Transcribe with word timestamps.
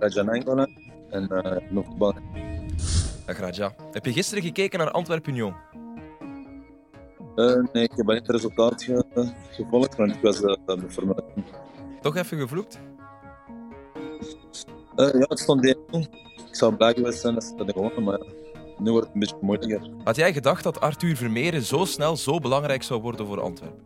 Raja 0.00 0.22
Nainggolan 0.22 0.76
en 1.10 1.28
uh, 1.32 1.70
nog 1.70 1.86
voetbal. 1.86 2.14
Dag 3.26 3.38
Raja. 3.38 3.74
Heb 3.92 4.04
je 4.04 4.12
gisteren 4.12 4.42
gekeken 4.42 4.78
naar 4.78 4.90
Antwerpen 4.90 5.32
Union? 5.32 5.54
Uh, 7.36 7.56
nee, 7.72 7.82
ik 7.82 7.92
heb 7.94 8.06
niet 8.06 8.16
het 8.16 8.30
resultaat 8.30 8.82
ge 8.82 9.32
gevolgd, 9.50 9.96
want 9.96 10.14
ik 10.14 10.22
was 10.22 10.40
uh, 10.42 10.54
met 10.66 10.92
Formule 10.92 11.24
Toch 12.00 12.16
even 12.16 12.38
gevloekt? 12.38 12.80
Uh, 14.96 15.12
ja, 15.12 15.24
het 15.28 15.38
stond 15.38 15.64
1 15.64 15.76
Ik 16.48 16.54
zou 16.54 16.74
blij 16.74 16.94
geweest 16.94 17.20
zijn 17.20 17.34
als 17.34 17.46
ze 17.46 17.54
dat 17.54 17.72
gewonnen, 17.72 18.02
maar 18.02 18.20
nu 18.78 18.90
wordt 18.90 19.06
het 19.06 19.14
een 19.14 19.20
beetje 19.20 19.36
moeilijker. 19.40 19.90
Had 20.04 20.16
jij 20.16 20.32
gedacht 20.32 20.62
dat 20.62 20.80
Arthur 20.80 21.16
Vermeeren 21.16 21.62
zo 21.62 21.84
snel 21.84 22.16
zo 22.16 22.38
belangrijk 22.38 22.82
zou 22.82 23.00
worden 23.00 23.26
voor 23.26 23.40
Antwerpen? 23.40 23.82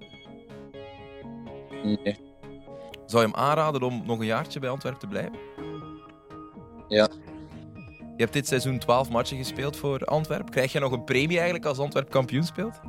Nee. 1.82 2.16
Zou 3.06 3.22
je 3.22 3.30
hem 3.32 3.34
aanraden 3.34 3.82
om 3.82 4.02
nog 4.06 4.18
een 4.18 4.26
jaartje 4.26 4.60
bij 4.60 4.70
Antwerpen 4.70 5.00
te 5.00 5.06
blijven? 5.06 5.38
Ja. 6.88 7.08
Je 8.16 8.22
hebt 8.22 8.32
dit 8.32 8.46
seizoen 8.46 8.78
12 8.78 9.10
matchen 9.10 9.36
gespeeld 9.36 9.76
voor 9.76 10.04
Antwerpen. 10.04 10.50
Krijg 10.50 10.72
je 10.72 10.78
nog 10.78 10.92
een 10.92 11.04
premie 11.04 11.36
eigenlijk 11.36 11.66
als 11.66 11.78
Antwerp 11.78 12.10
kampioen 12.10 12.44
speelt? 12.44 12.80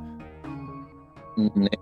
Nee. 1.34 1.78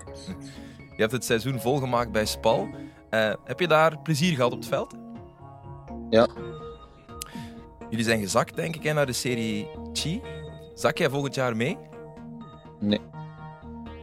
Je 0.97 1.01
hebt 1.01 1.13
het 1.13 1.25
seizoen 1.25 1.61
volgemaakt 1.61 2.13
bij 2.13 2.27
Spal. 2.27 2.69
Uh, 3.11 3.33
heb 3.45 3.61
je 3.61 3.69
daar 3.69 3.99
plezier 3.99 4.35
gehad 4.35 4.53
op 4.53 4.59
het 4.59 4.69
veld? 4.69 4.95
Ja. 6.11 6.29
Jullie 7.91 8.05
zijn 8.05 8.21
gezakt, 8.21 8.57
denk 8.57 8.77
ik, 8.77 8.95
naar 8.95 9.07
de 9.07 9.13
serie 9.13 9.69
Chi. 9.93 10.23
Zak 10.75 10.99
jij 10.99 11.11
volgend 11.11 11.35
jaar 11.35 11.57
mee? 11.57 11.79
Nee. 12.81 13.01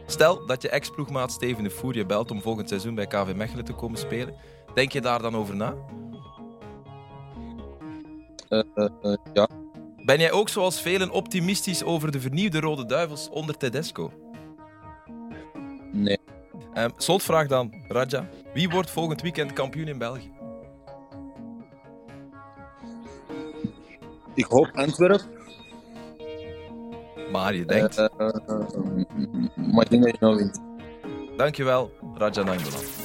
Stel 0.06 0.46
dat 0.46 0.62
je 0.62 0.68
ex-ploegmaat 0.68 1.32
Steven 1.32 1.64
de 1.64 1.70
Voer 1.70 1.96
je 1.96 2.06
belt 2.06 2.30
om 2.30 2.42
volgend 2.42 2.68
seizoen 2.68 2.94
bij 2.94 3.06
KV 3.06 3.32
Mechelen 3.34 3.64
te 3.64 3.72
komen 3.72 3.98
spelen. 3.98 4.34
Denk 4.74 4.92
je 4.92 5.00
daar 5.00 5.22
dan 5.22 5.36
over 5.36 5.56
na? 5.56 5.74
Uh, 8.52 8.62
uh, 9.02 9.14
ja. 9.32 9.48
Ben 10.04 10.18
jij 10.18 10.32
ook 10.32 10.48
zoals 10.48 10.80
velen 10.80 11.10
optimistisch 11.10 11.84
over 11.84 12.12
de 12.12 12.20
vernieuwde 12.20 12.60
Rode 12.60 12.86
Duivels 12.86 13.28
onder 13.28 13.56
Tedesco? 13.56 14.12
Nee. 15.92 16.18
Um, 16.74 16.90
slotvraag 16.96 17.46
dan, 17.46 17.74
Raja. 17.88 18.28
Wie 18.54 18.68
wordt 18.68 18.90
volgend 18.90 19.22
weekend 19.22 19.52
kampioen 19.52 19.88
in 19.88 19.98
België? 19.98 20.32
Ik 24.34 24.44
hoop 24.44 24.70
Antwerpen. 24.72 25.26
Maar 27.30 27.54
je 27.54 27.64
denkt... 27.64 27.98
Uh, 27.98 28.08
maar 29.72 29.84
ik 29.84 29.90
denk 29.90 30.02
dat 30.02 30.12
je 30.12 30.16
nou 30.20 30.36
wint. 30.36 30.60
Dankjewel, 31.36 31.92
Raja 32.14 32.42
Nainggolan. 32.42 33.01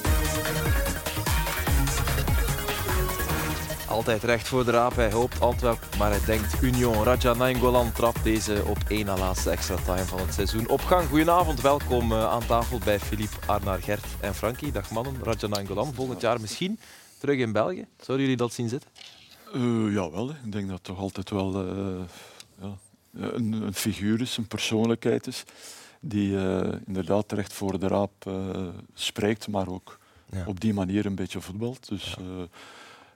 Altijd 3.88 4.24
recht 4.24 4.48
voor 4.48 4.64
de 4.64 4.70
raap. 4.70 4.94
Hij 4.94 5.12
hoopt 5.12 5.40
Antwerpen, 5.40 5.98
maar 5.98 6.10
hij 6.10 6.24
denkt 6.24 6.62
Union. 6.62 7.04
Raja 7.04 7.34
Nainggolan 7.34 7.92
trapt 7.92 8.24
deze 8.24 8.62
op 8.66 8.78
één 8.88 9.06
na 9.06 9.18
laatste 9.18 9.50
extra 9.50 9.74
time 9.74 10.04
van 10.04 10.18
het 10.18 10.34
seizoen. 10.34 10.68
Op 10.68 10.80
gang, 10.80 11.08
goedenavond. 11.08 11.60
Welkom 11.60 12.14
aan 12.14 12.46
tafel 12.46 12.78
bij 12.84 13.00
Philippe, 13.00 13.36
Arnaar, 13.46 13.82
Gert 13.82 14.04
en 14.20 14.34
Frankie. 14.34 14.72
Dag 14.72 14.90
mannen. 14.90 15.14
Raja 15.22 15.46
Nainggolan 15.46 15.94
volgend 15.94 16.20
jaar 16.20 16.40
misschien 16.40 16.78
terug 17.18 17.38
in 17.38 17.52
België. 17.52 17.86
Zouden 17.96 18.26
jullie 18.26 18.36
dat 18.36 18.52
zien 18.52 18.68
zitten? 18.68 18.90
Uh, 19.54 19.92
jawel, 19.92 20.30
ik 20.30 20.52
denk 20.52 20.64
dat 20.64 20.74
het 20.74 20.84
toch 20.84 20.98
altijd 20.98 21.30
wel 21.30 21.66
uh, 21.66 22.00
ja, 22.60 22.76
een, 23.14 23.52
een, 23.52 23.74
figuur 23.74 24.20
is, 24.20 24.36
een 24.36 24.46
persoonlijkheid 24.48 25.26
is, 25.26 25.44
die 26.00 26.30
uh, 26.30 26.72
inderdaad 26.86 27.28
terecht 27.28 27.52
voor 27.52 27.78
de 27.78 27.86
raap 27.88 28.30
spreekt, 28.94 29.48
maar 29.48 29.68
ook 29.68 29.98
ja. 30.30 30.44
op 30.46 30.60
die 30.60 30.74
manier 30.74 31.06
een 31.06 31.14
beetje 31.14 31.40
voetbalt. 31.40 31.88
Dus, 31.88 32.16
ja. 32.18 32.46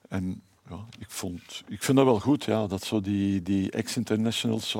en 0.08 0.42
ja, 0.72 0.84
ik, 0.98 1.10
vond, 1.10 1.62
ik 1.68 1.82
vind 1.82 1.96
dat 1.96 2.06
wel 2.06 2.20
goed, 2.20 2.44
ja, 2.44 2.66
dat 2.66 2.84
zo 2.84 3.00
die, 3.00 3.42
die 3.42 3.70
ex-internationals, 3.70 4.76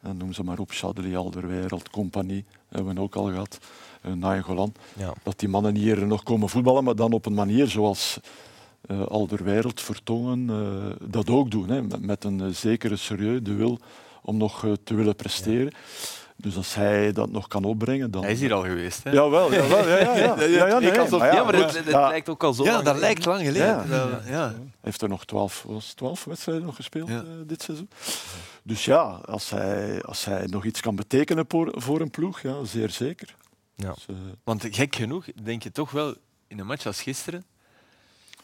noem 0.00 0.32
ze 0.32 0.44
maar 0.44 0.58
op, 0.58 0.70
Chadli, 0.70 1.16
Alderweireld, 1.16 1.90
Compagnie, 1.90 2.44
hebben 2.68 2.94
we 2.94 3.00
ook 3.00 3.16
al 3.16 3.24
gehad, 3.24 3.58
uh, 4.06 4.12
Nainggolan, 4.12 4.72
ja. 4.96 5.12
dat 5.22 5.38
die 5.38 5.48
mannen 5.48 5.74
hier 5.74 6.06
nog 6.06 6.22
komen 6.22 6.48
voetballen, 6.48 6.84
maar 6.84 6.96
dan 6.96 7.12
op 7.12 7.26
een 7.26 7.34
manier 7.34 7.66
zoals 7.66 8.18
uh, 8.90 9.02
Alderweireld 9.02 9.80
vertongen, 9.80 10.50
uh, 10.50 11.10
dat 11.10 11.30
ook 11.30 11.50
doen. 11.50 11.68
Hè, 11.68 11.82
met, 11.82 12.00
met 12.00 12.24
een 12.24 12.54
zekere 12.54 12.96
serieus 12.96 13.42
de 13.42 13.54
wil 13.54 13.78
om 14.22 14.36
nog 14.36 14.66
te 14.84 14.94
willen 14.94 15.16
presteren. 15.16 15.72
Ja. 15.72 16.19
Dus 16.40 16.56
als 16.56 16.74
hij 16.74 17.12
dat 17.12 17.30
nog 17.30 17.48
kan 17.48 17.64
opbrengen, 17.64 18.10
dan... 18.10 18.22
Hij 18.22 18.32
is 18.32 18.40
hier 18.40 18.52
al 18.52 18.62
geweest, 18.62 19.02
hè? 19.04 19.10
Jawel, 19.10 19.52
jawel 19.52 19.88
ja, 19.88 19.98
ja, 19.98 20.16
ja. 20.16 20.42
ja, 20.58 20.66
ja, 20.66 20.78
nee, 20.78 21.00
alsof... 21.00 21.22
ja, 21.22 21.44
maar 21.44 21.54
het, 21.54 21.74
het 21.76 21.86
lijkt 21.86 22.28
ook 22.28 22.44
al 22.44 22.52
zo 22.52 22.64
Ja, 22.64 22.72
lang 22.72 22.84
dat 22.84 22.98
lijkt 22.98 23.24
lang 23.24 23.40
geleden. 23.40 23.88
Ja. 23.88 24.22
Ja. 24.26 24.48
Hij 24.48 24.56
heeft 24.80 25.02
er 25.02 25.08
nog 25.08 25.24
twaalf, 25.24 25.62
was 25.62 25.92
twaalf 25.92 26.24
wedstrijden 26.24 26.64
nog 26.64 26.76
gespeeld 26.76 27.10
dit 27.46 27.62
seizoen. 27.62 27.88
Dus 28.62 28.84
ja, 28.84 29.02
als 29.24 29.50
hij, 29.50 30.02
als 30.02 30.24
hij 30.24 30.46
nog 30.46 30.64
iets 30.64 30.80
kan 30.80 30.96
betekenen 30.96 31.44
voor, 31.48 31.72
voor 31.76 32.00
een 32.00 32.10
ploeg, 32.10 32.40
ja, 32.40 32.64
zeer 32.64 32.90
zeker. 32.90 33.34
Ja. 33.76 33.92
Dus, 33.94 34.06
Want 34.44 34.66
gek 34.70 34.96
genoeg, 34.96 35.24
denk 35.42 35.62
je 35.62 35.72
toch 35.72 35.90
wel, 35.90 36.14
in 36.48 36.58
een 36.58 36.66
match 36.66 36.86
als 36.86 37.02
gisteren, 37.02 37.44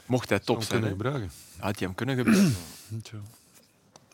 mocht 0.07 0.29
hij 0.29 0.39
top 0.39 0.57
zijn. 0.57 0.69
kunnen 0.69 0.91
gebruiken. 0.91 1.31
Had 1.59 1.79
hij 1.79 1.87
hem 1.87 1.95
kunnen 1.95 2.17
gebruiken. 2.17 2.57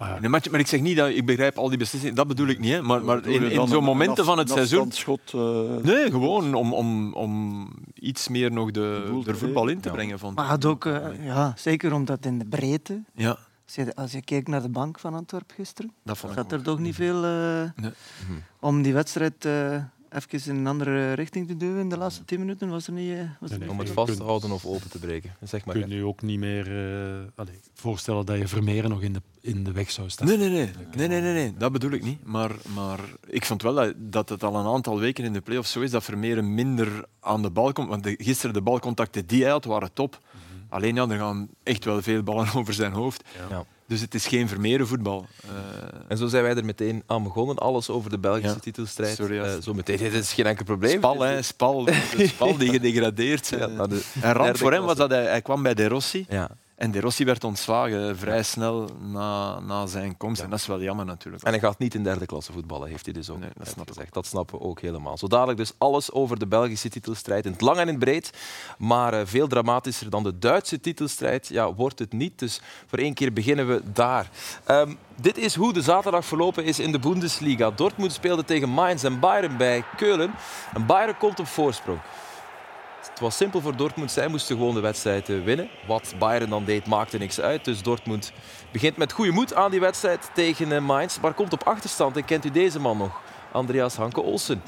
Ja. 0.07 0.19
Nee, 0.21 0.29
maar, 0.31 0.43
maar 0.51 0.61
ik 0.61 0.67
zeg 0.67 0.81
niet 0.81 0.97
dat 0.97 1.09
ik 1.09 1.27
begrijp 1.27 1.59
al 1.59 1.69
die 1.69 1.79
beslissingen, 1.79 2.17
dat 2.17 2.27
bedoel 2.27 2.47
ik 2.47 2.59
niet. 2.59 2.73
Hè. 2.73 2.83
Maar, 2.83 3.05
maar 3.05 3.27
in, 3.27 3.43
in 3.43 3.69
zo'n 3.69 3.85
momenten 3.85 4.25
van 4.25 4.39
het 4.39 4.51
seizoen. 4.51 4.93
Schot, 4.93 5.33
uh... 5.35 5.77
Nee, 5.83 6.11
gewoon 6.11 6.55
om, 6.55 6.75
om, 6.75 7.13
om 7.15 7.69
iets 7.95 8.29
meer 8.29 8.53
nog 8.53 8.71
de, 8.71 9.21
de 9.25 9.35
voetbal 9.35 9.69
in 9.69 9.81
te 9.81 9.89
ja. 9.89 9.95
brengen. 9.95 10.19
Van 10.19 10.35
Maar 10.35 10.45
had 10.45 10.65
ook, 10.65 10.85
uh, 10.85 11.25
ja, 11.25 11.53
zeker 11.57 11.93
omdat 11.93 12.25
in 12.25 12.39
de 12.39 12.45
breedte. 12.45 13.03
Ja, 13.15 13.37
Als 13.65 13.75
je, 13.75 13.95
als 13.95 14.13
je 14.13 14.23
keek 14.23 14.49
naar 14.49 14.63
de 14.63 14.69
bank 14.69 14.99
van 14.99 15.15
Antwerpen 15.15 15.55
gisteren, 15.57 15.93
dat 16.05 16.19
vond 16.19 16.33
ik 16.33 16.39
zat 16.39 16.53
er 16.53 16.63
toch 16.63 16.79
niet 16.79 16.95
veel 16.95 17.25
uh, 17.25 17.71
Nee. 17.77 17.91
om 18.61 18.83
die 18.83 18.93
wedstrijd 18.93 19.45
uh, 19.45 19.77
even 20.15 20.51
in 20.51 20.57
een 20.57 20.67
andere 20.67 21.13
richting 21.13 21.47
te 21.47 21.57
duwen. 21.57 21.81
In 21.81 21.89
de 21.89 21.97
laatste 21.97 22.25
tien 22.25 22.39
minuten 22.39 22.69
was 22.69 22.87
er 22.87 22.93
niet. 22.93 23.11
Uh, 23.11 23.17
was 23.17 23.25
er 23.25 23.31
Nee, 23.41 23.49
nee. 23.49 23.59
niet 23.59 23.69
Om 23.69 23.79
het 23.79 23.91
vast 23.91 24.17
te 24.17 24.23
houden 24.23 24.51
of 24.51 24.65
open 24.65 24.91
te 24.91 24.99
breken. 24.99 25.37
Zeg 25.43 25.65
maar. 25.65 25.75
Je 25.75 25.81
kunt 25.81 25.93
nu 25.93 26.05
ook 26.05 26.23
niet 26.23 26.39
meer 26.39 26.69
uh, 26.69 27.21
allez, 27.35 27.57
voorstellen 27.75 28.27
dat 28.27 28.39
je 28.39 28.49
Vermeeren 28.49 28.91
nog 28.91 29.03
in 29.03 29.13
de, 29.13 29.23
in 29.41 29.65
de 29.65 29.73
weg 29.73 29.91
zou 29.91 30.11
staan. 30.11 30.27
Nee, 30.27 30.37
nee, 30.37 30.49
nee. 30.49 30.71
nee, 30.95 31.09
nee, 31.09 31.21
nee, 31.21 31.33
nee. 31.33 31.55
Dat 31.57 31.73
bedoel 31.73 31.91
ik 31.91 32.03
niet. 32.03 32.25
Maar, 32.25 32.51
maar 32.75 33.01
ik 33.27 33.45
vond 33.45 33.63
wel 33.63 33.75
dat, 33.75 33.95
dat 33.97 34.29
het 34.29 34.43
al 34.43 34.57
een 34.57 34.75
aantal 34.75 34.99
weken 34.99 35.25
in 35.25 35.33
de 35.33 35.41
play-offs 35.41 35.73
zo 35.73 35.81
is 35.81 35.91
dat 35.91 36.05
Vermeeren 36.05 36.55
minder 36.55 37.05
aan 37.21 37.43
de 37.43 37.51
bal 37.51 37.73
komt. 37.73 37.89
Want 37.89 38.03
de, 38.03 38.15
gisteren 38.19 38.55
de 38.55 38.63
balcontacten 38.63 39.27
die 39.27 39.43
hij 39.43 39.51
had, 39.51 39.65
waren 39.65 39.93
top. 39.93 40.21
Alleen 40.69 40.95
ja, 40.95 41.09
er 41.09 41.19
gaan 41.19 41.49
echt 41.63 41.85
wel 41.85 42.03
veel 42.03 42.23
ballen 42.23 42.55
over 42.59 42.75
zijn 42.75 42.93
hoofd. 42.93 43.25
Ja. 43.51 43.65
Dus 43.93 44.01
het 44.01 44.15
is 44.15 44.27
geen 44.27 44.49
Vermeeren 44.49 44.87
voetbal. 44.87 45.27
Uh, 45.45 45.51
En 46.09 46.17
zo 46.17 46.27
zijn 46.27 46.43
wij 46.43 46.55
er 46.55 46.65
meteen 46.65 47.03
aan 47.07 47.23
begonnen. 47.23 47.57
Alles 47.59 47.91
over 47.91 48.11
de 48.11 48.19
Belgische 48.19 48.55
Ja. 48.55 48.61
titelstrijd. 48.61 49.17
Sorry. 49.17 49.39
Eh, 49.41 49.51
zo 49.63 49.75
meteen. 49.75 49.97
Dit 49.97 50.13
is 50.13 50.33
geen 50.33 50.47
enkel 50.47 50.65
probleem. 50.65 50.97
Spal, 50.99 51.21
hè, 51.21 51.43
Spal, 51.53 51.89
Spal 52.19 52.57
die 52.57 52.71
gedegradeerd 52.71 53.47
zijn. 53.47 53.61
Ja, 53.61 53.67
naar 53.67 53.89
de 53.89 54.03
en 54.21 54.33
ramp 54.33 54.57
voor 54.59 54.73
hem 54.73 54.83
was 54.85 54.97
dat 54.97 55.11
hij, 55.11 55.25
hij 55.25 55.43
kwam 55.43 55.63
bij 55.63 55.75
De 55.75 55.89
Rossi. 55.89 56.27
Ja. 56.29 56.51
En 56.75 56.91
De 56.91 57.01
Rossi 57.01 57.25
werd 57.25 57.45
ontslagen 57.45 58.19
vrij 58.19 58.43
snel 58.43 58.89
na, 59.01 59.61
na 59.61 59.87
zijn 59.87 60.17
komst. 60.17 60.43
En 60.43 60.51
dat 60.51 60.59
is 60.59 60.67
wel 60.67 60.83
jammer 60.83 61.05
natuurlijk. 61.05 61.43
En 61.43 61.51
hij 61.51 61.61
gaat 61.61 61.79
niet 61.79 61.95
in 61.95 62.03
derde 62.03 62.27
klasse 62.27 62.53
voetballen, 62.53 62.89
heeft 62.89 63.05
hij 63.05 63.15
dus 63.15 63.31
ook 63.31 63.39
Nee, 63.39 63.51
dat 63.57 63.69
snap 63.69 63.89
gezegd. 63.89 64.15
Dat 64.15 64.27
snappen 64.27 64.59
we 64.59 64.65
ook 64.65 64.81
helemaal. 64.81 65.19
Zo 65.19 65.27
dadelijk 65.27 65.59
dus 65.59 65.73
alles 65.79 66.13
over 66.13 66.39
de 66.39 66.47
Belgische 66.47 66.89
titelstrijd. 66.89 67.47
In 67.47 67.53
het 67.53 67.61
lang 67.61 67.77
en 67.77 67.83
in 67.83 67.89
het 67.89 67.99
breed. 67.99 68.33
Maar 68.79 69.13
eh, 69.15 69.21
veel 69.25 69.47
dramatischer 69.47 70.11
dan 70.11 70.23
de 70.23 70.39
Duitse 70.39 70.81
titelstrijd 70.81 71.49
ja, 71.49 71.75
wordt 71.75 71.99
het 71.99 72.13
niet. 72.13 72.39
Dus 72.39 72.61
voor 72.87 72.99
één 72.99 73.15
keer 73.15 73.33
beginnen 73.33 73.69
we 73.69 73.83
daar. 73.93 74.31
Ehm, 74.65 74.95
dit 75.21 75.39
is 75.39 75.55
hoe 75.55 75.73
de 75.73 75.83
zaterdag 75.83 76.25
verlopen 76.25 76.65
is 76.65 76.79
in 76.79 76.93
de 76.93 76.99
Bundesliga. 76.99 77.71
Dortmund 77.71 78.13
speelde 78.13 78.45
tegen 78.45 78.69
Mainz 78.69 79.05
en 79.05 79.21
Bayern 79.21 79.57
bij 79.57 79.85
Keulen. 79.97 80.35
En 80.75 80.87
Bayern 80.87 81.17
komt 81.19 81.41
op 81.41 81.47
voorsprong. 81.47 81.99
Het 83.11 83.21
was 83.21 83.37
simpel 83.37 83.61
voor 83.61 83.77
Dortmund. 83.77 84.11
Zij 84.11 84.29
moesten 84.29 84.57
gewoon 84.57 84.75
de 84.75 84.81
wedstrijd 84.81 85.27
winnen. 85.27 85.69
Wat 85.87 86.15
Bayern 86.19 86.51
dan 86.51 86.65
deed, 86.65 86.87
maakte 86.87 87.19
niks 87.19 87.41
uit. 87.41 87.65
Dus 87.65 87.83
Dortmund 87.83 88.33
begint 88.73 88.97
met 88.97 89.13
goede 89.13 89.31
moed 89.31 89.55
aan 89.55 89.71
die 89.71 89.81
wedstrijd 89.81 90.31
tegen 90.35 90.73
eh, 90.73 90.81
Mainz. 90.81 91.19
Maar 91.21 91.35
komt 91.35 91.53
op 91.53 91.63
achterstand. 91.63 92.17
En 92.17 92.25
kent 92.25 92.45
u 92.45 92.51
deze 92.51 92.81
man 92.81 92.97
nog? 92.97 93.21
Andreas 93.53 93.97
Hanke 93.97 94.21
Olsen. 94.21 94.63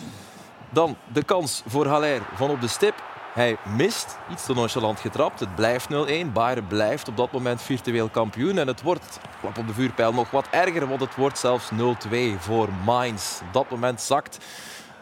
Dan 0.70 0.96
de 1.12 1.25
kans 1.25 1.62
voor 1.66 1.86
Haller 1.86 2.22
van 2.34 2.50
op 2.50 2.60
de 2.60 2.69
stip. 2.69 2.94
Hij 3.32 3.56
mist, 3.76 4.19
iets 4.31 4.44
te 4.44 4.54
nonchalant 4.54 5.00
getrapt. 5.00 5.40
Het 5.40 5.54
blijft 5.54 5.88
0-1. 5.92 6.32
Bayern 6.32 6.66
blijft 6.66 7.08
op 7.08 7.16
dat 7.16 7.32
moment 7.32 7.62
virtueel 7.62 8.08
kampioen. 8.08 8.58
En 8.58 8.66
het 8.66 8.82
wordt, 8.82 9.19
klap 9.40 9.58
op 9.58 9.66
de 9.66 9.75
vuurpijl, 9.75 10.12
nog 10.12 10.30
wat 10.30 10.46
erger. 10.50 10.88
Want 10.88 11.00
het 11.00 11.14
wordt 11.14 11.38
zelfs 11.38 11.70
0-2 11.72 12.38
voor 12.38 12.69
Mainz. 12.84 13.40
Op 13.40 13.52
dat 13.52 13.70
moment 13.70 14.00
zakt 14.00 14.38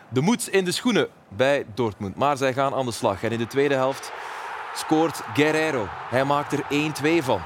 de 0.08 0.20
moed 0.20 0.48
in 0.48 0.64
de 0.64 0.72
schoenen 0.72 1.08
bij 1.36 1.66
Dortmund. 1.74 2.16
Maar 2.16 2.36
zij 2.36 2.52
gaan 2.52 2.74
aan 2.74 2.86
de 2.86 2.92
slag. 2.92 3.22
En 3.22 3.32
in 3.32 3.38
de 3.38 3.46
tweede 3.46 3.74
helft 3.74 4.12
scoort 4.74 5.22
Guerrero. 5.34 5.86
Hij 5.88 6.24
maakt 6.24 6.52
er 6.52 6.62
1-2 7.20 7.24
van. 7.24 7.40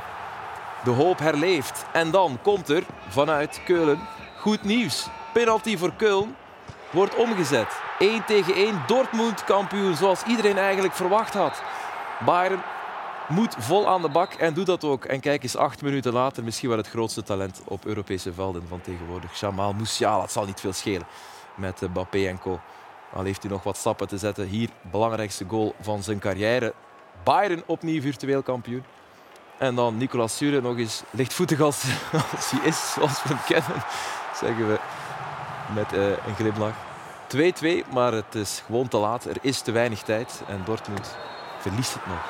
De 0.85 0.91
hoop 0.91 1.19
herleeft. 1.19 1.85
En 1.93 2.11
dan 2.11 2.39
komt 2.43 2.69
er 2.69 2.83
vanuit 3.09 3.61
Keulen 3.65 4.01
goed 4.39 4.63
nieuws. 4.63 5.07
Penalty 5.33 5.77
voor 5.77 5.93
Keulen 5.97 6.37
wordt 6.91 7.17
omgezet. 7.17 7.81
1 7.99 8.25
tegen 8.25 8.55
1. 8.55 8.83
Dortmund 8.87 9.45
kampioen, 9.45 9.97
zoals 9.97 10.23
iedereen 10.23 10.59
eigenlijk 10.59 10.95
verwacht 10.95 11.35
had. 11.35 11.63
Bayern 12.25 12.63
moet 13.29 13.55
vol 13.59 13.89
aan 13.89 14.03
de 14.03 14.09
bak 14.09 14.33
en 14.33 14.55
doet 14.55 14.67
dat 14.67 14.85
ook. 14.85 15.05
En 15.05 15.21
kijk 15.21 15.43
eens, 15.43 15.57
acht 15.57 15.83
minuten 15.83 16.13
later 16.13 16.45
misschien 16.45 16.69
wel 16.69 16.79
het 16.79 16.89
grootste 16.89 17.23
talent 17.23 17.61
op 17.65 17.85
Europese 17.85 18.33
velden 18.33 18.69
van 18.69 18.81
tegenwoordig. 18.81 19.41
Jamal 19.41 19.73
Musiala, 19.73 20.23
het 20.23 20.33
zal 20.33 20.45
niet 20.45 20.61
veel 20.61 20.73
schelen 20.73 21.07
met 21.55 21.83
eh, 21.83 21.89
Mbappé 21.89 22.27
en 22.27 22.39
co. 22.39 22.61
Al 23.13 23.25
heeft 23.25 23.43
hij 23.43 23.51
nog 23.51 23.63
wat 23.63 23.77
stappen 23.77 24.09
te 24.09 24.19
zetten. 24.19 24.47
Hier, 24.47 24.69
belangrijkste 24.81 25.45
goal 25.49 25.75
van 25.81 26.03
zijn 26.03 26.19
carrière. 26.19 26.75
Bayern 27.25 27.63
opnieuw 27.67 28.01
virtueel 28.01 28.43
kampioen. 28.43 28.85
En 29.59 29.75
dan 29.75 29.97
Nicolas 29.97 30.37
Sure 30.37 30.61
nog 30.61 30.79
eens 30.79 31.03
lichtvoetig 31.11 31.61
als, 31.61 31.85
als 32.37 32.51
hij 32.51 32.69
is, 32.69 32.93
zoals 32.93 33.23
we 33.23 33.29
hem 33.29 33.39
kennen, 33.47 33.85
zeggen 34.35 34.69
we 34.69 34.79
met 35.75 35.93
eh, 35.93 36.09
een 36.09 36.35
glimlach. 36.35 36.75
2-2, 37.85 37.93
maar 37.93 38.13
het 38.13 38.35
is 38.35 38.63
gewoon 38.67 38.89
te 38.89 38.97
laat. 38.97 39.25
Er 39.25 39.37
is 39.41 39.61
te 39.61 39.73
weinig 39.73 40.03
tijd 40.03 40.43
en 40.49 40.63
Dortmund 40.65 41.17
verliest 41.59 41.95
het 41.95 42.07
nog. 42.07 42.25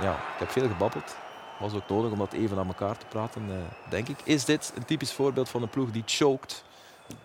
Ja, 0.00 0.12
ik 0.12 0.38
heb 0.38 0.50
veel 0.50 0.68
gebabbeld. 0.68 1.16
Was 1.58 1.74
ook 1.74 1.88
nodig 1.88 2.10
om 2.10 2.18
dat 2.18 2.32
even 2.32 2.58
aan 2.58 2.66
elkaar 2.66 2.96
te 2.96 3.06
praten, 3.06 3.42
eh, 3.50 3.90
denk 3.90 4.08
ik. 4.08 4.16
Is 4.24 4.44
dit 4.44 4.72
een 4.76 4.84
typisch 4.84 5.12
voorbeeld 5.12 5.48
van 5.48 5.62
een 5.62 5.68
ploeg 5.68 5.90
die 5.90 6.02
choked? 6.06 6.64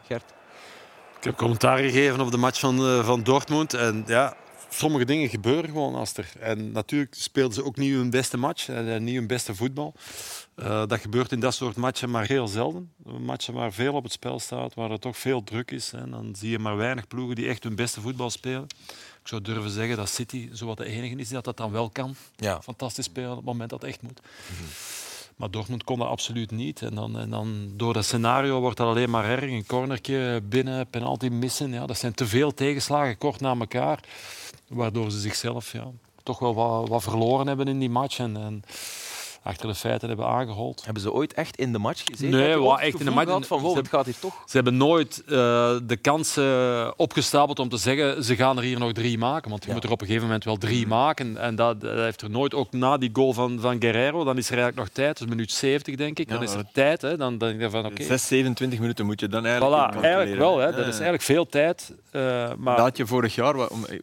Gert? 0.05 0.33
Ik 1.24 1.30
heb 1.30 1.38
commentaar 1.38 1.78
gegeven 1.78 2.22
op 2.22 2.31
de 2.31 2.38
match 2.38 2.60
van, 2.60 2.78
eh, 2.78 3.06
van 3.06 3.24
Dortmund. 3.24 3.74
En 3.74 4.04
ja, 4.08 4.36
sommige 4.70 5.06
dingen 5.06 5.30
gebeuren 5.30 5.70
gewoon, 5.70 5.96
Aster. 5.96 6.31
En 6.40 6.72
natuurlijk 6.72 7.14
speelden 7.16 7.54
ze 7.54 7.64
ook 7.64 7.78
niet 7.78 7.94
hun 7.94 8.10
beste 8.10 8.38
match, 8.38 8.70
en 8.70 9.04
niet 9.04 9.16
hun 9.16 9.28
beste 9.28 9.56
voetbal. 9.56 9.94
Eh, 10.56 10.88
dat 10.88 11.00
gebeurt 11.00 11.31
in 11.31 11.40
dat 11.40 11.54
soort 11.54 11.75
matchen 11.75 12.10
maar 12.10 12.25
heel 12.25 12.48
zelden. 12.48 12.92
Matchen 13.20 13.54
waar 13.54 13.74
veel 13.74 13.94
op 13.94 14.04
het 14.04 14.12
spel 14.12 14.40
staat, 14.40 14.74
waar 14.74 14.92
er 14.92 15.00
toch 15.00 15.18
veel 15.18 15.44
druk 15.44 15.72
is. 15.72 15.94
En 15.94 16.12
dan 16.12 16.36
zie 16.38 16.50
je 16.50 16.60
maar 16.60 16.78
weinig 16.78 17.08
ploegen 17.08 17.36
die 17.36 17.48
echt 17.48 17.64
hun 17.64 17.75
beste 17.75 18.02
voetbal 18.02 18.30
spelen. 18.30 18.68
Ik 19.22 19.28
zou 19.28 19.42
durven 19.42 19.70
zeggen 19.70 19.98
dat 19.98 20.10
City 20.10 20.50
zowat 20.52 20.78
de 20.78 20.86
enige 20.86 21.16
is 21.16 21.28
die 21.28 21.36
dat, 21.36 21.44
dat 21.44 21.58
dan 21.58 21.72
wel 21.72 21.90
kan. 21.90 22.16
Ja. 22.36 22.62
Fantastisch 22.62 23.06
spelen 23.06 23.30
op 23.30 23.36
het 23.36 23.46
moment 23.46 23.70
dat 23.70 23.81
het 23.81 23.90
echt 23.90 24.02
moet. 24.02 24.22
Maar 25.35 25.51
Dortmund 25.51 25.83
kon 25.83 26.00
dat 26.00 26.07
absoluut 26.07 26.51
niet. 26.51 26.81
En 26.81 26.95
dan, 26.95 27.18
en 27.18 27.30
dan 27.30 27.71
door 27.74 27.94
dat 27.94 28.06
scenario 28.06 28.59
wordt 28.59 28.77
dat 28.77 28.88
alleen 28.88 29.09
maar 29.09 29.30
erg. 29.30 29.51
Een 29.51 29.65
cornertje 29.65 30.41
binnen, 30.44 30.88
penalty 30.88 31.27
missen. 31.27 31.71
Ja, 31.71 31.85
dat 31.85 31.97
zijn 31.97 32.13
te 32.13 32.27
veel 32.27 32.53
tegenslagen 32.53 33.18
kort 33.18 33.39
na 33.39 33.56
elkaar. 33.59 34.00
Waardoor 34.68 35.12
ze 35.12 35.19
zichzelf 35.19 35.71
ja, 35.71 35.88
toch 36.24 36.39
wel 36.39 36.53
wat, 36.53 36.89
wat 36.89 37.03
verloren 37.03 37.47
hebben 37.47 37.68
in 37.68 37.80
die 37.80 37.89
match. 37.89 38.19
En, 38.19 38.38
en 38.38 38.63
achter 39.44 39.68
de 39.68 39.75
feiten 39.75 40.07
hebben 40.07 40.28
aangehold. 40.28 40.81
Hebben 40.86 41.04
ze 41.04 41.12
ooit 41.13 41.34
echt 41.34 41.57
in 41.57 41.72
de 41.72 41.78
match 41.80 42.01
gezeten? 42.06 42.30
Nee, 42.40 42.69
het 42.72 42.80
echt 42.80 43.00
in 43.00 43.06
de 43.06 43.12
match- 43.12 43.48
Van, 43.48 43.60
wow, 43.62 43.72
ze- 43.72 43.78
het 43.78 43.88
gaat 43.88 44.06
hier 44.06 44.19
toch. 44.19 44.44
Ze 44.45 44.51
hebben 44.56 44.78
nooit 44.78 45.24
eh, 45.25 45.31
de 45.84 45.98
kansen 46.01 46.94
opgestapeld 47.00 47.60
om 47.60 47.69
te 47.69 47.78
zeggen 47.78 48.24
ze 48.24 48.36
gaan 48.36 48.57
er 48.57 48.63
hier 48.63 48.80
nog 48.80 48.92
drie 48.92 49.18
maken. 49.18 49.50
Want 49.50 49.62
je 49.63 49.68
Ja. 49.69 49.74
moet 49.75 49.84
er 49.84 49.92
op 49.92 50.01
een 50.01 50.06
gegeven 50.07 50.25
moment 50.28 50.44
wel 50.45 50.57
drie 50.57 50.88
maken. 50.88 51.38
En 51.38 51.56
dat, 51.56 51.81
dat 51.81 51.98
heeft 51.98 52.22
er 52.22 52.30
nooit, 52.30 52.54
ook 52.54 52.72
na 52.72 52.98
die 52.98 53.10
goal 53.13 53.34
van, 53.34 53.60
van 53.60 53.81
Guerrero, 53.81 54.24
dan 54.24 54.38
is 54.38 54.45
er 54.50 54.57
eigenlijk 54.57 54.78
nog 54.88 54.95
tijd. 54.95 55.18
Dus 55.18 55.28
minuut 55.28 55.51
70 55.51 55.96
denk 55.96 56.19
ik. 56.19 56.28
Ja, 56.30 56.34
dan 56.34 56.44
is 56.44 56.54
er 56.54 56.66
tijd. 56.74 57.01
Hè. 57.01 57.18
Dan 57.18 57.38
denk 57.38 57.69
van 57.72 57.86
oké. 57.86 58.04
6, 58.04 58.28
27 58.28 58.80
minuten 58.80 59.06
moet 59.06 59.19
je 59.19 59.28
dan 59.28 59.46
eigenlijk 59.46 59.94
Voilà, 59.94 60.00
eigenlijk 60.01 60.38
wel. 60.38 60.57
Hè. 60.57 60.66
Dat 60.72 60.80
is 60.80 60.94
eigenlijk 60.94 61.22
veel 61.24 61.46
tijd. 61.46 61.94
eh, 62.12 62.22
maar 62.57 62.75
Dat 62.75 62.86
had 62.86 62.98
je 62.98 63.06
vorig 63.07 63.36
jaar, 63.36 63.54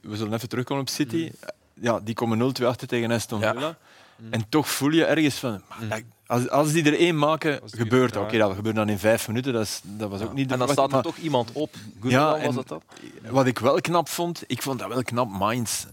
we 0.03 0.17
zullen 0.17 0.33
even 0.35 0.49
terugkomen 0.49 0.83
op 0.83 0.89
City. 0.89 1.31
Ja, 1.75 2.01
die 2.05 2.15
komen 2.15 2.39
0-2 2.39 2.67
achter 2.67 2.87
tegen 2.87 3.11
Aston 3.11 3.41
Ja. 3.41 3.77
Villa. 4.21 4.31
En 4.31 4.49
toch 4.49 4.69
voel 4.71 4.91
je 4.91 5.05
ergens 5.05 5.35
van, 5.35 5.63
maar 5.69 5.89
dat- 5.89 6.03
als, 6.27 6.49
als 6.49 6.73
die 6.73 6.85
er 6.85 6.99
één 6.99 7.19
maken, 7.19 7.61
gebeurt 7.65 8.13
dat. 8.13 8.23
Oké, 8.23 8.39
dat 8.39 8.55
gebeurt 8.55 8.77
dan 8.77 8.89
in 8.89 8.99
vijf 8.99 9.29
minuten, 9.29 9.53
dat, 9.53 9.63
is, 9.63 9.81
dat 9.85 10.11
was 10.11 10.21
ook 10.21 10.35
niet 10.35 10.49
de 10.49 10.53
En 10.55 10.59
dan 10.61 10.69
staat 10.69 10.87
er 10.87 10.93
maar- 10.93 11.03
toch 11.03 11.17
iemand 11.17 11.53
op. 11.53 11.75
Ja, 12.03 12.41
was 12.45 12.55
dat 12.55 12.69
dan? 12.69 12.83
Wat 13.31 13.47
ik 13.47 13.59
wel 13.59 13.81
knap 13.81 14.09
vond, 14.09 14.45
ik 14.47 14.63
vond 14.63 14.79
dat 14.79 14.89
wel 14.89 15.03
knap, 15.03 15.31
Mainz. 15.31 15.85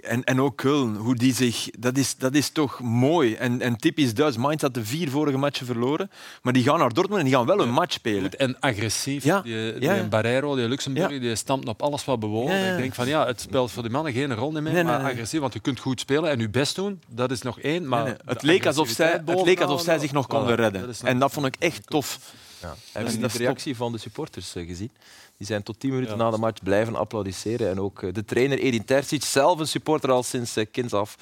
En, 0.00 0.24
en 0.24 0.40
ook 0.40 0.62
Köln, 0.66 0.96
hoe 0.96 1.14
die 1.14 1.34
zich... 1.34 1.68
Dat 1.78 1.96
is, 1.96 2.16
dat 2.16 2.34
is 2.34 2.50
toch 2.50 2.80
mooi. 2.80 3.34
En, 3.34 3.60
en 3.60 3.76
typisch 3.76 4.14
Duits. 4.14 4.36
Mainz 4.36 4.62
had 4.62 4.74
de 4.74 4.84
vier 4.84 5.10
vorige 5.10 5.38
matchen 5.38 5.66
verloren. 5.66 6.10
Maar 6.42 6.52
die 6.52 6.62
gaan 6.62 6.78
naar 6.78 6.92
Dortmund 6.92 7.20
en 7.20 7.26
die 7.26 7.34
gaan 7.34 7.46
wel 7.46 7.60
een 7.60 7.70
match 7.70 7.92
spelen. 7.92 8.22
goed 8.22 8.36
en 8.36 8.60
agressief. 8.60 9.24
Ja. 9.24 9.40
Die, 9.40 9.72
die 9.72 9.82
Ja. 9.82 10.04
Barreiro, 10.08 10.56
die 10.56 10.68
Luxemburg, 10.68 11.20
die 11.20 11.36
stampt 11.36 11.68
op 11.68 11.82
alles 11.82 12.04
wat 12.04 12.20
bewogen. 12.20 12.70
Ik 12.70 12.76
denk 12.76 12.94
van 12.94 13.08
ja, 13.08 13.26
het 13.26 13.40
speelt 13.40 13.70
voor 13.70 13.82
die 13.82 13.92
mannen 13.92 14.12
geen 14.12 14.34
rol 14.34 14.50
meer. 14.50 14.62
Nee, 14.62 14.72
nee, 14.72 14.84
maar 14.84 15.02
nee. 15.02 15.12
agressief, 15.12 15.40
want 15.40 15.52
je 15.52 15.60
kunt 15.60 15.80
goed 15.80 16.00
spelen 16.00 16.30
en 16.30 16.38
je 16.38 16.48
best 16.48 16.74
doen. 16.74 17.02
Dat 17.08 17.30
is 17.30 17.42
nog 17.42 17.60
één. 17.60 17.88
Maar. 17.88 18.16
Het, 18.24 18.42
leek 18.42 18.66
alsof 18.66 18.88
zij, 18.88 19.20
het 19.26 19.44
leek 19.44 19.60
alsof 19.60 19.82
zij 19.82 19.98
zich 19.98 20.12
nog 20.12 20.26
konden 20.26 20.54
redden. 20.54 20.86
dat 20.86 21.00
En 21.04 21.18
dat 21.18 21.32
vond 21.32 21.46
ik 21.46 21.56
echt 21.58 21.86
tof. 21.86 22.18
Ja. 22.62 22.74
Hebben 22.92 23.12
jullie 23.12 23.28
de 23.28 23.38
reactie 23.38 23.76
van 23.76 23.92
de 23.92 23.98
supporters 23.98 24.54
eh, 24.54 24.66
gezien? 24.66 24.90
Die 25.36 25.46
zijn 25.46 25.62
tot 25.62 25.80
tien 25.80 25.90
minuten 25.90 26.16
Ja, 26.16 26.22
na 26.22 26.30
de 26.30 26.38
match 26.38 26.62
blijven 26.62 26.96
applaudisseren. 26.96 27.70
En 27.70 27.80
ook 27.80 28.02
eh, 28.02 28.12
de 28.12 28.24
trainer 28.24 28.58
Edin 28.58 28.84
Terzic, 28.84 29.24
zelf 29.24 29.58
een 29.58 29.68
supporter 29.68 30.10
al 30.10 30.22
sinds 30.22 30.56
eh, 30.56 30.66
kinds 30.70 30.92
af, 30.92 31.16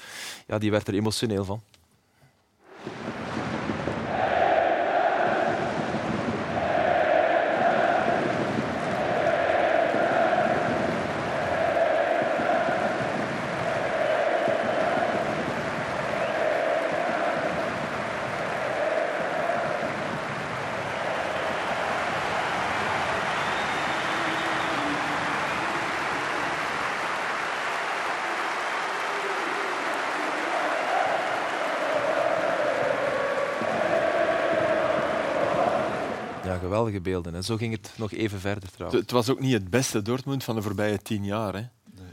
ja, 0.47 0.57
die 0.57 0.71
werd 0.71 0.87
er 0.87 0.93
emotioneel 0.93 1.45
van. 1.45 1.61
Beelden. 37.01 37.35
En 37.35 37.43
zo 37.43 37.57
ging 37.57 37.73
het 37.73 37.91
nog 37.97 38.11
even 38.11 38.39
verder 38.39 38.63
Het, 38.63 38.73
trouwens. 38.73 39.01
het 39.01 39.11
was 39.11 39.29
ook 39.29 39.39
niet 39.39 39.53
het 39.53 39.69
beste 39.69 40.01
Dortmund 40.01 40.43
van 40.43 40.55
de 40.55 40.61
voorbije 40.61 40.97
tien 40.97 41.25
jaar. 41.25 41.53
Hè. 41.53 41.61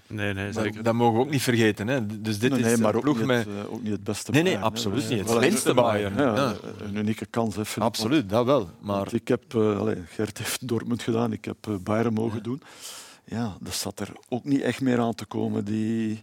Nee, 0.06 0.34
nee, 0.34 0.50
Dat, 0.52 0.62
zeker. 0.62 0.82
dat 0.82 0.94
mogen 0.94 1.14
we 1.14 1.24
ook 1.24 1.30
niet 1.30 1.42
vergeten. 1.42 1.88
Hè. 1.88 2.06
Dus 2.06 2.38
dit 2.38 2.50
nee, 2.50 2.60
nee, 2.60 2.72
is 2.72 2.78
maar 2.78 2.94
ook 2.94 3.02
ploeg 3.02 3.16
niet, 3.16 3.26
met... 3.26 3.38
het, 3.46 3.54
eh, 3.66 3.72
ook 3.72 3.82
niet 3.82 3.92
het 3.92 4.04
beste 4.04 4.30
Nee, 4.30 4.42
nee, 4.42 4.52
Bayern, 4.52 4.70
absoluut 4.72 5.02
Eh, 5.02 5.08
niet. 5.10 5.28
Het 5.30 5.40
minste 5.40 5.74
Bayern, 5.74 6.14
Ja, 6.16 6.34
ja. 6.34 6.54
Een 6.80 6.96
unieke 6.96 7.26
kans. 7.26 7.56
Hè. 7.56 7.62
Absoluut, 7.78 8.28
dat 8.28 8.44
wel. 8.44 8.70
Maar 8.80 8.96
Want 8.96 9.12
ik 9.12 9.28
heb, 9.28 9.54
eh, 9.54 9.78
allee, 9.78 9.96
Gert 10.06 10.38
heeft 10.38 10.68
Dortmund 10.68 11.02
gedaan, 11.02 11.32
ik 11.32 11.44
heb 11.44 11.56
eh, 11.68 11.74
Bayern 11.82 12.12
mogen 12.12 12.42
doen. 12.42 12.62
Ja, 13.30 13.56
dat 13.60 13.74
zat 13.74 14.00
er 14.00 14.12
ook 14.28 14.44
niet 14.44 14.60
echt 14.60 14.80
meer 14.80 14.98
aan 15.00 15.14
te 15.14 15.24
komen, 15.26 15.64
die, 15.64 16.22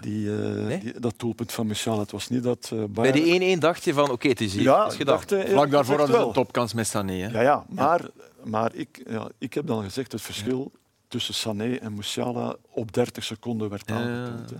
die, 0.00 0.30
eh, 0.30 0.64
Nee? 0.64 0.78
die- 0.78 1.00
dat 1.00 1.14
doelpunt 1.16 1.52
van 1.52 1.66
Michel. 1.66 1.98
Het 1.98 2.10
was 2.10 2.28
niet 2.28 2.42
dat 2.42 2.70
eh, 2.72 2.84
Bij 2.88 3.12
die 3.12 3.56
1-1 3.56 3.60
dacht 3.60 3.84
je 3.84 3.92
van, 3.94 4.10
oké, 4.10 4.28
het 4.28 4.40
is 4.40 4.52
hier. 4.52 4.62
ja, 4.62 4.90
gedaan. 4.90 5.06
dacht, 5.16 5.32
eh, 5.32 5.50
vlak 5.50 5.70
daarvoor 5.70 5.98
hadden 5.98 6.16
ze 6.20 6.26
een 6.26 6.32
topkans 6.32 6.72
met 6.74 6.86
Sané. 6.86 7.12
Hè. 7.12 7.28
Ja, 7.28 7.40
ja, 7.40 7.64
maar, 7.68 8.08
maar 8.44 8.74
ik, 8.74 9.02
ja, 9.10 9.28
ik 9.38 9.54
heb 9.54 9.66
dan 9.66 9.82
gezegd, 9.84 10.12
het 10.12 10.20
verschil 10.22 10.70
tussen 11.08 11.34
Sané 11.34 11.74
en 11.74 11.94
Musiala 11.94 12.56
op 12.70 12.92
30 12.92 13.24
seconden 13.24 13.68
werd 13.68 13.82
Ja, 13.88 13.94
aangetoond. 13.94 14.52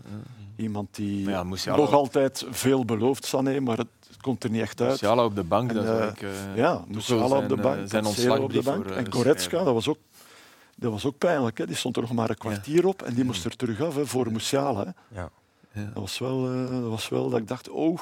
Iemand 0.57 0.89
die 0.95 1.29
ja, 1.29 1.43
Musiala- 1.45 1.79
nog 1.79 1.93
altijd 1.93 2.45
veel 2.51 2.85
belooft, 2.85 3.25
Sané, 3.25 3.61
maar 3.61 3.79
het 3.79 3.87
komt 4.21 4.45
er 4.45 4.51
niet 4.51 4.61
echt 4.61 4.81
uit. 4.81 4.91
Musiala 4.91 5.25
op 5.25 5.35
de 5.35 5.43
bank, 5.45 5.71
En, 5.71 5.77
dat 5.85 6.11
ik... 6.11 6.23
eh, 6.23 6.31
Ja, 6.55 6.85
Musiala 6.89 7.37
op 7.37 7.49
de 7.49 7.57
bank, 7.57 7.89
zijn 7.89 8.03
Cancelo 8.03 8.07
ontslagbrief 8.09 8.45
op 8.45 8.53
de 8.53 8.71
bank. 8.71 8.83
voor, 8.83 8.93
eh, 8.93 8.99
en 8.99 9.13
Goretzka, 9.13 9.43
schrijven. 9.49 9.65
dat 9.65 9.75
was 9.75 9.89
ook, 9.89 9.99
dat 10.77 10.93
was 10.93 11.05
ook 11.05 11.19
pijnlijk. 11.19 11.59
Hè. 11.59 11.67
Die 11.67 11.77
stond 11.77 11.97
er 11.97 12.03
nog 12.03 12.13
maar 12.13 12.31
een 12.31 12.39
kwartier 12.39 12.87
op 12.87 13.03
en 13.03 13.15
die 13.15 13.25
moest 13.25 13.45
er 13.45 13.57
terug 13.57 13.81
af 13.81 13.95
hè, 13.95 14.07
voor 14.07 14.33
Musiala. 14.33 14.85
Hè. 14.85 15.19
Ja. 15.21 15.31
Dat, 15.73 15.93
was 15.95 16.19
wel, 16.19 16.47
eh, 16.53 16.71
dat 16.71 16.89
was 16.91 17.09
wel 17.09 17.31
dat 17.31 17.41
ik 17.41 17.49
dacht, 17.49 17.69
oh, 17.69 18.01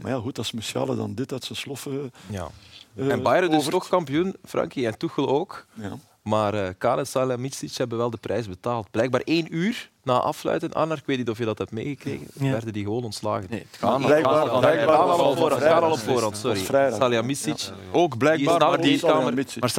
maar 0.00 0.10
ja, 0.10 0.18
goed, 0.18 0.38
als 0.38 0.52
Musiala 0.52 0.94
dan 0.94 1.14
dit 1.14 1.32
uit 1.32 1.44
zijn 1.44 1.58
sloffen... 1.58 2.12
Ja. 2.28 2.48
eh, 2.94 3.10
En 3.10 3.22
Bayern 3.22 3.46
dus 3.50 3.56
overt- 3.58 3.72
toch 3.72 3.88
kampioen, 3.88 4.36
Frankie, 4.44 4.86
en 4.86 4.98
Tuchel 4.98 5.28
ook. 5.28 5.66
Ja. 5.74 5.96
Maar 6.22 6.54
eh 6.54 6.70
Kane 6.78 7.00
en 7.00 7.06
Salihamidzic 7.06 7.74
hebben 7.76 7.98
wel 7.98 8.10
de 8.10 8.16
prijs 8.16 8.48
betaald. 8.48 8.90
Blijkbaar 8.90 9.20
één 9.20 9.54
uur 9.54 9.90
na 10.06 10.20
afluiten, 10.20 10.72
Annar, 10.72 10.96
ik 10.96 11.02
weet 11.06 11.18
niet 11.18 11.30
of 11.30 11.38
je 11.38 11.44
dat 11.44 11.58
hebt 11.58 11.70
meegekregen, 11.72 12.26
Ja. 12.32 12.50
werden 12.50 12.72
die 12.72 12.84
gewoon 12.84 13.04
ontslagen. 13.04 13.46
Nee, 13.50 13.66
het 13.70 13.78
gaat 13.80 13.98
Blijkbaar- 14.06 14.48
al- 14.48 14.60
blijkbaar 14.60 14.96
al 14.96 15.28
op 15.30 15.36
voorhand, 15.36 15.60
vrijdag. 15.62 15.82
al 15.82 15.90
op 15.92 15.98
voorhand, 15.98 16.36
sorry. 16.36 16.56
vrijdag. 16.60 16.98
Salihamidzic. 16.98 17.70
Ook 17.92 18.18
blijkbaar, 18.18 18.58
maar, 18.58 18.80
die, 18.80 19.00
kamer. 19.00 19.34
maar 19.60 19.72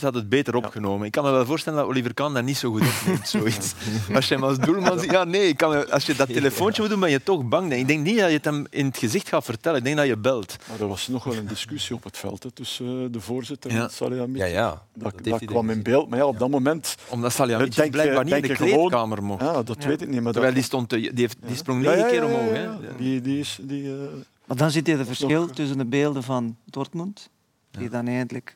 had 0.00 0.14
het 0.14 0.28
beter 0.28 0.56
opgenomen. 0.56 1.06
Ik 1.06 1.12
kan 1.12 1.24
me 1.24 1.30
wel 1.30 1.46
voorstellen 1.46 1.78
dat 1.78 1.88
Oliver 1.88 2.14
Kahn 2.14 2.34
dat 2.34 2.42
niet 2.44 2.56
zo 2.56 2.70
goed 2.70 2.82
opneemt, 3.00 3.28
zoiets. 3.28 3.74
Als 4.14 4.28
je 4.28 4.34
hem 4.34 4.44
als 4.44 4.58
doelman 4.58 5.00
ziet... 5.00 5.10
Ja, 5.10 5.24
nee, 5.24 5.54
kan 5.54 5.90
als 5.90 6.06
je 6.06 6.14
dat 6.14 6.28
telefoontje 6.32 6.80
moet 6.82 6.90
doen, 6.90 7.00
ben 7.00 7.10
je 7.10 7.22
toch 7.22 7.44
bang. 7.48 7.72
Ik 7.72 7.86
denk 7.88 8.04
niet 8.04 8.18
dat 8.18 8.28
je 8.28 8.34
het 8.36 8.44
hem 8.44 8.66
in 8.70 8.86
het 8.86 8.98
gezicht 8.98 9.28
gaat 9.28 9.44
vertellen. 9.44 9.78
Ik 9.78 9.84
denk 9.84 9.96
dat 9.96 10.06
je 10.06 10.16
belt. 10.16 10.56
Maar 10.70 10.80
er 10.80 10.88
was 10.88 11.08
nog 11.08 11.24
wel 11.24 11.34
een 11.34 11.46
discussie 11.46 11.96
op 11.96 12.04
het 12.04 12.16
veld 12.18 12.42
hè, 12.42 12.50
tussen 12.50 12.86
eh, 12.86 13.06
de 13.12 13.20
voorzitter 13.20 13.72
Ja. 13.72 13.82
en 13.82 13.90
Salihamidzic. 13.90 14.40
Ja, 14.40 14.46
ja. 14.46 14.82
Dat, 14.94 15.44
kwam 15.44 15.70
in 15.70 15.82
beeld. 15.82 16.08
Maar 16.08 16.18
ja, 16.18 16.26
op 16.26 16.38
dat 16.38 16.48
moment... 16.50 16.94
Omdat 17.08 17.32
Salihamidzic 17.32 17.74
Denk 17.74 17.86
je- 17.94 18.00
blijkbaar 18.00 18.24
niet 18.24 18.34
in 18.34 18.42
de 18.42 18.54
kleedkamer 18.54 19.22
mocht. 19.22 19.42
Ja, 19.74 19.80
dat 19.80 19.90
weet 19.98 20.02
ik 20.02 20.08
niet. 20.08 20.20
Maar 20.22 20.32
Terwijl 20.32 20.52
dat, 20.54 20.62
die, 20.62 20.70
stond 20.70 20.88
te- 20.88 20.96
die, 20.96 21.10
heeft, 21.14 21.36
die 21.46 21.56
sprong 21.56 21.82
Ja, 21.84 21.90
negen 21.90 22.04
ja, 22.04 22.10
keer 22.10 22.22
ja, 22.22 22.28
ja, 22.28 22.34
omhoog. 22.38 22.56
ja, 22.56 22.60
Hè. 22.80 22.88
ja. 22.88 22.96
Die, 22.96 23.20
die 23.20 23.38
is... 23.38 23.58
Die, 23.62 23.92
eh, 23.96 23.98
Maar 24.44 24.56
dan 24.56 24.70
zit 24.70 24.86
je 24.86 24.96
het 24.96 25.06
verschil 25.06 25.46
tussen 25.46 25.78
de 25.78 25.84
beelden 25.84 26.22
van 26.22 26.56
Dortmund, 26.64 27.28
die 27.70 27.88
dan 27.88 28.06
eigenlijk 28.06 28.54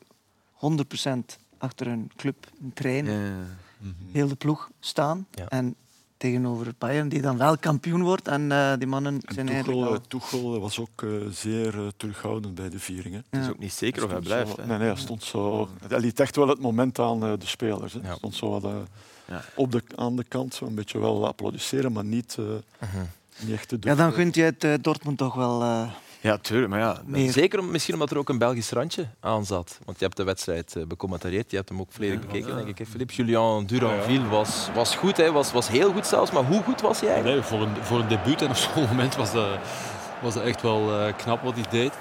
100% 0.55 1.09
achter 1.57 1.87
hun 1.87 2.11
club, 2.15 2.47
een 2.61 2.73
trainer, 2.73 3.25
Ja. 3.25 3.31
heel 4.11 4.27
de 4.27 4.35
ploeg 4.35 4.69
staan. 4.79 5.27
Ja. 5.31 5.47
En 5.47 5.75
tegenover 6.17 6.73
Bayern, 6.77 7.09
die 7.09 7.21
dan 7.21 7.37
wel 7.37 7.57
kampioen 7.57 8.01
wordt. 8.03 8.27
En 8.27 8.51
eh, 8.51 8.73
die 8.77 8.87
mannen 8.87 9.13
En 9.25 9.33
zijn 9.33 9.45
Tuchel, 9.45 9.63
eigenlijk 9.73 10.03
eh, 10.13 10.19
Tuchel 10.19 10.59
was 10.59 10.79
ook 10.79 11.01
eh, 11.03 11.09
zeer 11.31 11.79
eh, 11.79 11.87
terughoudend 11.97 12.55
bij 12.55 12.69
de 12.69 12.79
viering. 12.79 13.13
Hè. 13.15 13.21
Het 13.29 13.39
is 13.39 13.45
Ja. 13.45 13.49
ook 13.51 13.59
niet 13.59 13.73
zeker 13.73 14.03
of 14.03 14.11
hij 14.11 14.19
blijft. 14.19 14.55
zo- 14.55 14.65
nee, 14.65 14.77
nee, 14.77 14.87
hij 14.87 14.95
stond 14.95 15.23
zo. 15.23 15.69
Hij 15.87 15.99
liet 15.99 16.19
echt 16.19 16.35
wel 16.35 16.47
het 16.47 16.59
moment 16.59 16.99
aan 16.99 17.23
eh, 17.23 17.33
de 17.39 17.45
spelers. 17.45 17.93
Hè. 17.93 17.99
Ja. 17.99 18.05
Hij 18.05 18.15
stond 18.15 18.35
zo 18.35 18.49
wat, 18.49 18.63
eh, 18.63 18.75
Ja. 19.29 19.41
op 19.55 19.71
de, 19.71 19.81
aan 19.95 20.15
de 20.15 20.23
kant, 20.27 20.53
zo 20.53 20.65
een 20.65 20.75
beetje 20.75 20.99
wel 20.99 21.27
applaudisseren, 21.27 21.91
maar 21.91 22.03
niet, 22.05 22.35
eh, 22.39 22.45
niet 23.39 23.53
echt 23.53 23.67
te 23.67 23.77
Ja, 23.81 23.95
dan 23.95 24.13
gunt 24.13 24.35
je 24.35 24.41
het 24.43 24.63
eh, 24.63 24.73
Dortmund 24.81 25.17
toch 25.17 25.35
wel 25.35 25.61
eh, 25.61 25.89
Ja, 26.21 26.37
tuurlijk. 26.37 26.69
Maar 26.69 26.79
ja, 26.79 27.01
meer. 27.05 27.31
Zeker 27.31 27.59
om, 27.59 27.71
misschien 27.71 27.93
omdat 27.93 28.11
er 28.11 28.17
ook 28.17 28.29
een 28.29 28.37
Belgisch 28.37 28.69
randje 28.71 29.07
aan 29.19 29.45
zat. 29.45 29.79
Want 29.85 29.99
je 29.99 30.05
hebt 30.05 30.17
de 30.17 30.23
wedstrijd 30.23 30.75
eh, 30.75 30.83
becommentarieerd. 30.83 31.49
Je 31.51 31.57
hebt 31.57 31.69
hem 31.69 31.79
ook 31.79 31.91
volledig 31.91 32.19
bekeken, 32.19 32.55
denk 32.55 32.67
ik. 32.67 32.77
hè, 32.77 32.85
Philippe 32.85 33.13
Julien 33.13 33.65
Duranville 33.65 34.27
was, 34.27 34.67
was 34.73 34.95
goed. 34.95 35.17
Hij 35.17 35.31
was, 35.31 35.51
was 35.51 35.67
heel 35.67 35.91
goed 35.91 36.07
zelfs. 36.07 36.31
Maar 36.31 36.43
hoe 36.45 36.63
goed 36.63 36.81
was 36.81 36.99
hij 36.99 37.09
eigenlijk? 37.09 37.39
Nee, 37.39 37.49
voor, 37.49 37.67
een, 37.67 37.83
voor 37.83 37.99
een 37.99 38.07
debuut 38.07 38.41
en 38.41 38.49
op 38.49 38.55
zo'n 38.55 38.85
moment 38.91 39.15
was 39.15 39.31
dat, 39.31 39.47
was 40.21 40.33
dat 40.33 40.43
echt 40.43 40.61
wel 40.61 40.99
eh, 40.99 41.13
knap 41.17 41.41
wat 41.41 41.53
hij 41.55 41.65
deed. 41.69 41.93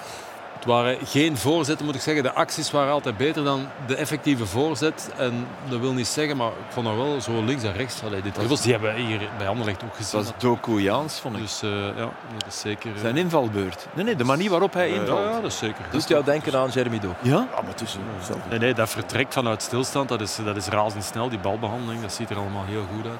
Het 0.68 0.76
waren 0.76 1.06
geen 1.06 1.36
voorzetten, 1.36 1.86
moet 1.86 1.94
ik 1.94 2.00
zeggen. 2.00 2.22
De 2.22 2.32
acties 2.34 2.70
waren 2.70 2.92
altijd 2.92 3.16
beter 3.16 3.44
dan 3.44 3.66
de 3.86 3.94
effectieve 3.94 4.46
voorzet. 4.46 5.10
En 5.16 5.46
dat 5.68 5.80
wil 5.80 5.92
niet 5.92 6.06
zeggen, 6.06 6.36
maar 6.36 6.48
ik 6.48 6.72
vond 6.72 6.86
dat 6.86 6.94
wel 6.96 7.20
zo 7.20 7.44
links 7.44 7.62
en 7.62 7.72
rechts. 7.72 8.02
Allee, 8.04 8.22
die 8.22 8.32
dribbles 8.32 8.60
die 8.60 8.72
hebben 8.72 8.94
we 8.94 9.00
hier 9.00 9.20
bij 9.38 9.48
Anderlecht 9.48 9.84
ook 9.84 9.94
gezien. 9.94 10.20
was 10.22 10.32
Doku 10.38 10.80
Jaans, 10.80 11.20
vond 11.20 11.36
ik. 11.36 11.40
Dus 11.42 11.62
eh, 11.62 11.70
ja, 11.70 12.10
dat 12.38 12.46
is 12.48 12.60
zeker... 12.60 12.94
eh, 12.94 13.00
Zijn 13.00 13.16
invalbeurt. 13.16 13.86
Nee, 13.94 14.04
nee, 14.04 14.16
de 14.16 14.24
manier 14.24 14.50
waarop 14.50 14.72
hij 14.72 14.88
invalt. 14.88 15.24
ja, 15.24 15.40
dat 15.40 15.50
is 15.50 15.58
zeker. 15.58 15.84
Doet 15.90 16.08
jou 16.08 16.24
denken 16.24 16.58
aan 16.58 16.68
Jeremy 16.70 16.98
Doku. 16.98 17.28
Ja? 17.28 17.30
Ja, 17.54 17.60
maar 17.62 17.70
het 17.70 17.80
is 17.80 17.94
eh. 17.94 18.34
Nee, 18.50 18.58
nee, 18.58 18.74
dat 18.74 18.88
vertrekt 18.90 19.34
vanuit 19.34 19.62
stilstand, 19.62 20.08
dat 20.08 20.20
is, 20.20 20.38
dat 20.44 20.56
is 20.56 20.66
razendsnel. 20.66 21.28
Die 21.28 21.38
balbehandeling, 21.38 22.02
dat 22.02 22.12
ziet 22.12 22.30
er 22.30 22.36
allemaal 22.36 22.64
heel 22.64 22.84
goed 22.96 23.06
uit. 23.10 23.18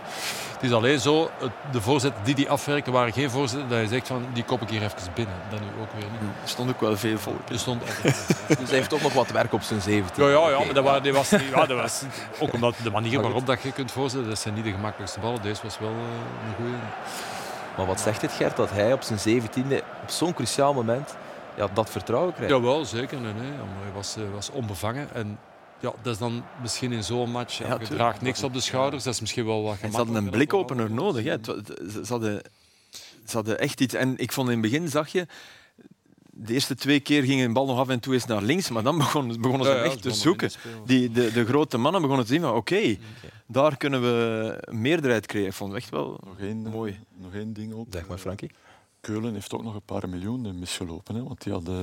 Het 0.59 0.71
is 0.71 0.73
alleen 0.73 1.00
zo, 1.00 1.31
de 1.73 1.81
voorzetten 1.81 2.25
die 2.25 2.35
die 2.35 2.50
afwerken 2.50 2.93
waren 2.93 3.12
geen 3.12 3.31
voorzetten 3.31 3.69
dat 3.69 3.81
je 3.81 3.87
zegt 3.87 4.07
van 4.07 4.27
die 4.33 4.45
kop 4.45 4.62
ik 4.62 4.69
hier 4.69 4.83
even 4.83 5.12
binnen. 5.15 5.35
Dat 5.50 5.61
nu 5.61 5.67
ook 5.81 5.93
weer 5.93 6.11
niet. 6.11 6.31
Er 6.43 6.49
stond 6.49 6.71
ook 6.71 6.81
wel 6.81 6.97
veel 6.97 7.19
volk. 7.19 7.49
Er 7.49 7.59
stond 7.59 7.83
Dus 8.59 8.69
hij 8.69 8.79
heeft 8.79 8.91
toch 8.91 9.03
nog 9.03 9.12
wat 9.12 9.31
werk 9.31 9.53
op 9.53 9.62
zijn 9.62 9.81
17. 9.81 10.25
Ja, 10.25 10.31
ja, 10.31 10.49
ja 10.49 10.65
maar 10.65 10.75
dat, 10.75 11.03
die 11.03 11.12
was, 11.12 11.31
ja, 11.31 11.67
dat 11.67 11.81
was 11.81 12.03
ook 12.41 12.53
omdat 12.53 12.75
de 12.83 12.91
manier 12.91 13.23
waarop 13.23 13.47
dat 13.47 13.62
je 13.62 13.73
kunt 13.73 13.93
voorzetten, 13.93 14.29
dat 14.29 14.38
zijn 14.38 14.55
niet 14.55 14.65
de 14.65 14.71
gemakkelijkste 14.71 15.21
ballen. 15.21 15.43
Deze 15.43 15.62
was 15.62 15.79
wel 15.79 15.88
eh, 15.88 16.49
een 16.49 16.55
goede. 16.57 16.77
Maar 17.77 17.87
wat 17.87 18.00
zegt 18.00 18.23
het, 18.23 18.33
Gert, 18.33 18.57
dat 18.57 18.71
hij 18.71 18.93
op 18.93 19.03
zijn 19.03 19.43
17e, 19.43 19.75
op 20.03 20.11
zo'n 20.11 20.35
cruciaal 20.35 20.75
moment, 20.75 21.17
ja, 21.55 21.69
dat 21.73 21.91
vertrouwen 21.91 22.35
krijgt? 22.35 22.55
Jawel, 22.55 22.85
zeker. 22.85 23.21
Nee, 23.21 23.33
hij 23.83 23.93
was, 23.95 24.17
eh, 24.17 24.23
was 24.35 24.50
onbevangen. 24.50 25.09
En 25.12 25.38
ja, 25.80 25.92
dat 26.02 26.12
is 26.12 26.18
dan 26.18 26.42
misschien 26.62 26.92
in 26.92 27.04
zo'n 27.04 27.30
match. 27.30 27.58
Ja, 27.58 27.66
Ja, 27.68 27.76
je 27.80 27.87
draagt 27.87 28.20
niks 28.20 28.42
op 28.42 28.52
de 28.52 28.61
schouders. 28.61 29.04
Dat 29.04 29.14
is 29.14 29.20
misschien 29.20 29.44
wel 29.47 29.62
wat 29.62 29.73
En 29.80 29.90
ze 29.90 29.97
hadden 29.97 30.14
een 30.14 30.23
gemakkelijker 30.23 30.64
blikopener 30.64 30.90
nodig. 30.90 31.25
Hè. 31.25 31.37
Ze, 32.04 32.12
hadden, 32.12 32.42
ze 33.26 33.37
hadden 33.37 33.58
echt 33.58 33.80
iets. 33.80 33.94
En 33.94 34.18
ik 34.18 34.32
vond 34.32 34.49
in 34.49 34.52
het 34.52 34.62
begin, 34.70 34.88
zag 34.88 35.08
je, 35.08 35.26
de 36.30 36.52
eerste 36.52 36.75
twee 36.75 37.00
keer 37.00 37.23
ging 37.23 37.42
een 37.42 37.52
bal 37.52 37.66
nog 37.66 37.78
af 37.78 37.88
en 37.88 38.00
toe 38.00 38.14
eens 38.14 38.26
naar 38.26 38.42
links, 38.42 38.70
maar 38.70 38.82
dan 38.82 38.99
begonnen, 38.99 39.40
begonnen 39.40 39.66
ze 39.66 39.73
Ja, 39.73 39.78
hem 39.78 39.87
ja, 39.87 39.92
echt 39.92 40.02
te 40.02 40.11
zoeken. 40.11 40.50
Die, 40.85 41.11
de, 41.11 41.32
de 41.32 41.44
grote 41.44 41.78
mannen 41.78 42.00
begonnen 42.00 42.26
te 42.26 42.32
zien 42.32 42.40
van 42.42 42.54
oké, 42.54 42.97
daar 43.47 43.76
kunnen 43.76 44.00
we 44.00 44.56
een 44.61 44.80
meerderheid 44.80 45.26
creëren. 45.26 45.49
Ik 45.50 45.54
vond 45.56 45.73
het 45.73 45.82
echt 45.82 45.90
wel 45.90 46.20
Nog 46.26 46.38
één, 46.38 46.56
mooi. 46.62 46.99
nog 47.16 47.35
één 47.35 47.52
ding 47.52 47.73
ook. 47.75 47.87
Zeg 47.90 48.06
maar, 48.06 48.18
Frankie. 48.18 48.50
Keulen 49.00 49.35
heeft 49.35 49.52
ook 49.54 49.62
nog 49.62 49.75
een 49.75 49.82
paar 49.85 50.08
miljoen 50.08 50.58
misgelopen. 50.58 51.14
Hè, 51.14 51.23
want 51.23 51.42
die 51.42 51.52
had, 51.52 51.68
eh, 51.68 51.75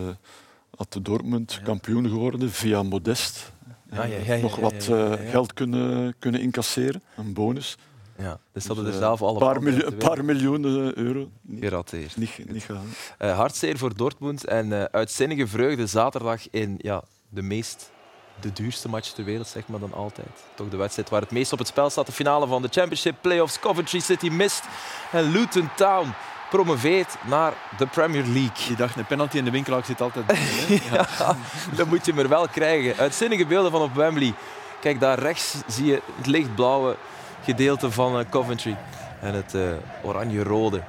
had 0.77 0.93
de 0.93 1.01
Dortmund 1.01 1.59
kampioen 1.63 2.09
geworden 2.09 2.51
via 2.51 2.83
Modest. 2.83 3.51
Ah, 3.97 4.09
ja, 4.09 4.17
ja, 4.17 4.33
ja, 4.33 4.41
nog 4.41 4.55
wat 4.55 4.89
geld 5.29 5.53
kunnen, 5.53 6.15
kunnen 6.19 6.41
incasseren, 6.41 7.03
een 7.17 7.33
bonus. 7.33 7.77
Ja, 8.17 8.39
dus 8.51 8.61
ze 8.63 8.67
hadden 8.67 8.85
Dus, 8.85 8.95
er 8.95 9.01
eh, 9.01 9.07
zelf 9.07 9.21
alle 9.21 9.31
een 9.31 9.39
paar, 9.39 9.63
miljoen, 9.63 9.79
te 9.79 9.85
een 9.85 9.97
paar 9.97 10.25
miljoen 10.25 10.65
eh, 10.65 10.93
euro. 10.93 11.29
Gerateerd. 11.59 12.17
niet, 12.17 12.49
niet 12.51 12.63
gaan. 12.63 12.85
Eh, 13.17 13.37
hartzeer 13.37 13.77
voor 13.77 13.95
Dortmund 13.95 14.45
en 14.45 14.73
eh, 14.73 14.83
uitzinnige 14.83 15.47
vreugde 15.47 15.87
zaterdag 15.87 16.49
in 16.49 16.75
ja, 16.77 17.03
de 17.29 17.41
meest 17.41 17.91
de 18.39 18.51
duurste 18.51 18.89
match 18.89 19.09
ter 19.09 19.23
wereld, 19.23 19.47
zeg 19.47 19.67
maar 19.67 19.79
dan 19.79 19.93
altijd. 19.93 20.43
Toch 20.55 20.69
de 20.69 20.77
wedstrijd 20.77 21.09
waar 21.09 21.21
het 21.21 21.31
meest 21.31 21.53
op 21.53 21.59
het 21.59 21.67
spel 21.67 21.89
staat. 21.89 22.05
De 22.05 22.11
finale 22.11 22.47
van 22.47 22.61
de 22.61 22.67
Championship 22.71 23.15
Playoffs. 23.21 23.59
Coventry 23.59 23.99
City 23.99 24.29
mist 24.29 24.63
en 25.11 25.31
Luton 25.31 25.69
Town 25.75 26.13
promoveert 26.55 27.15
naar 27.27 27.53
de 27.77 27.87
Premier 27.87 28.23
League. 28.23 28.67
Die 28.67 28.75
dacht, 28.75 28.95
een 28.95 29.05
penalty 29.05 29.37
in 29.37 29.45
de 29.45 29.51
winkelhak 29.51 29.85
zit 29.85 30.01
altijd 30.01 30.25
bij, 30.25 30.35
hè. 30.35 30.73
Ja, 30.95 31.35
dat 31.75 31.87
moet 31.87 32.05
je 32.05 32.13
maar 32.13 32.27
wel 32.27 32.47
krijgen. 32.47 32.97
Uitzinnige 32.97 33.45
beelden 33.45 33.71
van 33.71 33.81
op 33.81 33.93
Wembley. 33.93 34.33
Kijk, 34.81 34.99
daar 34.99 35.19
rechts 35.19 35.55
zie 35.67 35.85
je 35.85 36.01
het 36.17 36.25
lichtblauwe 36.27 36.95
gedeelte 37.43 37.91
van 37.91 38.19
eh, 38.19 38.25
Coventry. 38.29 38.77
En 39.21 39.33
het 39.33 39.53
eh, 39.53 39.61
oranje-rode 40.03 40.83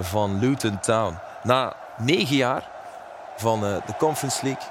van 0.00 0.38
Luton 0.38 0.80
Town. 0.80 1.18
Na 1.42 1.76
negen 1.98 2.36
jaar 2.36 2.68
van 3.36 3.64
eh, 3.64 3.76
de 3.86 3.94
Conference 3.98 4.44
League, 4.44 4.68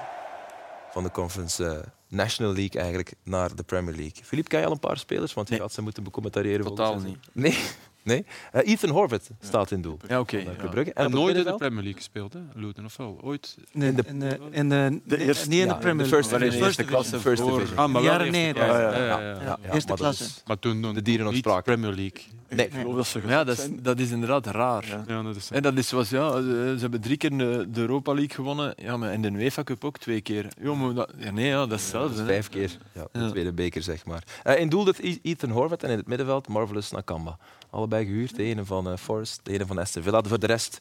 van 0.90 1.02
de 1.02 1.10
Conference 1.10 1.84
National 2.08 2.52
League 2.54 2.80
eigenlijk, 2.80 3.14
naar 3.24 3.54
de 3.54 3.62
Premier 3.62 3.94
League. 3.94 4.24
Filip, 4.24 4.48
ken 4.48 4.60
je 4.60 4.66
al 4.66 4.72
een 4.72 4.78
paar 4.78 4.98
spelers? 4.98 5.34
Want 5.34 5.48
je 5.48 5.54
Nee. 5.54 5.62
gaat 5.62 5.72
ze 5.72 5.82
moeten 5.82 6.02
becommentariëren. 6.02 6.64
Totaal 6.66 6.98
niet. 6.98 7.18
Nee? 7.32 7.58
Nee? 8.04 8.24
Eh, 8.52 8.72
Ethan 8.72 8.90
Horvath 8.90 9.30
staat 9.40 9.70
in 9.70 9.82
doel. 9.82 9.96
Ja, 10.08 10.20
oké. 10.20 10.36
eh, 10.36 10.44
ja. 10.84 10.84
En 10.92 11.10
nooit 11.10 11.36
in 11.36 11.44
de? 11.44 11.54
Premier 11.54 11.82
League 11.82 11.94
gespeeld, 12.00 12.32
hè? 12.32 12.40
Luton 12.54 12.84
of 12.84 12.96
wel? 12.96 13.18
Ooit? 13.22 13.56
Nee, 13.72 13.88
In 13.88 13.94
de- 13.96 14.02
in 14.06 14.18
de, 14.18 14.38
in 14.50 14.68
de, 14.68 15.00
De 15.04 15.16
nee, 15.16 15.26
eerste- 15.26 15.48
niet 15.48 15.58
in 15.60 15.66
ja, 15.66 15.72
de 15.72 15.78
Premier 15.78 15.96
League. 16.06 16.18
first 16.22 16.32
in 16.42 16.50
de 16.50 16.56
Eerste 16.64 16.84
klasse 16.84 17.10
division. 17.16 17.36
First 17.48 17.58
division. 17.58 17.78
Ah, 17.78 17.92
maar 17.92 18.02
Jaren 18.02 18.26
eerste 18.26 18.40
90. 18.40 18.64
klasse. 18.64 18.82
Ja, 18.82 18.90
ja, 18.90 19.20
ja, 19.20 19.20
ja. 19.20 19.30
ja. 19.30 19.40
Ja, 19.44 19.58
ja, 19.62 19.72
Eerste 19.72 19.92
klasse. 19.94 20.24
is- 20.24 20.42
Maar 20.46 20.58
toen 20.58 20.80
nog 20.80 20.92
De 20.94 21.02
dieren 21.02 21.24
nog 21.24 21.34
niet 21.34 21.42
spraken. 21.44 21.62
Premier 21.62 21.94
League. 21.94 22.22
Nee. 22.48 22.66
Ik 22.66 22.72
geloof 22.72 22.94
dat 22.96 23.06
ze 23.06 23.20
ja, 23.26 23.44
dat 23.44 23.58
is, 23.58 23.68
dat 23.82 23.98
is 23.98 24.10
inderdaad 24.10 24.46
raar. 24.46 24.86
Ja. 24.86 25.04
Ja, 25.06 25.22
dat 25.22 25.36
is 25.36 25.50
En 25.50 25.62
dat 25.62 25.76
is 25.78 25.88
zoals, 25.88 26.10
ja, 26.10 26.30
ze 26.42 26.76
hebben 26.80 27.00
drie 27.00 27.16
keer 27.16 27.38
de, 27.38 27.66
Europa 27.74 28.12
League 28.12 28.34
gewonnen. 28.34 28.74
Ja, 28.76 28.96
maar 28.96 29.12
in 29.12 29.22
de 29.22 29.30
UEFA 29.30 29.62
Cup 29.62 29.84
ook 29.84 29.98
twee 29.98 30.20
keer. 30.20 30.46
Ja, 30.62 30.74
maar 30.74 30.94
dat, 30.94 31.12
ja, 31.18 31.30
nee, 31.30 31.46
ja, 31.46 31.66
dat 31.66 31.78
is 31.78 31.90
Dat 31.90 32.02
hetzelfde. 32.02 32.12
is 32.14 32.20
hè. 32.20 32.26
vijf 32.26 32.48
keer 32.48 32.78
ja, 32.92 33.06
de 33.12 33.18
Ja. 33.18 33.30
tweede 33.30 33.52
beker, 33.52 33.82
zeg 33.82 34.04
maar. 34.06 34.22
Eh, 34.42 34.60
in 34.60 34.68
doel 34.68 34.84
dat 34.84 34.98
E- 34.98 35.18
Ethan 35.22 35.50
Horvath 35.50 35.82
en 35.82 35.90
in 35.90 35.96
het 35.96 36.06
middenveld 36.06 36.48
Marvelous 36.48 36.90
Nakamba. 36.90 37.38
Allebei 37.72 38.04
gehuurd. 38.04 38.36
De 38.36 38.42
ene 38.42 38.64
van 38.64 38.88
eh, 38.90 38.96
Forest, 38.96 39.40
de 39.42 39.52
ene 39.52 39.66
van 39.66 39.78
Aston 39.78 40.02
Villa. 40.02 40.22
Voor 40.22 40.38
de 40.38 40.46
rest 40.46 40.78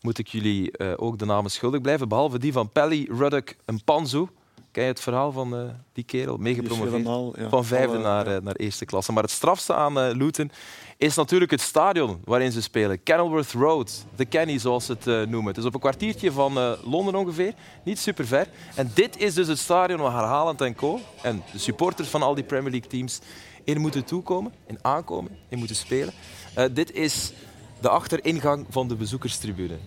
moet 0.00 0.18
ik 0.18 0.28
jullie 0.28 0.72
eh, 0.72 0.92
ook 0.96 1.18
de 1.18 1.24
namen 1.24 1.50
schuldig 1.50 1.80
blijven. 1.80 2.08
Behalve 2.08 2.38
die 2.38 2.52
van 2.52 2.70
Pelly, 2.70 3.08
Ruddock 3.10 3.54
en 3.64 3.84
Panzu. 3.84 4.26
Ken 4.70 4.82
je 4.82 4.90
het 4.90 5.00
verhaal 5.00 5.32
van 5.32 5.56
eh, 5.56 5.62
die 5.92 6.04
kerel? 6.04 6.36
Meegepromoveerd. 6.36 7.36
ja, 7.36 7.48
Van 7.48 7.64
vijfde 7.64 7.98
naar, 7.98 8.42
naar 8.42 8.54
eerste 8.54 8.84
klasse. 8.84 9.12
Maar 9.12 9.22
het 9.22 9.32
strafste 9.32 9.74
aan 9.74 10.10
Luton 10.10 10.50
is 10.96 11.14
natuurlijk 11.14 11.50
het 11.50 11.60
stadion 11.60 12.20
waarin 12.24 12.52
ze 12.52 12.62
spelen. 12.62 13.02
Kenilworth 13.02 13.52
Road, 13.52 14.04
de 14.16 14.24
Kenny 14.24 14.58
zoals 14.58 14.86
ze 14.86 14.92
het 14.92 15.28
noemen. 15.28 15.46
Het 15.46 15.56
is 15.56 15.64
op 15.64 15.74
een 15.74 15.80
kwartiertje 15.80 16.32
van 16.32 16.76
Londen 16.84 17.14
ongeveer, 17.14 17.54
niet 17.84 17.98
super 17.98 18.26
ver. 18.26 18.48
En 18.74 18.90
dit 18.94 19.18
is 19.18 19.34
dus 19.34 19.48
het 19.48 19.58
stadion 19.58 20.00
waar 20.00 20.12
Haaland 20.12 20.60
en 20.60 20.74
co. 20.74 21.00
en 21.22 21.42
de 21.52 21.58
supporters 21.58 22.08
van 22.08 22.22
al 22.22 22.34
die 22.34 22.44
Premier 22.44 22.70
League 22.70 22.88
teams 22.88 23.20
in 23.66 23.80
moeten 23.80 24.04
toekomen, 24.04 24.52
in 24.66 24.78
aankomen, 24.82 25.38
in 25.48 25.58
moeten 25.58 25.76
spelen. 25.76 26.14
Eh, 26.54 26.64
dit 26.72 26.92
is 26.92 27.32
de 27.80 27.88
achteringang 27.88 28.66
van 28.70 28.88
de 28.88 28.94
bezoekerstribune. 28.94 29.78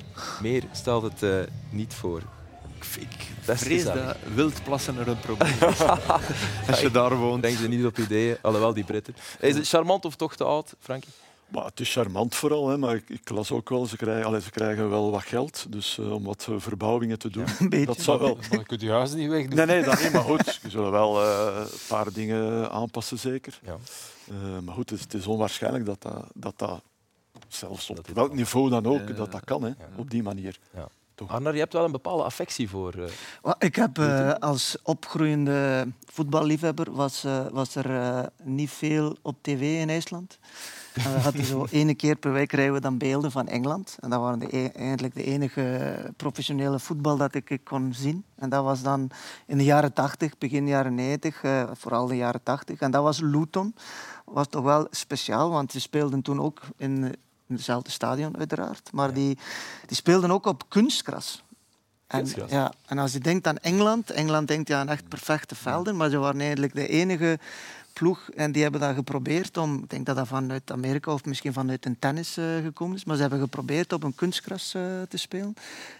Meer 0.41 0.63
stelt 0.71 1.03
het 1.03 1.23
eh, 1.23 1.39
niet 1.69 1.93
voor. 1.93 2.21
Ik, 2.99 3.27
Vrees 3.41 3.83
dat 3.83 4.17
wildplassen 4.33 4.97
er 4.97 5.07
een 5.07 5.19
probleem 5.19 5.69
is. 5.69 5.79
Als 6.69 6.79
je 6.79 6.91
daar 6.91 7.15
woont. 7.15 7.41
Denk 7.41 7.57
ze 7.57 7.67
niet 7.67 7.85
op 7.85 7.97
ideeën, 7.97 8.37
alhoewel 8.41 8.73
die 8.73 8.83
Britten. 8.83 9.15
Is 9.39 9.55
het 9.55 9.67
charmant 9.67 10.05
of 10.05 10.15
toch 10.15 10.35
te 10.35 10.43
oud, 10.43 10.73
Frankie? 10.79 11.11
Maar 11.51 11.65
het 11.65 11.79
is 11.79 11.91
charmant 11.93 12.35
vooral, 12.35 12.69
hè, 12.69 12.77
maar 12.77 12.95
ik, 12.95 13.09
ik 13.09 13.29
las 13.29 13.51
ook 13.51 13.69
wel, 13.69 13.85
ze 13.85 13.97
krijgen, 13.97 14.25
allee, 14.25 14.41
ze 14.41 14.49
krijgen 14.51 14.89
wel 14.89 15.11
wat 15.11 15.23
geld 15.23 15.65
dus, 15.69 15.97
eh, 15.97 16.11
om 16.13 16.23
wat 16.23 16.47
eh, 16.49 16.55
verbouwingen 16.57 17.19
te 17.19 17.29
doen. 17.29 17.45
Een 17.59 17.69
beetje. 17.69 17.85
Dat 17.85 18.01
zou 18.01 18.19
wel. 18.19 18.35
Maar 18.49 18.59
je 18.59 18.65
kunt 18.65 18.81
je 18.81 18.91
huis 18.91 19.13
niet 19.13 19.29
wegdoen. 19.29 19.55
Nee, 19.55 19.65
nee, 19.65 19.83
dat 19.83 20.01
niet, 20.03 20.11
maar 20.11 20.21
goed. 20.21 20.59
Je 20.63 20.69
zullen 20.69 20.91
wel 20.91 21.21
eh, 21.23 21.57
een 21.61 21.77
paar 21.87 22.11
dingen 22.13 22.71
aanpassen, 22.71 23.19
zeker. 23.19 23.59
Ja. 23.63 23.77
Eh, 24.29 24.59
maar 24.63 24.73
goed, 24.75 24.89
het 24.89 24.99
is, 24.99 25.03
het 25.05 25.13
is 25.13 25.27
onwaarschijnlijk 25.27 25.85
dat 25.85 26.01
dat, 26.01 26.25
dat, 26.33 26.57
dat 26.59 26.81
zelfs 27.47 27.89
op 27.89 27.95
Dat 27.95 28.07
welk 28.15 28.33
niveau 28.33 28.69
dan 28.69 28.85
ook, 28.85 29.07
Ja. 29.07 29.13
dat 29.13 29.31
dat 29.31 29.43
kan, 29.43 29.63
hè, 29.63 29.71
op 29.97 30.09
die 30.09 30.23
manier. 30.23 30.59
Arnar, 31.27 31.53
je 31.53 31.59
hebt 31.59 31.73
wel 31.73 31.85
een 31.85 31.91
bepaalde 31.91 32.23
affectie 32.23 32.69
voor. 32.69 32.93
eh, 33.43 33.51
Ik 33.59 33.75
heb 33.75 33.97
eh, 33.97 34.33
als 34.33 34.77
opgroeiende 34.83 35.87
voetballiefhebber 36.11 36.91
was, 36.91 37.23
eh, 37.23 37.45
was 37.51 37.75
er 37.75 37.95
eh, 37.95 38.23
niet 38.43 38.69
veel 38.69 39.17
op 39.21 39.35
tv 39.41 39.61
in 39.81 39.89
IJsland. 39.89 40.37
En 41.03 41.13
we 41.13 41.19
hadden 41.19 41.45
zo 41.45 41.67
ene 41.71 41.95
keer 41.95 42.15
per 42.15 42.31
week 42.31 42.47
krijgen 42.47 42.73
we 42.73 42.79
dan 42.79 42.97
beelden 42.97 43.31
van 43.31 43.47
Engeland. 43.47 43.97
En 43.99 44.09
dat 44.09 44.19
waren 44.19 44.39
de, 44.39 44.57
e- 44.57 44.71
eigenlijk 44.75 45.13
de 45.13 45.23
enige 45.23 45.95
professionele 46.17 46.79
voetbal 46.79 47.17
dat 47.17 47.35
ik, 47.35 47.59
kon 47.63 47.93
zien. 47.93 48.23
En 48.35 48.49
dat 48.49 48.63
was 48.63 48.81
dan 48.81 49.09
in 49.45 49.57
de 49.57 49.63
jaren 49.63 49.93
80, 49.93 50.37
begin 50.37 50.67
jaren 50.67 50.95
90, 50.95 51.43
eh, 51.43 51.63
vooral 51.73 52.07
de 52.07 52.15
jaren 52.15 52.43
80. 52.43 52.79
En 52.79 52.91
dat 52.91 53.03
was 53.03 53.19
Luton. 53.19 53.75
was 54.25 54.47
toch 54.47 54.63
wel 54.63 54.87
speciaal, 54.91 55.49
want 55.49 55.71
die 55.71 55.81
speelden 55.81 56.21
toen 56.21 56.41
ook 56.41 56.61
in, 56.77 57.03
in 57.47 57.55
hetzelfde 57.55 57.91
stadion 57.91 58.37
uiteraard. 58.37 58.89
Maar 58.91 59.13
die, 59.13 59.37
die 59.85 59.95
speelden 59.95 60.31
ook 60.31 60.45
op 60.45 60.63
kunstgras. 60.69 61.43
En, 62.07 62.27
ja, 62.47 62.73
en 62.85 62.97
als 62.97 63.13
je 63.13 63.19
denkt 63.19 63.47
aan 63.47 63.57
Engeland, 63.57 64.11
Engeland 64.11 64.47
denkt 64.47 64.67
ja 64.67 64.79
aan 64.79 64.89
echt 64.89 65.07
perfecte 65.07 65.55
velden, 65.55 65.97
maar 65.97 66.09
ze 66.09 66.17
waren 66.17 66.41
eigenlijk 66.41 66.73
de 66.73 66.87
enige 66.87 67.39
ploeg 67.99 68.29
en 68.35 68.51
die 68.51 68.61
hebben 68.61 68.81
dat 68.81 68.95
geprobeerd 68.95 69.57
om, 69.57 69.77
ik 69.83 69.89
denk 69.89 70.05
dat 70.05 70.15
dat 70.15 70.27
vanuit 70.27 70.71
Amerika 70.71 71.11
of 71.11 71.25
misschien 71.25 71.53
vanuit 71.53 71.85
een 71.85 71.99
tennis 71.99 72.37
eh, 72.37 72.45
gekomen 72.63 72.95
is, 72.95 73.05
maar 73.05 73.15
ze 73.15 73.21
hebben 73.21 73.39
geprobeerd 73.39 73.93
op 73.93 74.03
een 74.03 74.15
kunstgras 74.15 74.73
eh, 74.73 74.81
te 75.09 75.17
spelen. 75.17 75.53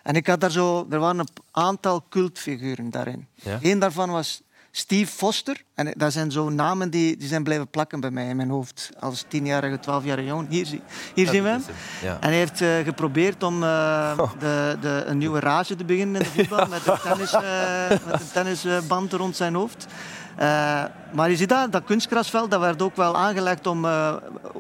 En 0.04 0.16
ik 0.16 0.28
had 0.28 0.40
daar 0.42 0.52
zo, 0.52 0.88
er 0.90 1.00
waren 1.00 1.20
een 1.20 1.28
aantal 1.52 2.04
cultfiguren 2.10 2.90
daarin. 2.90 3.28
Ja? 3.34 3.58
Eén 3.62 3.80
daarvan 3.80 4.10
was 4.10 4.42
Steve 4.72 5.12
Foster. 5.12 5.64
En 5.74 5.94
dat 5.98 6.12
zijn 6.14 6.32
zo 6.32 6.50
namen 6.50 6.90
die, 6.90 7.18
die 7.18 7.28
zijn 7.28 7.44
blijven 7.44 7.68
plakken 7.68 8.00
bij 8.00 8.12
mij 8.12 8.28
in 8.30 8.36
mijn 8.36 8.50
hoofd. 8.50 8.90
Als 9.00 9.26
tienjarige, 9.28 9.80
twaalfjarige 9.80 10.28
jongen. 10.28 10.48
Hier, 10.50 10.66
zie- 10.66 10.82
hier 11.16 11.28
zien 11.28 11.44
we 11.44 11.50
hem. 11.50 11.64
Ja. 12.04 12.18
En 12.22 12.28
hij 12.30 12.38
heeft 12.38 12.62
eh, 12.62 12.78
geprobeerd 12.84 13.44
om 13.44 13.64
eh, 13.64 14.20
de, 14.40 14.78
de, 14.82 15.04
een 15.06 15.18
nieuwe 15.18 15.40
rage 15.40 15.76
te 15.76 15.86
beginnen 15.86 16.22
in 16.22 16.28
de 16.28 16.34
voetbal 16.34 16.68
met 16.76 16.88
een, 16.88 16.98
tennis, 17.04 17.32
met 18.06 18.22
een 18.22 18.32
tennisband 18.34 19.14
rond 19.14 19.36
zijn 19.36 19.54
hoofd. 19.56 19.86
Eh, 20.40 20.84
maar 21.12 21.30
je 21.30 21.36
ziet 21.36 21.50
dat, 21.50 21.72
dat 21.72 21.84
kunstgrasveld 21.86 22.52
dat 22.52 22.60
werd 22.60 22.82
ook 22.82 22.96
wel 22.96 23.18
aangelegd 23.18 23.68
om 23.68 23.86
eh, 23.86 24.14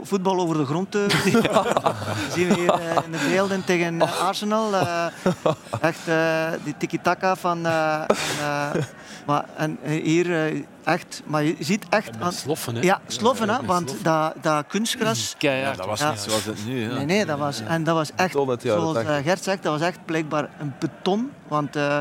voetbal 0.03 0.39
over 0.39 0.57
de 0.57 0.65
grond 0.65 0.91
te 0.91 1.05
Dat 1.51 1.95
zien 2.35 2.47
we 2.47 2.53
hier 2.53 2.73
eh, 2.73 3.03
in 3.05 3.11
de 3.11 3.27
beelden 3.29 3.63
tegen 3.63 4.01
eh, 4.01 4.21
Arsenal. 4.21 4.73
eh, 4.75 5.05
echt 5.81 6.07
eh, 6.07 6.47
die 6.63 6.75
tiki-taka 6.77 7.35
van... 7.35 7.65
eh, 7.65 7.93
en, 8.07 8.15
eh, 8.39 8.83
maar, 9.25 9.45
en 9.55 9.77
hier 9.83 10.45
eh, 10.45 10.61
echt... 10.83 11.21
Maar 11.25 11.43
je 11.43 11.55
ziet 11.59 11.85
echt... 11.89 12.09
aan- 12.19 12.31
sloffen, 12.33 12.75
hè? 12.75 12.81
ja, 12.81 12.99
sloffen, 13.07 13.49
hè, 13.49 13.65
want 13.65 13.95
dat, 14.03 14.33
dat 14.41 14.63
kunstgras... 14.67 15.35
Keihard. 15.37 15.77
dat 15.77 15.85
was 15.85 15.99
Ja. 15.99 16.09
niet 16.09 16.19
zoals 16.19 16.45
het 16.45 16.65
nu. 16.65 16.81
Ja. 16.89 16.93
Nee, 16.95 17.05
nee, 17.05 17.25
dat 17.25 17.37
was, 17.39 17.61
en 17.67 17.83
dat 17.83 17.95
was 17.95 18.11
echt, 18.15 18.31
zoals 18.31 18.93
80. 18.93 19.23
Gert 19.23 19.43
zegt, 19.43 19.63
dat 19.63 19.79
was 19.79 19.87
echt 19.87 19.99
blijkbaar 20.05 20.49
een 20.59 20.73
beton. 20.79 21.31
Want 21.47 21.75
eh, 21.75 21.97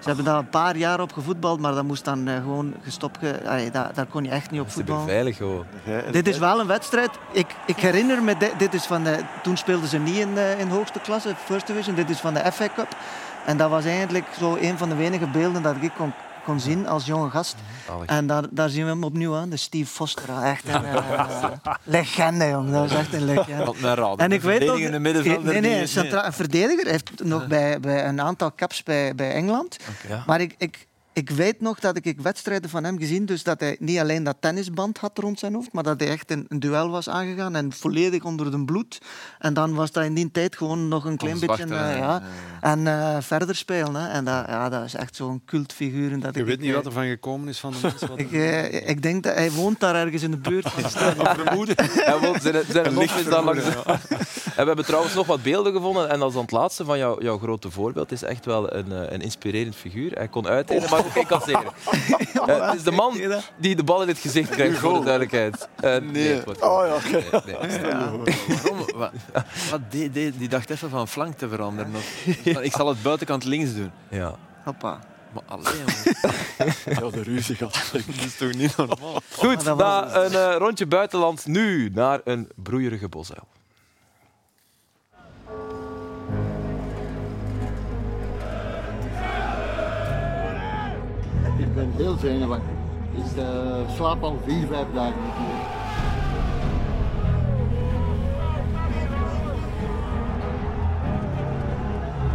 ze 0.00 0.06
hebben 0.06 0.24
daar 0.24 0.38
een 0.38 0.48
paar 0.48 0.76
jaar 0.76 1.00
op 1.00 1.12
gevoetbald, 1.12 1.60
maar 1.60 1.74
dat 1.74 1.84
moest 1.84 2.04
dan 2.04 2.28
eh, 2.28 2.34
gewoon 2.36 2.74
gestopt. 2.82 3.18
Ge... 3.18 3.40
Allee, 3.46 3.70
daar, 3.70 3.90
daar 3.94 4.06
kon 4.06 4.24
je 4.24 4.30
echt 4.30 4.50
niet 4.50 4.60
op 4.60 4.66
Ze 4.68 4.72
voetballen. 4.72 5.06
veilig 5.06 5.36
gewoon. 5.36 5.64
Dit 6.10 6.28
is 6.28 6.38
wel 6.38 6.60
een 6.60 6.66
wedstrijd. 6.66 7.10
Ik, 7.32 7.46
ik 7.66 7.76
herinner 7.76 8.22
me, 8.22 8.36
dit, 8.36 8.52
dit 8.58 8.74
is 8.74 8.84
van 8.86 9.04
de, 9.04 9.18
toen 9.42 9.56
speelden 9.56 9.88
ze 9.88 9.98
niet 9.98 10.16
in 10.16 10.34
de, 10.34 10.54
in 10.58 10.68
de 10.68 10.74
hoogste 10.74 11.00
klasse, 11.00 11.34
First 11.44 11.66
Division. 11.66 11.94
Dit 11.94 12.10
is 12.10 12.18
van 12.18 12.34
de 12.34 12.52
FA 12.52 12.68
Cup. 12.74 12.88
En 13.46 13.56
dat 13.56 13.70
was 13.70 13.84
eigenlijk 13.84 14.26
zo 14.38 14.56
een 14.60 14.78
van 14.78 14.88
de 14.88 14.94
weinige 14.94 15.26
beelden 15.26 15.62
dat 15.62 15.74
ik 15.80 15.90
kon, 15.96 16.12
kon 16.44 16.60
zien 16.60 16.86
als 16.88 17.06
jonge 17.06 17.30
gast. 17.30 17.56
Zalig. 17.86 18.06
En 18.06 18.26
daar, 18.26 18.44
daar 18.50 18.68
zien 18.68 18.84
we 18.84 18.90
hem 18.90 19.04
opnieuw 19.04 19.36
aan, 19.36 19.48
de 19.50 19.56
Steve 19.56 19.90
Foster. 19.90 20.42
Echt 20.42 20.68
een 20.68 20.82
legende, 21.84 22.48
jongen. 22.48 22.72
Dat 22.72 22.90
was 22.90 22.98
echt 22.98 23.12
een 23.14 23.24
legende. 23.24 23.94
Raad. 23.94 24.18
En 24.18 24.32
ik 24.32 24.42
weet 24.42 24.64
nog, 24.66 24.78
in 24.78 24.90
de 24.92 24.98
middenvelder. 24.98 25.52
nee, 25.52 25.60
nee, 25.60 25.80
een, 25.80 25.88
centra- 25.88 26.26
een 26.26 26.32
verdediger. 26.32 26.82
Hij 26.82 26.92
heeft 26.92 27.24
nog 27.24 27.46
bij, 27.46 27.80
bij 27.80 28.06
een 28.06 28.20
aantal 28.20 28.52
caps 28.56 28.82
bij, 28.82 29.14
bij 29.14 29.32
Engeland. 29.32 29.76
Ja. 30.08 30.22
Maar 30.26 30.40
ik, 30.40 30.54
ik, 30.58 30.86
ik 31.12 31.30
weet 31.30 31.60
nog 31.60 31.80
dat 31.80 31.96
ik, 32.02 32.20
wedstrijden 32.20 32.70
van 32.70 32.84
hem 32.84 32.98
gezien, 32.98 33.26
dus 33.26 33.42
dat 33.42 33.60
hij 33.60 33.76
niet 33.78 33.98
alleen 33.98 34.24
dat 34.24 34.36
tennisband 34.40 34.98
had 34.98 35.18
rond 35.18 35.38
zijn 35.38 35.54
hoofd, 35.54 35.72
maar 35.72 35.82
dat 35.82 36.00
hij 36.00 36.08
echt 36.08 36.30
een, 36.30 36.46
een 36.48 36.60
duel 36.60 36.90
was 36.90 37.08
aangegaan 37.08 37.54
en 37.56 37.72
volledig 37.72 38.24
onder 38.24 38.50
de 38.50 38.64
bloed. 38.64 38.98
En 39.38 39.54
dan 39.54 39.74
was 39.74 39.92
dat 39.92 40.04
in 40.04 40.14
die 40.14 40.30
tijd 40.30 40.56
gewoon 40.56 40.88
nog 40.88 41.04
een 41.04 41.16
klein 41.16 41.40
beetje 41.40 41.62
eh, 41.62 41.68
ja. 41.68 41.96
ja, 41.96 42.22
en 42.60 42.86
eh, 42.86 43.16
verder 43.20 43.56
spelen. 43.56 43.94
Hè. 43.94 44.08
En 44.08 44.24
dat, 44.24 44.46
ja, 44.46 44.68
dat 44.68 44.84
is 44.84 44.94
echt 44.94 45.16
zo'n 45.16 45.42
cultfiguur. 45.46 46.20
Dat 46.20 46.34
Je 46.34 46.40
ik, 46.40 46.46
weet 46.46 46.60
niet 46.60 46.74
wat 46.74 46.86
er 46.86 46.92
van 46.92 47.06
gekomen 47.06 47.48
is 47.48 47.58
van 47.58 47.72
de 47.72 47.78
mensen. 47.82 48.08
wat 48.08 48.18
ik, 48.26 48.32
eh, 48.32 48.88
ik 48.88 49.02
denk 49.02 49.22
dat 49.22 49.34
hij 49.34 49.50
woont 49.50 49.80
daar 49.80 49.94
ergens 49.94 50.22
in 50.22 50.30
de 50.30 50.36
buurt 50.36 50.68
van 50.68 50.82
het 50.82 50.92
stadion. 50.92 51.68
En 52.04 52.20
wel, 52.20 52.34
zijn, 52.40 52.64
zijn 52.68 52.94
hof 53.00 53.18
is 53.18 53.24
daar 53.24 53.44
langs. 53.44 53.64
En 54.56 54.66
we 54.66 54.72
hebben 54.72 54.84
trouwens 54.84 55.14
nog 55.14 55.26
wat 55.26 55.42
beelden 55.42 55.72
gevonden. 55.72 56.10
En 56.10 56.22
als 56.22 56.32
dan 56.32 56.42
het 56.42 56.50
laatste 56.50 56.84
van 56.84 56.98
jou, 56.98 57.22
jouw 57.22 57.38
grote 57.38 57.70
voorbeeld 57.70 58.12
is 58.12 58.22
echt 58.22 58.44
wel 58.44 58.74
een, 58.74 58.92
eh, 58.92 59.12
een 59.12 59.20
inspirerend 59.20 59.76
figuur. 59.76 60.12
Hij 60.12 60.28
kon 60.28 60.46
uitdelen, 60.46 60.90
maar 60.90 60.99
ook 61.04 61.14
incasseren. 61.14 61.64
Eh, 62.46 62.66
het 62.68 62.76
is 62.76 62.82
de 62.82 62.90
man 62.90 63.20
die 63.56 63.76
de 63.76 63.84
bal 63.84 64.02
in 64.02 64.08
het 64.08 64.18
gezicht 64.18 64.50
krijgt, 64.50 64.78
voor 64.78 64.92
de 64.92 65.04
duidelijkheid. 65.04 65.68
Eh, 65.80 65.96
nee. 65.96 66.42
Oh 66.60 66.86
ja, 66.86 66.94
oké. 66.94 67.42
nee, 67.46 67.78
nee. 67.78 67.80
Waarom? 67.92 68.86
Wat, 68.96 69.12
wat 69.70 69.80
die, 69.90 70.10
die, 70.10 70.36
die 70.36 70.48
dacht 70.48 70.70
even 70.70 70.90
van 70.90 71.08
flank 71.08 71.38
te 71.38 71.48
veranderen. 71.48 71.94
Of, 71.94 72.26
van, 72.52 72.62
ik 72.62 72.72
zal 72.72 72.88
het 72.88 73.02
buitenkant 73.02 73.44
links 73.44 73.74
doen. 73.74 73.90
Ja. 74.10 74.34
Hoppa. 74.64 74.98
Maar 75.32 75.42
alleen, 75.46 75.84
Ja, 77.00 77.10
de 77.10 77.22
ruzie 77.22 77.54
gaat. 77.54 77.90
dat 77.92 78.02
is 78.24 78.36
toch 78.36 78.52
niet 78.52 78.76
normaal? 78.76 79.20
Goed, 79.32 79.62
was 79.62 79.78
na 79.78 80.14
een 80.14 80.32
eh, 80.34 80.56
rondje 80.56 80.86
buitenland 80.86 81.46
nu 81.46 81.90
naar 81.94 82.20
een 82.24 82.48
broeierige 82.54 83.08
bosuil. 83.08 83.46
Ik 91.60 91.74
ben 91.74 91.92
heel 91.96 92.16
zenuwachtig. 92.16 92.68
Ik 93.12 93.36
uh, 93.36 93.44
slaap 93.94 94.22
al 94.22 94.38
vier, 94.44 94.66
vijf 94.66 94.86
dagen 94.94 95.22
niet 95.24 95.38
meer. 95.38 95.66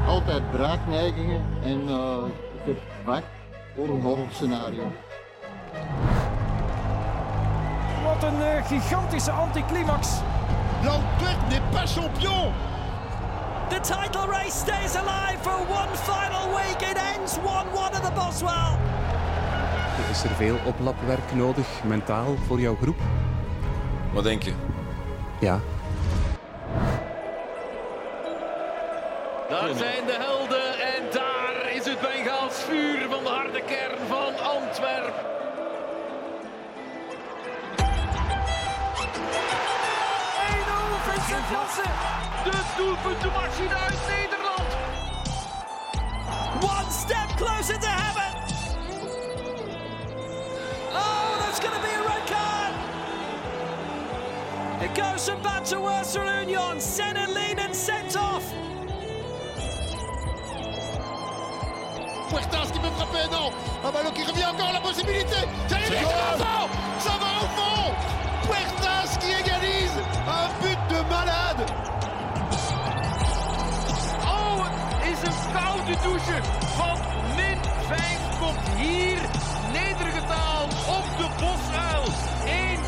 Altijd 0.08 0.52
braakneigingen 0.52 1.42
en 1.64 1.82
uh, 1.88 2.18
ik 2.54 2.66
heb 2.66 2.78
wacht 3.06 3.24
voor 3.76 3.88
een 3.88 4.02
horrorscenario. 4.02 4.84
Wat 8.04 8.24
een 8.24 8.42
eh, 8.42 8.66
gigantische 8.66 9.32
anticlimax. 9.32 10.10
L'Antwerp 10.84 11.50
n'est 11.50 11.72
pas 11.72 11.94
champion 11.94 12.54
The 13.70 13.80
title 13.80 14.28
race 14.28 14.54
stays 14.54 14.96
alive 14.96 15.42
for 15.42 15.58
one 15.68 15.96
final 16.06 16.56
week. 16.56 16.82
It 16.82 16.98
ends 16.98 17.38
1-1 17.40 17.96
at 17.96 18.04
the 18.04 18.12
Boswell. 18.12 18.95
Is 20.12 20.24
er 20.24 20.36
veel 20.36 20.58
oplapwerk 20.66 21.34
nodig, 21.34 21.68
mentaal, 21.84 22.36
voor 22.48 22.60
jouw 22.60 22.78
groep? 22.82 23.00
Wat 24.14 24.24
denk 24.24 24.44
je? 24.44 24.54
Ja. 25.40 25.60
Daar 29.50 29.76
zijn 29.76 30.06
de 30.06 30.18
helden 30.20 30.80
en 30.80 31.04
daar 31.12 31.72
is 31.72 31.86
het 31.86 32.00
Bengaals 32.02 32.56
vuur 32.56 33.08
van 33.10 33.24
de 33.24 33.30
harde 33.30 33.62
kern 33.62 34.08
van 34.08 34.40
Antwerpen. 34.40 35.34
Vincent 41.06 41.50
Janssen. 41.52 41.92
De 42.44 42.74
doelpuntenmachine 42.78 43.76
uit 43.76 44.00
Nederland. 44.08 44.70
One 46.62 46.92
step 46.92 47.36
closer 47.38 47.80
to 47.80 47.88
heaven. 47.88 48.35
From 54.96 55.42
bad 55.42 55.66
to 55.66 55.76
for 55.76 56.24
Union. 56.24 56.80
Senelin 56.80 57.74
sent 57.74 58.16
off. 58.16 58.44
Puertas 62.30 62.72
qui 62.72 62.80
peut 62.80 62.94
frapper, 62.96 63.28
non 63.30 63.52
Un 63.84 63.92
ballon 63.92 64.12
qui 64.12 64.24
revient 64.24 64.46
encore, 64.46 64.72
la 64.72 64.80
possibilité 64.80 65.36
Ça 65.68 65.80
y 65.80 65.84
est, 65.84 65.88
ça 65.88 66.06
va 66.06 66.34
au 66.34 66.38
fond 66.38 66.70
Ça 67.00 67.12
va 67.20 67.32
au 67.44 67.48
fond 67.58 67.94
Puertas 68.48 69.18
qui 69.20 69.32
égalise 69.32 69.98
Un 70.28 70.48
but 70.62 70.80
de 70.90 71.10
malade 71.10 71.66
Oh, 74.26 74.64
het 74.64 75.12
is 75.12 75.28
een 75.28 75.52
koude 75.54 75.96
douche. 76.04 76.42
Van 76.78 76.98
min 77.36 77.58
5 77.88 78.40
komt 78.40 78.78
hier 78.78 79.18
nedergetaald 79.74 80.74
op 80.88 81.06
de 81.18 81.28
bosuil. 81.40 82.04
1-1. 82.82 82.85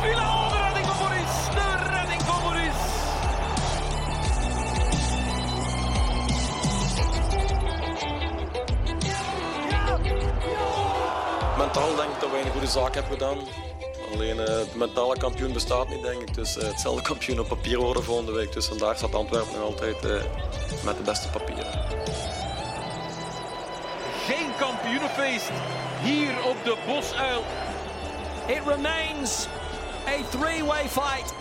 Avila. 0.00 0.48
De 0.48 0.56
redding 0.62 0.86
van 0.86 0.96
Maurice. 0.98 1.50
De 1.54 1.88
redding 1.90 2.22
van 2.22 2.42
Maurice. 2.42 2.88
Mentaal 11.58 11.96
denk 11.96 12.14
ik 12.14 12.20
dat 12.20 12.30
wij 12.30 12.40
een 12.40 12.50
goede 12.50 12.66
zaak 12.66 12.94
hebben 12.94 13.12
gedaan. 13.12 13.38
Alleen 14.12 14.38
eh, 14.40 14.46
de 14.46 14.66
mentale 14.74 15.18
kampioen 15.18 15.52
bestaat 15.52 15.88
niet, 15.88 16.02
denk 16.02 16.20
ik. 16.22 16.34
Dus 16.34 16.56
eh, 16.56 16.68
hetzelfde 16.68 17.02
kampioen 17.02 17.40
op 17.40 17.48
papier 17.48 17.78
worden 17.78 18.04
volgende 18.04 18.32
week. 18.32 18.52
Dus 18.52 18.66
vandaag 18.66 18.96
staat 18.96 19.14
Antwerpen 19.14 19.58
nog 19.58 19.62
altijd 19.62 20.04
eh, 20.04 20.22
met 20.84 20.96
de 20.96 21.02
beste 21.04 21.28
papieren. 21.28 21.84
Geen 24.26 24.50
kampioenenfeest 24.58 25.50
hier 26.02 26.44
op 26.44 26.56
de 26.64 26.76
bosuil. 26.86 27.44
It 28.46 28.62
remains 28.66 29.48
a 30.06 30.22
three-way 30.30 30.88
fight. 30.88 31.34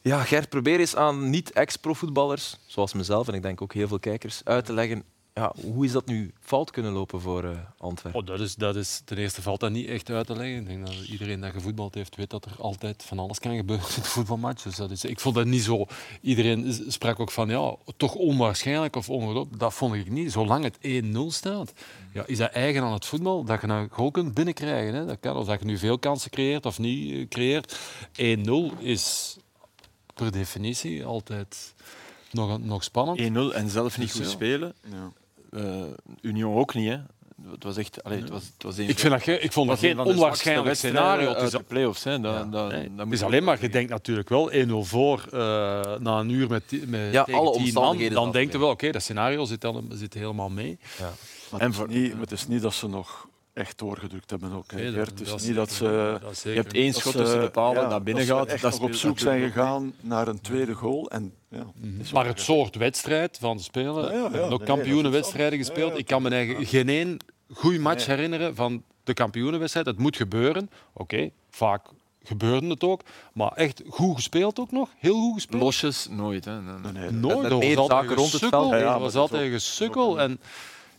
Ja, 0.00 0.22
Gert, 0.22 0.48
probeer 0.48 0.80
eens 0.80 0.96
aan 0.96 1.30
niet-ex-profvoetballers, 1.30 2.56
zoals 2.66 2.92
mezelf 2.92 3.28
en 3.28 3.34
ik 3.34 3.42
denk 3.42 3.62
ook 3.62 3.72
heel 3.72 3.88
veel 3.88 3.98
kijkers, 3.98 4.40
uit 4.44 4.64
te 4.64 4.72
leggen 4.72 5.04
ja, 5.34 5.52
hoe 5.62 5.84
is 5.84 5.92
dat 5.92 6.06
nu 6.06 6.32
fout 6.40 6.70
kunnen 6.70 6.92
lopen 6.92 7.20
voor 7.20 7.44
eh, 7.44 7.58
Antwerpen? 7.78 8.20
Oh, 8.20 8.26
dat 8.26 8.40
is, 8.40 8.54
dat 8.54 8.76
is, 8.76 9.02
ten 9.04 9.18
eerste 9.18 9.42
valt 9.42 9.60
dat 9.60 9.70
niet 9.70 9.88
echt 9.88 10.10
uit 10.10 10.26
te 10.26 10.36
leggen. 10.36 10.56
Ik 10.56 10.66
denk 10.66 10.86
dat 10.86 10.94
iedereen 10.94 11.40
die 11.40 11.50
gevoetbald 11.50 11.94
heeft, 11.94 12.16
weet 12.16 12.30
dat 12.30 12.44
er 12.44 12.56
altijd 12.58 13.02
van 13.02 13.18
alles 13.18 13.38
kan 13.38 13.56
gebeuren 13.56 13.88
in 13.88 13.96
een 13.96 14.04
voetbalmatch. 14.04 14.62
Dus 14.62 14.76
dat 14.76 14.90
is, 14.90 15.04
ik 15.04 15.20
vond 15.20 15.34
dat 15.34 15.46
niet 15.46 15.62
zo. 15.62 15.86
Iedereen 16.20 16.84
sprak 16.88 17.20
ook 17.20 17.30
van, 17.30 17.48
ja, 17.48 17.76
toch 17.96 18.14
onwaarschijnlijk 18.14 18.96
of 18.96 19.10
ongelooflijk. 19.10 19.58
Dat 19.58 19.74
vond 19.74 19.94
ik 19.94 20.10
niet. 20.10 20.32
Zolang 20.32 20.64
het 20.64 21.04
1-0 21.04 21.18
staat, 21.28 21.72
ja, 22.12 22.26
is 22.26 22.38
dat 22.38 22.50
eigen 22.50 22.82
aan 22.82 22.92
het 22.92 23.06
voetbal 23.06 23.44
dat 23.44 23.60
je 23.60 23.66
een 23.66 23.88
goal 23.90 24.10
kunt 24.10 24.34
binnenkrijgen. 24.34 24.94
Hè. 24.94 25.06
Dat 25.06 25.20
kan, 25.20 25.36
of 25.36 25.46
dat 25.46 25.60
je 25.60 25.66
nu 25.66 25.78
veel 25.78 25.98
kansen 25.98 26.30
creëert 26.30 26.66
of 26.66 26.78
niet 26.78 27.12
eh, 27.12 27.28
creëert. 27.28 27.78
1-0 28.78 28.78
is 28.78 29.36
per 30.14 30.32
definitie 30.32 31.04
altijd 31.04 31.74
nog, 32.30 32.58
nog 32.58 32.84
spannend. 32.84 33.20
1-0 33.52 33.56
en 33.56 33.70
zelf 33.70 33.98
niet 33.98 34.12
Dus 34.12 34.16
goed 34.16 34.30
spelen. 34.30 34.74
Ja. 34.90 35.12
Eh, 35.54 35.82
Union 36.20 36.54
ook 36.56 36.74
niet, 36.74 36.88
hè. 36.88 36.96
Het 37.50 37.64
was 37.64 37.76
echt... 37.76 38.04
Allee, 38.04 38.20
het 38.20 38.28
was, 38.30 38.42
het 38.54 38.62
was 38.62 38.76
een 38.78 38.88
Ik, 38.88 38.98
vind 38.98 39.12
dat, 39.12 39.22
ge- 39.22 39.38
ik 39.40 39.52
vond 39.52 39.68
dat 39.68 39.80
was 39.80 39.90
een 39.90 39.96
geen 39.96 40.06
onwaarschijnlijk 40.06 40.76
scenario. 40.76 41.28
Het 41.28 41.42
is, 41.42 41.50
de 41.50 41.62
play-offs. 41.62 42.04
Hè. 42.04 42.20
Dat, 42.20 42.52
dat, 42.52 42.70
nee, 42.70 42.80
dat 42.82 42.90
het 42.96 43.04
moet 43.04 43.14
is 43.14 43.22
alleen 43.22 43.44
maar, 43.44 43.58
je 43.60 43.68
denkt 43.68 43.90
natuurlijk 43.90 44.28
wel 44.28 44.50
1-0 44.52 44.56
voor 44.80 45.24
eh, 45.32 45.38
na 45.98 46.18
een 46.18 46.28
uur 46.30 46.48
met, 46.48 46.62
met 46.86 47.12
Ja, 47.12 47.24
tegen 47.24 47.40
alle 47.40 47.50
10 47.52 47.58
man, 47.58 47.64
omstandigheden 47.66 48.14
Dan 48.14 48.24
dan 48.24 48.32
denk 48.32 48.52
je 48.52 48.58
wel, 48.58 48.70
oké, 48.70 48.90
dat 48.90 49.02
scenario 49.02 49.44
zit, 49.44 49.60
dan, 49.60 49.88
zit 49.92 50.14
helemaal 50.14 50.50
mee. 50.50 50.78
Maar 51.50 51.60
En 51.60 51.66
het, 51.66 51.76
voor- 51.76 51.88
is 51.88 51.94
niet, 51.94 52.12
maar 52.12 52.20
het 52.20 52.32
is 52.32 52.46
niet 52.48 52.62
dat 52.62 52.74
ze 52.74 52.88
nog 52.88 53.28
echt 53.52 53.78
doorgedrukt 53.78 54.30
hebben. 54.30 54.52
Ook, 54.52 54.70
hè, 54.70 54.76
Nee, 54.76 54.84
dat- 54.86 54.94
Gert. 54.94 55.10
Het 55.10 55.20
is 55.20 55.28
dat 55.28 55.42
niet 55.42 55.54
dat 55.54 55.72
ze... 55.72 56.18
Dat 56.22 56.40
Je 56.44 56.50
hebt 56.50 56.72
één 56.72 56.92
schot 56.94 57.12
ze- 57.12 57.18
tussen 57.18 57.40
de 57.40 57.50
palen 57.50 57.82
ja, 57.82 57.88
naar 57.88 58.02
binnen 58.02 58.26
dat 58.26 58.38
ze 58.50 58.50
gaat. 58.52 58.60
Dat 58.60 58.72
nog 58.72 58.80
op 58.90 58.94
zoek 58.94 59.18
zijn 59.18 59.42
gegaan 59.42 59.92
naar 60.00 60.28
een 60.28 60.40
tweede 60.40 60.72
goal. 60.74 61.10
En, 61.10 61.32
ja, 61.54 61.66
het 61.90 62.00
is 62.06 62.12
Maar 62.12 62.26
het 62.26 62.40
soort 62.40 62.76
wedstrijd 62.76 63.38
van 63.40 63.60
spelen, 63.60 63.94
Ja, 64.04 64.10
ja, 64.10 64.16
ja. 64.16 64.30
we 64.30 64.36
hebben 64.36 64.52
ook 64.52 64.58
Nee, 64.58 64.68
kampioenenwedstrijden 64.68 65.58
dat 65.58 65.66
gespeeld. 65.66 65.88
Ja, 65.88 65.94
ja. 65.94 65.98
Ik 66.00 66.06
kan 66.06 66.22
me 66.22 66.30
eigen 66.30 66.66
geen 66.66 66.88
één 66.88 67.16
goede 67.52 67.78
match 67.78 68.06
Nee. 68.06 68.16
herinneren 68.16 68.54
van 68.54 68.82
de 69.04 69.14
kampioenenwedstrijd. 69.14 69.86
Het 69.86 69.98
moet 69.98 70.16
gebeuren. 70.16 70.70
Oké, 70.92 71.30
vaak 71.50 71.86
gebeurde 72.22 72.66
het 72.68 72.84
ook. 72.84 73.02
Maar 73.32 73.52
echt 73.52 73.82
goed 73.88 74.14
gespeeld 74.14 74.58
ook 74.58 74.70
nog. 74.70 74.90
Heel 74.98 75.14
goed 75.20 75.34
gespeeld. 75.34 75.62
Losjes, 75.62 76.08
nooit. 76.10 76.44
Hè. 76.44 76.60
Nee, 76.62 76.74
Nee, 76.82 76.92
nee, 76.92 77.10
Nooit. 77.10 77.44
Er 77.50 77.76
was 77.76 77.90
altijd 77.90 78.18
rond 78.18 78.32
het 78.32 78.44
veld. 78.48 78.70
Ja, 78.70 78.76
Er 78.78 78.84
was 78.84 79.00
dat 79.00 79.08
is 79.12 79.16
altijd 79.16 79.52
gesukkel. 79.52 80.20
En 80.20 80.40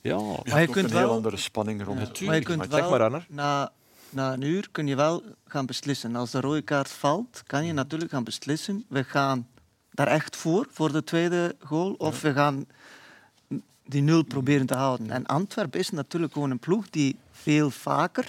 ja, 0.02 0.18
Je 0.18 0.50
Maar 0.50 0.62
je 0.62 0.68
kunt 0.68 0.92
een 0.92 0.98
heel 0.98 1.12
andere 1.12 1.38
spanning 1.38 1.84
rond 1.84 2.00
het 2.00 2.22
Maar 2.22 2.36
je 2.36 2.42
kunt 2.42 2.68
wel, 2.68 2.90
maar, 2.90 3.02
Anner. 3.04 3.26
na, 3.30 3.72
na 4.10 4.34
een 4.34 4.42
uur 4.42 4.68
kun 4.72 4.88
je 4.88 4.96
wel 4.96 5.24
gaan 5.48 5.66
beslissen. 5.66 6.16
Als 6.16 6.32
de 6.32 6.40
rode 6.40 6.62
kaart 6.62 6.90
valt, 6.90 7.44
kan 7.48 7.66
je 7.66 7.74
natuurlijk 7.74 8.12
gaan 8.12 8.24
beslissen. 8.24 8.86
We 8.88 9.04
gaan 9.04 9.48
daar 9.96 10.08
echt 10.08 10.36
voor, 10.36 10.68
voor 10.72 10.92
de 10.92 11.04
tweede 11.04 11.56
goal. 11.60 11.94
Of 11.98 12.22
we 12.22 12.34
gaan 12.34 12.66
die 13.86 14.02
nul 14.02 14.24
proberen 14.24 14.66
te 14.66 14.76
houden. 14.76 15.12
En 15.12 15.26
Antwerpen 15.26 15.80
is 15.80 15.90
natuurlijk 15.90 16.34
gewoon 16.34 16.52
een 16.52 16.60
ploeg 16.60 16.90
die 16.90 17.16
veel 17.32 17.72
vaker 17.72 18.28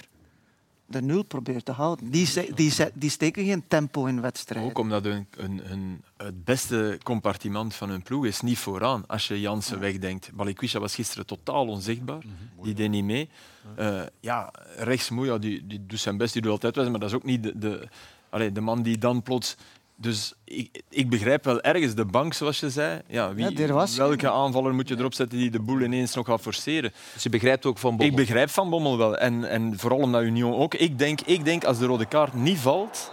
de 0.87 1.01
nul 1.01 1.23
probeert 1.23 1.65
te 1.65 1.71
houden. 1.71 2.09
Die, 2.09 2.53
die, 2.53 2.73
die 2.93 3.09
steken 3.09 3.45
geen 3.45 3.63
tempo 3.67 4.05
in 4.05 4.21
wedstrijden. 4.21 4.69
Ook 4.69 4.77
omdat 4.77 5.03
hun, 5.03 5.27
hun, 5.37 5.59
hun, 5.63 6.03
het 6.17 6.43
beste 6.43 6.99
compartiment 7.03 7.75
van 7.75 7.89
hun 7.89 8.01
ploeg 8.01 8.25
is 8.25 8.41
niet 8.41 8.57
vooraan. 8.57 9.07
Als 9.07 9.27
je 9.27 9.41
Jansen 9.41 9.79
wegdenkt. 9.79 10.31
Balikwisha 10.33 10.79
was 10.79 10.95
gisteren 10.95 11.25
totaal 11.25 11.67
onzichtbaar. 11.67 12.23
Die 12.61 12.73
deed 12.73 12.89
niet 12.89 13.03
mee. 13.03 13.29
Eh, 13.75 14.01
ja, 14.19 14.51
rechts 14.77 15.09
Moeja, 15.09 15.37
die, 15.37 15.67
die 15.67 15.85
doet 15.85 15.99
zijn 15.99 16.17
best, 16.17 16.33
die 16.33 16.41
doet 16.41 16.51
altijd 16.51 16.75
wel, 16.75 16.89
maar 16.89 16.99
dat 16.99 17.09
is 17.09 17.15
ook 17.15 17.23
niet 17.23 17.43
de, 17.43 17.57
de, 17.57 17.87
allee, 18.29 18.51
de 18.51 18.61
man 18.61 18.81
die 18.81 18.97
dan 18.97 19.23
plots... 19.23 19.55
Dus 19.99 20.33
ik, 20.43 20.81
ik 20.89 21.09
begrijp 21.09 21.43
wel 21.43 21.61
ergens 21.61 21.95
de 21.95 22.05
bank, 22.05 22.33
zoals 22.33 22.59
je 22.59 22.69
zei. 22.69 23.01
Ja, 23.07 23.33
wie, 23.33 23.67
Ja, 23.67 23.73
was 23.73 23.95
welke 23.95 24.31
aanvaller 24.31 24.73
moet 24.73 24.87
je 24.87 24.97
erop 24.97 25.13
zetten 25.13 25.37
die 25.37 25.51
de 25.51 25.59
boel 25.59 25.81
ineens 25.81 26.15
nog 26.15 26.25
gaat 26.25 26.41
forceren? 26.41 26.93
Dus 27.13 27.23
je 27.23 27.29
begrijpt 27.29 27.65
ook 27.65 27.77
van 27.77 27.89
Bommel. 27.89 28.07
Ik 28.07 28.15
begrijp 28.15 28.49
Van 28.49 28.69
Bommel 28.69 28.97
wel. 28.97 29.17
En, 29.17 29.49
en 29.49 29.79
vooral 29.79 29.99
omdat 29.99 30.21
Union 30.21 30.55
ook. 30.55 30.73
Ik 30.73 30.97
denk, 30.97 31.21
ik 31.21 31.45
denk 31.45 31.63
als 31.63 31.79
de 31.79 31.85
rode 31.85 32.05
kaart 32.05 32.33
niet 32.33 32.57
valt, 32.57 33.11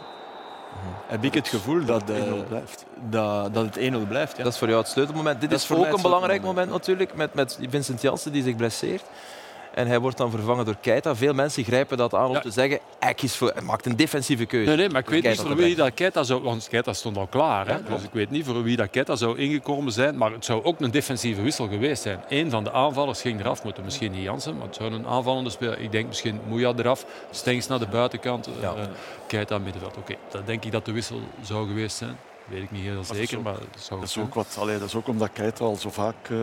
heb 1.07 1.25
ik 1.25 1.35
het 1.35 1.49
gevoel 1.49 1.85
dat, 1.85 2.11
eh, 2.11 2.17
1-0 2.17 2.45
blijft. 2.49 2.87
dat, 3.11 3.55
dat 3.55 3.65
het 3.65 3.77
1-0 3.77 4.07
blijft. 4.09 4.37
Ja. 4.37 4.43
Dat 4.43 4.53
is 4.53 4.59
voor 4.59 4.69
jou 4.69 4.81
het 4.81 4.91
sleutelmoment. 4.91 5.41
Dit 5.41 5.51
Dat 5.51 5.59
is, 5.59 5.67
voor 5.67 5.77
ook 5.77 5.93
een 5.93 6.03
belangrijk 6.03 6.43
moment 6.43 6.71
natuurlijk, 6.71 7.15
met, 7.15 7.35
met 7.35 7.59
Vincent 7.69 8.01
Janssen 8.01 8.33
die 8.33 8.43
zich 8.43 8.57
blesseert. 8.57 9.05
En 9.75 9.87
hij 9.87 9.99
wordt 10.01 10.17
dan 10.17 10.31
vervangen 10.31 10.65
door 10.65 10.77
Keita. 10.81 11.15
Veel 11.17 11.35
mensen 11.35 11.65
grijpen 11.65 11.97
dat 11.97 12.15
aan 12.15 12.27
om 12.29 12.35
Ja. 12.35 12.41
te 12.41 12.51
zeggen, 12.51 12.79
hij, 12.99 13.15
kiest 13.15 13.37
voor, 13.37 13.51
hij 13.55 13.63
maakt 13.63 13.87
een 13.87 13.97
defensieve 13.97 14.45
keuze. 14.47 14.69
Nee, 14.69 14.77
nee, 14.77 14.89
maar 14.89 15.01
ik 15.01 15.09
weet 15.09 15.23
niet 15.23 15.41
voor 15.41 15.57
wie 15.57 15.75
dat 15.75 15.95
Keita 15.95 16.23
zou... 16.23 16.43
Want 16.43 16.69
Keita 16.69 16.93
stond 16.93 17.17
al 17.17 17.27
klaar. 17.27 17.67
Hè? 17.69 17.83
dus 17.83 18.03
ik 18.03 18.13
weet 18.13 18.31
niet 18.31 18.45
voor 18.45 18.63
wie 18.63 18.77
dat 18.77 18.91
Keita 18.91 19.17
zou 19.17 19.39
ingekomen 19.39 19.93
zijn. 19.93 20.17
Maar 20.17 20.33
het 20.33 20.45
zou 20.45 20.65
ook 20.65 20.81
een 20.81 20.91
defensieve 20.91 21.43
wissel 21.43 21.69
geweest 21.69 22.03
zijn. 22.03 22.21
Eén 22.29 22.51
van 22.51 22.65
de 22.65 22.73
aanvallers 22.73 23.21
ging 23.21 23.41
eraf 23.41 23.65
moeten. 23.65 23.85
Misschien 23.85 24.13
niet 24.13 24.23
Jansen, 24.23 24.57
maar 24.57 24.67
het 24.67 24.77
zou 24.77 24.93
een 24.93 25.07
aanvallende 25.07 25.51
speler... 25.51 25.79
Ik 25.81 25.93
denk 25.93 26.07
misschien 26.07 26.41
Moeja 26.49 26.73
eraf. 26.77 27.07
Stengs 27.31 27.67
naar 27.67 27.79
de 27.79 27.87
buitenkant. 27.87 28.49
Ja. 28.61 28.75
eh, 28.75 28.83
Keita 29.27 29.59
middenveld. 29.59 29.97
Oké, 29.97 30.15
dan 30.31 30.43
denk 30.45 30.65
ik 30.65 30.73
dat 30.73 30.85
de 30.85 30.93
wissel 30.93 31.21
zou 31.43 31.67
geweest 31.69 31.97
zijn. 31.97 32.17
Weet 32.49 32.63
ik 32.63 32.71
niet 32.71 32.83
heel 32.83 33.05
zeker, 33.05 33.39
ook- 33.39 33.45
maar 33.45 33.57
zou 33.79 34.01
Dat 34.01 34.09
is 34.09 34.19
ook, 34.19 34.35
wat, 34.35 34.57
allee, 34.59 34.79
dat 34.79 34.89
is 34.89 34.95
ook 34.95 35.09
omdat 35.09 35.33
Keita 35.33 35.65
al 35.65 35.77
zo 35.77 35.91
vaak 35.91 36.29
eh, 36.31 36.39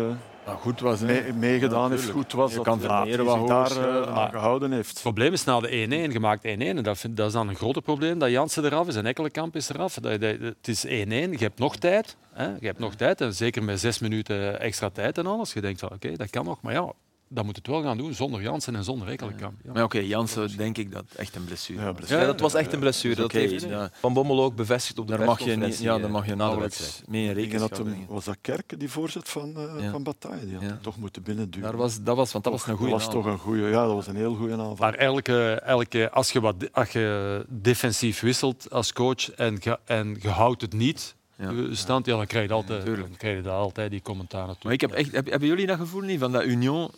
Maar 0.46 0.56
goed 0.58 0.80
was, 0.80 1.00
mee- 1.00 1.34
meegedaan 1.34 1.84
Ja, 1.84 1.90
heeft, 1.90 2.10
goed 2.10 2.32
was. 2.32 2.50
Je 2.50 2.56
dat 2.56 2.66
kan 2.66 2.80
dat 2.80 2.92
Vermeeren 2.92 3.26
hij 3.28 3.38
wat 3.40 3.48
daar 3.48 3.66
eh, 3.66 3.72
schrijven, 3.72 4.08
aan 4.14 4.30
gehouden 4.30 4.72
heeft. 4.72 4.90
Het 4.90 5.02
probleem 5.02 5.34
is 5.34 5.44
na 5.44 5.60
de 5.60 5.70
1-1 6.08 6.12
gemaakt 6.12 6.44
1-1. 6.46 6.78
En 6.78 6.84
dat, 6.84 6.98
vind- 6.98 7.18
dat 7.18 7.28
is 7.28 7.34
dan 7.34 7.48
een 7.50 7.56
groter 7.56 7.82
probleem 7.82 8.20
dat 8.20 8.30
Jansen 8.30 8.66
eraf 8.66 8.88
is 8.88 8.96
en 8.96 9.06
Ekkelenkamp 9.06 9.56
is 9.56 9.70
eraf. 9.70 9.94
Dat, 9.94 10.22
dat- 10.22 10.40
het 10.40 10.68
is 10.68 10.86
1-1. 10.86 10.90
Je 11.32 11.38
hebt 11.38 11.60
nog 11.60 11.76
tijd. 11.76 12.18
Hè? 12.34 12.46
Je 12.46 12.66
hebt 12.66 12.80
nog 12.80 12.96
tijd. 12.96 13.22
En 13.22 13.34
zeker 13.34 13.64
met 13.64 13.80
zes 13.80 14.00
minuten 14.00 14.60
extra 14.60 14.90
tijd 14.90 15.18
en 15.18 15.26
alles. 15.28 15.54
Je 15.54 15.62
denkt 15.62 15.80
van 15.80 15.92
oké, 15.92 16.16
dat 16.16 16.30
kan 16.30 16.46
nog. 16.46 16.62
Maar 16.62 16.74
ja, 16.74 16.92
dan 17.34 17.46
moet 17.46 17.56
het 17.56 17.68
wel 17.68 17.82
gaan 17.84 17.98
doen 17.98 18.14
zonder 18.14 18.42
Jansen 18.42 18.76
en 18.76 18.84
zonder 18.84 19.08
Ekkelenkamp. 19.08 19.54
Ja. 19.64 19.72
Maar 19.74 19.84
oké, 19.84 20.00
Jansen 20.00 20.58
denk 20.58 20.78
ik 20.78 20.92
dat 20.92 21.04
echt 21.16 21.36
een 21.36 21.44
blessure 21.46 21.82
Ja, 21.82 21.94
was. 21.94 22.10
Ja, 22.10 22.26
dat 22.26 22.40
was 22.40 22.54
echt 22.54 22.74
een 22.74 22.80
blessure. 22.80 23.16
Dat 23.16 23.32
heeft 23.32 23.64
ja. 23.64 23.90
Van 24.00 24.14
Bommel 24.14 24.44
ook 24.44 24.56
bevestigd 24.56 25.00
op 25.00 25.08
de 25.08 25.18
Daar 25.18 25.26
mag 25.26 25.40
je 25.44 25.56
niet, 25.56 25.78
ja, 25.80 25.96
eh, 25.96 26.02
daar 26.02 26.12
mag 26.12 26.24
je 26.26 26.30
na 26.30 26.36
de 26.36 26.44
nauwelijks 26.44 26.78
wedstrijd. 26.80 27.10
mee 27.10 27.48
in 27.48 27.58
dat 27.60 27.78
hem, 27.78 27.84
brengen. 27.86 28.06
was 28.08 28.26
dat 28.26 28.38
Kerken, 28.42 28.80
die 28.80 28.90
voorzet 28.90 29.30
van, 29.30 29.56
eh, 29.58 29.84
Ja. 29.84 29.92
van 29.92 30.04
Bataille? 30.04 30.46
Die 30.46 30.54
had 30.54 30.62
Ja. 30.64 30.68
hem 30.70 30.82
toch 30.82 30.98
moeten 30.98 31.24
binnenduwen. 31.24 31.68
Daar 31.70 31.78
was, 31.78 32.02
dat 32.04 32.16
was, 32.16 32.32
want 32.32 32.44
dat 32.44 32.54
was 32.54 32.68
een 32.68 32.76
goede 32.78 32.92
dat 32.92 33.02
was 33.04 33.14
toch 33.14 33.26
een 33.26 33.38
goede, 33.38 33.62
ja, 33.62 33.86
dat 33.86 33.94
was 33.94 34.08
een 34.08 34.16
heel 34.16 34.36
goede 34.36 34.54
aanval. 34.54 34.76
Maar 34.80 34.94
elke, 34.96 35.52
elke, 35.66 36.12
als, 36.12 36.32
je 36.32 36.40
wat, 36.42 36.56
als 36.72 36.90
je 36.90 37.46
defensief 37.50 38.20
wisselt 38.20 38.70
als 38.72 38.94
coach 38.94 39.32
en 39.32 39.58
je, 39.60 39.80
en 39.86 40.18
je 40.22 40.30
houdt 40.30 40.62
het 40.62 40.74
niet 40.74 41.16
Ja. 41.36 41.50
eh, 41.50 41.56
stand, 41.72 42.06
ja, 42.06 42.16
dan 42.16 42.26
krijg 42.26 42.48
je, 42.48 42.54
altijd, 42.54 42.86
tuurlijk. 42.86 43.08
dan 43.08 43.18
krijg 43.18 43.36
je 43.36 43.42
daar 43.44 43.54
altijd 43.58 43.92
die 43.92 44.02
commentaar 44.02 44.46
naartoe. 44.46 44.64
Maar 44.64 44.74
ik 44.74 44.82
heb 44.82 44.92
echt, 44.92 45.12
heb- 45.12 45.30
hebben 45.30 45.48
jullie 45.48 45.66
dat 45.66 45.78
gevoel 45.78 46.02
niet 46.02 46.20
van 46.20 46.32
dat 46.32 46.44
Union 46.46 46.92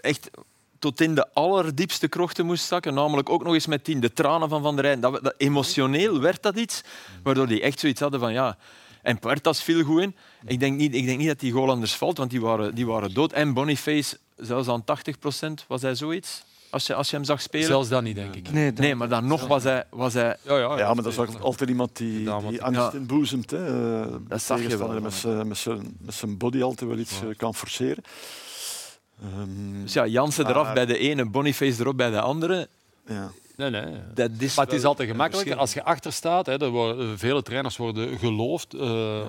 echt 0.00 0.30
tot 0.78 1.00
in 1.00 1.14
de 1.14 1.32
allerdiepste 1.32 2.08
krochten 2.08 2.46
moest 2.46 2.64
zakken? 2.64 2.94
Namelijk 2.94 3.30
ook 3.30 3.44
nog 3.44 3.54
eens 3.54 3.66
met 3.66 3.84
tien, 3.84 4.00
de 4.00 4.12
tranen 4.12 4.48
van 4.48 4.62
Van 4.62 4.76
der 4.76 4.84
Rijn. 4.84 5.00
Dat, 5.00 5.34
emotioneel 5.36 6.20
werd 6.20 6.42
dat 6.42 6.56
iets, 6.56 6.82
waardoor 7.22 7.46
die 7.46 7.60
echt 7.60 7.80
zoiets 7.80 8.00
hadden 8.00 8.20
van 8.20 8.32
ja. 8.32 8.56
En 9.02 9.18
Puertas 9.18 9.62
viel 9.62 9.84
goed 9.84 10.00
in. 10.00 10.16
Ik 10.44 10.60
denk 10.60 10.76
niet, 10.76 10.94
ik 10.94 11.06
denk 11.06 11.18
niet 11.18 11.28
dat 11.28 11.40
die 11.40 11.52
goal 11.52 11.70
anders 11.70 11.94
valt, 11.94 12.18
want 12.18 12.30
die 12.30 12.40
waren, 12.40 12.74
die 12.74 12.86
waren 12.86 13.14
dood. 13.14 13.32
En 13.32 13.52
Boniface, 13.52 14.18
zelfs 14.36 14.68
aan 14.68 14.84
80% 14.84 15.66
was 15.66 15.82
hij 15.82 15.94
zoiets? 15.94 16.42
Als 16.70 16.86
je, 16.86 16.94
als 16.94 17.10
je 17.10 17.16
hem 17.16 17.24
zag 17.24 17.42
spelen? 17.42 17.66
Zelfs 17.66 17.88
dat 17.88 18.02
niet, 18.02 18.14
denk 18.14 18.34
ik. 18.34 18.50
Nee, 18.50 18.72
Nee, 18.72 18.94
maar 18.94 19.08
dan 19.08 19.26
nog 19.26 19.46
was 19.46 19.62
hij, 19.62 19.84
was 19.90 20.14
hij 20.14 20.36
Ja, 20.42 20.58
ja, 20.58 20.78
Ja, 20.78 20.94
maar 20.94 21.02
dat 21.02 21.12
is 21.12 21.18
ook 21.18 21.40
altijd 21.40 21.70
iemand 21.70 21.96
die, 21.96 22.30
die 22.48 22.62
angst 22.62 22.92
inboezemt. 22.92 23.50
Hè. 23.50 24.02
Eh, 24.02 24.14
Dat 24.28 24.42
zag 24.42 24.62
je 24.62 24.76
wel, 24.76 25.00
Met 25.00 25.14
zijn, 25.14 25.48
met, 25.48 25.58
zijn, 25.58 25.96
met 25.98 26.14
zijn 26.14 26.36
body 26.38 26.62
altijd 26.62 26.90
wel 26.90 26.98
iets 26.98 27.20
eh, 27.20 27.28
kan 27.36 27.54
forceren. 27.54 28.04
Ehm, 29.22 29.82
Dus 29.82 29.92
ja, 29.92 30.06
Jansen 30.06 30.46
eraf 30.48 30.64
Maar- 30.64 30.74
bij 30.74 30.86
de 30.86 30.98
ene, 30.98 31.24
Boniface 31.24 31.80
erop 31.80 31.96
bij 31.96 32.10
de 32.10 32.20
andere. 32.20 32.68
ja. 33.06 33.30
Nee, 33.56 33.70
nee. 33.70 33.84
Dat 34.14 34.30
is 34.38 34.54
Maar 34.56 34.64
het 34.66 34.74
is 34.74 34.84
altijd 34.84 35.08
gemakkelijker 35.08 35.56
als 35.56 35.72
je 35.72 35.82
achter 35.84 36.12
staat. 36.12 36.46
Hè, 36.46 36.70
worden, 36.70 37.18
vele 37.18 37.42
trainers 37.42 37.76
worden 37.76 38.18
geloofd 38.18 38.74
eh, 38.74 38.80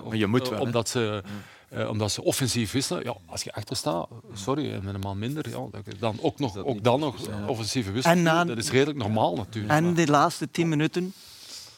maar 0.07 0.15
je 0.17 0.27
moet 0.27 0.49
wel, 0.49 0.59
omdat, 0.59 0.89
ze, 0.89 1.23
eh, 1.69 1.89
omdat 1.89 2.11
ze 2.11 2.23
offensief 2.23 2.71
wisselen. 2.71 3.03
Ja, 3.03 3.15
als 3.25 3.43
je 3.43 3.53
achter 3.53 3.75
staat, 3.75 4.07
sorry, 4.33 4.79
met 4.83 4.93
een 4.93 4.99
man 4.99 5.19
minder, 5.19 5.49
ja, 5.49 5.67
dan 5.99 6.17
ook, 6.21 6.39
nog, 6.39 6.57
ook 6.57 6.83
dan 6.83 6.99
nog 6.99 7.15
offensieve 7.47 7.91
wisselen. 7.91 8.17
En 8.17 8.23
na- 8.23 8.45
Dat 8.45 8.57
is 8.57 8.69
redelijk 8.71 8.97
normaal 8.97 9.35
natuurlijk. 9.35 9.73
En 9.73 9.83
maar- 9.83 9.93
de 9.93 10.07
laatste 10.07 10.51
tien 10.51 10.69
minuten 10.69 11.13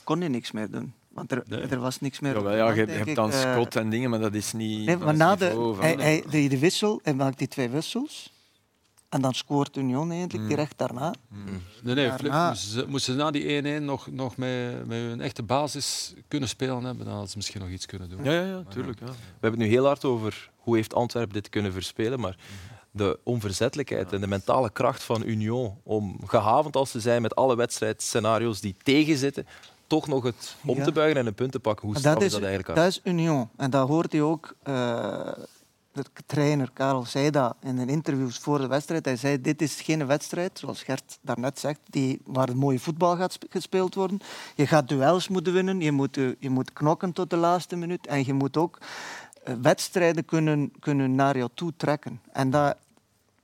kon 0.04 0.22
je 0.22 0.30
niks 0.30 0.52
meer 0.52 0.72
doen. 0.72 0.94
Want 1.14 1.32
er, 1.32 1.44
Nee. 1.48 1.62
er 1.62 1.80
was 1.80 2.00
niks 2.00 2.20
meer. 2.20 2.32
Ja, 2.32 2.38
op 2.38 2.44
wel, 2.44 2.52
de 2.52 2.58
ja, 2.58 2.72
je, 2.72 2.86
hebt 2.92 3.16
dan 3.16 3.32
Eh, 3.32 3.52
Scott 3.54 3.76
en 3.76 3.90
dingen, 3.90 4.10
maar 4.10 4.20
dat 4.20 4.34
is 4.34 4.54
niet. 4.54 4.86
Nee, 4.86 4.98
maar 4.98 5.16
na 5.16 5.36
de, 5.36 5.46
niveau 5.46 5.76
van- 5.76 5.84
hij, 5.84 5.96
hij 5.96 6.24
deed 6.30 6.50
de 6.50 6.60
wissel 6.60 7.00
en 7.04 7.16
maakt 7.16 7.38
die 7.38 7.48
twee 7.48 7.70
wissels. 7.70 8.32
En 9.10 9.22
dan 9.22 9.34
scoort 9.34 9.78
Union 9.78 10.12
eigenlijk 10.12 10.48
direct 10.50 10.78
daarna. 10.78 11.14
Nee, 11.30 11.96
nee, 11.96 11.96
Daarna- 11.96 12.18
Flip, 12.18 12.32
moesten, 12.32 12.72
ze, 12.72 12.86
moesten 12.88 13.14
ze 13.14 13.20
na 13.20 13.32
die 13.32 13.62
1-1 13.80 13.84
nog, 13.86 14.08
nog 14.12 14.38
met, 14.38 14.86
met 14.88 14.98
hun 14.98 15.22
echte 15.22 15.44
basis 15.44 16.14
kunnen 16.28 16.50
spelen 16.50 16.84
hebben, 16.84 17.04
dan 17.04 17.12
hadden 17.14 17.30
ze 17.30 17.38
misschien 17.38 17.62
nog 17.62 17.70
iets 17.70 17.86
kunnen 17.86 18.10
doen. 18.10 18.24
Ja, 18.24 18.32
ja, 18.32 18.46
ja, 18.46 18.64
tuurlijk. 18.70 19.00
Ja. 19.00 19.06
We 19.06 19.12
hebben 19.40 19.60
het 19.60 19.70
nu 19.70 19.76
heel 19.76 19.86
hard 19.86 20.06
over 20.06 20.50
hoe 20.56 20.76
heeft 20.76 20.94
Antwerpen 20.94 21.34
dit 21.34 21.50
kunnen 21.50 21.72
verspelen, 21.74 22.20
maar 22.20 22.38
de 22.92 23.20
onverzettelijkheid 23.24 24.14
en 24.14 24.22
de 24.22 24.28
mentale 24.28 24.70
kracht 24.72 25.04
van 25.04 25.24
Union 25.26 25.78
om 25.84 26.20
gehavend 26.26 26.76
als 26.76 26.92
ze 26.92 27.00
zijn 27.00 27.22
met 27.22 27.36
alle 27.36 27.56
wedstrijdscenario's 27.56 28.62
die 28.62 28.76
tegenzitten, 28.84 29.48
toch 29.94 30.08
nog 30.08 30.24
het 30.24 30.56
om 30.66 30.84
te 30.84 30.92
buigen 30.92 31.20
en 31.20 31.28
een 31.28 31.34
punt 31.34 31.52
te 31.52 31.60
pakken. 31.60 31.88
Hoe 31.88 31.98
straf 31.98 32.14
dat 32.14 32.24
is 32.24 32.32
dat 32.32 32.42
eigenlijk? 32.42 32.76
dat 32.76 32.88
is 32.88 33.02
Union. 33.04 33.50
En 33.56 33.70
dat 33.70 33.88
hoort 33.88 34.12
je 34.12 34.22
ook 34.22 34.56
eh, 34.64 35.32
de 35.92 36.04
trainer 36.26 36.70
Karel 36.74 37.06
zei 37.06 37.30
dat 37.30 37.56
in 37.62 37.78
een 37.78 37.90
interviews 37.90 38.38
voor 38.38 38.60
de 38.60 38.68
wedstrijd. 38.68 39.06
Hij 39.06 39.16
zei, 39.16 39.42
dit 39.42 39.62
is 39.62 39.82
geen 39.82 40.08
wedstrijd, 40.08 40.60
zoals 40.60 40.84
Gert 40.84 41.18
daarnet 41.22 41.60
zegt, 41.60 41.80
die, 41.90 42.22
waar 42.26 42.48
het 42.48 42.56
mooie 42.56 42.80
voetbal 42.80 43.16
gaat 43.16 43.34
sp- 43.34 43.46
gespeeld 43.50 43.96
worden. 43.96 44.20
Je 44.56 44.68
gaat 44.68 44.88
duels 44.88 45.28
moeten 45.28 45.54
winnen, 45.54 45.80
je 45.82 45.92
moet, 45.92 46.18
eh, 46.18 46.28
je 46.40 46.50
moet 46.50 46.74
knokken 46.74 47.14
tot 47.14 47.30
de 47.30 47.38
laatste 47.38 47.76
minuut. 47.76 48.08
En 48.08 48.26
je 48.26 48.34
moet 48.34 48.58
ook 48.58 48.78
eh, 49.44 49.54
wedstrijden 49.62 50.26
kunnen, 50.26 50.72
kunnen 50.80 51.16
naar 51.16 51.38
jou 51.38 51.50
toe 51.54 51.74
trekken. 51.78 52.22
En 52.32 52.50
dat, 52.50 52.76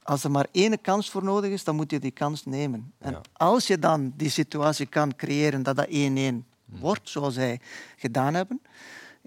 als 0.10 0.24
er 0.24 0.32
maar 0.32 0.48
één 0.52 0.82
kans 0.82 1.10
voor 1.10 1.24
nodig 1.24 1.52
is, 1.52 1.63
dan 1.63 1.76
moet 1.76 1.91
je 1.91 2.00
die 2.00 2.12
kans 2.12 2.45
nemen. 2.45 2.93
En 2.98 3.22
als 3.34 3.67
je 3.67 3.80
dan 3.80 4.13
die 4.15 4.30
situatie 4.30 4.86
kan 4.86 5.15
creëren 5.15 5.63
dat 5.63 5.76
dat 5.76 5.88
1-1 5.88 5.91
wordt, 6.65 7.10
zoals 7.10 7.34
zij 7.34 7.60
gedaan 7.95 8.34
hebben, 8.34 8.62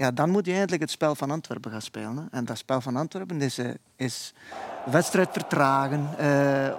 ja, 0.03 0.11
dan 0.11 0.31
moet 0.31 0.47
je 0.47 0.53
eindelijk 0.53 0.83
het 0.83 0.91
spel 0.91 1.15
van 1.15 1.31
Antwerpen 1.31 1.71
gaan 1.71 1.83
spelen. 1.83 2.17
Hè. 2.17 2.39
En 2.39 2.45
dat 2.45 2.59
spel 2.59 2.81
van 2.81 2.97
Antwerpen 2.97 3.41
is, 3.41 3.59
eh, 3.59 3.71
is 3.97 4.35
wedstrijd 4.85 5.29
vertragen, 5.33 6.09
eh, 6.19 6.29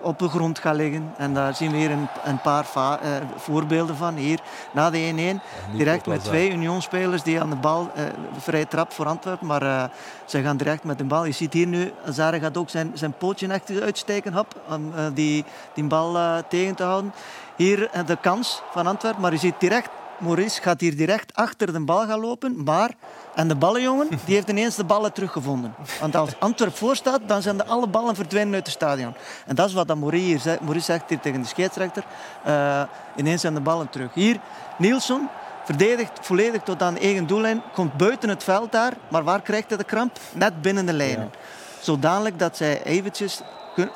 op 0.02 0.20
de 0.20 0.30
grond 0.30 0.60
gaan 0.60 0.76
liggen. 0.76 1.14
En 1.18 1.34
daar 1.34 1.56
zien 1.56 1.72
we 1.72 1.78
hier 1.78 1.92
een, 1.92 2.08
een 2.24 2.42
paar 2.42 2.66
eh, 2.76 3.12
voorbeelden 3.36 3.96
van. 3.96 4.16
Hier, 4.16 4.40
na 4.74 4.90
de 4.90 4.98
1-1, 4.98 5.42
direct 5.78 6.06
met 6.06 6.24
twee 6.24 6.52
Union-spelers 6.52 7.24
die 7.24 7.42
aan 7.42 7.50
de 7.50 7.56
bal, 7.56 7.92
vrij 8.38 8.66
trap 8.66 8.92
voor 8.92 9.06
Antwerpen, 9.06 9.48
maar 9.48 9.92
ze 10.26 10.42
gaan 10.42 10.58
direct 10.58 10.84
met 10.84 10.98
de 10.98 11.04
bal. 11.04 11.26
Je 11.26 11.32
ziet 11.32 11.54
hier 11.54 11.68
nu, 11.68 11.92
Zare 12.10 12.40
gaat 12.40 12.58
ook 12.58 12.70
zijn, 12.70 12.92
zijn 12.94 13.14
pootje 13.18 13.48
echt 13.48 13.82
uitsteken 13.82 14.34
hop, 14.34 14.62
om 14.70 14.94
die, 15.14 15.46
die 15.74 15.84
bal 15.84 16.44
tegen 16.50 16.76
te 16.76 16.84
houden. 16.84 17.14
Hier 17.56 17.90
de 18.06 18.18
kans 18.22 18.62
van 18.72 18.88
Antwerpen, 18.88 19.22
maar 19.22 19.32
je 19.32 19.38
ziet 19.38 19.60
direct 19.60 19.90
Maurice 20.24 20.62
gaat 20.62 20.80
hier 20.80 20.96
direct 20.96 21.34
achter 21.34 21.74
de 21.74 21.80
bal 21.80 22.06
gaan 22.06 22.20
lopen, 22.20 22.64
maar... 22.64 22.92
En 23.36 23.48
de 23.48 23.56
ballenjongen, 23.56 24.08
die 24.26 24.36
heeft 24.36 24.50
ineens 24.50 24.76
de 24.76 24.84
ballen 24.84 25.14
teruggevonden. 25.14 25.76
Want 26.00 26.16
als 26.16 26.30
Antwerp 26.40 26.76
voor 26.76 26.96
staat, 26.96 27.22
dan 27.26 27.42
zijn 27.42 27.58
de 27.58 27.66
alle 27.66 27.88
ballen 27.88 28.16
verdwenen 28.16 28.54
uit 28.54 28.66
het 28.66 28.76
stadion. 28.76 29.14
En 29.46 29.56
dat 29.56 29.68
is 29.68 29.74
wat 29.74 29.88
dat 29.88 29.98
Maurice 29.98 30.26
hier 30.26 30.40
zegt, 30.40 30.62
Maurice 30.62 30.86
zegt 30.86 31.10
hier 31.10 31.20
tegen 31.20 31.42
de 31.42 31.48
scheidsrechter. 31.48 32.04
Eh, 32.44 32.82
ineens 33.16 33.42
zijn 33.42 33.54
de 33.54 33.62
ballen 33.62 33.90
terug. 33.90 34.14
Hier, 34.14 34.40
Nielsen 34.78 35.30
verdedigt 35.66 36.12
volledig 36.22 36.62
tot 36.62 36.82
aan 36.82 36.98
eigen 36.98 37.28
doellijn, 37.28 37.62
komt 37.74 37.98
buiten 37.98 38.30
het 38.30 38.44
veld 38.44 38.72
daar, 38.72 38.94
maar 39.08 39.24
waar 39.24 39.42
krijgt 39.42 39.70
hij 39.70 39.78
de 39.78 39.84
kramp? 39.84 40.18
Net 40.34 40.62
binnen 40.62 40.86
de 40.86 40.94
lijnen. 40.94 41.32
Zodanig 41.80 42.36
dat 42.36 42.58
zij 42.58 42.84
eventjes 42.84 43.42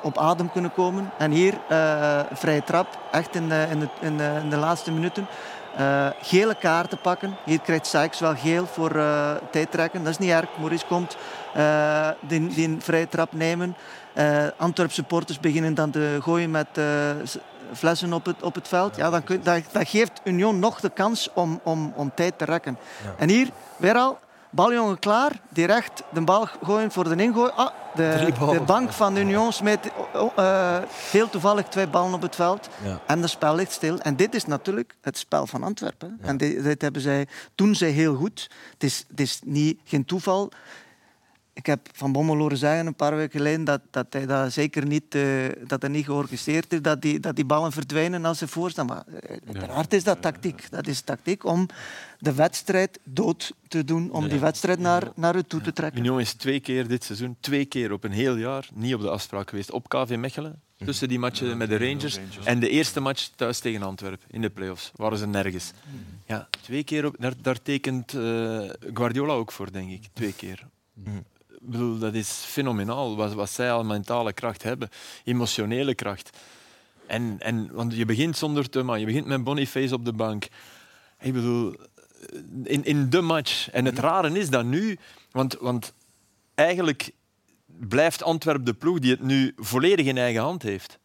op 0.01 0.17
adem 0.17 0.51
kunnen 0.51 0.73
komen. 0.73 1.11
En 1.17 1.31
hier, 1.31 1.53
eh 1.67 2.19
vrije 2.33 2.63
trap, 2.63 2.87
echt 3.11 3.35
in 3.35 3.49
de, 3.49 3.67
in 3.69 3.79
de, 3.79 3.87
in 3.99 4.17
de, 4.17 4.39
in 4.43 4.49
de 4.49 4.57
laatste 4.57 4.91
minuten. 4.91 5.27
Eh, 5.77 6.07
gele 6.21 6.55
kaarten 6.55 7.01
pakken. 7.01 7.37
Hier 7.45 7.59
krijgt 7.59 7.87
Sykes 7.87 8.19
wel 8.19 8.35
geel 8.35 8.65
voor 8.65 8.95
eh 8.95 9.31
tijdtrekken. 9.51 10.03
Dat 10.03 10.11
is 10.11 10.17
niet 10.17 10.29
erg. 10.29 10.49
Maurice 10.59 10.85
komt 10.85 11.17
eh, 11.53 12.09
die, 12.21 12.47
die 12.47 12.67
een 12.67 12.81
vrije 12.81 13.07
trap 13.07 13.33
nemen. 13.33 13.75
Eh 14.13 14.45
Antwerp 14.57 14.91
supporters 14.91 15.39
beginnen 15.39 15.73
dan 15.73 15.91
te 15.91 16.17
gooien 16.21 16.51
met 16.51 16.67
flessen 17.73 18.13
op 18.13 18.25
het, 18.25 18.43
op 18.43 18.55
het 18.55 18.67
veld. 18.67 18.95
Ja, 18.95 19.09
dan 19.09 19.23
kun, 19.23 19.39
dat, 19.43 19.61
dat 19.71 19.89
geeft 19.89 20.21
Union 20.23 20.59
nog 20.59 20.79
de 20.79 20.89
kans 20.89 21.29
om, 21.33 21.59
om, 21.63 21.93
om 21.95 22.11
tijd 22.15 22.37
te 22.37 22.45
rekken. 22.45 22.77
En 23.17 23.29
hier, 23.29 23.49
weer 23.77 23.95
al, 23.95 24.17
baljongen 24.49 24.99
klaar. 24.99 25.41
Direct 25.49 26.03
de 26.13 26.21
bal 26.21 26.47
gooien 26.63 26.91
voor 26.91 27.03
de 27.03 27.23
ingooi. 27.23 27.51
Ah, 27.55 27.69
de, 27.95 28.31
de 28.51 28.61
bank 28.65 28.91
van 28.91 29.13
de 29.13 29.19
Union 29.19 29.53
smeet 29.53 29.91
oh, 30.13 30.31
eh, 30.35 30.77
heel 31.11 31.29
toevallig 31.29 31.67
twee 31.67 31.87
ballen 31.87 32.13
op 32.13 32.21
het 32.21 32.35
veld. 32.35 32.69
Ja. 32.83 32.99
En 33.05 33.21
het 33.21 33.29
spel 33.29 33.55
ligt 33.55 33.71
stil. 33.71 33.99
En 33.99 34.15
dit 34.15 34.35
is 34.35 34.45
natuurlijk 34.45 34.95
het 35.01 35.17
spel 35.17 35.47
van 35.47 35.63
Antwerpen. 35.63 36.17
En 36.21 36.37
dit, 36.37 36.63
dit 36.63 36.81
hebben 36.81 37.01
zij, 37.01 37.27
doen 37.55 37.75
zij 37.75 37.89
heel 37.89 38.15
goed. 38.15 38.49
Het 38.73 38.83
is, 38.83 39.05
het 39.07 39.19
is 39.19 39.39
niet, 39.45 39.79
geen 39.83 40.05
toeval. 40.05 40.51
Ik 41.57 41.65
heb 41.65 41.89
Van 41.93 42.11
Bommel 42.11 42.37
horen 42.37 42.57
zeggen 42.57 42.87
een 42.87 42.95
paar 42.95 43.15
weken 43.15 43.39
geleden 43.39 43.63
dat, 43.63 43.81
dat 43.91 44.05
hij 44.09 44.25
dat 44.25 44.53
zeker 44.53 44.85
niet, 44.85 45.15
eh, 45.15 45.23
dat 45.67 45.81
hij 45.81 45.91
niet 45.91 46.05
georganiseerd 46.05 46.73
is, 46.73 46.81
dat 46.81 47.01
die, 47.01 47.19
dat 47.19 47.35
die 47.35 47.45
ballen 47.45 47.71
verdwijnen 47.71 48.25
als 48.25 48.37
ze 48.37 48.47
voorstaan. 48.47 48.85
Maar 48.85 49.03
eh, 49.07 49.37
uiteraard 49.45 49.93
is 49.93 50.03
dat 50.03 50.21
tactiek. 50.21 50.71
Dat 50.71 50.87
is 50.87 51.01
tactiek 51.01 51.45
om 51.45 51.67
de 52.19 52.33
wedstrijd 52.33 52.99
dood 53.03 53.53
te 53.67 53.83
doen, 53.83 54.11
om 54.11 54.29
die 54.29 54.39
wedstrijd 54.39 54.79
naar, 54.79 55.11
naar 55.15 55.35
u 55.35 55.43
toe 55.43 55.61
te 55.61 55.73
trekken. 55.73 55.99
Union 55.99 56.19
is 56.19 56.33
twee 56.33 56.59
keer 56.59 56.87
dit 56.87 57.03
seizoen, 57.03 57.37
twee 57.39 57.65
keer 57.65 57.91
op 57.91 58.03
een 58.03 58.11
heel 58.11 58.35
jaar, 58.35 58.67
niet 58.73 58.93
op 58.93 59.01
de 59.01 59.09
afspraak 59.09 59.49
geweest. 59.49 59.71
Op 59.71 59.89
KV 59.89 60.15
Mechelen, 60.15 60.61
tussen 60.85 61.07
die 61.07 61.19
matchen 61.19 61.57
met 61.57 61.69
de 61.69 61.77
Rangers. 61.77 62.19
En 62.43 62.59
de 62.59 62.69
eerste 62.69 62.99
match 62.99 63.29
thuis 63.35 63.59
tegen 63.59 63.83
Antwerpen 63.83 64.27
in 64.31 64.41
de 64.41 64.49
play-offs. 64.49 64.91
Waren 64.95 65.17
ze 65.17 65.27
nergens. 65.27 65.71
Ja, 66.25 66.47
twee 66.61 66.83
keer 66.83 67.05
op, 67.05 67.15
daar, 67.19 67.33
daar 67.41 67.61
tekent 67.61 68.13
eh, 68.13 68.59
Guardiola 68.93 69.33
ook 69.33 69.51
voor, 69.51 69.71
denk 69.71 69.89
ik. 69.89 70.07
Twee 70.13 70.33
keer. 70.33 70.67
Bedoel, 71.61 71.97
dat 71.97 72.13
is 72.13 72.29
fenomenaal 72.29 73.15
wat, 73.15 73.33
wat 73.33 73.49
zij 73.49 73.71
al 73.71 73.83
mentale 73.83 74.33
kracht 74.33 74.63
hebben, 74.63 74.89
emotionele 75.23 75.95
kracht. 75.95 76.37
En, 77.07 77.35
en, 77.39 77.69
want 77.71 77.95
je 77.95 78.05
begint 78.05 78.37
zonder 78.37 78.69
Thuma, 78.69 78.95
je 78.95 79.05
begint 79.05 79.25
met 79.25 79.43
Boniface 79.43 79.93
op 79.93 80.05
de 80.05 80.13
bank. 80.13 80.47
Ik 81.19 81.33
bedoel, 81.33 81.75
in, 82.63 82.83
in 82.83 83.09
de 83.09 83.21
match. 83.21 83.69
En 83.69 83.85
het 83.85 83.99
rare 83.99 84.39
is 84.39 84.49
dat 84.49 84.65
nu, 84.65 84.97
want, 85.31 85.57
want 85.59 85.93
eigenlijk 86.55 87.11
blijft 87.65 88.23
Antwerp 88.23 88.65
de 88.65 88.73
ploeg 88.73 88.99
die 88.99 89.11
het 89.11 89.21
nu 89.21 89.53
volledig 89.57 90.05
in 90.05 90.17
eigen 90.17 90.41
hand 90.41 90.63
heeft. 90.63 90.99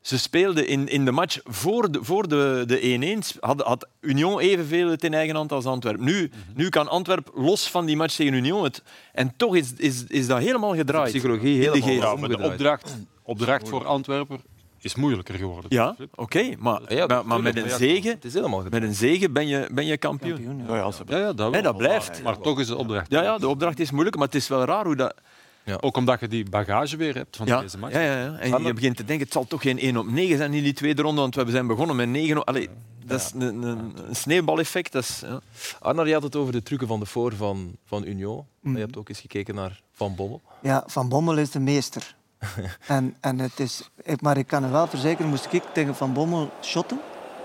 Ze 0.00 0.18
speelden 0.18 0.66
in, 0.66 0.88
in 0.88 1.04
de 1.04 1.10
match 1.10 1.38
voor 1.44 1.92
de, 1.92 1.98
voor 2.02 2.28
de, 2.28 2.64
de 2.66 3.22
1-1, 3.34 3.40
had, 3.40 3.60
had 3.60 3.88
Union 4.00 4.38
evenveel 4.38 4.88
het 4.88 5.04
in 5.04 5.14
eigen 5.14 5.36
hand 5.36 5.52
als 5.52 5.64
Antwerp. 5.64 6.00
Nu, 6.00 6.30
nu 6.54 6.68
kan 6.68 6.88
Antwerp 6.88 7.30
los 7.34 7.70
van 7.70 7.86
die 7.86 7.96
match 7.96 8.16
tegen 8.16 8.34
Union 8.34 8.64
het. 8.64 8.82
En 9.12 9.32
toch 9.36 9.56
is, 9.56 9.72
is, 9.76 10.04
is 10.06 10.26
dat 10.26 10.38
helemaal 10.38 10.74
gedraaid. 10.74 11.10
psychologie 11.10 11.54
de 11.54 11.60
helemaal 11.60 11.88
geest. 11.88 12.02
Ja, 12.02 12.14
maar 12.14 12.28
de 12.28 12.38
opdracht, 12.38 12.96
opdracht 13.22 13.68
voor 13.68 13.86
Antwerpen 13.86 14.40
is 14.80 14.94
moeilijker 14.94 15.34
geworden. 15.34 15.66
Ja, 15.68 15.96
oké, 16.14 16.54
maar, 16.58 16.94
Ja, 16.94 17.06
maar, 17.06 17.26
maar 17.26 17.42
met 17.42 17.56
een 17.56 17.68
ja, 17.68 17.76
zege, 17.76 18.08
Het 18.08 18.24
is 18.24 18.34
helemaal 18.34 18.62
met 18.70 18.82
een 18.82 18.94
zege 18.94 19.30
ben 19.30 19.46
je, 19.48 19.68
ben 19.72 19.86
je 19.86 19.96
kampioen. 19.96 20.44
Kampioen, 20.44 20.66
ja. 20.66 20.92
Ja, 21.06 21.32
dat, 21.32 21.62
dat 21.62 21.76
blijft. 21.76 22.22
Maar 22.22 22.38
toch 22.38 22.60
is 22.60 22.66
de 22.66 22.76
opdracht. 22.76 23.10
Ja, 23.10 23.22
ja, 23.22 23.38
de 23.38 23.48
opdracht 23.48 23.80
is 23.80 23.90
moeilijk, 23.90 24.16
maar 24.16 24.26
het 24.26 24.34
is 24.34 24.48
wel 24.48 24.64
raar 24.64 24.84
hoe 24.84 24.96
dat... 24.96 25.14
Ook 25.80 25.96
omdat 25.96 26.20
je 26.20 26.28
die 26.28 26.50
bagage 26.50 26.96
weer 26.96 27.14
hebt 27.14 27.36
van 27.36 27.46
Ja, 27.46 27.60
deze 27.60 27.78
match. 27.78 27.94
ja, 27.94 28.00
ja, 28.00 28.20
ja. 28.20 28.36
En 28.38 28.62
je 28.62 28.74
begint 28.74 28.96
te 28.96 29.04
denken, 29.04 29.24
het 29.24 29.34
zal 29.34 29.46
toch 29.46 29.62
geen 29.62 29.78
1 29.78 29.96
op 29.96 30.06
9 30.10 30.36
zijn 30.36 30.54
in 30.54 30.62
die 30.62 30.72
tweede 30.72 31.02
ronde, 31.02 31.20
want 31.20 31.34
we 31.34 31.50
zijn 31.50 31.66
begonnen 31.66 31.96
met 31.96 32.08
9 32.08 32.36
op... 32.38 32.48
Allee, 32.48 32.68
dat 33.04 33.20
is 33.20 33.30
een, 33.34 33.62
een, 33.62 33.92
een 34.08 34.16
sneeuwbaleffect. 34.16 34.92
Dat 34.92 35.02
is, 35.02 35.20
ja. 35.26 35.40
Arnar, 35.80 36.06
je 36.06 36.12
had 36.12 36.22
het 36.22 36.36
over 36.36 36.52
de 36.52 36.62
trucken 36.62 36.86
van 36.86 37.00
de 37.00 37.06
voor 37.06 37.34
van, 37.36 37.76
van 37.84 38.04
Union. 38.04 38.44
Maar 38.60 38.72
je 38.74 38.78
hebt 38.78 38.96
ook 38.96 39.08
eens 39.08 39.20
gekeken 39.20 39.54
naar 39.54 39.80
Van 39.92 40.14
Bommel. 40.14 40.40
Ja, 40.62 40.84
Van 40.86 41.08
Bommel 41.08 41.36
is 41.38 41.50
de 41.50 41.60
meester. 41.60 42.14
en, 42.86 43.16
en 43.20 43.38
het 43.38 43.60
is, 43.60 43.90
ik- 44.02 44.20
maar 44.20 44.36
ik 44.36 44.46
kan 44.46 44.64
er 44.64 44.70
wel 44.70 44.86
verzekeren, 44.86 45.30
moest 45.30 45.48
ik 45.52 45.62
tegen 45.72 45.94
Van 45.96 46.12
Bommel 46.12 46.50
shotten, 46.62 47.00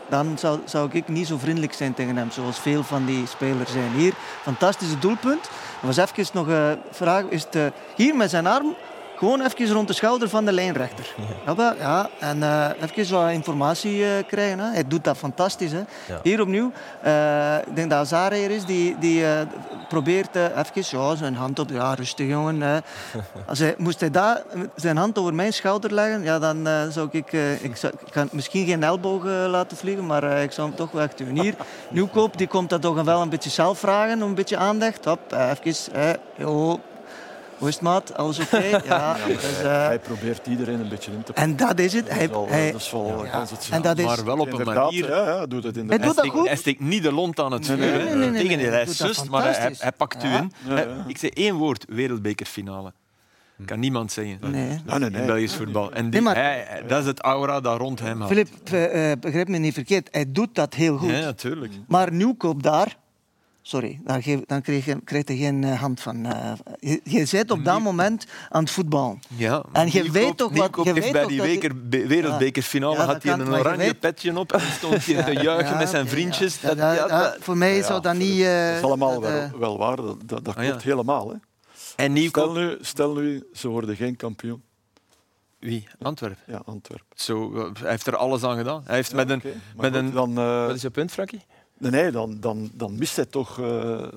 dan 0.09 0.37
zou, 0.37 0.59
zou 0.65 0.89
ik 0.91 1.07
niet 1.07 1.27
zo 1.27 1.37
vriendelijk 1.37 1.73
zijn 1.73 1.93
tegen 1.93 2.17
hem, 2.17 2.31
zoals 2.31 2.59
veel 2.59 2.83
van 2.83 3.05
die 3.05 3.27
spelers 3.27 3.71
zijn. 3.71 3.91
Hier, 3.91 4.13
fantastische 4.41 4.99
doelpunt. 4.99 5.45
Er 5.81 5.87
was 5.87 5.97
even 5.97 6.25
nog 6.33 6.47
een 6.47 6.77
vraag, 6.91 7.23
is 7.23 7.43
het, 7.43 7.55
eh, 7.55 7.65
hier 7.95 8.15
met 8.15 8.29
zijn 8.29 8.47
arm 8.47 8.75
gewoon 9.15 9.41
even 9.41 9.71
rond 9.71 9.87
de 9.87 9.93
schouder 9.93 10.29
van 10.29 10.45
de 10.45 10.51
lijnrechter. 10.51 11.15
Ja, 11.57 11.75
ja 11.79 12.09
en 12.19 12.43
eh, 12.43 12.69
even 12.81 13.15
wat 13.15 13.31
informatie 13.31 14.05
eh, 14.05 14.11
krijgen. 14.27 14.59
Hè. 14.59 14.71
Hij 14.71 14.87
doet 14.87 15.03
dat 15.03 15.17
fantastisch. 15.17 15.71
Hè. 15.71 15.77
Ja. 15.77 16.19
Hier 16.23 16.41
opnieuw, 16.41 16.71
eh, 17.01 17.57
ik 17.67 17.75
denk 17.75 17.89
dat 17.89 17.99
Azar 17.99 18.31
hier 18.31 18.51
is, 18.51 18.65
die, 18.65 18.95
die 18.99 19.23
probeert 19.87 20.35
even 20.35 20.99
ja, 20.99 21.15
zijn 21.15 21.35
hand 21.35 21.59
op... 21.59 21.69
Ja, 21.69 21.93
rustig 21.93 22.27
jongen. 22.27 22.61
hè. 22.61 22.77
Als 23.47 23.59
hij, 23.59 23.75
moest 23.77 23.99
hij 23.99 24.11
daar 24.11 24.41
zijn 24.75 24.97
hand 24.97 25.17
over 25.17 25.33
mijn 25.33 25.53
schouder 25.53 25.93
leggen, 25.93 26.23
ja, 26.23 26.39
dan 26.39 26.67
zou 26.91 27.07
ik... 27.11 27.31
ik, 27.61 27.75
zou, 27.75 27.93
ik 28.05 28.11
kan 28.11 28.29
misschien 28.31 28.65
geen 28.65 28.83
elleboog 28.83 29.23
laten 29.25 29.77
vliegen, 29.77 30.05
maar 30.05 30.23
ik 30.23 30.51
zou 30.51 30.67
hem 30.67 30.77
toch 30.77 30.91
wel 30.91 31.01
echt 31.01 31.17
doen. 31.17 31.39
Hier, 31.39 31.55
Nieuwkoop, 31.89 32.37
die 32.37 32.47
komt 32.47 32.69
dat 32.69 32.81
toch 32.81 33.03
wel 33.03 33.21
een 33.21 33.29
beetje 33.29 33.49
zelf 33.49 33.79
vragen, 33.79 34.21
om 34.21 34.29
een 34.29 34.35
beetje 34.35 34.57
aandacht. 34.57 35.05
Hop, 35.05 35.33
even... 35.33 36.93
hoe 37.57 37.67
is 37.67 37.73
het, 37.73 37.83
maat? 37.83 38.17
Alles 38.17 38.39
oké? 38.39 38.57
Ja, 38.85 39.17
dus, 39.27 39.61
eh, 39.61 39.85
Hij 39.85 39.99
probeert 39.99 40.47
iedereen 40.47 40.79
een 40.79 40.89
beetje 40.89 41.11
in 41.11 41.23
te 41.23 41.33
en 41.33 41.55
dat 41.55 41.79
is 41.79 41.93
het. 41.93 42.05
Dat 42.07 42.15
Hij, 42.15 42.29
hij, 42.47 42.71
dat 42.71 42.81
is 42.81 42.91
wel 42.91 43.25
ja. 43.25 43.45
En 43.71 43.81
dat 43.81 43.97
is, 43.97 44.05
Maar 44.05 44.25
wel 44.25 44.37
op 44.37 44.53
een 44.53 44.65
manier... 44.65 45.09
Ja, 45.09 45.25
ja, 45.25 45.45
doet 45.45 45.63
het 45.63 45.73
Hij 45.75 45.83
inderdaad. 45.83 46.05
doet 46.07 46.15
dat 46.15 46.25
steekt, 46.25 46.35
goed. 46.39 46.47
hij 46.47 46.55
steekt 46.57 46.79
niet 46.79 47.03
de 47.03 47.11
lont 47.13 47.39
aan 47.39 47.51
het 47.51 47.65
vuur. 47.65 47.77
Nee, 47.77 47.89
nee, 47.91 47.97
nee, 48.03 48.05
nee, 48.15 48.15
nee, 48.15 48.27
Integendeel, 48.41 48.65
hij 48.67 48.75
hij 48.75 48.85
doet 48.85 48.95
sust, 48.95 49.29
maar 49.29 49.41
hij, 49.43 49.51
hij, 49.51 49.59
fantastisch. 49.61 49.81
hij 49.81 49.91
pakt 49.91 50.23
u 50.23 50.27
in. 50.27 50.51
Ja, 50.67 50.73
Hij- 50.73 50.87
ja. 50.87 51.03
Ik 51.07 51.17
zeg 51.17 51.29
één 51.29 51.55
woord, 51.55 51.85
wereldbekerfinale. 51.89 52.93
Kan 53.65 53.79
niemand 53.79 54.11
zeggen. 54.11 54.37
nee. 54.41 54.51
Nee, 54.85 54.99
nee, 54.99 55.09
In. 55.21 55.25
Belgisch 55.25 55.53
voetbal. 55.55 55.91
En 55.91 56.01
die, 56.03 56.11
Nee, 56.11 56.21
maar- 56.21 56.35
hij, 56.35 56.65
hij- 56.67 56.83
dat 56.87 56.99
is 57.01 57.05
het 57.05 57.19
aura 57.19 57.59
dat 57.59 57.77
rond 57.77 57.99
hem 57.99 58.17
hangt. 58.21 58.33
Filip, 58.33 58.47
eh, 58.71 59.11
eh, 59.11 59.19
begrijp 59.19 59.47
me 59.47 59.57
niet 59.57 59.73
verkeerd. 59.73 60.07
Hij 60.11 60.31
doet 60.31 60.55
dat 60.55 60.73
heel 60.73 60.97
goed. 60.97 61.09
Ja, 61.09 61.19
natuurlijk. 61.19 61.73
Maar 61.87 62.11
Nieuwkoop 62.13 62.63
daar... 62.63 62.95
Sorry, 63.67 63.99
dan, 64.03 64.23
geef, 64.23 64.39
dan 64.45 64.61
krijg, 64.61 64.85
je, 64.85 65.01
krijg 65.03 65.27
je 65.27 65.37
geen 65.37 65.63
eh, 65.63 65.79
hand 65.79 65.99
van... 66.01 66.25
eh, 66.25 66.51
je, 66.79 67.01
je 67.03 67.27
bent 67.31 67.51
op 67.51 67.65
dat 67.65 67.79
moment 67.81 68.25
aan 68.49 68.61
het 68.63 68.71
voetballen. 68.71 69.19
Ja, 69.27 69.63
En 69.71 69.91
je 69.91 70.11
weet 70.11 70.37
toch 70.37 70.55
wat- 70.57 70.75
je 70.75 70.81
heeft 70.91 71.03
weet 71.03 71.11
bij 71.11 71.21
toch 71.21 71.29
die 71.31 71.41
weker, 71.41 71.87
be- 71.89 72.07
wereldbekerfinale 72.07 72.95
Ja, 72.95 73.05
had 73.05 73.23
hij 73.23 73.33
een 73.33 73.47
oranje 73.53 73.77
weet- 73.77 73.99
petje 73.99 74.39
op 74.39 74.51
en 74.51 74.61
stond 74.61 75.05
hij 75.05 75.23
te 75.23 75.31
juichen 75.41 75.71
Ja, 75.71 75.77
met 75.77 75.89
zijn 75.89 76.07
vriendjes. 76.07 76.61
ja. 76.61 76.67
Dat, 76.67 76.77
Ja, 76.77 76.93
ja, 76.93 77.07
ja, 77.07 77.21
dat- 77.23 77.37
voor 77.39 77.57
mij 77.57 77.83
zou 77.83 78.01
dat 78.01 78.15
niet... 78.15 78.41
eh, 78.41 78.67
Dat 78.67 78.75
is 78.77 78.81
allemaal 78.81 79.19
dat, 79.19 79.31
eh, 79.31 79.51
wel, 79.59 79.77
waar, 79.77 79.95
dat, 79.95 80.17
dat, 80.25 80.45
dat 80.45 80.55
Ah, 80.55 80.63
ja. 80.63 80.69
klopt 80.69 80.83
helemaal. 80.83 81.29
Hè. 81.29 81.35
En 81.95 82.13
Nieuwkoop... 82.13 82.43
Stel 82.49 82.63
nu, 82.63 82.77
stel 82.81 83.13
nu, 83.13 83.43
ze 83.53 83.67
worden 83.67 83.95
geen 83.95 84.15
kampioen. 84.15 84.63
Wie? 85.59 85.87
Antwerpen. 86.01 86.43
Ja, 86.47 86.61
Antwerpen. 86.65 87.07
Zo, 87.15 87.53
eh, 87.55 87.69
hij 87.81 87.89
heeft 87.91 88.07
er 88.07 88.15
alles 88.15 88.43
aan 88.43 88.57
gedaan. 88.57 88.81
Hij 88.85 88.95
heeft 88.95 89.13
met 89.13 89.29
een... 89.29 89.41
Met 89.43 89.85
goed, 89.85 89.95
een 89.95 90.11
dan, 90.11 90.37
eh, 90.37 90.65
Wat 90.65 90.75
is 90.75 90.81
je 90.81 90.89
punt, 90.89 91.11
Frankie? 91.11 91.41
Nee, 91.77 91.91
nee, 91.91 92.11
dan, 92.11 92.37
dan, 92.39 92.69
dan 92.73 92.97
mist 92.97 93.15
hij 93.15 93.25
toch 93.25 93.59
eh, 93.59 94.07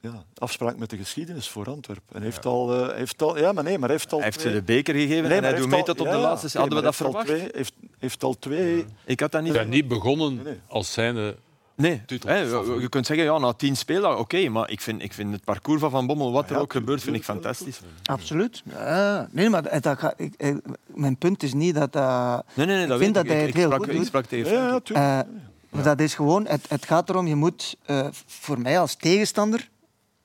ja, 0.00 0.24
afspraak 0.38 0.76
met 0.76 0.90
de 0.90 0.96
geschiedenis 0.96 1.48
voor 1.48 1.66
Antwerpen. 1.70 2.16
En 2.16 2.22
heeft 2.22 2.46
al, 2.46 2.88
eh, 2.90 2.96
heeft 2.96 3.22
al, 3.22 3.38
ja, 3.38 3.52
maar 3.52 3.64
nee, 3.64 3.78
maar 3.78 3.88
hij 3.88 3.96
heeft 3.98 4.12
al. 4.12 4.18
hij 4.18 4.26
heeft 4.26 4.40
ze 4.40 4.52
de 4.52 4.62
beker 4.62 4.94
gegeven 4.94 5.22
Nee, 5.22 5.32
en 5.32 5.40
maar 5.42 5.50
hij 5.50 5.60
doet 5.60 5.68
mee 5.68 5.78
al- 5.78 5.84
tot 5.84 6.00
op 6.00 6.06
de 6.06 6.12
ja, 6.12 6.18
laatste. 6.20 6.46
oké, 6.46 6.58
Hadden 6.58 6.78
we 6.78 6.84
dat 6.84 6.96
verwacht? 6.96 7.26
twee- 7.26 7.48
heeft, 7.52 7.72
heeft 7.98 8.22
al 8.24 8.38
twee. 8.38 8.84
Ik 9.04 9.20
had 9.20 9.32
dat 9.32 9.42
niet 9.42 9.54
Ja, 9.54 9.62
niet 9.62 9.88
begonnen 9.88 10.34
Nee, 10.34 10.44
nee. 10.44 10.60
als 10.68 10.92
zijnde 10.92 11.36
Nee, 11.74 12.02
hè, 12.24 12.36
je 12.38 12.86
kunt 12.88 13.06
zeggen, 13.06 13.24
ja, 13.26 13.38
na 13.38 13.52
tien 13.52 13.76
spelen, 13.76 14.18
oké, 14.18 14.48
maar 14.48 14.70
ik 14.70 14.80
vind, 14.80 15.02
ik 15.02 15.12
vind 15.12 15.32
het 15.32 15.44
parcours 15.44 15.80
van 15.80 15.90
Van 15.90 16.06
Bommel, 16.06 16.32
wat 16.32 16.48
er 16.50 16.54
Ja, 16.54 16.60
ook 16.60 16.72
gebeurt, 16.72 17.02
vind 17.02 17.16
ik 17.16 17.24
fantastisch. 17.24 17.80
Absoluut. 18.04 18.62
Ja, 18.64 19.28
nee, 19.32 19.48
maar 19.50 19.80
dat 19.80 19.98
ga, 19.98 20.14
ik, 20.16 20.60
mijn 20.86 21.16
punt 21.16 21.42
is 21.42 21.52
niet 21.54 21.74
dat 21.74 21.92
dat... 21.92 22.44
Nee, 22.54 22.66
nee, 22.66 22.76
nee, 22.76 22.86
dat 22.86 23.00
ik 23.00 23.02
vind 23.04 23.14
weet 23.16 23.24
dat 23.26 23.26
hij 23.26 23.34
ik. 23.34 23.40
het 23.40 23.48
Ik 23.48 23.54
heel 23.60 23.70
sprak, 23.70 23.84
goed 23.84 23.94
ik 24.00 24.06
sprak 24.06 24.24
tegen 24.26 24.52
Ja, 24.52 24.58
ja, 24.58 24.80
Frankie. 24.84 25.40
Maar 25.70 25.82
dat 25.82 26.00
is 26.00 26.14
gewoon, 26.14 26.46
het, 26.46 26.66
het 26.68 26.86
gaat 26.86 27.08
erom, 27.08 27.26
je 27.26 27.34
moet 27.34 27.76
eh, 27.84 28.06
voor 28.26 28.58
mij 28.60 28.78
als 28.80 28.94
tegenstander, 28.94 29.68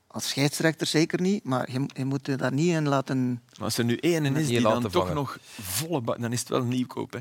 als 0.06 0.28
scheidsrechter 0.28 0.86
zeker 0.86 1.20
niet, 1.20 1.44
maar 1.44 1.72
je, 1.72 1.86
je 1.94 2.04
moet 2.04 2.26
je 2.26 2.36
daar 2.36 2.52
niet 2.52 2.72
in 2.74 2.88
laten. 2.88 3.42
Maar 3.56 3.64
als 3.64 3.78
er 3.78 3.84
nu 3.84 3.96
één 3.96 4.24
is 4.24 4.30
Niet 4.32 4.48
die 4.48 4.60
dan 4.60 4.82
toch 4.82 4.92
vangen. 4.92 5.14
nog 5.14 5.38
volle 5.60 6.00
bak, 6.00 6.20
dan 6.20 6.32
is 6.32 6.40
het 6.40 6.48
wel 6.48 6.60
een 6.60 6.68
nieuwkoop. 6.68 7.12
Hè. 7.12 7.18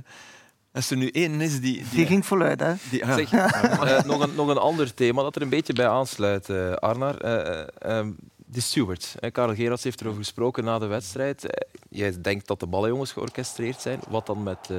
Als 0.73 0.89
er 0.91 0.97
nu 0.97 1.09
één 1.09 1.41
is 1.41 1.51
die... 1.53 1.61
die, 1.61 1.85
Die 1.91 2.05
ging 2.05 2.25
voluit, 2.25 2.59
hè? 2.59 2.73
die- 2.89 2.99
ja. 3.05 3.15
Zeg, 3.17 3.31
eh, 3.31 4.03
nog, 4.03 4.19
een, 4.19 4.35
nog 4.35 4.47
een 4.47 4.57
ander 4.57 4.93
thema 4.93 5.21
dat 5.21 5.35
er 5.35 5.41
een 5.41 5.49
beetje 5.49 5.73
bij 5.73 5.87
aansluit, 5.87 6.49
eh, 6.49 6.71
Arnar. 6.73 7.17
Eh, 7.21 7.59
eh, 7.61 7.67
ehm, 7.79 8.11
de 8.35 8.61
stewards. 8.61 9.15
Karel 9.31 9.55
Gerards 9.55 9.83
heeft 9.83 10.01
erover 10.01 10.19
gesproken 10.19 10.63
na 10.63 10.79
de 10.79 10.85
wedstrijd. 10.85 11.45
Jij 11.89 12.21
denkt 12.21 12.47
dat 12.47 12.59
de 12.59 12.67
ballenjongens 12.67 13.11
georchestreerd 13.11 13.81
zijn. 13.81 13.99
Wat 14.09 14.25
dan 14.25 14.43
met 14.43 14.69
eh, 14.71 14.77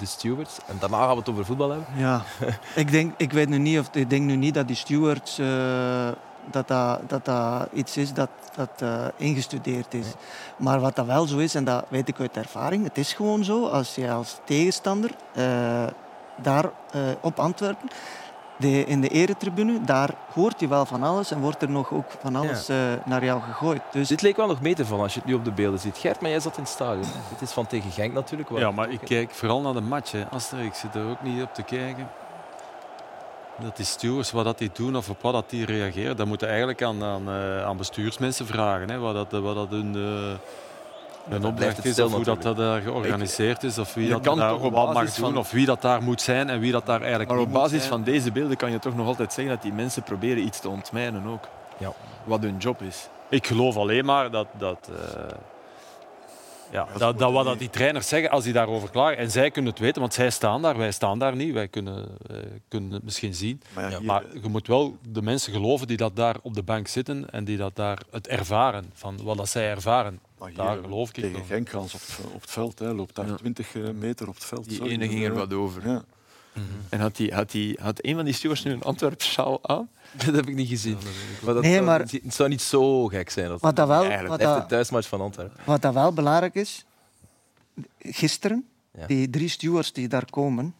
de 0.00 0.06
stewards? 0.06 0.58
En 0.66 0.76
daarna 0.78 0.98
gaan 0.98 1.10
we 1.10 1.16
het 1.16 1.28
over 1.28 1.44
voetbal 1.44 1.70
hebben. 1.70 1.86
Ja. 1.96 2.22
ik, 2.74 2.90
denk, 2.90 3.14
ik 3.16 3.32
weet 3.32 3.48
nu 3.48 3.58
niet 3.58 3.78
of 3.78 3.88
ik 3.92 4.10
denk 4.10 4.22
nu 4.22 4.36
niet 4.36 4.54
dat 4.54 4.66
die 4.66 4.76
stewards 4.76 5.38
eh, 5.38 6.08
dat, 6.50 6.68
dat, 6.68 7.00
dat 7.06 7.24
dat 7.24 7.68
iets 7.72 7.96
is 7.96 8.12
dat, 8.12 8.30
dat 8.54 8.70
eh, 8.78 9.06
ingestudeerd 9.16 9.94
is. 9.94 10.06
Maar 10.56 10.80
wat 10.80 10.96
dat 10.96 11.06
wel 11.06 11.26
zo 11.26 11.38
is, 11.38 11.54
en 11.54 11.64
dat 11.64 11.84
weet 11.88 12.08
ik 12.08 12.20
uit 12.20 12.36
ervaring, 12.36 12.84
het 12.84 12.98
is 12.98 13.12
gewoon 13.12 13.44
zo, 13.44 13.66
als 13.66 13.94
je 13.94 14.10
als 14.10 14.38
tegenstander 14.44 15.10
eh, 15.32 15.86
daar 16.36 16.70
op 17.20 17.38
Antwerpen, 17.38 17.88
de, 18.60 18.84
in 18.84 19.00
de 19.00 19.08
eretribune, 19.08 19.80
daar 19.84 20.14
hoort 20.32 20.60
je 20.60 20.68
wel 20.68 20.86
van 20.86 21.02
alles 21.02 21.30
en 21.30 21.40
wordt 21.40 21.62
er 21.62 21.70
nog 21.70 21.92
ook 21.92 22.10
van 22.20 22.36
alles 22.36 22.68
eh, 22.68 22.76
naar 23.04 23.24
jou 23.24 23.40
gegooid. 23.42 23.82
Dus 23.92 24.08
Dit 24.08 24.22
leek 24.22 24.36
wel 24.36 24.46
nog 24.46 24.60
mee 24.60 24.74
te 24.74 24.86
vallen 24.86 25.02
als 25.02 25.14
je 25.14 25.20
het 25.20 25.28
nu 25.28 25.34
op 25.34 25.44
de 25.44 25.52
beelden 25.52 25.80
ziet. 25.80 25.98
Gert, 25.98 26.20
maar 26.20 26.30
jij 26.30 26.40
zat 26.40 26.56
in 26.56 26.62
het 26.62 26.72
stadion. 26.72 27.04
Het 27.04 27.40
is 27.40 27.50
van 27.50 27.66
tegen 27.66 27.90
Genk 27.90 28.12
natuurlijk. 28.12 28.50
Ja, 28.58 28.70
maar 28.70 28.90
ik 28.90 29.00
kijk 29.04 29.30
vooral 29.30 29.60
naar 29.60 29.72
de 29.72 29.80
match. 29.80 30.12
Hè. 30.12 30.24
Aster, 30.30 30.58
ik 30.58 30.74
zit 30.74 30.94
er 30.94 31.10
ook 31.10 31.22
niet 31.22 31.42
op 31.42 31.54
te 31.54 31.62
kijken. 31.62 32.08
Dat 33.58 33.76
die 33.76 33.86
stewards, 33.86 34.30
wat 34.30 34.44
dat 34.44 34.58
die 34.58 34.70
doen 34.72 34.96
of 34.96 35.10
op 35.10 35.22
wat 35.22 35.32
dat 35.32 35.50
die 35.50 35.64
reageren, 35.64 36.16
dat 36.16 36.26
moeten 36.26 36.48
eigenlijk 36.48 36.82
aan, 36.82 37.04
aan, 37.04 37.28
eh, 37.28 37.64
aan 37.64 37.76
bestuursmensen 37.76 38.46
vragen. 38.46 38.90
Hè. 38.90 38.98
Wat, 38.98 39.30
dat, 39.30 39.42
wat 39.42 39.54
dat 39.54 39.70
hun, 39.70 39.94
eh, 39.94 40.38
blijft 41.38 41.44
opdracht 41.54 41.76
het 41.76 41.84
is, 41.86 41.92
stil 41.92 42.06
of 42.06 42.12
hoe 42.12 42.24
dat, 42.24 42.42
dat 42.42 42.56
daar 42.56 42.80
georganiseerd 42.80 43.62
is, 43.62 43.78
of 43.78 43.94
wie 43.94 44.04
Je 44.04 44.10
dat 44.10 44.20
kan 44.20 44.36
daar 44.38 44.50
toch 44.50 44.62
op 44.62 44.72
wat 44.72 44.84
mag 44.84 44.94
basis 44.94 45.14
doen, 45.14 45.24
van- 45.28 45.36
of 45.38 45.50
wie 45.50 45.66
dat 45.66 45.82
daar 45.82 46.02
moet 46.02 46.20
zijn 46.20 46.48
en 46.50 46.60
wie 46.60 46.72
dat 46.72 46.86
daar 46.86 47.00
eigenlijk 47.00 47.30
Maar 47.30 47.40
op 47.40 47.52
basis 47.52 47.84
van 47.84 48.02
deze 48.02 48.32
beelden 48.32 48.56
kan 48.56 48.70
je 48.70 48.78
toch 48.78 48.96
nog 48.96 49.06
altijd 49.06 49.32
zeggen 49.32 49.54
dat 49.54 49.62
die 49.62 49.72
mensen 49.72 50.02
proberen 50.02 50.44
iets 50.44 50.60
te 50.60 50.68
ontmijnen 50.68 51.26
ook. 51.26 51.48
Ja. 51.78 51.92
Wat 52.24 52.40
hun 52.42 52.56
job 52.56 52.82
is. 52.82 53.08
Ik 53.28 53.46
geloof 53.46 53.76
alleen 53.76 54.04
maar 54.04 54.30
dat, 54.30 54.46
dat, 54.58 54.90
eh, 54.92 55.22
ja, 56.72 56.88
dat, 56.98 57.18
dat 57.18 57.32
wat 57.32 57.44
dat 57.44 57.58
die 57.58 57.70
trainers 57.70 58.08
zeggen, 58.08 58.30
als 58.30 58.44
die 58.44 58.52
daarover 58.52 58.90
klagen, 58.90 59.16
en 59.16 59.30
zij 59.30 59.50
kunnen 59.50 59.70
het 59.70 59.80
weten, 59.80 60.00
want 60.00 60.14
zij 60.14 60.30
staan 60.30 60.62
daar, 60.62 60.76
wij 60.78 60.92
staan 60.92 61.18
daar 61.18 61.36
niet, 61.36 61.52
wij 61.52 61.68
kunnen, 61.68 62.08
eh, 62.30 62.36
kunnen 62.68 62.90
het 62.92 63.02
misschien 63.02 63.34
zien. 63.34 63.60
Maar, 63.74 63.90
ja, 63.90 63.98
hier- 63.98 64.06
Maar 64.06 64.24
je 64.42 64.48
moet 64.48 64.66
wel 64.66 64.96
de 65.08 65.22
mensen 65.22 65.52
geloven 65.52 65.86
die 65.86 65.96
dat 65.96 66.16
daar 66.16 66.36
op 66.42 66.54
de 66.54 66.62
bank 66.62 66.88
zitten 66.88 67.30
en 67.30 67.44
die 67.44 67.56
dat 67.56 67.76
daar 67.76 67.98
het 68.10 68.28
ervaren, 68.28 68.90
van 68.94 69.18
wat 69.22 69.36
dat 69.36 69.48
zij 69.48 69.70
ervaren. 69.70 70.20
maar 70.38 70.48
hier, 70.48 70.56
Daar 70.58 70.76
geloof 70.82 71.08
ik 71.08 71.14
Tegen 71.14 71.32
wel. 71.32 71.42
Genk 71.44 71.68
gaan 71.68 71.88
ze 71.88 71.96
op, 71.96 72.02
het- 72.06 72.34
op 72.34 72.40
het 72.40 72.50
veld. 72.50 72.78
Hè. 72.78 72.92
Loopt 72.92 73.14
daar 73.14 73.26
Ja. 73.26 73.34
20 73.34 73.74
meter 73.94 74.28
op 74.28 74.34
het 74.34 74.44
veld. 74.44 74.68
Die 74.68 74.88
ene 74.88 75.08
ging 75.08 75.24
er 75.24 75.34
wat 75.34 75.52
over. 75.54 75.88
Ja. 75.88 76.04
En 76.88 77.00
had, 77.00 77.16
die, 77.16 77.34
had, 77.34 77.50
die, 77.50 77.78
had 77.82 78.04
een 78.04 78.14
van 78.14 78.24
die 78.24 78.34
stewards 78.34 78.62
nu 78.62 78.72
een 78.72 78.82
Antwerp 78.82 79.22
sjaal 79.22 79.58
aan? 79.62 79.88
Dat 80.26 80.34
heb 80.34 80.48
ik 80.48 80.54
niet 80.54 80.68
gezien. 80.68 80.98
Maar 81.44 81.54
dat 81.54 81.62
Nee, 81.62 81.72
zou, 81.74 81.84
maar- 81.84 82.00
het 82.00 82.20
zou 82.34 82.48
niet 82.48 82.62
zo 82.62 83.06
gek 83.06 83.30
zijn. 83.30 83.48
Dat 83.48 83.60
Wat 83.60 83.76
dat 83.76 83.88
wel- 83.88 84.00
Eigenlijk, 84.02 84.28
wat 84.28 84.40
echt 84.40 84.48
dat- 84.58 84.68
thuismatch 84.68 85.08
van 85.08 85.20
Antwerpen. 85.20 85.60
Wat 85.64 85.82
dat 85.82 85.94
wel 85.94 86.12
belangrijk 86.12 86.54
is, 86.54 86.84
gisteren, 87.98 88.66
Ja. 88.98 89.06
die 89.06 89.30
drie 89.30 89.48
stewards 89.48 89.92
die 89.92 90.08
daar 90.08 90.30
komen, 90.30 90.74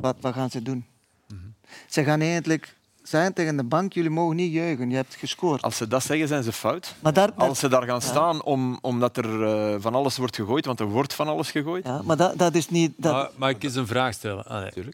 wat, 0.00 0.16
wat 0.20 0.34
gaan 0.34 0.50
ze 0.50 0.62
doen? 0.62 0.84
Mhm. 1.28 1.40
Ze 1.88 2.04
gaan 2.04 2.20
eigenlijk 2.20 2.76
zijn 3.02 3.32
tegen 3.32 3.56
de 3.56 3.64
bank, 3.64 3.92
jullie 3.92 4.10
mogen 4.10 4.36
niet 4.36 4.52
juichen, 4.52 4.90
je 4.90 4.96
hebt 4.96 5.14
gescoord. 5.14 5.62
Als 5.62 5.76
ze 5.76 5.88
dat 5.88 6.02
zeggen, 6.02 6.28
zijn 6.28 6.42
ze 6.42 6.52
fout. 6.52 6.94
Maar, 7.00 7.12
daar, 7.12 7.34
daar- 7.36 7.48
Als 7.48 7.58
ze 7.58 7.68
daar 7.68 7.82
gaan 7.82 8.02
staan 8.02 8.42
om, 8.42 8.78
omdat 8.80 9.16
er 9.16 9.44
eh, 9.44 9.80
van 9.80 9.94
alles 9.94 10.16
wordt 10.16 10.36
gegooid, 10.36 10.64
want 10.66 10.80
er 10.80 10.86
wordt 10.88 11.14
van 11.14 11.28
alles 11.28 11.50
gegooid. 11.50 11.84
ja, 11.86 12.02
maar 12.02 12.16
dat, 12.16 12.38
dat 12.38 12.54
is 12.54 12.68
niet... 12.68 12.92
Dat, 12.96 13.12
Maar, 13.12 13.30
mag 13.36 13.50
ik 13.50 13.62
eens 13.62 13.74
een 13.74 13.86
vraag 13.86 14.14
stellen? 14.14 14.44
Ah, 14.46 14.62
nee. 14.74 14.84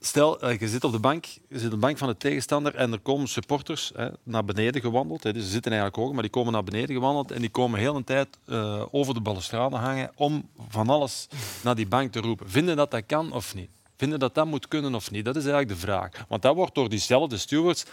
Stel, 0.00 0.40
eh, 0.40 0.58
je 0.58 0.68
zit 0.68 0.84
op 0.84 0.92
de 0.92 0.98
bank, 0.98 1.24
je 1.24 1.58
zit 1.58 1.64
op 1.64 1.70
de 1.70 1.76
bank 1.76 1.98
van 1.98 2.08
de 2.08 2.16
tegenstander 2.16 2.74
en 2.74 2.92
er 2.92 2.98
komen 2.98 3.28
supporters 3.28 3.92
hè, 3.94 4.08
naar 4.22 4.44
beneden 4.44 4.80
gewandeld. 4.80 5.22
Hè, 5.22 5.32
dus 5.32 5.42
ze 5.42 5.50
zitten 5.50 5.72
eigenlijk 5.72 6.02
hoog, 6.02 6.12
maar 6.12 6.22
die 6.22 6.30
komen 6.30 6.52
naar 6.52 6.64
beneden 6.64 6.94
gewandeld 6.94 7.30
en 7.30 7.40
die 7.40 7.50
komen 7.50 7.80
heel 7.80 7.96
een 7.96 8.04
tijd 8.04 8.28
eh, 8.46 8.82
over 8.90 9.14
de 9.14 9.20
balustrade 9.20 9.76
hangen 9.76 10.10
om 10.14 10.48
van 10.68 10.88
alles 10.88 11.28
naar 11.62 11.74
die 11.74 11.86
bank 11.86 12.12
te 12.12 12.20
roepen. 12.20 12.50
Vinden 12.50 12.76
dat 12.76 12.90
dat 12.90 13.06
kan 13.06 13.32
of 13.32 13.54
niet? 13.54 13.70
Vinden 13.96 14.18
dat 14.18 14.34
dat 14.34 14.46
moet 14.46 14.68
kunnen 14.68 14.94
of 14.94 15.10
niet? 15.10 15.24
Dat 15.24 15.36
is 15.36 15.44
eigenlijk 15.46 15.80
de 15.80 15.86
vraag. 15.86 16.24
Want 16.28 16.42
dat 16.42 16.54
wordt 16.54 16.74
door 16.74 16.88
diezelfde 16.88 17.36
stewards 17.36 17.84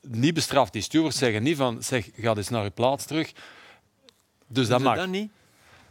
niet 0.00 0.34
bestraft. 0.34 0.72
Die 0.72 0.82
stewards 0.82 1.18
zeggen 1.18 1.42
niet 1.42 1.56
van, 1.56 1.82
zeg, 1.82 2.08
ga 2.16 2.34
eens 2.36 2.48
naar 2.48 2.64
je 2.64 2.70
plaats 2.70 3.04
terug. 3.04 3.32
Dus 4.46 4.68
dat 4.68 4.78
Doen 4.78 4.88
mag. 4.88 4.96
dat 4.96 5.08
niet? 5.08 5.30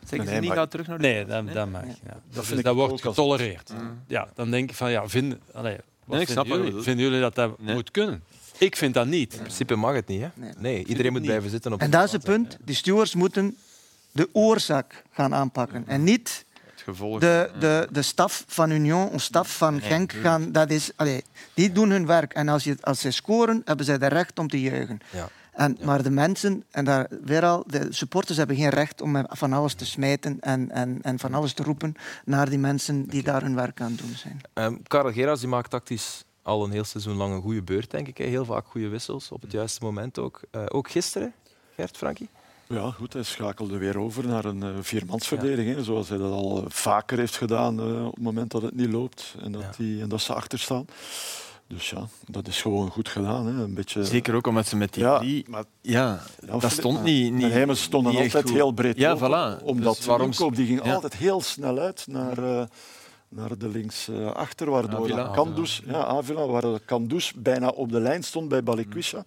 Zeggen 0.07 0.17
Nee, 0.17 0.35
ze 0.35 0.39
niet, 0.39 0.49
maar- 0.49 0.57
ga 0.57 0.65
terug 0.65 0.87
naar 0.87 0.97
de 0.97 1.03
Nee, 1.07 1.25
dat, 1.25 1.53
dat 1.53 1.69
mag. 1.71 1.81
Ja. 1.85 2.19
Dat, 2.33 2.45
vind 2.45 2.63
wordt 2.75 2.91
als- 2.91 3.01
getolereerd. 3.01 3.71
Ja, 4.07 4.27
dan 4.35 4.51
denk 4.51 4.69
ik 4.69 4.75
van 4.75 4.91
ja, 4.91 5.01
wat 6.05 6.17
Nee, 6.17 6.21
ik 6.21 6.29
snap 6.29 6.45
jullie? 6.45 6.81
vinden 6.81 7.05
jullie 7.05 7.19
dat 7.19 7.35
dat 7.35 7.59
Nee. 7.59 7.73
moet 7.75 7.91
kunnen? 7.91 8.23
Ik 8.57 8.75
vind 8.75 8.93
dat 8.93 9.07
niet. 9.07 9.33
In 9.33 9.39
principe 9.39 9.75
mag 9.75 9.93
het 9.93 10.07
niet. 10.07 10.21
Hè? 10.21 10.27
Nee, 10.57 10.85
iedereen 10.85 11.11
moet 11.11 11.21
niet. 11.21 11.29
blijven 11.29 11.49
zitten 11.49 11.73
op 11.73 11.79
en 11.79 11.91
de 11.91 11.97
dat 11.97 12.05
is 12.05 12.11
het 12.11 12.23
punt, 12.23 12.57
die 12.63 12.75
stewards 12.75 13.15
moeten 13.15 13.57
de 14.11 14.29
oorzaak 14.31 15.03
gaan 15.11 15.33
aanpakken 15.33 15.83
en 15.87 16.03
niet 16.03 16.45
Het 16.71 16.81
gevolg. 16.81 17.19
de, 17.19 17.51
de, 17.59 17.87
de 17.91 18.01
staf 18.01 18.43
van 18.47 18.69
Union 18.71 19.09
of 19.09 19.21
staf 19.21 19.57
van 19.57 19.81
Genk 19.81 20.11
gaan. 20.11 20.51
Dat 20.51 20.69
is, 20.69 20.91
allee, 20.95 21.23
die 21.53 21.71
doen 21.71 21.89
hun 21.89 22.05
werk. 22.05 22.33
En 22.33 22.49
als, 22.49 22.63
je, 22.63 22.77
als 22.81 22.99
zij 22.99 23.11
scoren, 23.11 23.61
hebben 23.65 23.85
zij 23.85 23.93
het 23.99 24.03
recht 24.13 24.39
om 24.39 24.47
te 24.47 24.61
juichen. 24.61 24.99
Ja. 25.11 25.29
En, 25.55 25.77
Maar 25.83 26.03
de 26.03 26.09
mensen, 26.09 26.63
en 26.71 26.85
daar 26.85 27.07
weer 27.23 27.45
al, 27.45 27.63
de 27.67 27.87
supporters 27.89 28.37
hebben 28.37 28.55
geen 28.55 28.69
recht 28.69 29.01
om 29.01 29.25
van 29.29 29.53
alles 29.53 29.73
te 29.73 29.85
smijten 29.85 30.39
en, 30.39 30.71
en, 30.71 30.99
en 31.01 31.19
van 31.19 31.33
alles 31.33 31.53
te 31.53 31.63
roepen 31.63 31.93
naar 32.25 32.49
die 32.49 32.59
mensen 32.59 33.05
die 33.09 33.23
daar 33.23 33.41
hun 33.41 33.55
werk 33.55 33.81
aan 33.81 33.95
doen 33.95 34.15
zijn. 34.15 34.41
Ehm, 34.53 34.75
Karel 34.87 35.11
Gerards 35.11 35.39
die 35.39 35.49
maakt 35.49 35.69
tactisch 35.69 36.23
al 36.41 36.63
een 36.63 36.71
heel 36.71 36.83
seizoen 36.83 37.15
lang 37.15 37.33
een 37.33 37.41
goede 37.41 37.61
beurt, 37.63 37.91
denk 37.91 38.07
ik. 38.07 38.17
hè. 38.17 38.25
Heel 38.25 38.45
vaak 38.45 38.65
goede 38.67 38.87
wissels, 38.87 39.31
op 39.31 39.41
het 39.41 39.51
juiste 39.51 39.83
moment 39.83 40.19
ook. 40.19 40.41
Eh, 40.51 40.63
ook 40.67 40.89
gisteren, 40.89 41.33
Gert, 41.75 41.97
Frankie? 41.97 42.29
Ja, 42.67 42.91
goed, 42.91 43.13
hij 43.13 43.23
schakelde 43.23 43.77
weer 43.77 43.97
over 43.99 44.27
naar 44.27 44.45
een 44.45 44.63
uh, 44.63 44.69
viermansverdediging, 44.81 45.85
zoals 45.85 46.09
hij 46.09 46.17
dat 46.17 46.31
al 46.31 46.57
uh, 46.59 46.65
vaker 46.67 47.17
heeft 47.17 47.35
gedaan 47.37 47.79
uh, 47.79 48.05
op 48.05 48.13
het 48.15 48.23
moment 48.23 48.51
dat 48.51 48.61
het 48.61 48.75
niet 48.75 48.91
loopt 48.91 49.35
en 49.41 49.51
dat, 49.51 49.61
Ja. 49.61 49.71
die, 49.77 50.01
en 50.01 50.09
dat 50.09 50.21
ze 50.21 50.33
achter 50.33 50.59
staan. 50.59 50.85
Dus 51.67 51.89
ja, 51.89 52.07
dat 52.25 52.47
is 52.47 52.61
gewoon 52.61 52.89
goed 52.89 53.09
gedaan. 53.09 53.45
Hè. 53.47 53.63
Een 53.63 53.73
beetje, 53.73 54.05
Zeker 54.05 54.35
ook 54.35 54.47
omdat 54.47 54.67
ze 54.67 54.75
met 54.75 54.93
die 54.93 55.03
ja, 55.03 55.17
drie... 55.17 55.45
maar 55.49 55.63
Ja, 55.81 56.19
Ja, 56.47 56.57
dat 56.59 56.71
stond 56.71 57.03
niet... 57.03 57.33
niet 57.33 57.51
Hemels 57.51 57.81
stonden 57.81 58.13
niet 58.13 58.21
altijd 58.21 58.49
heel 58.49 58.71
breed 58.71 58.97
Ja, 58.97 59.11
open, 59.11 59.27
voilà. 59.59 59.63
Omdat 59.63 59.95
Dus 59.95 60.05
waarom- 60.05 60.31
die 60.53 60.65
ging 60.65 60.85
Ja. 60.85 60.93
altijd 60.93 61.15
heel 61.15 61.41
snel 61.41 61.77
uit 61.79 62.05
naar, 62.09 62.37
eh, 62.37 62.65
naar 63.29 63.57
de 63.57 63.67
linksachter, 63.69 64.69
waardoor 64.69 64.99
Avila. 64.99 65.27
Kandus, 65.27 65.81
ja, 65.85 66.03
Avila, 66.05 66.45
waar 66.47 66.79
Kandus 66.79 67.33
bijna 67.35 67.67
op 67.67 67.91
de 67.91 67.99
lijn 67.99 68.23
stond 68.23 68.49
bij 68.49 68.63
Balikwisha. 68.63 69.17
Eh, 69.17 69.23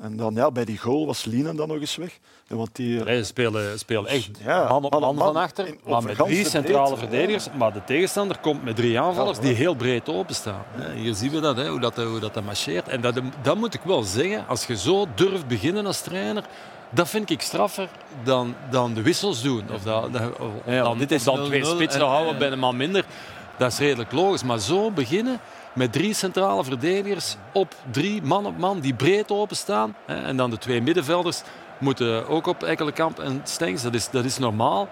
en 0.00 0.16
dan 0.16 0.34
ja, 0.34 0.50
bij 0.50 0.64
die 0.64 0.78
goal 0.78 1.06
was 1.06 1.24
Lienen 1.24 1.56
dan 1.56 1.68
nog 1.68 1.80
eens 1.80 1.96
weg. 1.96 2.18
Eh, 2.48 2.56
want 2.56 2.70
die, 2.72 3.04
Nee, 3.04 3.18
ze 3.18 3.24
spelen, 3.24 3.78
spelen 3.78 4.06
echt 4.06 4.28
Ja, 4.44 4.68
man 4.68 4.84
op 4.84 4.90
man 4.92 5.00
man 5.00 5.10
op 5.10 5.16
man 5.16 5.32
van 5.32 5.42
achter, 5.42 5.66
in- 5.66 5.78
maar 5.84 5.96
over 5.96 6.08
met 6.08 6.16
drie 6.26 6.48
centrale 6.48 6.90
ja. 6.90 6.96
verdedigers. 6.96 7.46
Maar 7.58 7.72
de 7.72 7.84
tegenstander 7.84 8.38
komt 8.38 8.64
met 8.64 8.76
drie 8.76 9.00
aanvallers 9.00 9.36
Ja, 9.38 9.42
die 9.44 9.54
heel 9.54 9.74
breed 9.74 10.08
openstaan. 10.08 10.62
Hè, 10.70 10.94
Hier 10.94 11.14
zien 11.14 11.30
we 11.30 11.40
dat, 11.40 11.56
hè, 11.56 11.68
hoe, 11.68 11.80
dat, 11.80 11.96
hoe 11.96 12.20
dat, 12.20 12.34
dat 12.34 12.44
marcheert. 12.44 12.88
En 12.88 13.00
dat, 13.00 13.20
dat 13.42 13.56
moet 13.56 13.74
ik 13.74 13.80
wel 13.84 14.02
zeggen, 14.02 14.46
als 14.48 14.66
je 14.66 14.76
zo 14.76 15.06
durft 15.14 15.46
beginnen 15.46 15.86
als 15.86 16.00
trainer, 16.00 16.44
dat 16.90 17.08
vind 17.08 17.30
ik 17.30 17.40
straffer 17.40 17.88
dan, 18.24 18.54
dan 18.70 18.94
de 18.94 19.02
wissels 19.02 19.42
doen. 19.42 19.64
Of, 19.74 19.82
dat, 19.82 20.12
dat- 20.12 20.38
of 20.38 20.50
Ja, 20.66 20.82
dan, 20.82 20.98
dit 20.98 21.10
is 21.12 21.24
dan 21.24 21.44
twee 21.44 21.60
0-0 21.62 21.66
spitsen 21.66 22.00
en- 22.00 22.06
houden 22.06 22.32
en- 22.32 22.38
bij 22.38 22.50
een 22.50 22.58
man 22.58 22.76
minder. 22.76 23.04
Dat 23.58 23.72
is 23.72 23.78
redelijk 23.78 24.12
logisch. 24.12 24.42
Maar 24.44 24.58
zo 24.58 24.90
beginnen, 24.90 25.40
met 25.72 25.92
drie 25.92 26.14
centrale 26.14 26.64
verdedigers 26.64 27.36
op 27.52 27.74
drie, 27.90 28.22
man 28.22 28.46
op 28.46 28.58
man, 28.58 28.80
die 28.80 28.94
breed 28.94 29.30
openstaan. 29.30 29.96
En 30.06 30.36
dan 30.36 30.50
de 30.50 30.58
twee 30.58 30.82
middenvelders 30.82 31.42
moeten 31.78 32.28
ook 32.28 32.46
op 32.46 32.62
Ekkelenkamp 32.62 33.18
en 33.18 33.40
Stengs. 33.44 33.82
Dat 33.82 33.94
is, 33.94 34.10
dat 34.10 34.24
is 34.24 34.38
normaal. 34.38 34.88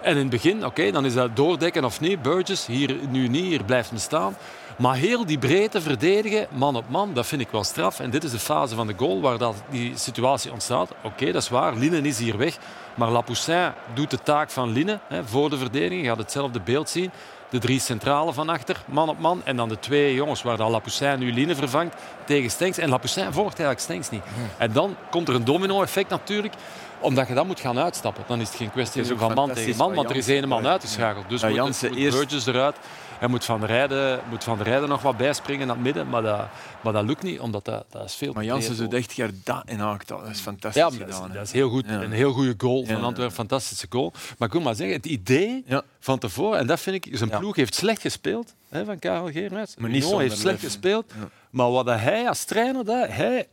En 0.00 0.10
in 0.10 0.18
het 0.18 0.30
begin, 0.30 0.66
oké, 0.66 0.90
dan 0.90 1.04
is 1.04 1.14
dat 1.14 1.36
doordekken 1.36 1.84
of 1.84 2.00
niet. 2.00 2.22
Burgess, 2.22 2.66
hier 2.66 2.96
nu 3.10 3.28
niet, 3.28 3.44
hier 3.44 3.64
blijft 3.64 3.90
hem 3.90 3.98
staan. 3.98 4.36
Maar 4.78 4.94
heel 4.94 5.26
die 5.26 5.38
breedte 5.38 5.80
verdedigen, 5.80 6.46
man 6.50 6.76
op 6.76 6.84
man, 6.88 7.14
dat 7.14 7.26
vind 7.26 7.40
ik 7.40 7.50
wel 7.50 7.64
straf. 7.64 8.00
En 8.00 8.10
dit 8.10 8.24
is 8.24 8.30
de 8.30 8.38
fase 8.38 8.74
van 8.74 8.86
de 8.86 8.94
goal 8.96 9.20
waar 9.20 9.38
dat 9.38 9.62
die 9.70 9.92
situatie 9.96 10.52
ontstaat. 10.52 10.90
Oké, 11.02 11.32
dat 11.32 11.42
is 11.42 11.48
waar, 11.48 11.74
Linnen 11.74 12.06
is 12.06 12.18
hier 12.18 12.36
weg. 12.36 12.58
Maar 12.94 13.10
Lapoussin 13.10 13.72
doet 13.94 14.10
de 14.10 14.22
taak 14.22 14.50
van 14.50 14.72
Linnen 14.72 15.00
voor 15.24 15.50
de 15.50 15.58
verdediging. 15.58 16.02
Je 16.02 16.08
gaat 16.08 16.18
hetzelfde 16.18 16.60
beeld 16.60 16.88
zien. 16.88 17.10
De 17.52 17.58
drie 17.58 17.80
centrale 17.80 18.32
van 18.32 18.48
achter, 18.48 18.82
man 18.86 19.08
op 19.08 19.18
man. 19.18 19.40
En 19.44 19.56
dan 19.56 19.68
de 19.68 19.78
twee 19.78 20.14
jongens 20.14 20.42
waar 20.42 20.56
dan 20.56 20.70
Lapoussin 20.70 21.18
nu 21.18 21.32
Linnen 21.32 21.56
vervangt 21.56 21.96
tegen 22.24 22.50
Stenks. 22.50 22.78
En 22.78 22.88
Lapoussin 22.88 23.32
volgt 23.32 23.58
eigenlijk 23.58 23.80
Stenks 23.80 24.10
niet. 24.10 24.22
En 24.58 24.72
dan 24.72 24.96
komt 25.10 25.28
er 25.28 25.34
een 25.34 25.44
domino-effect 25.44 26.08
natuurlijk 26.08 26.54
omdat 27.02 27.28
je 27.28 27.34
dan 27.34 27.46
moet 27.46 27.60
gaan 27.60 27.78
uitstappen. 27.78 28.24
Dan 28.26 28.40
is 28.40 28.48
het 28.48 28.56
geen 28.56 28.70
kwestie 28.70 29.02
Het 29.02 29.10
is 29.10 29.18
van 29.18 29.34
man 29.34 29.52
tegen 29.52 29.76
man, 29.76 29.94
want 29.94 30.10
er 30.10 30.16
is 30.16 30.28
één 30.28 30.48
man 30.48 30.66
uitgeschakeld. 30.66 31.28
Dus 31.28 31.42
moet, 31.42 31.54
Jansen 31.54 31.88
moet 31.88 31.98
eerst- 31.98 32.18
Burgess 32.18 32.46
eruit. 32.46 32.76
En 33.20 33.30
moet 33.30 33.44
Van 33.44 33.64
Rijden, 33.64 34.20
moet 34.30 34.44
van 34.44 34.62
Rijden 34.62 34.88
nog 34.88 35.02
wat 35.02 35.16
bijspringen 35.16 35.66
naar 35.66 35.76
het 35.76 35.84
midden. 35.84 36.08
Maar 36.08 36.22
dat, 36.22 36.40
maar 36.80 36.92
dat 36.92 37.04
lukt 37.04 37.22
niet, 37.22 37.40
omdat 37.40 37.64
dat, 37.64 37.84
dat 37.90 38.04
is 38.04 38.14
veel 38.14 38.32
Maar 38.32 38.44
Jansen 38.44 38.76
doet 38.76 38.94
echt 38.94 39.12
Gerda 39.12 39.62
en 39.66 39.78
haakt 39.78 40.08
dat. 40.08 40.20
Dat 40.20 40.28
is 40.30 40.40
fantastisch 40.40 40.82
Ja, 40.82 40.90
dat, 40.90 41.08
is, 41.08 41.14
gedaan. 41.14 41.28
hè. 41.30 41.36
dat 41.36 41.46
is 41.46 41.52
heel 41.52 41.68
goed. 41.68 41.84
Ja. 41.86 42.02
Een 42.02 42.12
heel 42.12 42.32
goede 42.32 42.54
goal 42.58 42.84
van. 42.86 43.02
Antwerpen. 43.02 43.34
Fantastische 43.34 43.86
goal. 43.90 44.12
Maar 44.38 44.48
ik 44.48 44.54
wil 44.54 44.62
maar 44.62 44.74
zeggen, 44.74 44.96
het 44.96 45.06
idee 45.06 45.62
Ja. 45.66 45.82
van 46.00 46.18
tevoren, 46.18 46.58
en 46.58 46.66
dat 46.66 46.80
vind 46.80 47.06
ik, 47.06 47.16
zijn 47.16 47.30
ploeg 47.30 47.56
heeft 47.56 47.74
slecht 47.74 48.00
gespeeld 48.00 48.54
hè, 48.68 48.84
van 48.84 48.98
Karel 48.98 49.30
Geerhuis. 49.30 49.74
Maar 49.78 49.90
niet 49.90 50.04
heeft 50.16 50.38
slecht 50.38 50.60
gespeeld. 50.60 51.12
Maar 51.50 51.70
wat 51.70 51.86
hij 51.86 52.28
als 52.28 52.44
trainer, 52.44 52.84
dat, 52.84 53.08
hij 53.08 53.46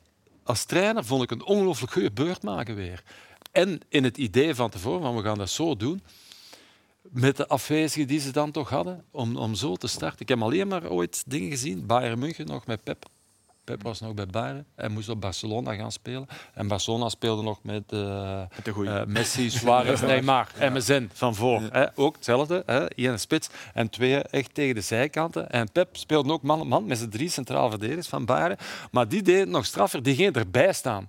als 0.44 0.64
trainer 0.64 1.06
vond 1.06 1.24
ik 1.24 1.32
een 1.32 1.44
ongelooflijk 1.46 1.92
goede 1.92 2.12
beurt 2.12 2.44
maken 2.44 2.76
weer. 2.76 3.04
En 3.52 3.80
in 3.90 4.04
het 4.04 4.18
idee 4.18 4.56
van 4.56 4.70
tevoren, 4.70 5.02
van 5.02 5.16
we 5.16 5.22
gaan 5.22 5.38
dat 5.38 5.50
zo 5.50 5.76
doen, 5.76 6.02
met 7.02 7.38
de 7.38 7.48
afwezigen 7.48 8.08
die 8.08 8.20
ze 8.20 8.32
dan 8.32 8.52
toch 8.52 8.70
hadden, 8.70 9.04
om, 9.12 9.38
om 9.38 9.56
zo 9.56 9.76
te 9.76 9.88
starten. 9.88 10.20
Ik 10.20 10.30
heb 10.30 10.42
alleen 10.42 10.68
maar 10.68 10.90
ooit 10.90 11.24
dingen 11.28 11.50
gezien, 11.50 11.86
Bayern 11.86 12.20
München 12.20 12.46
nog 12.46 12.66
met 12.66 12.84
Pep. 12.84 13.06
Pep 13.70 13.84
was 13.84 14.00
nog 14.00 14.14
bij 14.14 14.26
Bayern. 14.26 14.66
Hij 14.76 14.90
moest 14.90 15.10
op 15.10 15.22
Barcelona 15.22 15.76
gaan 15.76 15.92
spelen. 15.92 16.28
En 16.54 16.68
Barcelona 16.68 17.10
speelde 17.10 17.44
nog 17.44 17.60
met, 17.64 17.84
eh, 17.92 18.42
Met 18.56 18.66
de 18.66 18.86
eh, 18.86 19.06
Messi, 19.06 19.50
Suarez, 19.50 20.02
Neymar, 20.02 20.48
MSN 20.60 21.10
van 21.14 21.36
voor. 21.36 21.62
Hè, 21.72 21.86
ook 21.96 22.16
hetzelfde. 22.16 22.64
Hè, 22.66 22.86
één 22.86 23.20
spits 23.20 23.50
en 23.74 23.90
twee 23.90 24.18
echt 24.18 24.54
tegen 24.54 24.76
de 24.76 24.82
zijkanten. 24.82 25.50
En 25.50 25.72
Pep 25.72 25.98
speelde 25.98 26.32
ook 26.32 26.42
man 26.42 26.62
op 26.62 26.68
man 26.68 26.86
met 26.86 26.98
zijn 26.98 27.10
drie 27.10 27.30
centraal 27.30 27.70
verdedigers 27.70 28.08
van 28.08 28.26
Bayern. 28.26 28.58
Maar 28.92 29.08
die 29.08 29.22
het 29.22 29.50
nog 29.50 29.66
straffer. 29.66 30.04
Die 30.04 30.16
gingen 30.16 30.34
erbij 30.34 30.74
staan. 30.74 31.08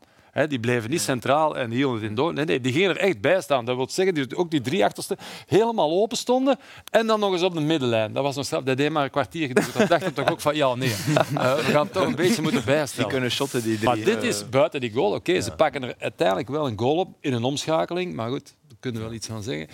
Die 0.49 0.61
bleven 0.61 0.91
niet 0.91 1.01
centraal 1.01 1.57
en 1.57 1.70
hielden 1.70 2.01
het 2.01 2.09
in 2.11 2.14
door. 2.14 2.33
Nee, 2.35 2.45
nee, 2.45 2.61
die 2.61 2.72
gingen 2.72 2.91
er 2.91 2.97
echt 2.97 3.20
bij 3.20 3.41
staan. 3.41 3.64
Dat 3.64 3.76
wil 3.76 3.89
zeggen 3.91 4.14
dat 4.14 4.35
ook 4.35 4.51
die 4.51 4.61
drie 4.61 4.85
achterste 4.85 5.16
helemaal 5.47 5.91
open 5.91 6.16
stonden. 6.16 6.59
En 6.91 7.07
dan 7.07 7.20
nog 7.20 7.33
eens 7.33 7.43
op 7.43 7.55
de 7.55 7.61
middenlijn. 7.61 8.12
Dat 8.12 8.22
was 8.22 8.37
nog 8.37 8.45
straf. 8.45 8.62
Dat 8.62 8.76
deed 8.76 8.91
maar 8.91 9.05
een 9.05 9.11
kwartier 9.11 9.47
geduurd. 9.47 9.72
Dan 9.78 9.87
dacht 9.87 10.07
ik 10.07 10.14
toch 10.14 10.31
ook 10.31 10.41
van, 10.41 10.55
ja, 10.57 10.74
nee. 10.74 10.89
eh, 10.91 11.55
we 11.55 11.62
gaan 11.62 11.91
toch 11.91 12.07
een 12.07 12.14
beetje 12.14 12.43
moeten 12.43 12.61
Die 12.64 12.70
bijstellen. 12.74 13.11
kunnen 13.11 13.31
shotten, 13.31 13.62
die 13.62 13.74
drie. 13.76 13.87
Maar 13.89 13.97
dit 13.97 14.22
Eh, 14.22 14.28
is 14.28 14.49
buiten 14.49 14.81
die 14.81 14.93
goal. 14.93 15.14
Oké, 15.14 15.41
ze 15.41 15.51
pakken 15.53 15.83
er 15.83 15.95
uiteindelijk 15.99 16.49
wel 16.49 16.66
een 16.66 16.78
goal 16.78 16.97
op 16.97 17.16
in 17.20 17.33
een 17.33 17.45
omschakeling. 17.45 18.14
Maar 18.14 18.28
goed, 18.31 18.55
daar 18.68 18.76
kunnen 18.81 19.01
we 19.01 19.07
wel 19.07 19.16
iets 19.16 19.31
aan 19.31 19.43
zeggen. 19.43 19.68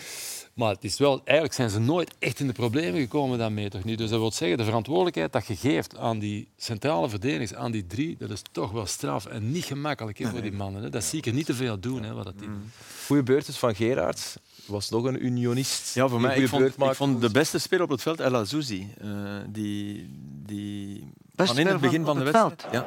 Maar 0.57 0.71
het 0.71 0.85
is 0.85 0.99
wel, 0.99 1.21
eigenlijk 1.25 1.55
zijn 1.57 1.71
ze 1.71 1.79
nooit 1.81 2.15
echt 2.19 2.41
in 2.41 2.47
de 2.47 2.53
problemen 2.53 3.01
gekomen 3.01 3.39
daarmee. 3.39 3.69
Toch 3.69 3.85
niet? 3.85 3.99
Dus 3.99 4.11
dat 4.11 4.19
wil 4.21 4.33
zeggen, 4.33 4.59
de 4.59 4.65
verantwoordelijkheid 4.65 5.33
dat 5.33 5.47
je 5.47 5.57
geeft 5.57 5.97
aan 5.97 6.19
die 6.19 6.49
centrale 6.57 7.09
verdedigers, 7.09 7.55
aan 7.55 7.71
die 7.71 7.87
drie, 7.87 8.17
dat 8.19 8.31
is 8.31 8.43
toch 8.53 8.71
wel 8.71 8.87
straf. 8.87 9.27
En 9.27 9.51
niet 9.53 9.65
gemakkelijk 9.65 10.19
hè, 10.19 10.29
voor 10.29 10.41
die 10.43 10.53
mannen. 10.53 10.83
Hè. 10.83 10.91
Dat 10.91 11.05
zie 11.05 11.19
ik 11.19 11.27
er 11.27 11.33
niet 11.33 11.47
te 11.47 11.55
veel 11.55 11.81
doen. 11.81 12.03
Hè, 12.03 12.13
wat 12.13 12.25
dat 12.25 12.39
die 12.39 12.49
doen. 12.49 12.71
Goeie 13.07 13.23
beurt 13.23 13.49
is 13.49 13.57
van 13.57 13.75
Gerards. 13.75 14.37
Was 14.67 14.91
nog 14.91 15.05
een 15.05 15.25
unionist. 15.27 15.95
Ja, 15.95 16.09
voor 16.09 16.21
mij, 16.21 16.37
ik 16.39 16.49
vond, 16.49 16.65
ik 16.65 16.95
vond 16.95 17.21
de 17.21 17.31
beste 17.31 17.59
speler 17.59 17.85
op 17.85 17.91
het 17.91 18.03
veld 18.03 18.21
El 18.21 18.35
Azouzi. 18.37 18.89
Eh, 19.01 19.09
die, 19.49 20.09
die 20.47 21.05
Beste 21.35 21.55
van 21.55 21.63
in 21.65 21.69
het 21.73 21.81
begin 21.81 22.05
van- 22.05 22.19
de 22.19 22.25
het 22.25 22.33
wedstrijd. 22.33 22.67
Ja. 22.75 22.87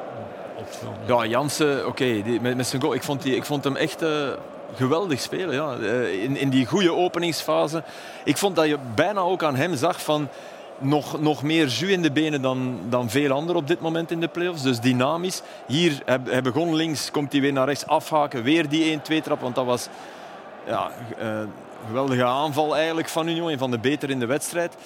Op 0.58 0.66
het 0.66 0.76
veld. 0.76 0.96
Ja, 1.06 1.26
Jansen, 1.26 1.86
oké, 1.86 2.22
die- 2.22 2.40
met, 2.40 2.56
met 2.56 2.66
zijn 2.66 2.82
goal. 2.82 2.94
Ik 2.94 3.02
vond, 3.02 3.22
die, 3.22 3.36
ik 3.36 3.44
vond 3.44 3.64
hem 3.64 3.76
echt 3.76 4.02
eh, 4.02 4.28
geweldig 4.74 5.20
spelen. 5.20 5.54
Ja. 5.54 5.76
Eh, 5.76 6.22
in, 6.22 6.36
in 6.36 6.50
die 6.50 6.66
goede 6.66 6.94
openingsfase. 6.94 7.82
Ik 8.24 8.36
vond 8.36 8.56
dat 8.56 8.66
je 8.66 8.78
bijna 8.94 9.20
ook 9.20 9.42
aan 9.42 9.56
hem 9.56 9.76
zag 9.76 10.02
van 10.02 10.28
nog, 10.78 11.20
nog 11.20 11.42
meer 11.42 11.66
jus 11.66 11.90
in 11.90 12.02
de 12.02 12.10
benen 12.10 12.42
dan, 12.42 12.78
dan 12.88 13.10
veel 13.10 13.30
anderen 13.30 13.60
op 13.60 13.66
dit 13.68 13.80
moment 13.80 14.10
in 14.10 14.20
de 14.20 14.28
playoffs. 14.28 14.62
Dus 14.62 14.80
dynamisch. 14.80 15.42
Hier, 15.66 16.02
hij, 16.04 16.42
begon 16.42 16.74
links, 16.74 17.10
komt 17.10 17.32
hij 17.32 17.40
weer 17.40 17.52
naar 17.52 17.66
rechts 17.66 17.86
afhaken. 17.86 18.42
Weer 18.42 18.68
die 18.68 18.98
1-2 18.98 19.00
trap, 19.22 19.40
want 19.40 19.54
dat 19.54 19.64
was 19.64 19.88
ja, 20.66 20.90
eh, 21.18 21.40
geweldige 21.86 22.24
aanval 22.24 22.76
eigenlijk 22.76 23.08
van 23.08 23.28
Union. 23.28 23.50
Een 23.50 23.58
van 23.58 23.70
de 23.70 23.78
beter 23.78 24.10
in 24.10 24.18
de 24.18 24.26
wedstrijd. 24.26 24.76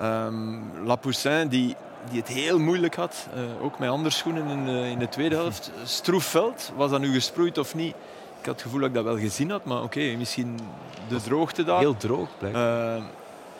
Ehm 0.00 0.58
Lapoussin, 0.84 1.48
die, 1.48 1.76
die 2.10 2.18
het 2.18 2.28
heel 2.28 2.58
moeilijk 2.58 2.94
had. 2.94 3.26
eh, 3.34 3.64
ook 3.64 3.78
met 3.78 3.88
andere 3.88 4.10
schoenen 4.10 4.48
in 4.48 4.64
de, 4.64 4.90
in 4.90 4.98
de 4.98 5.08
tweede 5.08 5.34
helft. 5.34 5.70
Stroef 5.84 6.24
veld, 6.24 6.72
was 6.76 6.90
dat 6.90 7.00
nu 7.00 7.12
gesproeid 7.12 7.58
of 7.58 7.74
niet? 7.74 7.94
Ik 8.44 8.50
had 8.50 8.58
het 8.58 8.68
gevoel 8.68 8.80
dat 8.80 8.88
ik 8.88 8.94
dat 8.94 9.14
wel 9.14 9.18
gezien 9.18 9.50
had, 9.50 9.64
maar 9.64 9.82
oké, 9.82 10.00
misschien 10.00 10.58
de 11.08 11.16
droogte 11.16 11.64
daar. 11.64 11.78
Heel 11.78 11.96
droog, 11.96 12.28
blijkbaar. 12.38 12.96
Eh, 12.96 13.02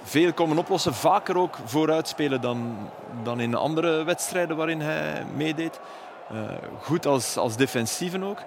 veel 0.03 0.33
komen 0.33 0.59
oplossen, 0.59 0.95
vaker 0.95 1.39
ook 1.39 1.59
vooruit 1.65 2.09
spelen 2.09 2.41
dan, 2.41 2.77
dan 3.23 3.41
in 3.41 3.55
andere 3.55 4.05
wedstrijden 4.05 4.57
waarin 4.57 4.81
hij 4.81 5.27
meedeed. 5.37 5.81
Eh, 6.29 6.37
goed 6.83 7.07
als, 7.07 7.37
als 7.37 7.57
defensieve 7.57 8.25
ook. 8.25 8.39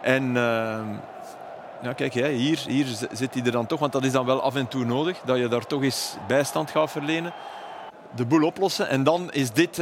En 0.00 0.36
eh, 0.36 0.80
ja, 1.82 1.92
kijk, 1.96 2.14
hè, 2.14 2.28
hier, 2.28 2.64
hier 2.66 2.86
zit 3.12 3.34
hij 3.34 3.44
er 3.44 3.52
dan 3.52 3.66
toch, 3.66 3.80
want 3.80 3.92
dat 3.92 4.04
is 4.04 4.12
dan 4.12 4.26
wel 4.26 4.42
af 4.42 4.54
en 4.54 4.68
toe 4.68 4.84
nodig, 4.84 5.20
dat 5.24 5.38
je 5.38 5.48
daar 5.48 5.66
toch 5.66 5.82
eens 5.82 6.16
bijstand 6.28 6.70
gaat 6.70 6.90
verlenen. 6.90 7.32
De 8.14 8.26
boel 8.26 8.46
oplossen. 8.46 8.88
En 8.88 9.04
dan 9.04 9.32
is 9.32 9.52
dit 9.52 9.76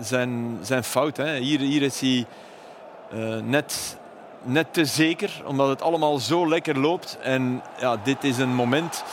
zijn, 0.00 0.58
zijn 0.62 0.84
fout. 0.84 1.16
Hè. 1.16 1.36
Hier, 1.36 1.60
hier 1.60 1.82
is 1.82 2.00
hij 2.00 2.26
net, 3.42 4.00
net 4.42 4.72
te 4.72 4.84
zeker, 4.84 5.42
omdat 5.44 5.68
het 5.68 5.82
allemaal 5.82 6.18
zo 6.18 6.48
lekker 6.48 6.78
loopt. 6.78 7.18
En 7.20 7.62
ja, 7.78 7.96
dit 8.04 8.24
is 8.24 8.38
een 8.38 8.54
moment 8.54 9.04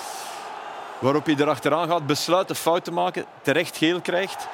waarop 1.00 1.26
hij 1.26 1.36
erachteraan 1.36 1.88
gaat, 1.88 2.06
besluit 2.06 2.48
de 2.48 2.56
fout 2.56 2.84
te 2.84 2.92
maken, 2.92 3.26
terecht 3.42 3.78
geel 3.78 4.02
krijgt. 4.02 4.48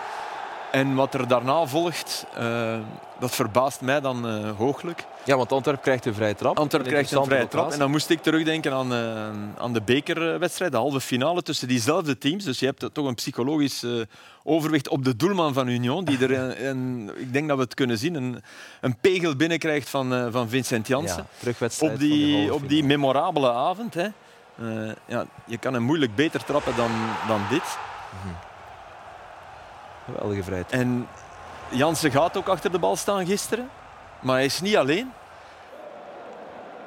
En 0.75 0.95
wat 0.95 1.13
er 1.13 1.27
daarna 1.27 1.65
volgt, 1.65 2.25
eh, 2.37 2.77
dat 3.19 3.35
verbaast 3.35 3.81
mij 3.81 4.01
dan 4.01 4.27
eh, 4.27 4.49
hooglijk. 4.57 5.03
Ja, 5.23 5.37
want 5.37 5.51
Antwerp 5.51 5.81
krijgt 5.81 6.05
een 6.05 6.13
vrije 6.13 6.35
trap. 6.35 6.57
Antwerp 6.59 6.83
krijgt 6.85 7.11
een 7.11 7.25
vrije 7.25 7.47
trap. 7.47 7.71
En 7.71 7.79
dan 7.79 7.91
moest 7.91 8.09
ik 8.09 8.21
terugdenken 8.21 8.73
aan, 8.73 8.93
eh, 8.93 9.29
aan 9.57 9.73
de 9.73 9.81
bekerwedstrijd, 9.81 10.71
de 10.71 10.77
halve 10.77 11.01
finale 11.01 11.41
tussen 11.41 11.67
diezelfde 11.67 12.17
teams. 12.17 12.43
Dus 12.43 12.59
je 12.59 12.65
hebt 12.65 12.89
toch 12.93 13.05
een 13.07 13.15
psychologisch 13.15 13.85
overwicht 14.43 14.87
op 14.89 15.03
de 15.03 15.15
doelman 15.15 15.53
van 15.53 15.67
Union, 15.67 16.05
die 16.05 16.17
er, 16.19 16.31
een, 16.31 16.65
een- 16.67 17.11
ik 17.15 17.33
denk 17.33 17.47
dat 17.47 17.57
we 17.57 17.63
het 17.63 17.73
kunnen 17.73 17.97
zien, 17.97 18.15
een, 18.15 18.41
een 18.81 18.97
pegel 18.97 19.35
binnenkrijgt 19.35 19.89
van, 19.89 20.31
van 20.31 20.49
Vincent 20.49 20.87
Janssen. 20.87 21.17
Ja, 21.31 21.39
terugwedstrijd 21.39 21.93
op, 21.93 21.99
die, 21.99 22.53
op 22.53 22.69
die 22.69 22.83
memorabele 22.83 23.51
avond. 23.51 23.93
Hè. 23.93 24.07
Ja, 25.07 25.25
je 25.45 25.57
kan 25.57 25.73
hem 25.73 25.83
moeilijk 25.83 26.15
beter 26.15 26.43
trappen 26.43 26.75
dan, 26.75 26.91
dan 27.27 27.41
dit. 27.49 27.77
Geweldige 30.05 30.41
trap. 30.41 30.71
En 30.71 31.07
Jansen 31.69 32.11
gaat 32.11 32.37
ook 32.37 32.47
achter 32.47 32.71
de 32.71 32.79
bal 32.79 32.95
staan 32.95 33.25
gisteren. 33.25 33.69
Maar 34.19 34.35
hij 34.35 34.45
is 34.45 34.61
niet 34.61 34.75
alleen. 34.75 35.11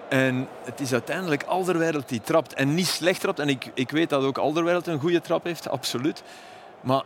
En 0.08 0.48
het 0.64 0.80
is 0.80 0.92
uiteindelijk 0.92 1.42
Alderweireld 1.42 2.08
die 2.08 2.20
trapt. 2.20 2.54
En 2.54 2.74
niet 2.74 2.86
slecht 2.86 3.20
trapt. 3.20 3.38
En 3.38 3.48
ik, 3.48 3.70
ik 3.74 3.90
weet 3.90 4.10
dat 4.10 4.24
ook 4.24 4.38
Alderweireld 4.38 4.86
een 4.86 5.00
goede 5.00 5.20
trap 5.20 5.44
heeft, 5.44 5.68
absoluut. 5.68 6.22
Maar 6.80 7.02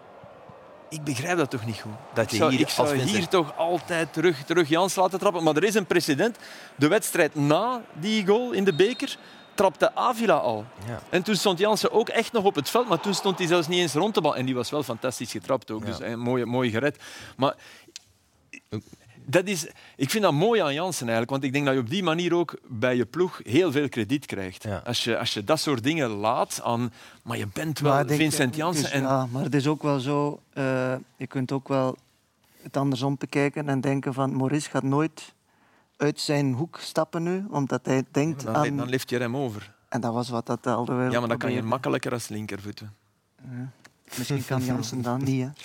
ik 0.88 1.04
begrijp 1.04 1.38
dat 1.38 1.50
toch 1.50 1.66
niet 1.66 1.80
goed. 1.80 1.92
Dat 2.12 2.24
ik 2.24 2.30
je 2.30 2.36
zou, 2.36 2.50
hier 2.50 2.60
ik 2.60 2.68
zou 2.68 3.00
als 3.00 3.10
hier 3.10 3.28
toch 3.28 3.56
altijd 3.56 4.12
terug, 4.12 4.44
terug 4.44 4.68
Jans 4.68 4.94
laten 4.94 5.18
trappen. 5.18 5.42
Maar 5.42 5.56
er 5.56 5.64
is 5.64 5.74
een 5.74 5.86
precedent. 5.86 6.38
De 6.76 6.88
wedstrijd 6.88 7.34
na 7.34 7.80
die 7.92 8.26
goal 8.26 8.52
in 8.52 8.64
de 8.64 8.74
beker 8.74 9.16
trapte 9.54 9.94
Avila 9.94 10.34
al. 10.36 10.64
Ja. 10.86 11.02
En 11.10 11.22
toen 11.22 11.36
stond 11.36 11.58
Jansen 11.58 11.92
ook 11.92 12.08
echt 12.08 12.32
nog 12.32 12.44
op 12.44 12.54
het 12.54 12.70
veld, 12.70 12.88
maar 12.88 13.00
toen 13.00 13.14
stond 13.14 13.38
hij 13.38 13.46
zelfs 13.46 13.68
niet 13.68 13.78
eens 13.78 13.94
rond 13.94 14.14
de 14.14 14.20
bal. 14.20 14.36
En 14.36 14.46
die 14.46 14.54
was 14.54 14.70
wel 14.70 14.82
fantastisch 14.82 15.30
getrapt 15.30 15.70
ook, 15.70 15.86
dus 15.86 15.98
Ja. 15.98 16.04
eh, 16.04 16.14
mooi, 16.14 16.44
mooi 16.44 16.70
gered. 16.70 16.98
Maar 17.36 17.54
dat 19.24 19.46
is, 19.46 19.66
ik 19.96 20.10
vind 20.10 20.22
dat 20.22 20.32
mooi 20.32 20.60
aan 20.60 20.74
Jansen 20.74 21.00
eigenlijk, 21.08 21.30
want 21.30 21.44
ik 21.44 21.52
denk 21.52 21.64
dat 21.64 21.74
je 21.74 21.80
op 21.80 21.90
die 21.90 22.02
manier 22.02 22.34
ook 22.34 22.58
bij 22.68 22.96
je 22.96 23.04
ploeg 23.06 23.40
heel 23.44 23.72
veel 23.72 23.88
krediet 23.88 24.26
krijgt. 24.26 24.62
Ja. 24.62 24.82
Als, 24.84 25.04
je, 25.04 25.18
als 25.18 25.34
je 25.34 25.44
dat 25.44 25.60
soort 25.60 25.82
dingen 25.82 26.08
laat 26.10 26.60
aan... 26.64 26.92
Maar 27.22 27.38
je 27.38 27.46
bent 27.52 27.78
wel 27.78 28.04
Vincent 28.06 28.56
Jansen. 28.56 28.82
dus 28.82 28.92
en, 28.92 29.02
Ja, 29.02 29.26
maar 29.30 29.42
het 29.42 29.54
is 29.54 29.66
ook 29.66 29.82
wel 29.82 29.98
zo... 30.00 30.40
eh, 30.52 30.94
je 31.16 31.26
kunt 31.26 31.52
ook 31.52 31.68
wel 31.68 31.96
het 32.62 32.76
andersom 32.76 33.16
bekijken 33.18 33.68
en 33.68 33.80
denken 33.80 34.14
van... 34.14 34.36
Maurice 34.36 34.70
gaat 34.70 34.82
nooit 34.82 35.32
uit 36.02 36.20
zijn 36.20 36.52
hoek 36.52 36.78
stappen 36.80 37.22
nu, 37.22 37.44
omdat 37.50 37.86
hij 37.86 38.04
denkt 38.10 38.44
dan, 38.44 38.54
aan... 38.54 38.76
dan 38.76 38.88
lift 38.88 39.10
je 39.10 39.18
hem 39.18 39.36
over. 39.36 39.74
En 39.88 40.00
dat 40.00 40.12
was 40.12 40.28
wat 40.28 40.46
dat 40.46 40.64
de 40.64 40.70
Alderweireld 40.70 41.12
Ja, 41.14 41.20
maar 41.20 41.28
dat 41.28 41.38
kan 41.38 41.52
je 41.52 41.62
makkelijker 41.62 42.12
als 42.12 42.28
linkervoeten. 42.28 42.94
Misschien 44.16 44.44
kan 44.44 44.64
Jansen 44.64 45.02
dan 45.02 45.24
niet. 45.24 45.42
Hè. 45.42 45.50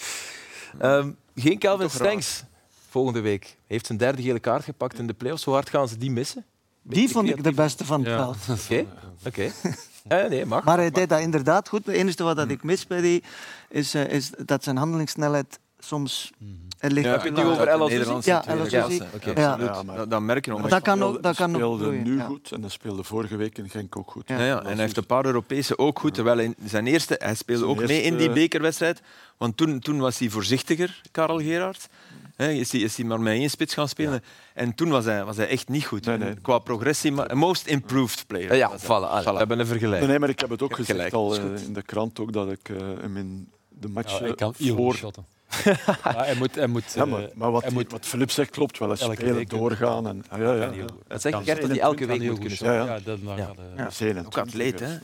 Ehm, 0.98 1.12
geen 1.36 1.60
Calvin 1.60 1.90
Stengs 1.90 2.44
volgende 2.90 3.20
week. 3.20 3.58
Heeft 3.68 3.86
zijn 3.86 3.98
derde 3.98 4.22
gele 4.22 4.40
kaart 4.40 4.64
gepakt 4.64 5.00
in 5.00 5.08
de 5.08 5.14
playoffs. 5.14 5.44
Hoe 5.44 5.54
hard 5.54 5.70
gaan 5.70 5.88
ze 5.88 5.98
die 5.98 6.12
missen? 6.12 6.46
Die 6.82 7.10
vond 7.10 7.30
ik 7.30 7.44
de 7.44 7.52
beste 7.52 7.86
van 7.86 8.06
het 8.06 8.14
veld. 8.14 8.38
Oké, 8.64 8.86
oké. 9.26 9.52
Eh, 10.08 10.30
nee, 10.30 10.46
mag. 10.46 10.64
Maar 10.64 10.78
hij 10.78 10.92
deed 10.92 11.10
dat 11.10 11.20
inderdaad 11.20 11.70
goed. 11.70 11.86
Het 11.86 11.96
enige 11.96 12.24
wat 12.24 12.36
dat 12.36 12.50
ik 12.50 12.64
mis 12.64 12.88
bij 12.88 13.02
die 13.02 13.24
is, 13.70 13.94
eh, 13.94 14.08
is 14.08 14.32
dat 14.46 14.64
zijn 14.64 14.78
handelingssnelheid 14.78 15.60
soms... 15.80 16.32
Er 16.78 16.92
ligt 16.92 17.06
Ja, 17.06 17.12
heb 17.12 17.22
je 17.22 17.30
het 17.30 17.38
nu 17.38 17.44
over 17.44 17.68
El 17.68 17.90
Ja, 17.90 18.46
El 18.46 18.60
Azizi. 18.60 18.68
klasse. 18.70 19.06
Oké, 19.16 19.32
Ja. 19.36 19.52
Absoluut. 19.52 19.76
Ja, 19.76 19.84
maar- 19.84 20.10
dat, 20.10 20.22
merk 20.22 20.46
je 20.46 20.52
nog. 20.52 20.68
Dat 20.68 20.82
kan 20.82 21.04
ook, 21.04 21.24
dat 21.24 21.36
kan 21.36 21.50
ook 21.50 21.56
speelde 21.56 21.84
groeien, 21.84 22.04
nu 22.04 22.18
ja. 22.18 22.26
goed 22.26 22.52
en 22.52 22.62
dat 22.62 22.72
speelde 22.72 23.04
vorige 23.04 23.36
week 23.36 23.58
in 23.58 23.70
Genk 23.70 23.98
ook 23.98 24.12
goed. 24.12 24.28
Ja. 24.28 24.38
Ja, 24.38 24.46
ja. 24.46 24.60
En 24.60 24.66
hij 24.66 24.76
heeft 24.76 24.98
een 24.98 25.06
paar 25.06 25.26
Europese 25.26 25.78
ook 25.78 26.00
goed. 26.00 26.14
Terwijl 26.14 26.40
in 26.40 26.56
zijn 26.66 26.88
eerste, 26.88 27.16
hij 27.18 27.36
speelde 27.36 27.66
Zijn 27.66 27.78
ook 27.78 27.88
mee 27.88 28.02
in 28.02 28.18
die 28.18 28.30
bekerwedstrijd. 28.30 29.02
Want 29.38 29.58
toen, 29.58 29.80
toen 29.80 30.00
was 30.00 30.20
hij 30.20 30.30
voorzichtiger, 30.30 31.02
Karel 31.12 31.40
Gerard. 31.40 31.88
He, 32.36 32.52
is, 32.52 32.72
hij, 32.72 32.82
is 32.82 32.98
hij 32.98 33.06
maar 33.06 33.20
met 33.20 33.34
één 33.34 33.50
spits 33.50 33.74
gaan 33.74 33.90
spelen. 33.90 34.24
En 34.54 34.76
toen 34.76 34.90
was 34.90 35.06
hij, 35.06 35.26
was 35.26 35.38
hij 35.38 35.48
echt 35.48 35.70
niet 35.70 35.86
goed. 35.86 36.06
Nee, 36.06 36.18
nee. 36.18 36.34
Qua 36.42 36.60
progressie, 36.60 37.12
maar 37.12 37.38
most 37.38 37.68
improved 37.68 38.24
player. 38.28 38.56
Ja, 38.56 38.80
voilà. 38.80 39.24
We 39.24 39.38
hebben 39.38 39.60
een 39.60 39.66
vergelijking. 39.68 40.10
Nee, 40.10 40.20
maar 40.20 40.30
ik 40.30 40.40
heb 40.40 40.50
het 40.50 40.62
ook 40.62 40.70
heb 40.70 40.78
gezegd 40.78 40.98
gelijk, 40.98 41.14
al 41.14 41.36
eh, 41.36 41.64
in 41.66 41.74
de 41.74 41.82
krant 41.82 42.20
ook 42.20 42.34
dat 42.34 42.52
ik 42.52 42.70
eh, 42.70 42.78
hem 42.78 43.18
in 43.18 43.50
de 43.70 43.88
match 43.88 44.20
Ja, 44.20 44.26
ik 44.26 44.36
kan 44.36 44.54
voor... 44.54 45.12
ja, 45.64 45.74
hij 46.04 46.36
moet, 46.36 46.56
hij 46.56 46.68
moet, 46.68 46.94
Ja, 46.94 47.06
maar, 47.06 47.24
eh, 47.24 47.36
maar 47.36 47.52
wat, 47.52 47.64
hij 47.64 47.72
moet 47.72 47.92
wat 47.92 48.06
Filip 48.06 48.32
zegt 48.32 48.50
klopt 48.50 48.78
wel. 48.78 48.88
Hij 48.88 48.98
spelen 48.98 49.36
week- 49.36 49.50
doorgaan. 49.50 50.08
En, 50.08 50.24
ja, 50.38 50.54
ja. 50.54 50.72
Dat 51.08 51.22
zegt 51.22 51.44
Gert 51.44 51.62
dat 51.62 51.70
hij 51.70 51.80
elke 51.80 52.06
week 52.06 52.22
moet 52.22 52.40
kunnen 52.40 52.58
shotten. 52.58 52.74
ja. 52.76 52.86
Ja, 52.86 53.00
dat 53.04 53.22
mag 53.22 53.38
Ja. 53.38 53.44
eh. 53.50 53.56
Ja. 53.76 53.76
Hij 53.76 53.88
is 53.88 54.00
21, 54.00 54.26
Ook 54.26 54.38
atleet, 54.48 54.80
hè? 54.80 54.92
Ja. 54.92 55.00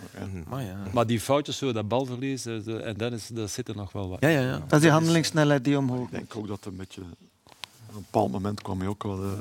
Maar 0.47 0.63
ja. 0.63 0.75
Maar 0.93 1.07
die 1.07 1.19
foutjes, 1.19 1.57
zo, 1.57 1.71
dat 1.71 1.87
balverlies, 1.87 2.45
eh, 2.45 2.85
en 2.87 2.97
dan 2.97 3.13
is, 3.13 3.27
dat 3.27 3.49
zit 3.51 3.67
er 3.69 3.75
nog 3.75 3.91
wel 3.91 4.09
wat. 4.09 4.17
Ja, 4.21 4.27
ja, 4.29 4.41
ja. 4.41 4.57
Dat 4.59 4.73
is 4.73 4.81
die 4.81 4.91
handelingssnelheid 4.91 5.63
die 5.63 5.77
omhoog 5.77 6.05
Ik 6.05 6.11
denk 6.11 6.35
ook 6.35 6.47
dat 6.47 6.65
een 6.65 6.75
beetje... 6.75 7.01
Op 7.01 7.99
een 7.99 8.05
bepaald 8.11 8.31
moment 8.31 8.61
kwam 8.61 8.79
hij 8.79 8.87
ook 8.87 9.03
wel 9.03 9.23
uh, 9.23 9.31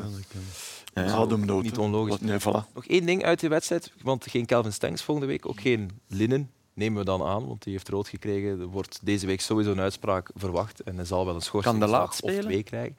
Ja, 0.95 1.13
ademnood. 1.13 1.63
niet 1.63 1.79
onlogisch. 1.79 2.21
Nee, 2.21 2.39
voilà. 2.41 2.73
Nog 2.75 2.87
één 2.87 3.07
ding 3.07 3.25
uit 3.25 3.41
die 3.41 3.49
wedstrijd, 3.49 3.93
want 4.03 4.25
geen 4.31 4.47
Calvin 4.47 4.73
Stengs 4.73 5.03
volgende 5.03 5.29
week, 5.31 5.47
ook 5.49 5.61
geen 5.61 5.91
Linnen. 6.09 6.51
Nemen 6.75 6.99
we 6.99 7.05
dan 7.05 7.23
aan, 7.23 7.47
want 7.47 7.63
die 7.63 7.73
heeft 7.73 7.89
rood 7.89 8.09
gekregen. 8.09 8.61
Er 8.61 8.67
wordt 8.67 8.99
deze 9.03 9.27
week 9.27 9.41
sowieso 9.41 9.71
een 9.71 9.81
uitspraak 9.81 10.31
verwacht 10.35 10.81
en 10.83 10.97
hij 10.97 11.05
zal 11.05 11.25
wel 11.27 11.35
een 11.35 11.41
schorsing 11.41 11.79
Kan 11.79 11.91
de 11.91 11.97
of 11.99 12.11
twee 12.41 12.63
krijgen. 12.63 12.97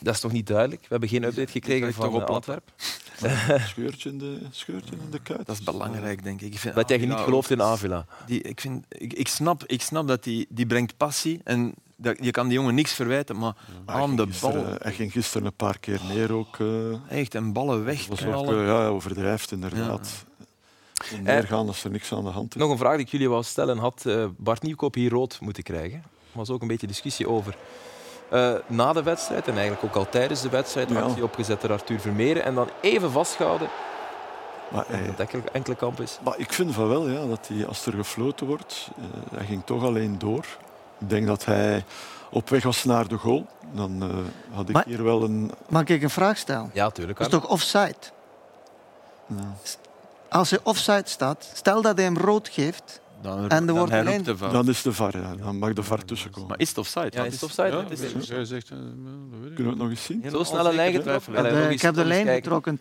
Dat 0.00 0.14
is 0.14 0.20
toch 0.20 0.32
niet 0.32 0.46
duidelijk? 0.46 0.80
We 0.80 0.86
hebben 0.88 1.08
geen 1.08 1.24
update 1.24 1.50
gekregen 1.52 1.94
van 1.94 2.04
toch 2.04 2.14
op 2.14 2.20
eh, 2.20 2.26
plat, 2.26 2.36
Antwerpen. 2.36 2.72
Scheurtje 3.68 4.08
in 4.10 4.18
de, 4.18 4.38
scheurtje 4.50 4.94
in 4.94 5.10
de 5.10 5.20
kuit. 5.22 5.46
Dat 5.46 5.56
is 5.56 5.62
belangrijk, 5.62 6.22
denk 6.24 6.40
ik. 6.40 6.52
ik 6.52 6.58
vind 6.58 6.74
Dat 6.74 6.88
jij 6.88 6.98
niet 6.98 7.12
gelooft 7.18 7.50
in 7.50 7.62
Avila. 7.62 8.06
Die, 8.26 8.42
ik, 8.42 8.60
vind, 8.60 8.84
ik, 8.88 9.12
ik, 9.12 9.28
snap, 9.28 9.64
ik 9.66 9.82
snap 9.82 10.08
dat 10.08 10.24
die, 10.24 10.46
die 10.48 10.66
brengt 10.66 10.96
passie 10.96 11.40
en 11.44 11.74
dat, 11.96 12.16
je 12.20 12.30
kan 12.30 12.46
die 12.48 12.56
jongen 12.58 12.74
niks 12.74 12.92
verwijten, 12.92 13.38
maar 13.38 13.54
aan 13.86 14.16
de 14.16 14.22
ging 14.22 14.28
gisteren- 14.32 14.64
bal, 14.64 14.74
Hij 14.78 14.92
ging 14.92 15.12
gisteren 15.12 15.46
een 15.46 15.54
paar 15.56 15.78
keer 15.78 16.00
neer 16.08 16.32
ook. 16.32 16.56
eh 16.58 17.10
echt 17.18 17.34
en 17.34 17.52
ballen 17.52 17.84
weg. 17.84 18.08
eh, 18.60 18.66
ja, 18.66 18.86
overdrijft 18.86 19.52
inderdaad. 19.52 20.26
Neergaan 21.22 21.66
als 21.66 21.84
er 21.84 21.90
niks 21.90 22.12
aan 22.12 22.24
de 22.24 22.30
hand 22.30 22.54
is. 22.54 22.60
Nog 22.60 22.70
een 22.70 22.78
vraag 22.78 22.96
die 22.96 23.04
ik 23.04 23.10
jullie 23.10 23.28
wou 23.30 23.42
stellen. 23.42 23.78
Had 23.78 24.02
eh, 24.06 24.24
Bart 24.36 24.62
Nieuwkoop 24.62 24.94
hier 24.94 25.10
rood 25.10 25.38
moeten 25.40 25.62
krijgen? 25.62 25.98
Er 26.32 26.38
was 26.38 26.50
ook 26.50 26.62
een 26.62 26.68
beetje 26.68 26.86
discussie 26.86 27.28
over. 27.28 27.56
Eh, 28.30 28.52
na 28.66 28.92
de 28.92 29.02
wedstrijd 29.02 29.48
en 29.48 29.52
eigenlijk 29.56 29.84
ook 29.84 29.94
al 30.04 30.08
tijdens 30.10 30.40
de 30.42 30.48
wedstrijd, 30.48 30.90
Ja. 30.90 31.00
actie 31.00 31.22
opgezet 31.22 31.60
door 31.60 31.72
Arthur 31.72 32.00
Vermeeren 32.00 32.44
en 32.44 32.54
dan 32.54 32.68
even 32.80 33.10
vastgehouden 33.10 33.68
Maar 34.72 34.84
dat 34.88 34.96
hij, 34.96 35.14
enkele, 35.18 35.42
enkele 35.52 35.76
kamp 35.76 36.00
is. 36.00 36.18
Maar 36.24 36.38
ik 36.38 36.52
vind 36.52 36.74
van 36.74 36.88
wel, 36.88 37.08
ja, 37.08 37.26
dat 37.26 37.48
hij, 37.52 37.66
als 37.66 37.86
er 37.86 37.92
gefloten 37.92 38.46
wordt, 38.46 38.88
eh, 38.96 39.04
hij 39.36 39.46
ging 39.46 39.62
toch 39.64 39.82
alleen 39.84 40.18
door. 40.18 40.44
Ik 40.98 41.08
denk 41.10 41.26
dat 41.26 41.44
hij 41.44 41.84
op 42.30 42.48
weg 42.48 42.62
was 42.62 42.84
naar 42.84 43.08
de 43.08 43.16
goal. 43.16 43.46
Dan 43.72 44.02
eh, 44.02 44.08
had 44.56 44.68
ik 44.68 44.74
Maar- 44.74 44.84
hier 44.86 45.04
wel 45.04 45.22
een... 45.22 45.50
Mag 45.68 45.84
ik 45.84 46.02
een 46.02 46.10
vraag 46.10 46.36
stellen? 46.36 46.70
Ja, 46.72 46.90
tuurlijk. 46.90 47.18
Dat 47.18 47.26
is 47.26 47.32
toch 47.40 47.48
offside? 47.48 47.94
Ja. 49.26 49.54
Als 50.28 50.50
hij 50.50 50.58
offside 50.62 51.02
staat, 51.04 51.50
stel 51.54 51.82
dat 51.82 51.96
hij 51.96 52.04
hem 52.04 52.16
rood 52.18 52.48
geeft, 52.48 53.00
Dan, 53.22 53.38
En 53.38 53.42
er 53.60 53.66
dan 53.66 53.76
wordt 53.76 53.92
roept 53.92 54.24
de 54.24 54.36
fout. 54.36 54.52
Dan 54.52 54.68
is 54.68 54.82
de 54.82 54.92
VAR, 54.92 55.18
ja. 55.20 55.34
dan 55.36 55.56
mag 55.58 55.72
de 55.72 55.82
VAR 55.82 56.04
tussenkomen. 56.04 56.48
Maar 56.48 56.58
is 56.60 56.68
het 56.68 56.78
offside? 56.78 57.08
Ja, 57.10 57.24
is 57.24 57.32
het 57.32 57.42
offside? 57.42 57.68
Ja, 57.68 57.76
Het 57.88 58.00
is- 58.00 58.12
dus 58.12 58.26
jij 58.28 58.44
zegt, 58.44 58.70
eh, 58.70 58.76
dat 58.76 58.86
weet 59.40 59.48
ik. 59.50 59.54
Kunnen 59.54 59.64
we 59.64 59.68
het 59.68 59.78
nog 59.78 59.90
eens 59.90 60.04
zien? 60.04 60.24
Zo 60.30 60.42
snel 60.44 60.66
een 60.66 60.74
lijn 60.74 60.92
getrokken? 60.92 61.34
Eh, 61.46 61.70
ik 61.70 61.80
heb 61.82 61.94
de 61.94 62.04
lijn 62.04 62.26
getrokken. 62.26 62.78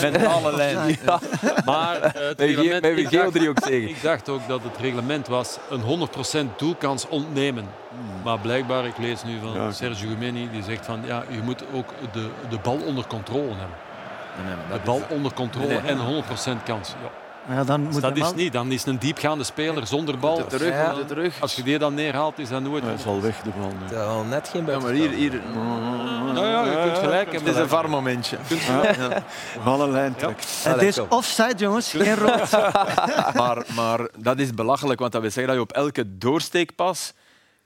Mentale 0.00 0.56
lijn. 0.56 0.96
Ja, 1.04 1.20
Maar 1.64 2.00
eh, 2.00 2.28
het 2.28 2.40
reglement- 2.40 2.84
ik 2.84 3.10
dacht-. 3.10 3.70
Ik 3.70 4.02
dacht 4.02 4.28
ook 4.28 4.48
dat 4.48 4.62
het 4.62 4.76
reglement 4.80 5.26
was 5.26 5.58
een 5.70 5.80
100% 5.80 6.58
doelkans 6.58 7.08
ontnemen. 7.08 7.64
Maar 8.24 8.38
blijkbaar, 8.38 8.86
ik 8.86 8.98
lees 8.98 9.24
nu 9.24 9.38
van 9.40 9.52
Ja. 9.52 9.72
Sergio 9.72 10.08
Gumeni, 10.08 10.50
die 10.50 10.62
zegt 10.62 10.84
van 10.84 11.00
ja, 11.06 11.24
je 11.30 11.40
moet 11.42 11.62
ook 11.72 11.86
de, 12.12 12.28
de 12.50 12.58
bal 12.62 12.78
onder 12.86 13.06
controle 13.06 13.48
hebben. 13.48 13.76
Nee, 14.36 14.46
nee, 14.46 14.54
maar 14.56 14.64
De 14.66 14.72
dat 14.72 14.84
bal 14.84 14.96
is- 15.08 15.14
onder 15.16 15.32
controle 15.32 15.66
Nee. 15.66 15.78
en 15.78 15.98
100% 15.98 16.62
kans. 16.64 16.88
Ja. 16.88 17.54
Ja, 17.54 17.64
dan 17.64 17.80
moet 17.82 17.92
Dus 17.92 18.02
dat 18.02 18.16
is 18.16 18.22
wel- 18.22 18.34
niet. 18.34 18.52
Dan 18.52 18.72
is 18.72 18.84
een 18.86 18.98
diepgaande 18.98 19.44
speler 19.44 19.86
zonder 19.86 20.18
bal. 20.18 20.46
Terug, 20.46 20.68
Ja. 20.74 20.94
terug. 21.06 21.40
Als 21.40 21.54
je 21.54 21.62
die 21.62 21.78
dan 21.78 21.94
neerhaalt, 21.94 22.38
is 22.38 22.48
dat 22.48 22.62
nooit. 22.62 22.84
Hij 22.84 22.94
is 22.94 23.06
al 23.06 23.20
weg, 23.20 23.40
de 23.42 23.50
bal 23.58 23.72
nu. 23.88 23.96
Ja, 23.96 24.02
al 24.02 24.24
net 24.24 24.48
geen 24.48 24.66
Ja, 24.66 24.78
maar 24.78 24.92
hier, 24.92 25.10
hier. 25.10 25.40
Nou 26.34 26.46
ja, 26.46 26.64
je 26.64 26.82
kunt 26.84 26.98
gelijk 26.98 27.32
hebben. 27.32 27.52
Is 27.52 27.58
een 27.58 27.68
VAR-momentje. 27.68 28.36
We 28.48 28.56
gaan 29.64 29.80
een 29.80 29.90
lijn. 29.90 30.14
Het 30.62 30.82
is 30.82 30.98
offside, 31.08 31.54
jongens. 31.56 31.90
Geen 31.90 32.14
rood. 32.16 32.50
maar, 33.40 33.64
maar 33.74 34.08
dat 34.18 34.38
is 34.38 34.54
belachelijk, 34.54 35.00
want 35.00 35.12
dat 35.12 35.20
wil 35.20 35.30
zeggen 35.30 35.56
dat 35.56 35.62
je 35.66 35.70
op 35.70 35.84
elke 35.84 36.18
doorsteekpas... 36.18 37.12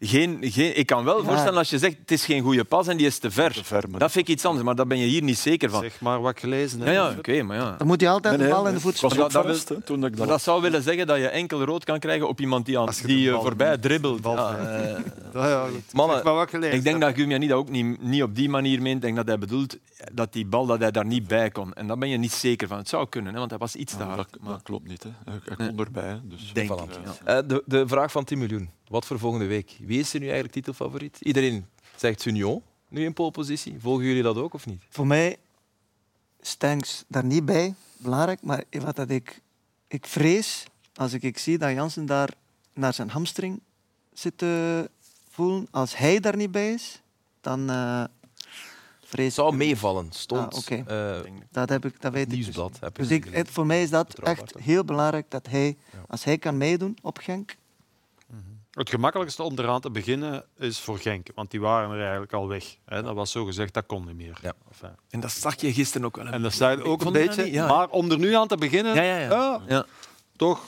Geen, 0.02 0.38
geen, 0.40 0.78
ik 0.78 0.86
kan 0.86 1.04
wel 1.04 1.24
voorstellen 1.24 1.58
als 1.58 1.70
je 1.70 1.78
zegt 1.78 1.96
het 2.00 2.10
is 2.10 2.24
geen 2.24 2.42
goede 2.42 2.64
pas 2.64 2.86
en 2.88 2.96
die 2.96 3.06
is 3.06 3.18
te 3.18 3.30
ver. 3.30 3.52
Te 3.52 3.64
ver, 3.64 3.84
maar- 3.90 4.00
Dat 4.00 4.10
vind 4.10 4.28
ik 4.28 4.34
iets 4.34 4.44
anders, 4.44 4.64
maar 4.64 4.74
daar 4.74 4.86
ben 4.86 4.98
je 4.98 5.06
hier 5.06 5.22
niet 5.22 5.38
zeker 5.38 5.70
van. 5.70 5.80
Zeg 5.80 6.00
maar 6.00 6.20
wat 6.20 6.40
gelezen. 6.40 6.78
Ja, 6.78 6.84
hè. 6.84 6.92
ja 6.92 7.14
oké, 7.18 7.42
maar 7.42 7.56
ja. 7.56 7.74
Dan 7.78 7.86
moet 7.86 8.00
hij 8.00 8.10
altijd 8.10 8.38
Nee, 8.38 8.46
de 8.48 8.52
bal 8.54 8.66
in 8.66 8.74
de 8.74 8.80
voet 8.80 9.04
ook 9.04 9.14
dat 9.14 9.32
wil- 9.32 9.42
verrast 9.42 9.68
hè, 9.68 9.80
toen 9.80 9.96
ik 10.04 10.10
dat 10.10 10.18
Maar 10.18 10.26
dat 10.26 10.42
zou 10.42 10.62
willen 10.62 10.82
zeggen 10.82 11.06
dat 11.06 11.16
je 11.16 11.28
enkel 11.28 11.64
rood 11.64 11.84
kan 11.84 11.98
krijgen 11.98 12.28
op 12.28 12.40
iemand 12.40 12.66
die, 12.66 12.78
aan, 12.78 12.88
je 13.00 13.06
die 13.06 13.20
je 13.20 13.30
bal- 13.30 13.42
voorbij 13.42 13.78
dribbelt. 13.78 14.24
Ja, 14.24 14.56
eh, 14.56 14.98
Ja, 15.34 15.48
ja, 15.48 15.66
goed. 15.70 15.92
Mannen, 15.92 16.16
Zeg 16.16 16.24
maar 16.24 16.34
wat 16.34 16.50
gelezen. 16.50 16.76
ik 16.76 16.82
denk 16.84 17.00
dat 17.00 17.14
Gumjani 17.14 17.46
dat 17.46 17.58
ook 17.58 17.70
niet, 17.70 18.02
niet 18.02 18.22
op 18.22 18.34
die 18.34 18.48
manier 18.48 18.82
meent. 18.82 18.96
Ik 18.96 19.02
denk 19.02 19.16
dat 19.16 19.26
hij 19.26 19.38
bedoelt 19.38 19.76
dat 20.12 20.32
die 20.32 20.46
bal 20.46 20.66
dat 20.66 20.78
hij 20.80 20.90
daar 20.90 21.06
niet 21.06 21.26
bij 21.26 21.50
kon. 21.50 21.72
En 21.72 21.86
daar 21.86 21.98
ben 21.98 22.08
je 22.08 22.16
niet 22.16 22.32
zeker 22.32 22.68
van. 22.68 22.78
Het 22.78 22.88
zou 22.88 23.08
kunnen, 23.08 23.32
hè, 23.32 23.38
want 23.38 23.50
hij 23.50 23.58
was 23.58 23.76
iets 23.76 23.92
te 23.92 23.98
Ja, 23.98 24.04
hard. 24.04 24.16
dat, 24.30 24.40
Maar 24.40 24.52
dat 24.52 24.62
klopt 24.62 24.88
niet. 24.88 25.02
Hè. 25.02 25.10
Hij, 25.24 25.40
hij 25.44 25.68
kon 25.68 25.78
erbij. 25.78 26.20
Dus. 26.24 26.50
denk 26.52 26.70
Voilà. 26.70 27.24
Eh, 27.24 27.38
de, 27.46 27.62
de 27.66 27.86
vraag 27.88 28.12
van 28.12 28.24
10 28.24 28.38
miljoen. 28.38 28.70
Wat 28.90 29.06
voor 29.06 29.18
volgende 29.18 29.46
week? 29.46 29.76
Wie 29.80 29.98
is 29.98 30.12
er 30.12 30.18
nu 30.18 30.24
eigenlijk 30.24 30.54
titelfavoriet? 30.54 31.18
Iedereen 31.20 31.66
zegt 31.96 32.24
Union, 32.24 32.62
nu 32.88 33.04
in 33.04 33.12
polepositie. 33.12 33.76
Volgen 33.80 34.04
jullie 34.04 34.22
dat 34.22 34.36
ook 34.36 34.54
of 34.54 34.66
niet? 34.66 34.82
Voor 34.88 35.06
mij, 35.06 35.36
Stanks 36.40 37.04
daar 37.08 37.24
niet 37.24 37.44
bij. 37.44 37.74
Belangrijk. 37.96 38.42
Maar 38.42 38.64
wat 38.70 38.96
dat 38.96 39.10
ik, 39.10 39.40
ik 39.88 40.06
vrees, 40.06 40.64
als 40.94 41.12
ik, 41.12 41.22
ik 41.22 41.38
zie 41.38 41.58
dat 41.58 41.70
Jansen 41.70 42.06
daar 42.06 42.28
naar 42.74 42.94
zijn 42.94 43.10
hamstring 43.10 43.60
zit 44.12 44.38
te 44.38 44.90
voelen. 45.28 45.66
Als 45.70 45.96
hij 45.96 46.20
daar 46.20 46.36
niet 46.36 46.50
bij 46.50 46.72
is, 46.72 47.00
dan 47.40 47.70
eh 47.70 48.04
vrees 49.04 49.26
Het 49.26 49.34
zou 49.34 49.52
ik... 49.52 49.58
meevallen. 49.58 50.12
Stond 50.12 50.70
Ah, 50.70 51.18
eh, 51.18 51.32
Dat, 51.50 51.68
heb 51.68 51.84
ik, 51.84 52.00
dat 52.00 52.12
weet 52.12 52.32
ik 52.32 52.44
dus. 52.44 52.56
Heb 52.80 52.94
Dus 52.94 53.10
ik, 53.10 53.46
voor 53.48 53.66
mij 53.66 53.82
is 53.82 53.90
dat 53.90 54.18
echt 54.18 54.58
heel 54.58 54.84
belangrijk 54.84 55.30
dat 55.30 55.46
hij, 55.46 55.76
als 56.08 56.24
hij 56.24 56.38
kan 56.38 56.56
meedoen 56.56 56.96
op 57.02 57.18
Genk, 57.18 57.56
Het 58.70 58.90
gemakkelijkste 58.90 59.42
om 59.42 59.58
eraan 59.58 59.80
te 59.80 59.90
beginnen 59.90 60.44
is 60.58 60.80
voor 60.80 60.98
Genk, 60.98 61.28
want 61.34 61.50
die 61.50 61.60
waren 61.60 61.90
er 61.90 62.00
eigenlijk 62.00 62.32
al 62.32 62.48
weg. 62.48 62.76
Hè. 62.84 63.02
Dat 63.02 63.14
was 63.14 63.30
zo 63.30 63.44
gezegd, 63.44 63.74
dat 63.74 63.86
kon 63.86 64.06
niet 64.06 64.16
meer. 64.16 64.38
Ja. 64.42 64.52
Enfin. 64.68 64.96
En 65.10 65.20
dat 65.20 65.30
zag 65.30 65.60
je 65.60 65.72
gisteren 65.72 66.06
ook 66.06 66.16
wel. 66.16 66.26
En 66.26 66.42
dat 66.42 66.52
zei 66.52 66.82
ook 66.82 67.02
een 67.02 67.12
beetje. 67.12 67.44
niet, 67.44 67.52
ja. 67.52 67.66
Maar 67.66 67.88
om 67.88 68.10
er 68.10 68.18
nu 68.18 68.34
aan 68.34 68.48
te 68.48 68.56
beginnen, 68.56 68.94
Ja, 68.94 69.02
ja, 69.02 69.18
ja. 69.18 69.60
ja. 69.68 69.86
toch 70.36 70.64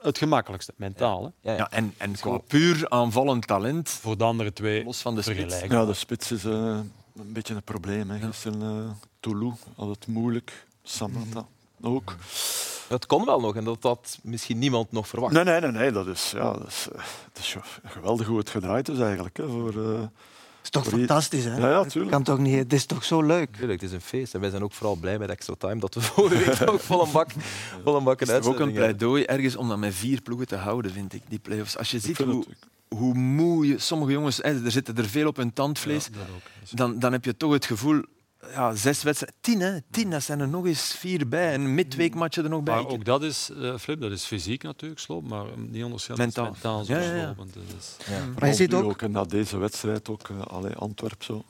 het 0.00 0.18
gemakkelijkste, 0.18 0.72
mentaal. 0.76 1.22
Hè. 1.22 1.50
Ja, 1.50 1.52
ja. 1.52 1.56
Ja, 1.56 1.70
en, 1.70 1.94
en 1.96 2.12
qua 2.12 2.38
puur 2.38 2.88
aanvallend 2.88 3.46
talent, 3.46 3.88
Voor 3.90 4.18
de 4.18 4.24
andere 4.24 4.52
twee 4.52 4.84
los 4.84 5.02
van 5.02 5.14
de 5.14 5.22
spits. 5.22 5.60
Ja, 5.60 5.84
de 5.84 5.94
spits 5.94 6.32
is 6.32 6.44
eh, 6.44 6.52
een 7.16 7.32
beetje 7.32 7.54
een 7.54 7.62
probleem. 7.62 8.10
Hè. 8.10 8.26
Gisteren 8.26 8.84
uh, 8.84 8.90
Toulouse 9.20 9.62
had 9.76 9.88
het 9.88 10.06
moeilijk. 10.06 10.66
Samantha 10.82 11.46
ook. 11.84 12.14
Het 12.88 13.06
kon 13.06 13.24
wel 13.24 13.40
nog 13.40 13.56
en 13.56 13.64
dat 13.64 13.82
had 13.82 14.18
misschien 14.22 14.58
niemand 14.58 14.92
nog 14.92 15.08
verwacht. 15.08 15.32
Nee, 15.32 15.44
nee, 15.44 15.60
nee, 15.60 15.70
nee. 15.70 15.90
Dat 15.92 16.06
is, 16.06 16.30
ja, 16.34 16.52
dat 16.52 16.66
is, 16.66 16.88
eh, 16.94 17.02
het 17.32 17.38
is 17.38 17.56
geweldig 17.84 18.26
hoe 18.26 18.38
het 18.38 18.50
gedraaid 18.50 18.88
is 18.88 18.98
eigenlijk. 18.98 19.36
Hè, 19.36 19.48
voor, 19.48 19.74
uh, 19.74 20.00
is 20.62 20.70
toch 20.70 20.84
Voor 20.84 20.98
fantastisch, 20.98 21.44
hè? 21.44 21.56
Ja, 21.56 21.68
ja, 21.68 21.74
Dat 21.74 21.88
tuurlijk. 21.90 22.12
kan 22.12 22.22
toch 22.22 22.38
niet, 22.38 22.54
het 22.58 22.72
is 22.72 22.86
toch 22.86 23.04
zo 23.04 23.22
leuk? 23.22 23.56
Tuurlijk, 23.56 23.80
het 23.80 23.90
is 23.90 23.94
een 23.96 24.02
feest. 24.02 24.34
En 24.34 24.40
wij 24.40 24.50
zijn 24.50 24.62
ook 24.62 24.72
vooral 24.72 24.94
blij 24.96 25.18
met 25.18 25.28
extra 25.30 25.54
time 25.58 25.80
dat 25.80 25.94
we 25.94 26.00
volgende 26.14 26.44
week 26.44 26.70
ook 26.70 26.80
vol 26.80 27.02
een 27.04 27.12
bak, 27.12 27.30
vol 27.84 27.96
een 27.96 28.04
bak 28.04 28.20
een 28.20 28.38
is 28.40 28.46
ook 28.46 28.58
een 28.58 28.72
pleidooi 28.72 29.24
ergens 29.24 29.56
om 29.56 29.68
dat 29.68 29.78
met 29.78 29.94
vier 29.94 30.20
ploegen 30.20 30.46
te 30.46 30.56
houden, 30.56 30.92
vind 30.92 31.12
ik, 31.14 31.22
die 31.28 31.38
play-offs. 31.38 31.78
Als 31.78 31.90
je 31.90 31.98
ziet 31.98 32.18
hoe, 32.18 32.38
het- 32.38 32.48
hoe 32.98 33.14
moe 33.14 33.66
je... 33.66 33.78
Sommige 33.78 34.12
jongens, 34.12 34.36
hè, 34.36 34.64
er 34.64 34.70
zitten 34.70 34.96
er 34.96 35.04
veel 35.08 35.26
op 35.28 35.36
hun 35.36 35.52
tandvlees. 35.52 36.04
Ja, 36.04 36.10
dat. 36.18 36.78
Dan, 36.78 36.98
dan 36.98 37.12
heb 37.12 37.24
je 37.24 37.36
toch 37.36 37.52
het 37.52 37.64
gevoel... 37.66 38.02
ja, 38.52 38.74
zes 38.74 39.02
wedstrijden. 39.02 39.38
Tien, 39.40 39.60
hè? 39.60 39.78
Tien, 39.90 40.10
dat 40.10 40.22
zijn 40.22 40.40
er 40.40 40.48
nog 40.48 40.66
eens 40.66 40.94
vier 40.98 41.28
bij. 41.28 41.52
En 41.52 41.74
midweekmatchen 41.74 42.44
er 42.44 42.50
nog 42.50 42.62
bij. 42.62 42.74
Maar 42.74 42.86
ook 42.86 43.04
dat 43.04 43.22
is, 43.22 43.50
eh, 43.60 43.76
Flip, 43.78 44.00
dat 44.00 44.10
is 44.10 44.24
fysiek 44.24 44.62
natuurlijk 44.62 45.00
sloop, 45.00 45.28
maar 45.28 45.44
niet 45.56 45.84
onderschatten 45.84 46.26
is 46.26 46.34
Mentaal. 46.34 46.52
mentaal 46.52 46.84
zo 46.84 46.92
Ja, 46.92 47.00
ja, 47.00 47.14
ja. 47.14 47.34
Dat 47.36 47.46
is- 47.78 47.96
Maar 48.38 48.48
je 48.48 48.54
ziet 48.54 48.74
ook- 48.74 49.02
en 49.02 49.10
na 49.10 49.24
deze 49.24 49.56
wedstrijd 49.58 50.08
ook, 50.08 50.28
uh, 50.28 50.40
allee, 50.46 50.72
Antwerp 50.74 51.22
zo. 51.22 51.44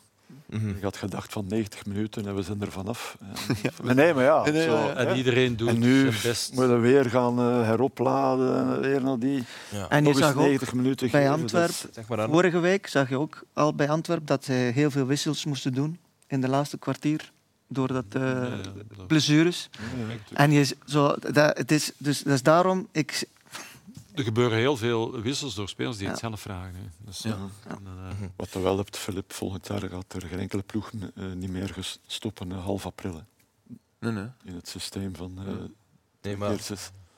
Mhm. 0.47 0.69
Je 0.69 0.83
had 0.83 0.97
gedacht 0.97 1.33
van 1.33 1.45
90 1.49 1.87
minuten 1.87 2.27
en 2.27 2.35
we 2.35 2.43
zijn 2.43 2.61
er 2.61 2.71
vanaf. 2.71 3.17
Ja. 3.63 3.93
Nee, 3.95 4.15
maar 4.15 4.25
ja. 4.25 4.43
Nee, 4.51 4.63
zo, 4.65 4.75
ja. 4.77 4.95
En 4.95 5.07
hè. 5.09 5.15
iedereen 5.15 5.57
doet 5.57 5.69
En 5.69 5.79
nu 5.79 6.01
zijn 6.01 6.23
best. 6.23 6.53
moeten 6.55 6.75
we 6.75 6.89
weer 6.89 7.11
gaan 7.11 7.39
eh, 7.39 7.63
heropladen, 7.67 8.81
weer 8.81 9.03
naar 9.03 9.19
die. 9.19 9.43
Ja. 9.71 9.89
En 9.89 10.05
je 10.05 10.15
zag 10.15 10.31
ook 10.37 10.37
90 10.43 10.73
minuten 10.75 11.11
bij 11.11 11.21
geven, 11.23 11.41
Antwerp, 11.41 11.71
Zeg 11.93 12.09
maar 12.09 12.29
vorige 12.29 12.59
week 12.59 12.87
zag 12.87 13.09
je 13.09 13.19
ook 13.19 13.43
al 13.53 13.75
bij 13.75 13.89
Antwerp 13.89 14.27
dat 14.27 14.45
ze 14.45 14.53
heel 14.53 14.91
veel 14.91 15.07
wissels 15.07 15.45
moesten 15.45 15.75
doen 15.75 15.99
in 16.35 16.41
de 16.41 16.49
laatste 16.49 16.79
kwartier. 16.79 17.33
Ja, 17.69 17.87
ja, 18.13 18.61
dat- 18.97 19.07
blessures. 19.07 19.69
En 20.33 20.51
je, 20.53 20.77
zo, 20.87 21.15
dat, 21.33 21.57
het 21.59 21.71
is, 21.71 21.93
dus 21.99 22.23
dat 22.23 22.33
is 22.33 22.43
daarom... 22.43 22.89
Ik, 22.93 23.27
Er 24.15 24.25
gebeuren 24.25 24.59
heel 24.59 24.77
veel 24.77 25.21
wissels 25.21 25.55
door 25.55 25.69
spelers 25.69 25.97
die 25.97 26.07
het 26.09 26.21
Ja. 26.21 26.29
zelf 26.29 26.41
vragen. 26.41 26.75
hè. 26.75 26.81
Dus, 27.07 27.19
Ja. 27.19 27.31
ja. 27.31 27.71
en, 27.75 27.81
eh, 27.87 28.27
Wat 28.37 28.51
je 28.53 28.61
wel 28.61 28.77
hebt, 28.77 28.97
Filip, 28.97 29.33
volgend 29.33 29.67
jaar 29.67 29.81
gaat 29.89 30.13
er 30.13 30.27
geen 30.29 30.39
enkele 30.39 30.63
ploeg 30.63 30.91
eh, 31.15 31.33
niet 31.33 31.51
meer 31.51 31.97
stoppen 32.07 32.53
eh, 32.53 32.65
half 32.65 32.87
april 32.87 33.15
hè, 33.15 33.23
Nee, 33.99 34.13
nee. 34.13 34.29
in 34.45 34.55
het 34.55 34.69
systeem 34.69 35.17
van 35.17 35.39
eh 35.47 35.55
Nee, 36.23 36.37
maar 36.37 36.59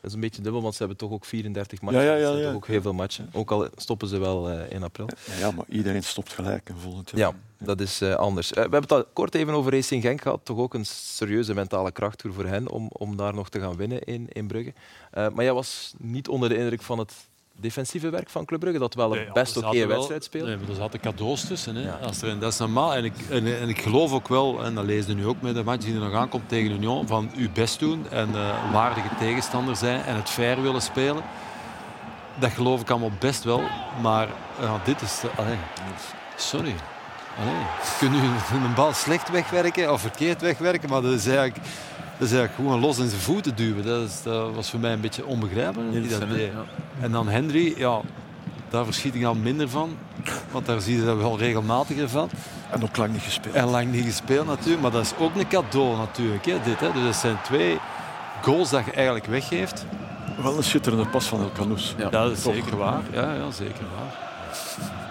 is 0.07 0.13
een 0.13 0.21
beetje 0.21 0.43
dubbel, 0.43 0.63
want 0.63 0.75
ze 0.75 0.79
hebben 0.79 0.97
toch 0.97 1.11
ook 1.11 1.25
34 1.25 1.81
matchen. 1.81 2.03
Ja, 2.03 2.15
ja, 2.15 2.43
toch 2.43 2.55
ook 2.55 2.67
heel 2.67 2.81
veel 2.83 2.93
matchen. 2.93 3.31
Ook 3.33 3.51
al 3.51 3.69
stoppen 3.77 4.09
ze 4.09 4.19
wel 4.19 4.51
eh, 4.51 4.71
in 4.71 4.83
april. 4.83 5.09
Ja, 5.39 5.51
maar 5.51 5.65
iedereen 5.69 6.03
stopt 6.03 6.33
gelijk 6.33 6.69
en 6.69 6.79
volgend 6.79 7.11
jaar. 7.11 7.19
Ja, 7.19 7.65
dat 7.67 7.81
is 7.81 8.01
eh, 8.01 8.15
anders. 8.15 8.49
Eh, 8.51 8.55
we 8.55 8.61
hebben 8.61 8.81
het 8.81 8.93
al 8.93 9.05
kort 9.13 9.35
even 9.35 9.55
over 9.55 9.73
Racing 9.73 10.03
Genk 10.03 10.21
gehad. 10.21 10.41
Toch 10.43 10.59
ook 10.59 10.75
een 10.75 10.87
serieuze 10.87 11.55
mentale 11.55 11.93
krachttoer 11.93 12.33
voor 12.33 12.47
hen 12.47 12.69
om, 12.69 12.89
om 12.93 13.17
daar 13.17 13.35
nog 13.35 13.49
te 13.49 13.61
gaan 13.61 13.77
winnen 13.77 14.03
in, 14.03 14.29
in 14.29 14.47
Brugge. 14.47 14.73
Maar 15.13 15.43
jij 15.43 15.53
was 15.53 15.95
niet 15.99 16.29
onder 16.29 16.49
de 16.49 16.57
indruk 16.57 16.83
van 16.83 16.99
het 16.99 17.13
defensieve 17.61 18.11
werk 18.11 18.29
van 18.31 18.45
Club 18.45 18.61
Brugge, 18.61 18.79
dat 18.79 18.95
wel 18.95 19.13
een 19.13 19.19
Nee, 19.19 19.33
best 19.33 19.57
oké 19.57 19.87
wedstrijd 19.87 20.25
speelde. 20.25 20.47
Nee, 20.49 20.57
maar 20.57 20.69
er 20.69 20.75
zaten 20.75 21.01
cadeaus 21.01 21.45
tussen. 21.47 21.75
Hè. 21.77 21.83
Ja. 21.83 21.99
Als 22.03 22.23
er, 22.23 22.39
dat 22.39 22.53
is 22.53 22.59
normaal. 22.59 22.95
En 22.95 23.05
ik, 23.05 23.13
en, 23.31 23.61
en 23.61 23.69
ik 23.69 23.81
geloof 23.81 24.13
ook 24.13 24.29
wel, 24.29 24.65
en 24.65 24.75
dat 24.75 24.85
lees 24.85 25.07
je 25.07 25.15
nu 25.15 25.27
ook 25.27 25.41
met 25.41 25.55
de 25.55 25.65
match 25.65 25.85
die 25.85 25.95
er 25.95 26.01
nog 26.01 26.15
aankomt 26.15 26.49
tegen 26.49 26.71
Union, 26.71 27.07
van 27.07 27.31
uw 27.37 27.49
best 27.53 27.79
doen 27.79 28.07
en 28.11 28.29
eh, 28.35 28.73
waardige 28.73 29.09
tegenstander 29.19 29.77
zijn 29.77 30.03
en 30.03 30.15
het 30.17 30.29
fair 30.31 30.63
willen 30.63 30.83
spelen. 30.83 31.23
Dat 32.39 32.51
geloof 32.51 32.81
ik 32.81 32.91
allemaal 32.91 33.13
best 33.19 33.45
wel. 33.45 33.63
Maar 34.03 34.29
ja, 34.61 34.81
dit 34.85 35.01
is... 35.01 35.21
de- 35.21 35.31
allee, 35.37 35.57
sorry. 36.37 36.75
Allee, 37.41 37.55
je 37.55 37.95
kunt 37.99 38.13
nu 38.13 38.19
een 38.67 38.75
bal 38.75 38.93
slecht 38.93 39.31
wegwerken 39.31 39.93
of 39.93 40.01
verkeerd 40.01 40.41
wegwerken, 40.41 40.89
maar 40.89 41.03
dat 41.03 41.13
is 41.13 41.27
eigenlijk... 41.27 41.57
Dat 42.19 42.29
is 42.29 42.35
eigenlijk 42.35 42.55
gewoon 42.55 42.81
los 42.81 42.99
in 42.99 43.09
zijn 43.09 43.21
voeten 43.21 43.57
duwen. 43.57 43.85
Dat, 43.85 44.09
is, 44.09 44.23
dat 44.23 44.55
was 44.55 44.71
voor 44.71 44.81
mij 44.81 44.93
een 44.93 45.01
beetje 45.01 45.27
onbegrijpelijk. 45.27 46.11
dat 46.11 46.29
deed. 46.29 46.51
En 47.01 47.13
dan 47.13 47.29
Henry, 47.29 47.75
ja, 47.77 48.01
daar 48.69 48.85
verschiet 48.85 49.15
ik 49.15 49.25
al 49.25 49.35
minder 49.35 49.69
van. 49.69 49.97
Want 50.51 50.67
daar 50.67 50.81
zie 50.81 50.97
je 50.97 51.05
dat 51.05 51.17
wel 51.17 51.39
regelmatiger 51.39 52.09
van. 52.09 52.31
En 52.71 52.83
ook 52.83 52.97
lang 52.97 53.13
niet 53.13 53.23
gespeeld. 53.23 53.55
En 53.55 53.65
lang 53.65 53.93
niet 53.93 54.05
gespeeld 54.05 54.47
natuurlijk. 54.47 54.83
Maar 54.83 54.91
dat 54.91 55.03
is 55.03 55.13
ook 55.19 55.37
een 55.37 55.49
cadeau 55.49 55.97
natuurlijk. 55.97 56.47
Hè, 56.47 56.57
dit, 56.65 56.81
hè. 56.81 56.93
Dus 56.93 57.03
dat 57.03 57.17
zijn 57.17 57.39
twee 57.45 57.79
goals 58.43 58.71
dat 58.71 58.85
je 58.85 58.93
eigenlijk 58.93 59.27
weggeeft. 59.27 59.87
Wel 60.43 60.57
een 60.57 60.63
schitterende 60.63 61.07
pas 61.07 61.27
van 61.27 61.41
El 61.41 61.51
Canoes. 61.53 61.95
Ja. 61.99 62.09
dat 62.09 62.31
is 62.31 62.43
zeker 62.43 62.77
waar. 62.77 63.03
Ja, 63.13 63.35
ja, 63.35 63.51
zeker 63.51 63.85
waar. 63.97 64.26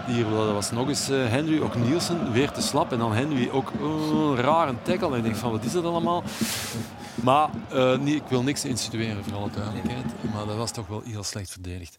Hier 0.08 0.30
dat 0.30 0.52
was 0.52 0.72
nog 0.72 0.88
eens 0.88 1.10
eh, 1.10 1.28
Henry, 1.28 1.62
ook 1.62 1.76
Nielsen, 1.76 2.32
weer 2.32 2.52
te 2.52 2.62
slap. 2.62 2.92
En 2.92 2.98
dan 2.98 3.14
Henry 3.14 3.50
ook 3.50 3.72
oh, 3.82 4.30
een 4.30 4.36
rare 4.36 4.74
tackle. 4.82 5.12
En 5.12 5.18
ik 5.18 5.24
denk 5.24 5.36
van, 5.36 5.52
wat 5.52 5.64
is 5.64 5.72
dat 5.72 5.84
allemaal? 5.84 6.24
Maar 7.16 7.50
eh, 7.70 7.98
niet, 7.98 8.16
ik 8.16 8.28
wil 8.28 8.44
niks 8.44 8.66
institueren, 8.66 9.24
voor 9.24 9.38
alle 9.38 9.50
duidelijkheid. 9.50 10.06
Maar 10.34 10.46
dat 10.46 10.58
was 10.58 10.72
toch 10.72 10.88
wel 10.88 11.02
heel 11.02 11.24
slecht 11.24 11.52
verdedigd. 11.52 11.98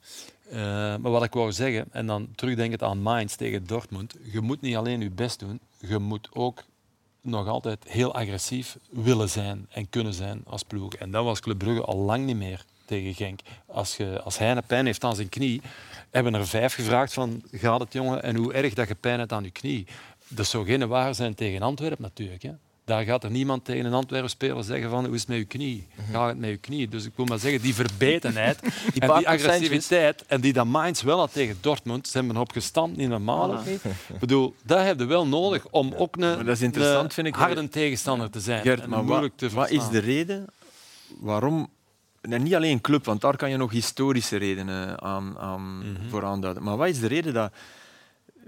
Eh, 0.51 0.57
maar 0.97 1.11
wat 1.11 1.25
ik 1.25 1.33
wou 1.33 1.53
zeggen, 1.53 1.87
en 1.91 2.07
dan 2.07 2.29
terugdenkend 2.35 2.83
aan 2.83 3.03
Mainz 3.03 3.35
tegen 3.35 3.67
Dortmund. 3.67 4.15
Je 4.33 4.41
moet 4.41 4.61
niet 4.61 4.77
alleen 4.77 5.01
je 5.01 5.11
best 5.11 5.39
doen, 5.39 5.61
je 5.79 5.99
moet 5.99 6.29
ook 6.33 6.63
nog 7.21 7.47
altijd 7.47 7.85
heel 7.89 8.15
agressief 8.15 8.77
willen 8.91 9.29
zijn 9.29 9.67
en 9.71 9.89
kunnen 9.91 10.15
zijn 10.15 10.43
als 10.47 10.63
ploeg. 10.63 10.95
En 10.95 11.11
dat 11.11 11.25
was 11.25 11.41
Club 11.41 11.59
Brugge 11.59 11.85
al 11.85 11.97
lang 11.97 12.25
niet 12.25 12.37
meer 12.37 12.65
tegen 12.85 13.15
Genk. 13.15 13.41
Als, 13.67 13.97
je, 13.97 14.21
als 14.23 14.39
hij 14.39 14.51
een 14.51 14.63
pijn 14.67 14.87
heeft 14.87 15.05
aan 15.05 15.17
zijn 15.17 15.29
knie, 15.29 15.63
hebben 16.17 16.35
er 16.35 16.47
vijf 16.47 16.75
gevraagd 16.75 17.13
van 17.13 17.43
gaat 17.53 17.81
het 17.81 17.93
jongen 17.93 18.23
en 18.23 18.37
hoe 18.37 18.53
erg 18.53 18.75
dat 18.75 18.89
je 18.89 18.95
pijn 18.95 19.19
hebt 19.19 19.33
aan 19.33 19.45
je 19.45 19.51
knie. 19.51 19.87
Dat 20.29 20.47
zou 20.47 20.67
geen 20.67 20.89
waar 20.89 21.15
zijn 21.15 21.35
tegen 21.35 21.63
Antwerpen 21.63 22.03
natuurlijk. 22.03 22.43
Hè. 22.43 22.51
Daar 22.85 23.05
gaat 23.05 23.25
er 23.25 23.31
niemand 23.31 23.65
tegen 23.65 23.85
een 23.85 23.93
Antwerpen 23.93 24.31
speler 24.31 24.65
zeggen 24.65 24.91
van 24.91 25.05
hoe 25.05 25.15
is 25.15 25.21
het 25.21 25.29
met 25.29 25.39
je 25.39 25.45
knie? 25.45 25.87
Gaat 26.13 26.29
het 26.29 26.39
met 26.39 26.51
je 26.51 26.57
knie? 26.57 26.89
Dus 26.89 27.05
ik 27.05 27.13
wil 27.15 27.25
maar 27.25 27.39
zeggen, 27.39 27.61
die 27.61 27.75
verbetenheid 27.75 28.61
en 28.99 29.15
die 29.17 29.29
agressiviteit 29.29 30.25
en 30.27 30.41
die 30.41 30.53
dat 30.53 30.67
Mainz 30.67 31.03
wel 31.03 31.19
had 31.19 31.33
tegen 31.33 31.57
Dortmund, 31.61 32.09
ze 32.09 32.19
hebben 32.19 32.37
erop 32.37 32.53
gestampt, 32.53 32.97
niet 32.97 33.09
normaal? 33.09 33.55
Ik 33.55 34.19
bedoel, 34.21 34.55
dat 34.63 34.85
heb 34.85 34.99
je 34.99 35.05
wel 35.05 35.27
nodig 35.27 35.67
om 35.71 35.95
ook 35.97 36.17
een, 36.17 36.45
harde 37.35 37.69
tegenstander 37.69 38.31
te 38.31 38.41
zijn. 38.41 38.63
Gert, 38.63 38.87
maar 38.87 38.99
wat, 38.99 39.07
moeilijk 39.07 39.37
te 39.37 39.51
wat 39.51 39.71
is 39.71 39.89
de 39.89 39.99
reden 39.99 40.47
waarom... 41.21 41.69
En 42.21 42.43
niet 42.43 42.55
alleen 42.55 42.81
club, 42.81 43.05
want 43.05 43.21
daar 43.21 43.37
kan 43.37 43.51
je 43.51 43.57
nog 43.57 43.71
historische 43.71 44.37
redenen 44.37 45.03
aan, 45.03 45.39
aan 45.39 45.79
Mhm. 45.79 46.09
voor 46.09 46.25
aanduiden. 46.25 46.63
Maar 46.63 46.77
wat 46.77 46.89
is 46.89 47.01
de 47.01 47.07
reden 47.07 47.35
dat 47.35 47.53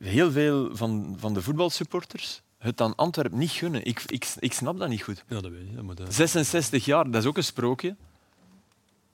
heel 0.00 0.30
veel 0.30 0.76
van, 0.76 1.16
van 1.18 1.34
de 1.34 1.42
voetbalsupporters 1.42 2.42
het 2.58 2.80
aan 2.80 2.94
Antwerpen 2.94 3.38
niet 3.38 3.50
gunnen? 3.50 3.84
Ik, 3.84 4.02
ik, 4.06 4.26
ik 4.38 4.52
snap 4.52 4.78
dat 4.78 4.88
niet 4.88 5.02
goed. 5.02 5.24
Ja, 5.28 5.40
dat 5.40 5.50
weet 5.50 5.60
ik. 5.60 5.74
Dat 5.74 5.84
moet, 5.84 6.00
eh, 6.00 6.06
66 6.08 6.84
jaar, 6.84 7.10
dat 7.10 7.22
is 7.22 7.28
ook 7.28 7.36
een 7.36 7.44
sprookje. 7.44 7.96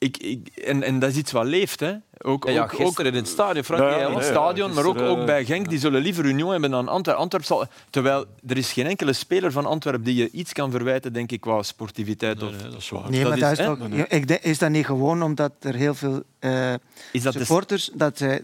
Ik, 0.04 0.16
ik, 0.16 0.48
en, 0.48 0.82
en 0.82 0.98
dat 0.98 1.10
is 1.10 1.16
iets 1.16 1.32
wat 1.32 1.44
leeft. 1.44 1.80
Hè. 1.80 1.92
Ook, 2.18 2.44
Ja, 2.44 2.50
ja, 2.50 2.70
ook, 2.78 3.00
in 3.00 3.14
het 3.14 3.28
stadion, 3.28 3.64
Frank. 3.64 3.80
Ja, 3.82 4.08
in 4.08 4.22
stadion, 4.22 4.72
maar 4.74 4.84
ook, 4.84 4.98
ook 5.00 5.26
bij 5.26 5.44
Genk. 5.44 5.68
Die 5.68 5.78
zullen 5.78 6.02
liever 6.02 6.24
Union 6.24 6.50
hebben 6.50 6.70
dan 6.70 6.88
Antwerpen. 6.88 7.22
Antwerp 7.22 7.44
zal, 7.44 7.66
terwijl 7.90 8.24
er 8.46 8.56
is 8.56 8.72
geen 8.72 8.86
enkele 8.86 9.12
speler 9.12 9.52
van 9.52 9.66
Antwerpen 9.66 10.02
die 10.04 10.14
je 10.14 10.30
iets 10.30 10.52
kan 10.52 10.70
verwijten, 10.70 11.12
denk 11.12 11.32
ik, 11.32 11.40
qua 11.40 11.62
sportiviteit. 11.62 12.40
nee, 12.40 12.48
Of, 12.48 12.54
nee, 12.62 12.70
dat 12.70 12.80
is 12.80 12.88
waar. 12.90 13.10
nee, 13.10 13.20
dat 13.24 13.38
maar 13.38 13.52
is- 13.52 13.58
dat 13.58 13.78
is, 13.92 14.04
ik 14.08 14.28
denk, 14.28 14.42
is 14.42 14.58
dat 14.58 14.70
niet 14.70 14.86
gewoon 14.86 15.22
omdat 15.22 15.52
er 15.60 15.74
heel 15.74 15.94
veel 15.94 16.22
eh, 16.38 16.72
is 17.12 17.22
dat 17.22 17.32
de, 17.32 17.38
supporters... 17.38 17.90
Dat 17.94 18.18
zij, 18.18 18.42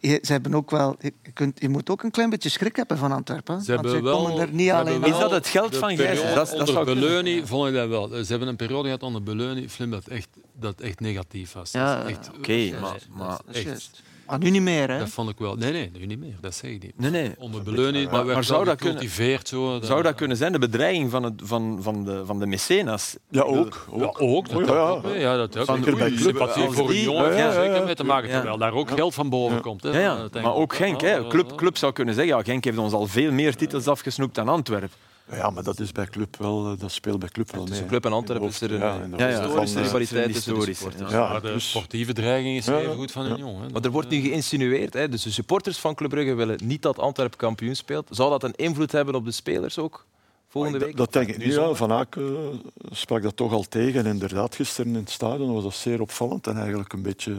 ze 0.00 0.18
hebben 0.32 0.54
ook 0.54 0.70
wel, 0.70 0.96
je, 1.00 1.12
kunt, 1.34 1.60
je 1.60 1.68
moet 1.68 1.90
ook 1.90 2.02
een 2.02 2.10
klein 2.10 2.30
beetje 2.30 2.48
schrik 2.48 2.76
hebben 2.76 2.98
van 2.98 3.12
Antwerpen. 3.12 3.60
Ze 3.62 3.72
want 3.74 3.84
hebben 3.84 3.90
ze 3.90 4.02
wel, 4.12 4.24
komen 4.24 4.40
er 4.40 4.52
niet 4.52 4.70
alleen 4.70 5.04
Is 5.04 5.18
dat 5.18 5.30
het 5.30 5.46
geld 5.46 5.76
van 5.76 5.96
Gijs? 5.96 6.20
Dat- 6.34 6.34
dat 6.50 6.68
onder. 6.68 6.84
Beleuni 6.84 7.46
vond 7.46 7.68
ik 7.68 7.74
dat 7.74 7.88
wel. 7.88 8.08
Ze 8.08 8.24
hebben 8.30 8.48
een 8.48 8.56
periode 8.56 8.84
gehad 8.84 9.02
onder 9.02 9.22
Beleuni, 9.22 9.68
Flim, 9.68 9.90
dat 9.90 10.06
echt, 10.06 10.28
dat 10.60 10.80
echt 10.80 11.00
negatief 11.00 11.52
was. 11.52 11.70
Ja, 11.72 12.02
is 12.02 12.10
echt, 12.10 12.30
Oké, 12.38 12.70
maar, 12.80 12.96
maar 13.10 13.40
echt. 13.52 14.04
Maar 14.26 14.38
nu 14.38 14.50
niet 14.50 14.62
meer, 14.62 14.90
hè? 14.90 14.98
Dat 14.98 15.08
vond 15.08 15.30
ik 15.30 15.38
wel. 15.38 15.54
Nee, 15.56 15.72
nee, 15.72 15.90
nu 15.98 16.06
niet 16.06 16.18
meer. 16.18 16.34
Dat 16.40 16.54
zeg 16.54 16.70
ik 16.70 16.82
niet. 16.82 16.92
nee, 16.98 17.10
nee. 17.10 17.34
Onder 17.38 17.62
Beleuni, 17.62 18.08
Maar- 18.08 18.26
maar, 18.26 18.44
zou 18.44 18.64
dat 18.64 18.76
kunnen- 18.76 18.94
gecultiveerd 18.96 19.48
Zo, 19.48 19.78
Zou 19.82 20.02
dat 20.02 20.14
kunnen 20.14 20.36
zijn, 20.36 20.52
de 20.52 20.58
bedreiging 20.58 21.10
van, 21.10 21.22
het, 21.22 21.32
van, 21.44 21.78
van, 21.82 22.04
de, 22.04 22.26
van 22.26 22.38
de 22.38 22.46
mecenas? 22.46 23.16
Ja, 23.30 23.40
ook. 23.42 23.86
Ja, 23.96 24.02
ook. 24.04 24.20
ook. 24.22 24.48
Dat 24.48 24.68
ja. 24.68 24.74
ook, 24.88 25.14
ja, 25.14 25.36
dat 25.36 25.56
ook. 25.58 25.76
Zeker 25.76 25.96
bij 25.96 26.16
sympathie 26.16 26.70
voor 26.70 26.88
een 26.90 27.00
jongen 27.00 27.36
ja, 27.36 27.46
er 27.46 27.52
zeker 27.52 27.84
mee 27.84 27.94
te 27.94 28.04
maken, 28.04 28.30
terwijl 28.30 28.58
daar 28.58 28.72
ook 28.72 28.90
geld 28.90 29.14
van 29.14 29.28
boven 29.28 29.60
komt. 29.60 29.82
Hè, 29.82 30.00
Ja. 30.00 30.28
Maar 30.32 30.54
ook 30.54 30.74
Genk. 30.74 31.00
Hè. 31.00 31.26
Club, 31.28 31.56
club 31.56 31.76
zou 31.76 31.92
kunnen 31.92 32.14
zeggen, 32.14 32.36
ja, 32.36 32.42
Genk 32.42 32.64
heeft 32.64 32.78
ons 32.78 32.92
al 32.92 33.06
veel 33.06 33.32
meer 33.32 33.56
titels 33.56 33.86
afgesnoept 33.86 34.34
dan 34.34 34.48
Antwerpen. 34.48 34.90
Ja, 35.30 35.50
maar 35.50 35.62
dat 35.62 35.80
is 35.80 35.92
bij 35.92 36.06
club 36.06 36.36
wel, 36.36 36.72
eh, 36.72 36.78
dat 36.78 36.92
speelt 36.92 37.18
bij 37.18 37.28
club 37.28 37.50
wel 37.50 37.60
mee. 37.60 37.68
Tussen 37.70 37.86
Club 37.86 38.04
en 38.04 38.12
Antwerpen 38.12 38.48
is 38.48 38.60
er 38.60 38.72
een, 38.72 38.78
Ja, 38.78 38.96
eh, 38.96 39.02
inderdaad. 39.02 39.20
Ja, 39.20 39.28
ja. 39.36 39.42
historische 39.42 39.74
Van, 39.74 39.82
eh, 39.84 39.88
rivaliteit 39.88 40.32
tussen 40.32 40.54
de 40.54 40.74
supporters. 40.74 41.10
ja. 41.10 41.18
Ja, 41.18 41.28
Maar 41.32 41.40
de 41.42 41.52
dus- 41.52 41.68
sportieve 41.70 42.12
dreiging 42.12 42.56
is 42.56 42.66
Ja, 42.66 42.78
even 42.78 42.94
goed 42.96 43.12
van 43.12 43.26
ja. 43.26 43.32
Union. 43.32 43.60
Hè. 43.62 43.68
Maar 43.68 43.82
er 43.84 43.90
wordt 43.90 44.08
nu 44.08 44.20
geïnsinueerd, 44.20 44.92
hè, 44.94 45.08
dus 45.08 45.22
de 45.22 45.30
supporters 45.30 45.78
van 45.78 45.94
Club 45.94 46.10
Brugge 46.10 46.34
willen 46.34 46.58
niet 46.64 46.82
dat 46.82 46.98
Antwerpen 46.98 47.38
kampioen 47.38 47.74
speelt. 47.76 48.08
Zou 48.10 48.30
dat 48.30 48.42
een 48.42 48.54
invloed 48.54 48.92
hebben 48.92 49.14
op 49.14 49.24
de 49.24 49.30
spelers 49.32 49.78
ook 49.78 50.06
volgende 50.48 50.78
Dat- 50.78 50.86
week? 50.88 50.96
Dat 50.96 51.12
denk 51.12 51.28
ik. 51.28 51.42
Ja. 51.44 51.72
Van 51.74 51.92
Aken 51.92 52.36
eh, 52.36 52.90
sprak 52.90 53.22
dat 53.22 53.36
toch 53.36 53.52
al 53.52 53.62
tegen. 53.68 54.00
En 54.04 54.12
inderdaad, 54.12 54.54
gisteren 54.54 54.90
in 54.92 54.98
het 54.98 55.10
stadion 55.10 55.52
was 55.52 55.62
dat 55.62 55.74
zeer 55.74 56.00
opvallend 56.00 56.46
en 56.46 56.56
eigenlijk 56.58 56.92
een 56.92 57.02
beetje, 57.02 57.34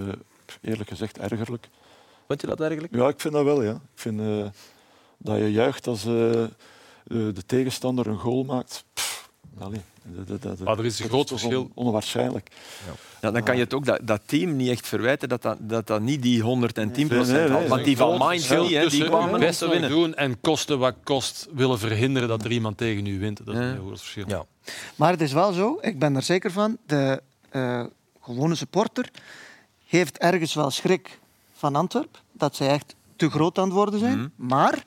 eerlijk 0.62 0.90
gezegd, 0.90 1.18
ergerlijk. 1.18 1.68
Vond 2.28 2.42
je 2.42 2.48
dat 2.48 2.60
eigenlijk? 2.60 2.96
Ja, 2.96 3.08
ik 3.08 3.20
vind 3.20 3.34
dat 3.34 3.44
wel. 3.44 3.64
Ja. 3.64 3.72
Ik 3.72 3.80
vind 3.96 4.20
eh, 4.20 4.46
dat 5.18 5.38
je 5.38 5.52
juicht 5.52 5.88
als 5.88 6.06
eh, 6.06 6.44
de, 7.08 7.32
de 7.34 7.46
tegenstander 7.46 8.08
een 8.08 8.18
goal 8.18 8.44
maakt. 8.44 8.84
Pff, 8.94 9.30
allee, 9.60 9.82
dat, 10.04 10.28
dat, 10.28 10.42
dat, 10.42 10.60
Maar 10.60 10.80
er 10.80 10.86
is 10.86 11.00
een 11.00 11.10
groot 11.10 11.28
verschil. 11.28 11.62
on- 11.62 11.72
onwaarschijnlijk. 11.86 12.50
Ja, 13.22 13.32
dan 13.32 13.44
kan 13.44 13.56
je 13.56 13.64
het 13.64 13.74
ook 13.74 13.86
dat, 13.86 14.00
dat 14.04 14.22
team 14.26 14.56
niet 14.56 14.70
echt 14.70 14.88
verwijten 14.88 15.30
dat 15.30 15.42
dat, 15.42 15.58
dat, 15.60 15.88
dat 15.88 16.02
niet 16.02 16.22
die 16.22 16.42
110 16.42 17.08
Nee, 17.08 17.50
nee. 17.50 17.68
Want 17.68 17.84
die 17.84 17.98
van 17.98 18.18
Mainz 18.18 18.48
die 18.50 18.80
tussen 18.82 19.06
kwamen 19.06 19.30
het 19.32 19.40
beste 19.40 19.66
te 19.66 19.72
winnen. 19.72 19.90
doen 19.90 20.16
en 20.16 20.40
kosten 20.42 20.80
wat 20.80 20.96
kost 21.04 21.48
willen 21.54 21.80
verhinderen 21.80 22.28
dat 22.30 22.44
er 22.46 22.52
iemand 22.52 22.78
tegen 22.78 23.06
u 23.06 23.20
wint. 23.20 23.46
Dat 23.46 23.56
is 23.56 23.62
Ja. 23.62 23.68
een 23.68 23.74
heel 23.74 23.86
groot 23.86 24.00
verschil. 24.00 24.26
Ja. 24.28 24.46
Maar 24.96 25.12
het 25.12 25.22
is 25.22 25.34
wel 25.34 25.52
zo, 25.54 25.78
ik 25.82 26.00
ben 26.00 26.16
er 26.16 26.22
zeker 26.22 26.52
van, 26.52 26.78
de 26.86 27.22
eh, 27.50 27.84
gewone 28.22 28.56
supporter 28.56 29.10
heeft 29.86 30.18
ergens 30.18 30.54
wel 30.54 30.72
schrik 30.72 31.20
van 31.54 31.76
Antwerp, 31.76 32.22
dat 32.32 32.56
zij 32.56 32.68
echt 32.68 32.96
te 33.16 33.30
groot 33.30 33.58
aan 33.58 33.64
het 33.64 33.74
worden 33.74 34.00
zijn. 34.00 34.18
Mhm. 34.18 34.28
Maar, 34.36 34.84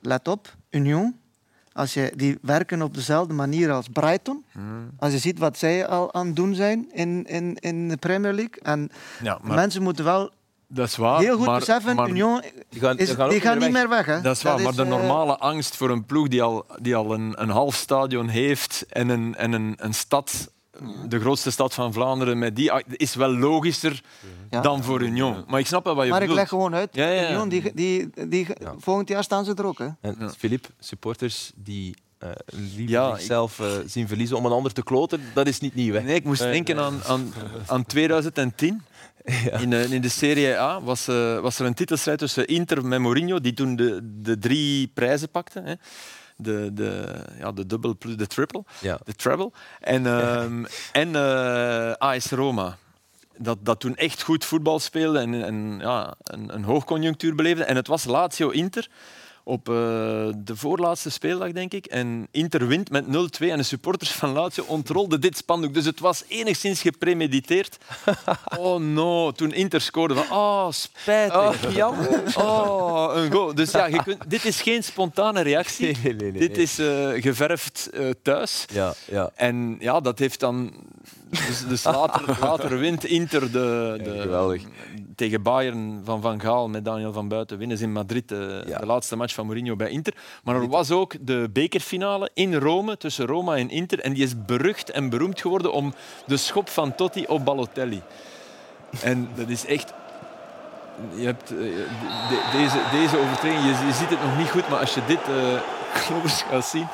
let 0.00 0.28
op, 0.28 0.54
Union, 0.70 1.16
als 1.72 1.94
je, 1.94 2.12
die 2.16 2.38
werken 2.42 2.82
op 2.82 2.94
dezelfde 2.94 3.34
manier 3.34 3.72
als 3.72 3.86
Brighton. 3.92 4.44
Hmm. 4.52 4.90
Als 4.98 5.12
je 5.12 5.18
ziet 5.18 5.38
wat 5.38 5.58
zij 5.58 5.86
al 5.86 6.14
aan 6.14 6.26
het 6.26 6.36
doen 6.36 6.54
zijn 6.54 6.88
in, 6.92 7.24
in, 7.26 7.54
in 7.54 7.88
de 7.88 7.96
Premier 7.96 8.32
League. 8.32 8.62
En 8.62 8.90
Ja, 9.22 9.38
maar 9.42 9.54
mensen 9.56 9.82
moeten 9.82 10.04
wel 10.04 10.30
dat 10.66 10.86
is 10.86 10.96
waar. 10.96 11.20
heel 11.20 11.36
goed 11.36 11.46
maar, 11.46 11.58
beseffen, 11.58 11.96
maar- 11.96 12.08
Union 12.08 12.42
Die 12.68 12.80
gaan, 12.80 12.98
is, 12.98 13.06
die 13.06 13.16
gaan 13.16 13.24
ook 13.24 13.30
die 13.30 13.40
gaan 13.40 13.58
weer 13.58 13.62
niet 13.68 13.72
meer 13.76 13.88
weg. 13.88 14.06
Hè. 14.06 14.20
Dat 14.20 14.36
is 14.36 14.42
waar, 14.42 14.60
maar 14.60 14.74
de 14.74 14.82
eh, 14.82 14.88
normale 14.88 15.36
angst 15.38 15.76
voor 15.76 15.90
een 15.90 16.04
ploeg 16.04 16.28
die 16.28 16.42
al, 16.42 16.66
die 16.80 16.96
al 16.96 17.14
een, 17.14 17.42
een 17.42 17.48
half 17.48 17.74
stadion 17.74 18.28
heeft 18.28 18.84
en 18.88 19.08
een, 19.08 19.34
en 19.34 19.52
een, 19.52 19.74
een 19.76 19.94
stad, 19.94 20.50
de 21.08 21.20
grootste 21.20 21.50
stad 21.50 21.74
van 21.74 21.92
Vlaanderen, 21.92 22.38
met 22.38 22.56
die, 22.56 22.70
is 22.88 23.14
wel 23.14 23.36
logischer 23.36 24.02
Ja. 24.50 24.60
dan 24.60 24.82
voor 24.84 25.02
Union. 25.02 25.44
Maar 25.48 25.60
ik 25.60 25.66
snap 25.66 25.84
wel 25.84 25.94
wat 25.94 26.04
je 26.04 26.10
Maar 26.10 26.22
ik 26.22 26.28
bedoelt. 26.28 26.40
leg 26.42 26.48
gewoon 26.60 26.74
uit, 26.74 26.88
Ja, 26.94 27.06
ja, 27.08 27.20
ja. 27.22 27.28
Union, 27.30 27.48
die, 27.48 27.74
die, 27.74 28.10
die, 28.28 28.46
Ja. 28.60 28.74
volgend 28.78 29.08
jaar 29.08 29.24
staan 29.24 29.44
ze 29.44 29.54
er 29.54 29.66
ook. 29.66 29.78
Hè. 29.78 29.88
En 30.00 30.32
Filip, 30.38 30.66
supporters 30.78 31.52
die 31.54 31.94
eh 32.18 32.30
liever 32.46 32.88
Ja, 32.88 33.14
zichzelf 33.16 33.60
eh, 33.60 33.66
zien 33.86 34.08
verliezen 34.08 34.36
om 34.36 34.46
een 34.46 34.52
ander 34.52 34.72
te 34.72 34.82
kloten, 34.82 35.20
dat 35.34 35.46
is 35.46 35.60
niet 35.60 35.74
nieuw. 35.74 35.94
Hè? 35.94 36.00
Nee, 36.00 36.14
ik 36.14 36.24
moest 36.24 36.42
denken 36.42 36.78
aan, 36.78 37.00
aan, 37.06 37.32
aan 37.66 37.84
2010. 37.86 38.82
In, 39.60 39.70
de, 39.70 39.86
in 39.90 40.00
de 40.00 40.08
Serie 40.08 40.58
A 40.58 40.80
was, 40.82 41.08
eh, 41.08 41.38
was 41.40 41.58
er 41.58 41.66
een 41.66 41.74
titelstrijd 41.74 42.18
tussen 42.18 42.46
Inter 42.46 42.92
en 42.92 43.02
Mourinho, 43.02 43.40
die 43.40 43.52
toen 43.52 43.76
de, 43.76 44.00
de 44.22 44.38
drie 44.38 44.88
prijzen 44.94 45.30
pakte. 45.30 45.60
Hè. 45.64 45.74
De, 46.42 46.70
de, 46.72 47.14
ja, 47.38 47.52
de 47.52 47.66
dubbel 47.66 47.96
plus 47.96 48.16
de 48.16 48.26
triple, 48.26 48.64
Ja. 48.80 48.98
de 49.04 49.12
treble. 49.14 49.50
En, 49.80 50.06
ehm, 50.06 50.64
en 50.92 51.14
eh, 51.16 51.92
AS 51.92 52.30
Roma. 52.30 52.76
Dat, 53.38 53.58
dat 53.60 53.80
toen 53.80 53.96
echt 53.96 54.22
goed 54.22 54.44
voetbal 54.44 54.78
speelde 54.78 55.18
en, 55.18 55.44
en 55.44 55.78
ja, 55.80 56.14
een, 56.24 56.54
een 56.54 56.64
hoogconjunctuur 56.64 57.34
beleefde. 57.34 57.64
En 57.64 57.76
het 57.76 57.86
was 57.86 58.04
Lazio-Inter 58.04 58.88
op 59.50 59.68
eh, 59.68 59.74
de 60.36 60.56
voorlaatste 60.56 61.10
speeldag, 61.10 61.52
denk 61.52 61.72
ik. 61.72 61.86
En 61.86 62.28
Inter 62.30 62.66
wint 62.66 62.90
met 62.90 63.04
0-2 63.04 63.08
en 63.38 63.56
de 63.56 63.62
supporters 63.62 64.10
van 64.10 64.32
Lazio 64.32 64.64
ontrolden 64.66 65.20
dit 65.20 65.36
spandoek. 65.36 65.74
Dus 65.74 65.84
het 65.84 66.00
was 66.00 66.24
enigszins 66.28 66.80
gepremediteerd. 66.80 67.78
Oh 68.58 68.80
no, 68.80 69.32
toen 69.32 69.52
Inter 69.52 69.80
scoorde 69.80 70.14
van... 70.14 70.38
Oh, 70.38 70.70
spijtig. 70.70 71.36
Oh, 71.36 71.72
jammer. 71.74 72.22
Oh, 72.36 73.10
een 73.14 73.32
goal. 73.32 73.54
Dus 73.54 73.70
ja, 73.70 73.86
je 73.86 74.02
kunt, 74.02 74.30
dit 74.30 74.44
is 74.44 74.62
geen 74.62 74.84
spontane 74.84 75.40
reactie. 75.40 75.98
Nee, 76.02 76.14
nee, 76.14 76.30
nee, 76.30 76.40
Dit 76.40 76.58
is 76.58 76.78
eh, 76.78 77.08
geverfd 77.12 77.90
eh, 77.92 78.10
thuis. 78.22 78.64
Ja, 78.72 78.94
ja. 79.04 79.30
En 79.34 79.76
ja, 79.78 80.00
dat 80.00 80.18
heeft 80.18 80.40
dan... 80.40 80.72
Dus, 81.30 81.66
dus 81.68 81.84
later, 81.84 82.36
later 82.40 82.78
wint 82.78 83.04
Inter 83.04 83.40
de, 83.52 84.00
de, 84.02 84.26
Ja. 84.28 84.68
Tegen 85.14 85.42
Bayern 85.42 86.00
van 86.04 86.20
Van 86.20 86.40
Gaal 86.40 86.68
met 86.68 86.84
Daniel 86.84 87.12
van 87.12 87.28
Buiten. 87.28 87.58
Winnen 87.58 87.76
ze 87.78 87.84
in 87.84 87.92
Madrid 87.92 88.28
de, 88.28 88.64
Ja. 88.66 88.78
de 88.78 88.86
laatste 88.86 89.16
match 89.16 89.34
van 89.34 89.46
Mourinho 89.46 89.76
bij 89.76 89.88
Inter. 89.90 90.14
Maar 90.44 90.54
er 90.54 90.68
was 90.68 90.90
ook 90.90 91.14
de 91.20 91.50
bekerfinale 91.52 92.30
in 92.34 92.54
Rome 92.54 92.96
tussen 92.96 93.26
Roma 93.26 93.56
en 93.56 93.70
Inter. 93.70 94.00
En 94.00 94.12
die 94.12 94.22
is 94.22 94.44
berucht 94.44 94.90
en 94.90 95.08
beroemd 95.10 95.40
geworden 95.40 95.72
om 95.72 95.94
de 96.26 96.36
schop 96.36 96.68
van 96.68 96.94
Totti 96.94 97.24
op 97.26 97.44
Balotelli. 97.44 98.02
En 99.02 99.28
dat 99.34 99.48
is 99.48 99.66
echt... 99.66 99.92
Je 101.14 101.24
hebt, 101.24 101.50
eh, 101.50 101.56
de- 101.56 102.48
deze, 102.52 102.78
deze 102.92 103.18
overtreding, 103.18 103.62
je, 103.62 103.86
je 103.86 103.92
ziet 103.92 104.10
het 104.10 104.22
nog 104.24 104.38
niet 104.38 104.50
goed, 104.50 104.68
maar 104.68 104.78
als 104.78 104.94
je 104.94 105.00
dit 105.06 105.20
eh 105.28 105.60
kloppers 106.06 106.42
gaat 106.42 106.64
zien... 106.66 106.86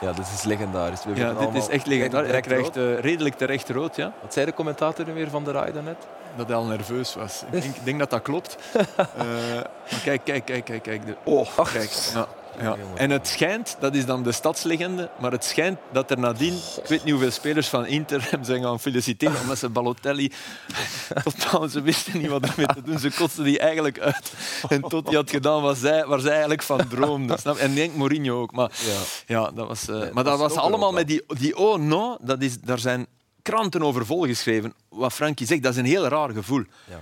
ja, 0.00 0.12
dat 0.12 0.26
is 0.36 0.42
legendarisch. 0.44 1.04
We 1.04 1.14
Ja, 1.14 1.32
dit 1.32 1.54
is 1.54 1.68
echt 1.68 1.86
legendarisch. 1.86 2.30
Hij 2.30 2.40
krijgt 2.40 2.76
eh, 2.76 2.98
redelijk 2.98 3.34
terecht 3.36 3.68
rood, 3.70 3.96
ja. 3.96 4.12
Wat 4.22 4.32
zei 4.32 4.46
de 4.46 4.54
commentator 4.54 5.06
nu 5.06 5.12
weer 5.12 5.30
van 5.30 5.44
de 5.44 5.50
RAI 5.50 5.72
daarnet? 5.72 6.06
Dat 6.36 6.46
hij 6.46 6.56
al 6.56 6.64
nerveus 6.64 7.14
was. 7.14 7.42
Ik 7.52 7.62
denk, 7.62 7.76
ik 7.76 7.84
denk 7.84 7.98
dat 7.98 8.10
dat 8.10 8.22
klopt. 8.22 8.56
Eh, 8.96 9.24
maar 9.90 10.00
kijk, 10.04 10.24
kijk, 10.24 10.44
kijk, 10.44 10.64
kijk. 10.64 10.82
kijk. 10.82 11.06
De, 11.06 11.16
oh, 11.24 11.58
kijk. 11.72 11.90
Ja, 12.14 12.28
ja. 12.60 12.76
En 12.94 13.10
het 13.10 13.28
schijnt, 13.28 13.76
dat 13.80 13.94
is 13.94 14.06
dan 14.06 14.22
de 14.22 14.32
stadslegende, 14.32 15.10
maar 15.20 15.32
het 15.32 15.44
schijnt 15.44 15.78
dat 15.92 16.10
er 16.10 16.18
nadien, 16.18 16.54
ik 16.54 16.86
weet 16.88 17.04
niet 17.04 17.12
hoeveel 17.12 17.30
spelers 17.30 17.68
van 17.68 17.86
Inter 17.86 18.26
hem 18.30 18.44
zijn 18.44 18.62
gaan 18.62 18.80
feliciteren, 18.80 19.40
omdat 19.40 19.58
ze 19.58 19.68
Balotelli 19.68 20.32
totaal, 21.24 21.68
ze 21.68 21.80
wisten 21.80 22.18
niet 22.18 22.28
wat 22.28 22.44
ermee 22.44 22.66
te 22.66 22.82
doen. 22.82 22.98
Ze 22.98 23.10
kotsten 23.10 23.44
die 23.44 23.58
eigenlijk 23.58 23.98
uit. 24.00 24.32
En 24.68 24.80
tot 24.80 25.06
hij 25.06 25.16
had 25.16 25.30
gedaan 25.30 25.62
wat 25.62 25.76
zij, 25.76 26.06
waar 26.06 26.20
zij 26.20 26.30
eigenlijk 26.30 26.62
van 26.62 26.88
droomden. 26.88 27.38
Snap? 27.38 27.56
En 27.56 27.74
denk 27.74 27.94
Mourinho 27.94 28.40
ook. 28.40 28.52
Maar, 28.52 28.70
Ja. 28.86 29.00
ja, 29.40 29.50
dat 29.50 29.68
was, 29.68 29.88
eh, 29.88 30.10
maar 30.12 30.24
dat 30.24 30.38
was 30.38 30.54
allemaal 30.54 30.92
met 30.92 31.06
die, 31.06 31.22
die 31.26 31.56
oh 31.56 31.78
no, 31.78 32.16
dat 32.20 32.42
is, 32.42 32.60
daar 32.60 32.78
zijn 32.78 33.06
kranten 33.50 33.82
over 33.82 34.06
volgeschreven. 34.06 34.74
Wat 34.88 35.12
Frankie 35.12 35.46
zegt, 35.46 35.62
dat 35.62 35.72
is 35.72 35.78
een 35.78 35.84
heel 35.84 36.06
raar 36.08 36.30
gevoel. 36.30 36.64
Ja. 36.90 37.00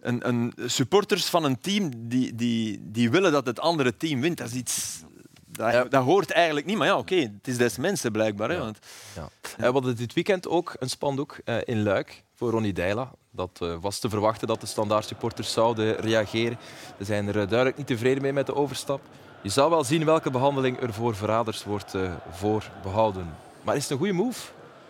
Een, 0.00 0.28
een, 0.28 0.52
supporters 0.66 1.24
van 1.24 1.44
een 1.44 1.60
team 1.60 1.90
die, 2.08 2.34
die, 2.34 2.80
die 2.82 3.10
willen 3.10 3.32
dat 3.32 3.46
het 3.46 3.60
andere 3.60 3.96
team 3.96 4.20
wint, 4.20 4.38
dat 4.38 4.46
is 4.46 4.54
iets... 4.54 5.02
Dat, 5.46 5.90
dat 5.90 6.04
hoort 6.04 6.30
eigenlijk 6.30 6.66
niet, 6.66 6.76
maar 6.76 6.86
ja, 6.86 6.98
oké, 6.98 7.14
het 7.14 7.48
is 7.48 7.56
des 7.56 7.76
mensen 7.76 8.12
blijkbaar. 8.12 8.50
Hè, 8.50 8.58
want, 8.58 8.78
Ja. 9.14 9.28
Eh, 9.42 9.66
We 9.66 9.72
hadden 9.72 9.96
dit 9.96 10.12
weekend 10.12 10.48
ook 10.48 10.76
een 10.78 10.90
spandoek 10.90 11.38
eh, 11.44 11.56
in 11.64 11.82
Luik 11.82 12.22
voor 12.34 12.50
Ronnie 12.50 12.72
Deila. 12.72 13.10
Dat 13.30 13.58
eh, 13.60 13.76
was 13.80 13.98
te 13.98 14.08
verwachten 14.08 14.48
dat 14.48 14.60
de 14.60 14.66
standaard 14.66 15.06
supporters 15.06 15.52
zouden 15.52 15.96
reageren. 15.96 16.58
Ze 16.98 17.04
zijn 17.04 17.26
er 17.26 17.32
duidelijk 17.32 17.76
niet 17.76 17.86
tevreden 17.86 18.22
mee 18.22 18.32
met 18.32 18.46
de 18.46 18.54
overstap. 18.54 19.00
Je 19.42 19.48
zou 19.48 19.70
wel 19.70 19.84
zien 19.84 20.04
welke 20.04 20.30
behandeling 20.30 20.80
er 20.80 20.92
voor 20.92 21.16
verraders 21.16 21.64
wordt 21.64 21.94
eh, 21.94 22.12
voorbehouden. 22.30 23.34
Maar 23.62 23.76
is 23.76 23.82
het 23.82 23.90
een 23.90 23.98
goede 23.98 24.12
move 24.12 24.40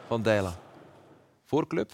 van 0.07 0.23
Deila? 0.23 0.55
Voor 1.47 1.67
club 1.67 1.91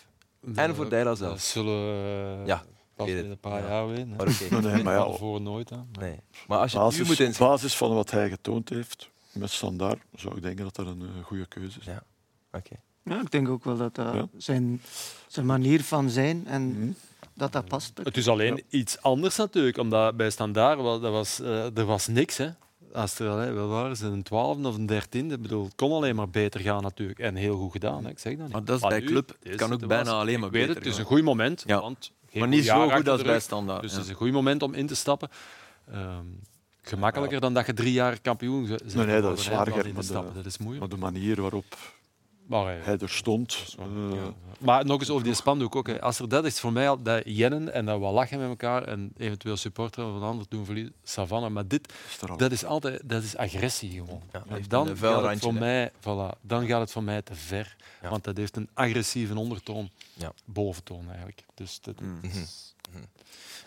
en 0.55 0.75
voor 0.75 0.89
Deila 0.89 1.05
Dat 1.09 1.19
zelf? 1.19 1.41
zullen 1.41 1.75
we 1.75 2.47
Ja, 2.47 2.63
een 2.97 3.39
paar 3.41 3.63
Ja. 3.63 3.69
jaar 3.69 3.89
weten. 3.89 4.11
hè. 4.11 4.17
Maar 4.17 4.29
oké. 4.29 4.61
Nee, 4.75 4.83
maar 4.83 4.95
ja, 4.95 5.11
voor 5.13 5.41
nooit. 5.41 5.71
Hè. 5.71 5.77
Nee. 6.01 6.21
Maar 6.47 6.59
als 6.59 6.73
je 6.73 6.79
op 6.79 6.85
het 6.85 6.93
nu 6.99 7.05
basis, 7.05 7.29
moet 7.29 7.39
basis 7.39 7.77
van 7.77 7.95
wat 7.95 8.11
hij 8.11 8.29
getoond 8.31 8.69
heeft 8.69 9.11
met 9.33 9.51
standaard, 9.51 9.99
zou 10.15 10.37
ik 10.37 10.43
denken 10.43 10.65
dat 10.65 10.75
dat 10.77 10.87
een 10.87 11.03
eh, 11.03 11.25
goede 11.25 11.47
keuze 11.47 11.79
is. 11.81 11.85
Ja. 11.87 12.03
Oké. 12.53 12.75
Ja, 13.05 13.21
ik 13.21 13.31
denk 13.31 13.49
ook 13.49 13.65
wel 13.65 13.77
dat 13.77 13.95
dat 13.95 14.15
Ja. 14.15 14.27
zijn, 14.37 14.81
zijn 15.27 15.47
manier 15.47 15.83
van 15.85 16.11
zijn 16.11 16.47
en 16.47 16.63
Mhm. 16.79 16.91
dat 17.35 17.53
dat 17.53 17.65
past. 17.69 18.01
Het 18.03 18.17
is 18.17 18.29
alleen 18.29 18.63
iets 18.69 19.01
anders 19.03 19.37
natuurlijk, 19.37 19.77
omdat 19.79 20.17
bij 20.17 20.31
Standaard 20.31 20.79
was, 20.81 21.01
dat 21.01 21.13
was, 21.13 21.41
eh, 21.41 21.77
er 21.77 21.85
was 21.85 22.07
niks. 22.07 22.37
Hè. 22.37 22.49
Als 22.93 23.19
er 23.19 23.55
wel 23.55 23.69
waren 23.69 23.97
ze 23.97 24.07
een 24.07 24.23
twaalfde 24.23 24.69
of 24.69 24.77
een 24.77 24.87
dertiende, 24.87 25.35
ik 25.35 25.43
bedoel, 25.43 25.65
het 25.65 25.75
kon 25.75 25.93
alleen 25.93 26.17
maar 26.17 26.29
beter 26.31 26.61
gaan 26.61 26.83
natuurlijk. 26.83 27.19
En 27.19 27.35
heel 27.35 27.57
goed 27.59 27.73
gedaan, 27.73 28.05
hè. 28.05 28.11
ik 28.11 28.19
zeg 28.19 28.33
dat 28.33 28.43
niet. 28.45 28.53
maar 28.53 28.65
dat 28.65 28.77
is 28.83 28.89
bij 28.89 29.01
nu, 29.01 29.07
club, 29.07 29.37
het 29.43 29.55
kan 29.57 29.73
ook 29.73 29.87
bijna 29.87 30.11
alleen 30.11 30.39
maar 30.41 30.49
ik 30.49 30.55
weet 30.55 30.67
beter 30.67 30.75
het, 30.77 30.85
het 30.85 30.93
is 30.93 30.99
een 30.99 31.05
goed 31.05 31.23
moment, 31.23 31.63
Ja. 31.67 31.81
want 31.81 32.13
geen 32.31 32.41
Maar 32.41 32.49
niet 32.49 32.65
zo 32.65 32.73
jaar 32.77 32.83
goed 32.85 32.93
achter 32.93 33.13
als 33.13 33.23
bij 33.23 33.41
standaard. 33.41 33.83
Dus 33.83 33.91
ja. 33.91 33.97
het 33.97 34.05
is 34.07 34.11
een 34.11 34.17
goed 34.19 34.33
moment 34.33 34.63
om 34.63 34.75
in 34.75 34.87
te 34.87 34.95
stappen. 34.95 35.29
Ehm, 35.91 36.25
gemakkelijker 36.83 37.41
dan 37.41 37.55
dat 37.55 37.67
je 37.67 37.73
drie 37.75 37.93
jaar 37.93 38.21
kampioen 38.21 38.67
bent. 38.67 38.95
Nee, 38.95 39.07
nee, 39.07 39.21
dat 39.21 39.39
is 39.39 39.51
maar 39.51 39.65
te 39.65 39.93
de- 39.95 40.03
stappen. 40.03 40.35
Dat 40.35 40.47
is 40.47 40.59
moeilijk. 40.59 40.81
Maar 40.89 40.99
de 40.99 41.05
manier 41.05 41.41
waarop 41.41 41.77
Maar, 42.53 42.79
eh, 42.79 42.85
hij 42.85 42.99
er 42.99 43.09
stond, 43.11 43.75
eh, 43.79 44.29
Maar 44.59 44.85
nog 44.85 45.01
eens 45.01 45.11
over 45.11 45.25
die 45.25 45.35
spandoek 45.35 45.77
ook. 45.77 45.87
Hè. 45.87 46.01
Als 46.01 46.19
er 46.19 46.29
dat 46.29 46.45
is 46.45 46.61
voor 46.61 46.73
mij 46.73 46.89
al 46.89 47.03
dat 47.03 47.23
jennen 47.25 47.73
en 47.73 47.85
dat 47.87 47.99
we 47.99 48.05
lachen 48.05 48.39
met 48.39 48.49
elkaar 48.49 48.83
en 48.85 49.13
eventueel 49.17 49.57
supporteren 49.57 50.11
of 50.11 50.17
een 50.17 50.23
ander 50.23 50.47
doen 50.49 50.65
verliezen, 50.65 50.95
savannah. 51.03 51.51
Maar 51.51 51.67
dit, 51.69 51.93
dat 52.37 52.53
is 52.53 52.65
altijd 52.65 53.01
dat 53.05 53.23
is 53.23 53.37
agressie 53.37 53.91
gewoon. 53.91 54.23
Ja, 54.33 54.43
En 54.49 54.55
heeft 54.55 54.71
dan, 54.71 54.97
gaat 54.97 55.23
het 55.31 55.41
voor 55.41 55.55
mij, 55.55 55.91
voilà, 56.01 56.41
dan 56.41 56.67
gaat 56.67 56.81
het 56.81 56.93
voor 56.93 57.03
mij 57.03 57.23
te 57.23 57.35
ver. 57.35 57.77
Ja. 58.03 58.09
Want 58.11 58.25
dat 58.25 58.37
heeft 58.37 58.57
een 58.57 58.69
agressieve 58.75 59.39
ondertoon, 59.39 59.91
Ja. 60.15 60.33
boventoon 60.45 61.07
eigenlijk. 61.09 61.45
Dus 61.55 61.81
dat 61.81 61.95
is- 62.23 62.75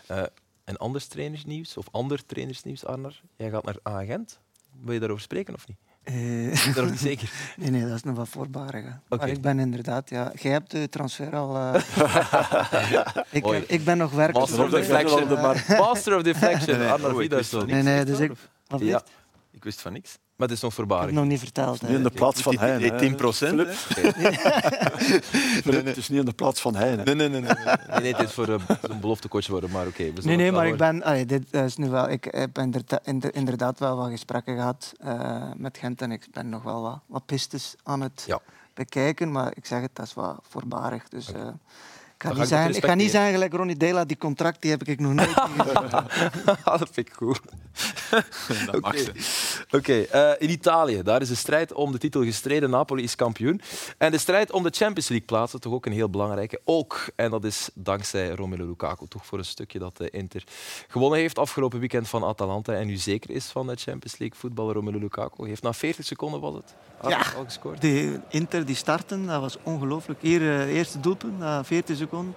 Eh, 0.06 0.22
en 0.64 0.76
anders 0.76 1.06
trainersnieuws 1.06 1.76
of 1.76 1.86
ander 1.90 2.26
trainersnieuws, 2.26 2.84
Arnar? 2.84 3.20
Jij 3.36 3.50
gaat 3.50 3.64
naar 3.64 3.76
Agent. 3.82 4.38
Wil 4.80 4.92
je 4.92 4.98
daarover 5.00 5.22
spreken 5.22 5.54
of 5.54 5.68
niet? 5.68 5.76
Eh, 6.06 6.66
er 6.76 6.82
nog 6.82 6.90
niet 6.90 7.00
zeker. 7.10 7.30
Nee, 7.56 7.70
nee, 7.70 7.82
dat 7.86 7.94
is 7.94 8.02
nog 8.02 8.16
wat 8.16 8.28
voorbarig. 8.28 8.84
Oké. 8.84 9.16
Maar 9.20 9.28
ik 9.28 9.40
ben 9.40 9.58
inderdaad, 9.58 10.10
ja, 10.10 10.32
jij 10.40 10.52
hebt 10.52 10.70
de 10.70 10.88
transfer 10.88 11.36
al. 11.36 11.56
eh, 11.56 11.82
ik, 13.30 13.46
ik 13.46 13.84
ben 13.84 13.96
nog 13.98 14.12
werkzaam. 14.12 14.42
Master 14.42 14.60
of 14.64 14.66
Eh, 14.66 14.72
deflection. 14.72 15.36
eh, 15.36 15.78
Master 15.78 16.16
of 16.16 16.22
deflection. 16.22 17.66
Nee, 17.66 17.82
nee. 17.82 18.04
Dus 18.04 18.18
ik. 18.18 18.32
Wat 18.66 18.80
Ja, 18.80 19.02
Ik 19.52 19.64
wist 19.64 19.80
van 19.80 19.92
niks. 19.92 20.18
Maar 20.36 20.48
het 20.48 20.56
is 20.56 20.62
nog 20.62 20.70
Ik 20.72 20.76
heb 20.76 20.86
voorbarig. 20.86 21.04
het 21.06 21.14
nog 21.14 21.24
niet 21.24 21.38
verteld. 21.38 21.82
niet 21.82 21.90
in 21.90 21.96
hè. 21.96 22.02
de 22.02 22.10
plaats 22.10 22.42
van 22.42 22.58
hij. 22.58 22.78
Die 22.78 22.94
10 22.96 23.14
procent. 23.14 23.60
Het 25.64 25.96
is 25.96 26.08
niet 26.08 26.18
in 26.18 26.24
de 26.24 26.32
plaats 26.32 26.60
van 26.60 26.74
hij. 26.76 26.94
Nee, 26.96 27.14
nee, 27.14 27.28
nee. 27.28 27.40
nee. 27.40 27.40
Nee, 27.40 28.00
nee, 28.00 28.14
het 28.14 28.26
is 28.28 28.32
voor 28.34 28.48
eh, 28.48 28.60
een 28.82 29.00
beloftecoach 29.00 29.46
worden, 29.46 29.70
maar 29.70 29.86
oké. 29.86 30.04
we 30.04 30.10
zullen 30.22 30.26
Nee, 30.26 30.36
nee, 30.36 30.52
maar 30.52 30.66
ik 30.66 30.76
ben. 30.76 31.02
allee, 31.02 31.26
dit 31.26 31.52
is 31.54 31.76
nu 31.76 31.88
wel. 31.88 32.08
Ik 32.10 32.28
heb 32.30 32.58
inderdaad, 32.58 33.00
inder- 33.06 33.34
inderdaad 33.34 33.78
wel 33.78 33.96
wat 33.96 34.10
gesprekken 34.10 34.56
gehad 34.56 34.92
eh, 34.98 35.50
met 35.56 35.78
Gent 35.78 36.02
en 36.02 36.12
ik 36.12 36.26
ben 36.32 36.48
nog 36.48 36.62
wel 36.62 36.82
wat, 36.82 36.98
wat 37.06 37.26
pistes 37.26 37.74
aan 37.82 38.00
het 38.00 38.24
Ja. 38.26 38.38
bekijken, 38.74 39.32
maar 39.32 39.52
ik 39.54 39.66
zeg 39.66 39.80
het, 39.80 39.90
dat 39.92 40.06
is 40.06 40.14
wat 40.14 40.38
voorbarig. 40.48 41.08
Dus, 41.08 41.32
eh, 41.32 41.40
ik 41.40 41.52
ga, 42.34 42.66
niet 42.66 42.76
ik 42.76 42.84
ga 42.84 42.94
niet 42.94 43.10
zeggen, 43.10 43.32
gelijk 43.32 43.52
Ronnie 43.52 43.76
Dela, 43.76 44.04
die 44.04 44.18
contract 44.18 44.62
die 44.62 44.70
heb 44.70 44.82
ik 44.82 45.00
nog 45.00 45.12
nooit. 45.12 45.34
Ah, 46.64 46.78
dat 46.78 46.88
vind 46.92 47.08
ik 47.08 47.12
goed. 47.12 47.40
Dat 48.66 48.80
mag 48.80 48.98
ze. 48.98 49.12
Oké, 49.70 50.00
eh, 50.00 50.30
in 50.38 50.50
Italië, 50.50 51.02
daar 51.02 51.20
is 51.20 51.28
de 51.28 51.34
strijd 51.34 51.72
om 51.72 51.92
de 51.92 51.98
titel 51.98 52.22
gestreden. 52.22 52.70
Napoli 52.70 53.02
is 53.02 53.14
kampioen. 53.14 53.60
En 53.98 54.10
de 54.10 54.18
strijd 54.18 54.52
om 54.52 54.62
de 54.62 54.70
Champions 54.70 55.08
League 55.08 55.26
plaatsen, 55.26 55.60
toch 55.60 55.72
ook 55.72 55.86
een 55.86 55.92
heel 55.92 56.10
belangrijke. 56.10 56.60
Ook, 56.64 57.10
en 57.16 57.30
dat 57.30 57.44
is 57.44 57.68
dankzij 57.74 58.30
Romelu 58.30 58.64
Lukaku, 58.64 59.06
toch 59.08 59.26
voor 59.26 59.38
een 59.38 59.44
stukje 59.44 59.78
dat 59.78 59.96
de 59.96 60.10
Inter 60.10 60.44
gewonnen 60.88 61.18
heeft 61.18 61.38
afgelopen 61.38 61.78
weekend 61.78 62.08
van 62.08 62.24
Atalanta 62.24 62.72
en 62.72 62.86
nu 62.86 62.96
zeker 62.96 63.30
is 63.30 63.44
van 63.44 63.66
de 63.66 63.76
Champions 63.76 64.18
League 64.18 64.38
voetbal. 64.38 64.72
Romelu 64.72 64.98
Lukaku 64.98 65.48
heeft 65.48 65.62
na 65.62 65.72
40 65.72 66.04
seconden 66.04 66.40
was 66.40 66.54
het 66.54 66.74
al, 67.06 67.10
Ja. 67.10 67.24
al 67.36 67.44
gescoord. 67.44 67.80
Die 67.80 68.20
Inter 68.28 68.66
die 68.66 68.76
starten, 68.76 69.26
dat 69.26 69.40
was 69.40 69.56
ongelooflijk. 69.62 70.18
Hier, 70.22 70.40
eh, 70.40 70.74
eerste 70.76 71.00
doelpunt, 71.00 71.38
na 71.38 71.64
14 71.64 71.96
seconden. 71.96 72.34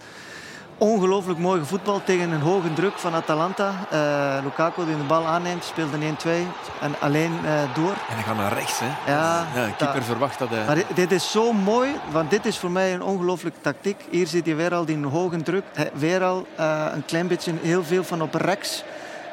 Ongelooflijk 0.78 1.40
mooi 1.40 1.62
voetbal 1.66 2.02
tegen 2.04 2.32
een 2.32 2.42
hoge 2.42 2.74
druk 2.74 2.98
van 2.98 3.14
Atalanta. 3.14 3.74
Eh, 3.90 4.44
Lukaku 4.44 4.86
die 4.86 4.98
de 4.98 5.04
bal 5.04 5.26
aanneemt, 5.26 5.64
speelt 5.64 5.94
een 5.94 6.02
1-2 6.04 6.48
en 6.82 6.96
alleen 7.00 7.32
eh, 7.46 7.52
door. 7.74 7.92
En 7.92 8.16
hij 8.16 8.24
gaat 8.24 8.36
naar 8.36 8.54
rechts. 8.54 8.80
Hè. 8.80 9.12
Ja, 9.12 9.48
ja, 9.56 9.66
de 9.66 9.76
keeper 9.78 9.96
dat- 9.96 10.04
verwacht 10.06 10.40
dat 10.40 10.50
hij... 10.50 10.66
Maar 10.66 10.76
dit- 10.76 10.86
dit 10.96 11.12
is 11.12 11.32
zo 11.32 11.54
mooi, 11.54 11.90
want 12.12 12.30
dit 12.30 12.46
is 12.46 12.58
voor 12.58 12.72
mij 12.72 12.94
een 12.94 13.02
ongelooflijke 13.04 13.62
tactiek. 13.62 14.06
Hier 14.10 14.28
zit 14.28 14.46
hij 14.46 14.56
weer 14.56 14.74
al 14.74 14.86
die 14.86 15.06
hoge 15.06 15.42
druk. 15.42 15.64
Hij- 15.74 15.92
Weer 15.94 16.24
al 16.24 16.46
eh, 16.56 16.86
een 16.94 17.06
klein 17.06 17.28
beetje, 17.28 17.54
heel 17.62 17.84
veel 17.84 18.04
van 18.04 18.22
op 18.22 18.34
rechts. 18.34 18.84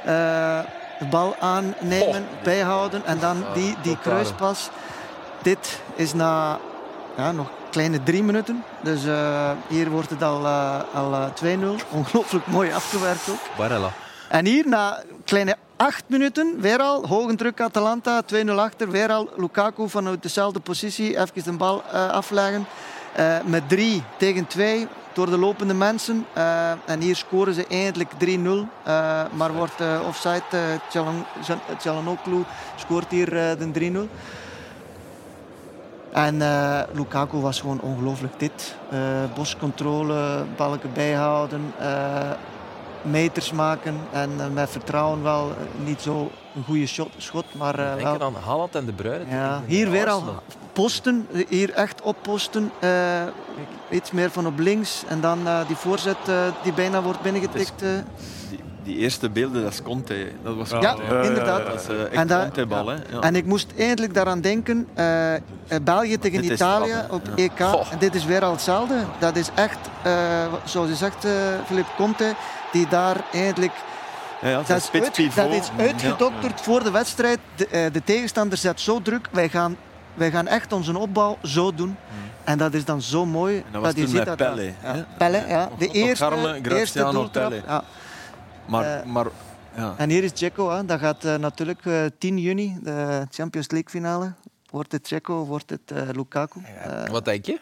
eh, 0.05 0.59
de 0.99 1.05
bal 1.11 1.37
aannemen, 1.41 2.27
bijhouden 2.43 3.05
en 3.07 3.19
dan 3.19 3.45
die, 3.55 3.77
die 3.83 3.99
kruispas. 3.99 4.71
Dit 5.47 5.81
is 5.95 6.13
na 6.15 6.59
ja, 7.17 7.33
nog 7.33 7.47
kleine 7.71 8.03
drie 8.03 8.23
minuten. 8.23 8.65
Dus 8.83 9.05
eh, 9.05 9.51
hier 9.69 9.91
wordt 9.91 10.11
het 10.11 10.23
al, 10.23 10.45
eh, 10.45 10.81
al 10.95 11.13
eh, 11.13 11.59
2-0. 11.79 11.83
Ongelooflijk 11.91 12.47
mooi 12.47 12.73
afgewerkt 12.73 13.29
ook. 13.31 13.39
Barella. 13.57 13.93
En 14.29 14.47
hier 14.47 14.69
na 14.69 15.03
kleine 15.25 15.57
acht 15.77 16.05
minuten, 16.07 16.61
weer 16.61 16.79
al 16.79 17.07
hoge 17.07 17.35
druk 17.35 17.61
Atalanta, 17.61 18.23
2-0 18.35 18.49
achter. 18.59 18.91
Weer 18.91 19.13
al 19.13 19.29
Lukaku 19.37 19.89
vanuit 19.89 20.23
dezelfde 20.23 20.61
positie, 20.61 21.19
even 21.19 21.45
de 21.45 21.53
bal 21.53 21.83
eh, 21.93 22.09
afleggen. 22.11 22.67
Eh, 23.13 23.37
met 23.45 23.69
3 23.69 24.03
tegen 24.17 24.47
2 24.47 24.89
door 25.13 25.31
de 25.31 25.39
lopende 25.39 25.75
mensen. 25.75 26.27
Eh, 26.33 26.71
en 26.71 27.01
hier 27.01 27.17
scoren 27.17 27.55
ze 27.55 27.67
eindelijk 27.69 28.11
3-0. 28.19 28.69
Eh, 28.85 29.23
maar 29.33 29.53
wordt 29.53 29.81
eh, 29.81 30.01
offside. 30.07 30.43
eh 30.51 31.77
Tjalanoglu 31.79 32.45
scoort 32.77 33.11
hier 33.11 33.37
eh, 33.37 33.59
de 33.59 34.07
3-0. 34.09 34.09
En 36.17 36.43
eh, 36.43 36.81
Lukaku 36.93 37.39
was 37.39 37.61
gewoon 37.61 37.81
ongelooflijk 37.81 38.39
dit. 38.39 38.77
Eh 38.91 38.99
boscontrole, 39.35 40.45
balken 40.57 40.93
bijhouden, 40.93 41.73
eh, 41.79 42.31
meters 43.03 43.53
maken. 43.53 44.01
En 44.13 44.53
met 44.53 44.71
vertrouwen 44.71 45.23
wel 45.23 45.53
niet 45.85 46.01
zo 46.01 46.31
een 46.55 46.65
goede 46.65 46.87
shot, 46.87 47.09
schot, 47.17 47.45
maar 47.55 47.79
eh, 47.79 47.95
Denk 47.95 48.19
wel... 48.19 48.23
aan 48.23 48.35
Haaland 48.35 48.75
en 48.75 48.87
De 48.87 48.93
Bruyne. 48.93 49.25
Ja, 49.31 49.63
hier 49.67 49.91
weer 49.91 50.09
al 50.09 50.23
posten, 50.73 51.29
hier 51.49 51.73
echt 51.73 52.03
opposten. 52.03 52.71
eh 52.79 53.23
iets 53.91 54.11
meer 54.11 54.31
van 54.31 54.47
op 54.47 54.59
links. 54.59 55.05
En 55.09 55.21
dan 55.21 55.39
die 55.67 55.77
voorzet 55.77 56.17
die 56.63 56.73
bijna 56.73 57.03
wordt 57.03 57.21
binnengetikt. 57.21 57.79
Die, 58.49 58.61
die 58.87 58.97
eerste 58.97 59.31
beelden, 59.31 59.63
dat 59.63 59.73
is 59.73 59.83
Conte. 59.83 60.33
Dat 60.43 60.57
was 60.57 60.71
Ja, 60.71 60.95
Conte. 60.95 61.21
inderdaad. 61.29 61.67
Dat 61.67 61.81
is 61.81 61.89
eh, 61.89 62.19
En. 62.19 62.29
Ja. 63.11 63.21
En 63.21 63.37
ik 63.37 63.45
moest 63.45 63.73
eindelijk 63.79 64.15
daaraan 64.15 64.41
denken, 64.41 64.89
eh, 64.95 65.35
eh, 65.35 65.41
België 65.83 66.19
tegen 66.19 66.43
Dit 66.43 66.51
Italië 66.51 66.89
straf, 66.91 67.11
op 67.11 67.23
Ja. 67.35 67.43
EK. 67.45 67.61
Goh. 67.61 67.93
En 67.93 67.99
dit 67.99 68.15
is 68.15 68.25
weer 68.25 68.45
al 68.45 68.51
hetzelfde. 68.53 68.95
Dat 69.19 69.37
is 69.37 69.49
echt, 69.55 69.79
zoals 70.65 70.89
je 70.89 70.95
zegt, 70.95 71.27
Philippe 71.67 71.91
Conte, 71.97 72.35
die 72.73 72.89
daar 72.89 73.17
eindelijk... 73.33 73.73
Dat 74.41 74.63
is, 74.63 74.71
uit- 74.71 74.83
spitspivot. 74.83 75.35
dat 75.51 75.53
is 75.53 75.71
uitgedokterd 75.79 76.61
voor 76.61 76.83
de 76.83 76.91
wedstrijd. 76.91 77.39
De, 77.55 77.89
de 77.93 78.03
tegenstander 78.05 78.59
zet 78.59 78.81
zo 78.81 79.03
druk. 79.03 79.29
Wij 79.33 79.49
gaan, 79.49 79.77
wij 80.15 80.31
gaan 80.31 80.47
echt 80.47 80.73
onze 80.73 80.99
opbouw 80.99 81.39
zo 81.43 81.75
doen. 81.75 81.97
En 82.45 82.59
dat 82.59 82.75
is 82.75 82.85
dan 82.85 83.03
zo 83.03 83.27
mooi. 83.27 83.65
dat 83.73 83.83
was 83.83 83.93
je 83.95 84.07
ziet 84.09 84.25
dat 84.25 84.37
Pelle, 84.37 84.63
Ja, 84.63 84.73
hè? 84.81 85.05
Pelle, 85.19 85.45
ja. 85.49 85.69
De 85.79 85.89
eerste, 85.91 86.31
eerste 86.63 87.09
doeltrap. 87.11 87.53
Maar, 88.69 89.01
Eh, 89.01 89.07
maar 89.07 89.27
ja. 89.77 89.95
En 89.99 90.11
hier 90.11 90.25
is 90.25 90.31
Checo. 90.35 90.71
Hè. 90.71 90.85
Dat 90.85 91.01
gaat 91.01 91.25
eh, 91.25 91.35
natuurlijk 91.37 91.85
eh, 91.87 92.05
10 92.19 92.39
juni, 92.39 92.79
de 92.83 93.27
Champions 93.31 93.71
League 93.71 93.91
finale. 93.91 94.33
Wordt 94.71 94.93
het 94.93 95.07
Checo, 95.07 95.45
wordt 95.45 95.71
het 95.71 95.91
eh, 95.91 96.09
Lukaku? 96.13 96.61
Eh, 96.65 97.09
Wat 97.09 97.25
denk 97.25 97.45
je? 97.47 97.61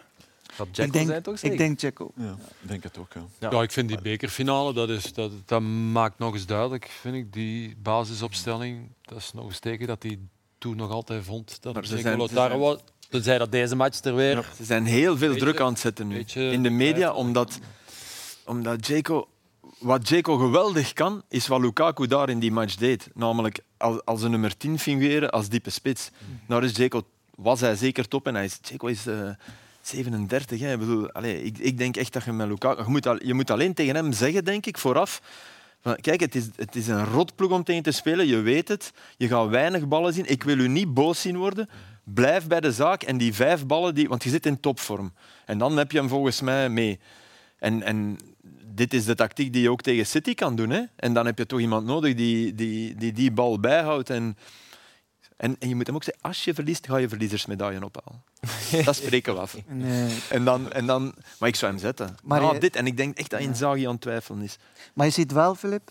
Dat 0.57 0.67
ik 0.79 0.93
denk, 0.93 1.07
zijn 1.09 1.23
toch 1.23 1.37
ik 1.43 1.59
denk 1.59 1.79
Checo. 1.81 2.11
Ja, 2.17 2.31
ik 2.63 2.69
denk 2.69 2.83
het 2.83 2.99
ook. 2.99 3.13
Ja. 3.15 3.21
Ja. 3.39 3.51
Ja, 3.51 3.63
ik 3.63 3.71
vind 3.73 3.89
die 3.89 4.01
bekerfinale, 4.01 4.73
dat, 4.73 4.89
is, 4.89 5.13
dat, 5.13 5.31
dat 5.45 5.61
maakt 5.93 6.19
nog 6.19 6.35
eens 6.35 6.47
duidelijk, 6.47 6.91
vind 7.01 7.15
ik, 7.15 7.33
die 7.33 7.77
basisopstelling. 7.83 8.89
Dat 9.03 9.19
is 9.19 9.33
nog 9.33 9.45
eens 9.45 9.59
teken 9.59 9.87
dat 9.87 10.03
hij 10.03 10.19
toen 10.59 10.77
nog 10.77 10.91
altijd 10.91 11.25
vond 11.25 11.63
dat 11.63 11.75
Maar 11.75 11.85
ze 11.87 11.99
zijn- 11.99 12.21
ze 12.21 12.35
zijn- 12.35 12.59
was. 12.59 12.79
Tenzij 13.09 13.39
dat 13.39 13.53
deze 13.53 13.77
match 13.77 14.01
er 14.05 14.15
weer... 14.15 14.49
Ze 14.57 14.65
zijn 14.65 14.85
heel 14.85 15.17
veel 15.17 15.29
Beetje- 15.29 15.45
druk 15.45 15.61
aan 15.61 15.69
het 15.71 15.79
zetten 15.79 16.07
nu 16.09 16.15
beetje 16.17 16.51
in 16.51 16.63
de 16.63 16.71
media, 16.71 17.13
omdat, 17.13 17.59
omdat 18.45 18.87
Jaco, 18.87 19.29
wat 19.85 20.09
Jaco 20.09 20.37
geweldig 20.37 20.93
kan, 20.93 21.23
is 21.29 21.47
wat 21.47 21.61
Lukaku 21.61 22.07
daar 22.07 22.29
in 22.29 22.39
die 22.39 22.53
match 22.53 22.75
deed. 22.75 23.09
Namelijk 23.15 23.61
als, 23.77 24.05
als 24.05 24.23
een 24.23 24.31
nummer 24.31 24.57
10 24.57 24.79
fungeren 24.79 25.31
als 25.31 25.49
diepe 25.49 25.71
spits. 25.71 26.11
Daar 26.49 26.65
is 26.65 26.77
Jaco, 26.77 27.03
was 27.35 27.61
hij 27.61 27.77
zeker 27.77 28.09
top 28.09 28.27
en 28.27 28.35
hij 28.35 28.45
is, 28.45 28.59
Jaco 28.63 28.87
is 28.87 29.07
eh, 29.07 29.31
37. 29.81 30.61
Hè. 30.61 30.73
Ik, 30.73 30.79
bedoel, 30.79 31.11
allee, 31.11 31.43
ik, 31.43 31.59
ik 31.59 31.79
denk 31.79 31.97
echt 31.97 32.13
dat 32.13 32.25
je 32.25 32.33
met 32.33 32.49
Lukaku... 32.49 32.83
Je 32.83 32.89
moet, 32.91 33.09
je 33.25 33.35
moet 33.35 33.51
alleen 33.51 33.75
tegen 33.75 33.95
hem 33.95 34.13
zeggen, 34.13 34.45
denk 34.45 34.67
ik, 34.67 34.79
vooraf... 34.79 35.23
van, 35.81 35.97
Kijk, 35.97 36.21
het 36.21 36.35
is, 36.35 36.49
het 36.57 36.77
is 36.77 36.89
een 36.89 37.05
rotploeg 37.05 37.51
om 37.51 37.65
tegen 37.65 37.83
te 37.83 37.93
spelen. 37.93 38.27
Je 38.27 38.41
weet 38.41 38.69
het. 38.69 38.93
Je 39.17 39.29
gaat 39.29 39.49
weinig 39.49 39.89
ballen 39.89 40.13
zien. 40.13 40.31
Ik 40.31 40.43
wil 40.43 40.59
u 40.59 40.69
niet 40.69 40.95
boos 40.95 41.21
zien 41.21 41.37
worden. 41.37 41.69
Blijf 42.05 42.47
bij 42.47 42.61
de 42.61 42.73
zaak. 42.73 43.03
En 43.03 43.19
die 43.19 43.35
vijf 43.35 43.67
ballen, 43.67 43.95
die, 43.95 44.09
want 44.09 44.25
je 44.25 44.31
zit 44.31 44.47
in 44.47 44.61
topvorm. 44.61 45.13
En 45.47 45.59
dan 45.59 45.77
heb 45.77 45.93
je 45.93 45.99
hem 45.99 46.09
volgens 46.09 46.41
mij 46.41 46.69
mee. 46.69 47.01
En, 47.59 47.83
en 47.83 48.19
dit 48.75 48.95
is 48.95 49.05
de 49.05 49.15
tactiek 49.15 49.53
die 49.53 49.63
je 49.63 49.71
ook 49.71 49.81
tegen 49.83 50.07
City 50.07 50.35
kan 50.35 50.57
doen. 50.57 50.71
Hè? 50.71 50.83
En 50.97 51.13
dan 51.13 51.27
heb 51.27 51.39
je 51.39 51.47
toch 51.47 51.61
iemand 51.61 51.87
nodig 51.87 52.15
die 52.15 52.55
die, 52.55 52.95
die, 52.95 53.13
die 53.13 53.33
bal 53.33 53.61
bijhoudt. 53.61 54.11
En, 54.11 54.37
en, 55.37 55.57
en 55.59 55.69
je 55.69 55.75
moet 55.75 55.87
hem 55.87 55.95
ook 55.97 56.05
zeggen, 56.05 56.23
als 56.23 56.45
je 56.45 56.55
verliest, 56.55 56.87
ga 56.87 56.97
je 56.97 57.09
verliezersmedaille 57.09 57.85
ophalen. 57.85 58.23
Dat 58.85 58.97
spreken 58.97 59.35
we 59.35 59.41
af. 59.41 59.57
Nee. 59.67 60.17
En 60.31 60.45
dan, 60.45 60.73
en 60.73 60.87
dan, 60.87 61.15
maar 61.39 61.49
ik 61.49 61.57
zou 61.57 61.73
hem 61.73 61.81
zetten. 61.81 62.15
Maar 62.23 62.55
je- 62.55 62.61
dit, 62.61 62.77
en 62.77 62.87
ik 62.87 62.97
denk 62.97 63.19
echt 63.19 63.31
dat 63.31 63.41
Inzaghi 63.41 63.85
aan 63.87 63.93
het 63.93 64.01
twijfelen 64.01 64.43
is. 64.43 64.57
Maar 64.95 65.07
je 65.07 65.13
ziet 65.13 65.33
wel, 65.33 65.55
Filip, 65.55 65.91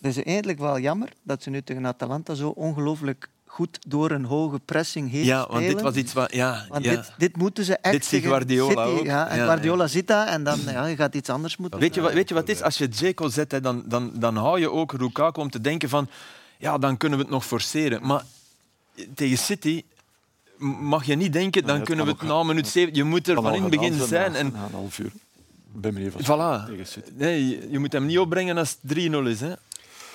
het 0.00 0.16
is 0.16 0.22
eigenlijk 0.24 0.58
wel 0.58 0.78
jammer 0.78 1.08
dat 1.22 1.42
ze 1.42 1.50
nu 1.50 1.62
tegen 1.62 1.86
Atalanta 1.86 2.34
zo 2.34 2.48
ongelooflijk 2.48 3.28
goed 3.54 3.78
door 3.86 4.10
een 4.10 4.24
hoge 4.24 4.58
pressing 4.64 5.10
heen 5.10 5.24
Ja, 5.24 5.38
want 5.46 5.58
dit 5.58 5.64
spelen. 5.68 5.82
was 5.84 5.94
iets 5.94 6.12
wat... 6.12 6.32
Ja, 6.32 6.64
Want 6.68 6.84
ja. 6.84 6.90
dit, 6.90 7.12
dit 7.18 7.36
moeten 7.36 7.64
ze 7.64 7.76
echt 7.76 7.92
Dit 7.92 8.02
ziet 8.04 8.10
tegen 8.10 8.28
Guardiola 8.28 8.84
City, 8.86 8.98
ook. 8.98 9.04
Ja, 9.04 9.28
en 9.28 9.36
Ja, 9.38 9.44
Guardiola 9.44 9.86
zit 9.86 10.06
daar 10.06 10.26
en 10.26 10.44
dan 10.44 10.58
ja, 10.66 10.86
je 10.86 10.96
gaat 10.96 11.14
iets 11.14 11.28
anders 11.28 11.56
moeten 11.56 11.80
Weet 11.80 11.94
je, 11.94 12.00
wat, 12.00 12.12
weet 12.12 12.28
je 12.28 12.34
wat 12.34 12.46
het 12.48 12.56
is? 12.56 12.62
Als 12.62 12.78
je 12.78 12.88
Dzeko 12.88 13.28
zet, 13.28 13.52
hè, 13.52 13.60
dan, 13.60 13.82
dan, 13.86 14.10
dan 14.14 14.36
hou 14.36 14.60
je 14.60 14.70
ook 14.70 14.92
Lukaku 14.92 15.40
om 15.40 15.50
te 15.50 15.60
denken 15.60 15.88
van... 15.88 16.08
Ja, 16.58 16.78
dan 16.78 16.96
kunnen 16.96 17.18
we 17.18 17.24
het 17.24 17.32
nog 17.34 17.46
forceren. 17.46 18.06
Maar 18.06 18.22
tegen 19.14 19.38
City 19.38 19.82
mag 20.80 21.04
je 21.04 21.14
niet 21.16 21.32
denken, 21.32 21.66
dan 21.66 21.82
kunnen 21.84 22.04
we 22.04 22.10
het 22.10 22.22
na 22.22 22.42
minuut 22.42 22.66
zeven... 22.68 22.94
Je 22.94 23.04
moet 23.04 23.28
er 23.28 23.34
van 23.34 23.54
in 23.54 23.62
het 23.62 23.70
begin 23.70 23.94
zijn. 24.06 24.32
na- 24.32 24.38
En, 24.38 24.52
na 24.52 24.64
een 24.64 24.72
half 24.72 24.98
uur. 24.98 25.12
Manier 25.82 26.12
van 26.12 26.20
voilà. 26.22 26.66
tegen 26.68 26.86
City. 26.86 27.10
Nee, 27.16 27.48
je- 27.48 27.68
je 27.70 27.78
moet 27.78 27.92
hem 27.92 28.06
niet 28.06 28.18
opbrengen 28.18 28.56
als 28.58 28.76
het 28.82 28.98
3-0 28.98 29.00
is. 29.26 29.40
Hè. 29.40 29.52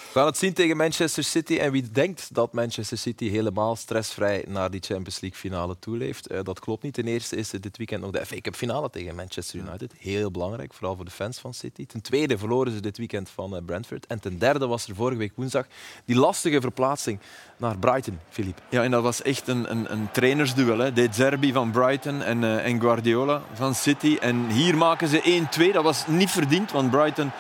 We 0.10 0.20
gaan 0.20 0.28
het 0.28 0.38
zien 0.38 0.54
tegen 0.54 0.78
Manchester 0.78 1.24
City. 1.24 1.58
En 1.58 1.72
wie 1.72 1.92
denkt 1.92 2.34
dat 2.34 2.54
Manchester 2.54 2.98
City 2.98 3.30
helemaal 3.30 3.76
stressvrij 3.76 4.46
naar 4.48 4.72
die 4.72 4.82
Champions 4.82 5.20
League 5.20 5.40
finale 5.40 5.76
toeleeft, 5.80 6.28
eh, 6.28 6.40
dat 6.44 6.60
klopt 6.60 6.84
niet. 6.84 6.94
Ten 6.94 7.08
eerste 7.08 7.36
is 7.36 7.50
dit 7.50 7.78
weekend 7.78 8.02
nog 8.02 8.12
de 8.12 8.26
FA 8.26 8.42
Cup 8.42 8.56
finale 8.56 8.90
tegen 8.90 9.16
Manchester 9.16 9.60
United. 9.60 9.94
Heel 9.98 10.32
belangrijk, 10.32 10.74
vooral 10.74 10.96
voor 10.96 11.06
de 11.06 11.12
fans 11.12 11.40
van 11.40 11.54
City. 11.54 11.86
Ten 11.86 12.02
tweede 12.02 12.38
verloren 12.38 12.72
ze 12.72 12.80
dit 12.80 12.98
weekend 12.98 13.30
van 13.30 13.56
eh, 13.56 13.62
Brentford. 13.66 14.08
En 14.08 14.20
ten 14.20 14.40
derde 14.40 14.68
was 14.68 14.88
er 14.88 14.96
vorige 14.96 15.18
week 15.18 15.32
woensdag 15.36 15.66
die 16.06 16.16
lastige 16.16 16.62
verplaatsing 16.62 17.20
naar 17.58 17.78
Brighton, 17.78 18.20
Philippe. 18.30 18.62
Ja, 18.70 18.84
en 18.84 18.92
dat 18.92 19.04
was 19.04 19.22
echt 19.22 19.48
een, 19.48 19.72
een, 19.72 19.92
een 19.92 20.12
trainersduel. 20.12 20.78
Hè. 20.78 20.94
De 20.94 21.08
Zerbi 21.12 21.52
van 21.52 21.72
Brighton 21.72 22.22
en, 22.22 22.44
eh, 22.44 22.66
en 22.66 22.80
Guardiola 22.80 23.42
van 23.54 23.76
City. 23.76 24.18
En 24.22 24.50
hier 24.50 24.78
maken 24.78 25.08
ze 25.08 25.22
1-2. 25.24 25.72
Dat 25.72 25.84
was 25.84 26.08
niet 26.08 26.30
verdiend, 26.30 26.72
want 26.72 26.92
Brighton 26.92 27.32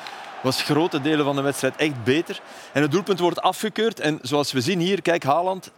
was 0.41 0.61
grote 0.63 1.01
delen 1.01 1.25
van 1.25 1.35
de 1.35 1.41
wedstrijd 1.41 1.75
echt 1.75 2.03
beter. 2.03 2.41
En 2.71 2.81
het 2.81 2.91
doelpunt 2.91 3.19
wordt 3.19 3.41
afgekeurd. 3.41 3.99
En 3.99 4.19
zoals 4.21 4.51
we 4.51 4.61
zien 4.61 4.79
hier, 4.79 5.01
kijk, 5.01 5.23
Haaland 5.23 5.71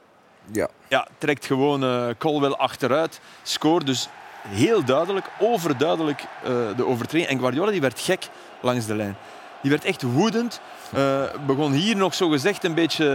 Ja. 0.52 0.68
ja, 0.88 1.08
trekt 1.18 1.46
gewoon 1.46 1.84
eh 1.84 2.06
Colwell 2.18 2.52
achteruit. 2.52 3.20
Scoort 3.44 3.86
dus 3.86 4.08
heel 4.48 4.84
duidelijk, 4.84 5.26
overduidelijk 5.40 6.22
eh, 6.44 6.52
de 6.76 6.86
overtreding. 6.86 7.30
En 7.30 7.40
Guardiola 7.40 7.72
die 7.72 7.82
werd 7.82 8.00
gek 8.00 8.28
langs 8.62 8.86
de 8.86 8.96
lijn. 8.96 9.18
Die 9.62 9.72
werd 9.72 9.86
echt 9.86 10.02
woedend. 10.02 10.62
Eh, 10.94 11.22
begon 11.46 11.72
hier 11.72 11.96
nog 11.96 12.14
zo 12.14 12.30
gezegd 12.30 12.64
een 12.64 12.74
beetje 12.74 13.06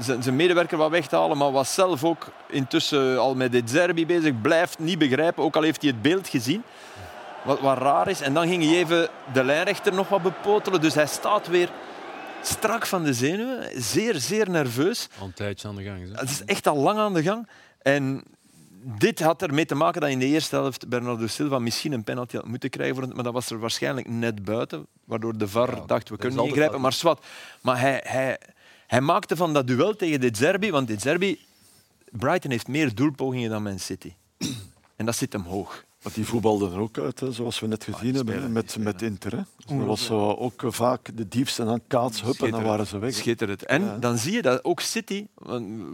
zijn- 0.00 0.22
zijn 0.22 0.36
medewerker 0.36 0.78
wat 0.78 0.90
weg 0.90 1.06
te 1.06 1.16
halen, 1.16 1.36
maar 1.36 1.52
was 1.52 1.74
zelf 1.74 2.04
ook 2.04 2.26
intussen 2.46 3.18
al 3.18 3.34
met 3.34 3.52
dit 3.52 3.70
Zerbi 3.70 4.06
bezig. 4.06 4.40
Blijft 4.40 4.78
niet 4.78 4.98
begrijpen, 4.98 5.44
ook 5.44 5.56
al 5.56 5.62
heeft 5.62 5.82
hij 5.82 5.90
het 5.90 6.02
beeld 6.02 6.28
gezien. 6.28 6.62
Wat, 7.46 7.60
wat 7.60 7.78
raar 7.78 8.08
is. 8.08 8.20
En 8.20 8.34
dan 8.34 8.48
ging 8.48 8.64
hij 8.64 8.76
even 8.76 9.08
de 9.32 9.44
lijnrechter 9.44 9.94
nog 9.94 10.08
wat 10.08 10.22
bepotelen. 10.22 10.80
Dus 10.80 10.94
hij 10.94 11.06
staat 11.06 11.46
weer 11.46 11.70
strak 12.42 12.86
van 12.86 13.02
de 13.04 13.14
zenuwen, 13.14 13.82
zeer, 13.82 14.14
zeer 14.14 14.50
nerveus. 14.50 15.08
Al 15.20 15.26
een 15.26 15.32
tijdje 15.32 15.68
aan 15.68 15.76
de 15.76 15.82
gang. 15.82 16.08
Het 16.16 16.30
is 16.30 16.44
echt 16.44 16.66
al 16.66 16.76
lang 16.76 16.98
aan 16.98 17.14
de 17.14 17.22
gang. 17.22 17.48
En 17.82 18.22
dit 18.98 19.20
had 19.20 19.42
ermee 19.42 19.66
te 19.66 19.74
maken 19.74 20.00
dat 20.00 20.10
in 20.10 20.18
de 20.18 20.26
eerste 20.26 20.56
helft 20.56 20.88
Bernardo 20.88 21.26
Silva 21.26 21.58
misschien 21.58 21.92
een 21.92 22.04
penalty 22.04 22.36
had 22.36 22.46
moeten 22.46 22.70
krijgen, 22.70 22.94
voor 22.94 23.04
het- 23.04 23.14
maar 23.14 23.24
dat 23.24 23.32
was 23.32 23.50
er 23.50 23.58
waarschijnlijk 23.58 24.08
net 24.08 24.44
buiten, 24.44 24.86
waardoor 25.04 25.38
de 25.38 25.48
VAR 25.48 25.86
dacht, 25.86 26.08
we 26.08 26.16
kunnen 26.16 26.38
niet 26.38 26.48
ingrijpen. 26.48 26.80
Maar 26.80 26.92
zwart. 26.92 27.24
Maar 27.60 27.80
hij, 27.80 28.00
hij, 28.06 28.38
hij 28.86 29.00
maakte 29.00 29.36
van 29.36 29.52
dat 29.52 29.66
duel 29.66 29.96
tegen 29.96 30.20
De 30.20 30.30
Zerbi, 30.32 30.70
want 30.70 30.88
De 30.88 30.96
Zerbi, 30.98 31.40
Brighton 32.10 32.50
heeft 32.50 32.68
meer 32.68 32.94
doelpogingen 32.94 33.50
dan 33.50 33.62
Man 33.62 33.78
City. 33.78 34.12
En 34.96 35.06
dat 35.06 35.16
zit 35.16 35.32
hem 35.32 35.42
hoog. 35.42 35.84
Maar 36.06 36.14
die 36.14 36.26
voetbalden 36.26 36.72
er 36.72 36.80
ook 36.80 36.98
uit, 36.98 37.20
hè, 37.20 37.32
zoals 37.32 37.60
we 37.60 37.66
net 37.66 37.84
gezien 37.84 38.14
hebben, 38.14 38.52
met, 38.52 38.76
met 38.78 39.02
Inter. 39.02 39.30
Hè. 39.30 39.42
Dus 39.56 39.76
dat 39.76 39.86
was 39.86 40.04
zo 40.04 40.32
ook 40.32 40.62
eh, 40.62 40.70
vaak 40.70 41.08
de 41.14 41.28
diepste 41.28 41.64
aan 41.64 41.80
kaats, 41.86 42.22
hup, 42.22 42.42
en 42.42 42.50
dan 42.50 42.62
waren 42.62 42.86
ze 42.86 42.98
weg. 42.98 43.14
Schitterend. 43.14 43.64
En 43.64 44.00
dan 44.00 44.18
zie 44.18 44.32
je 44.32 44.42
dat 44.42 44.64
ook 44.64 44.80
City, 44.80 45.26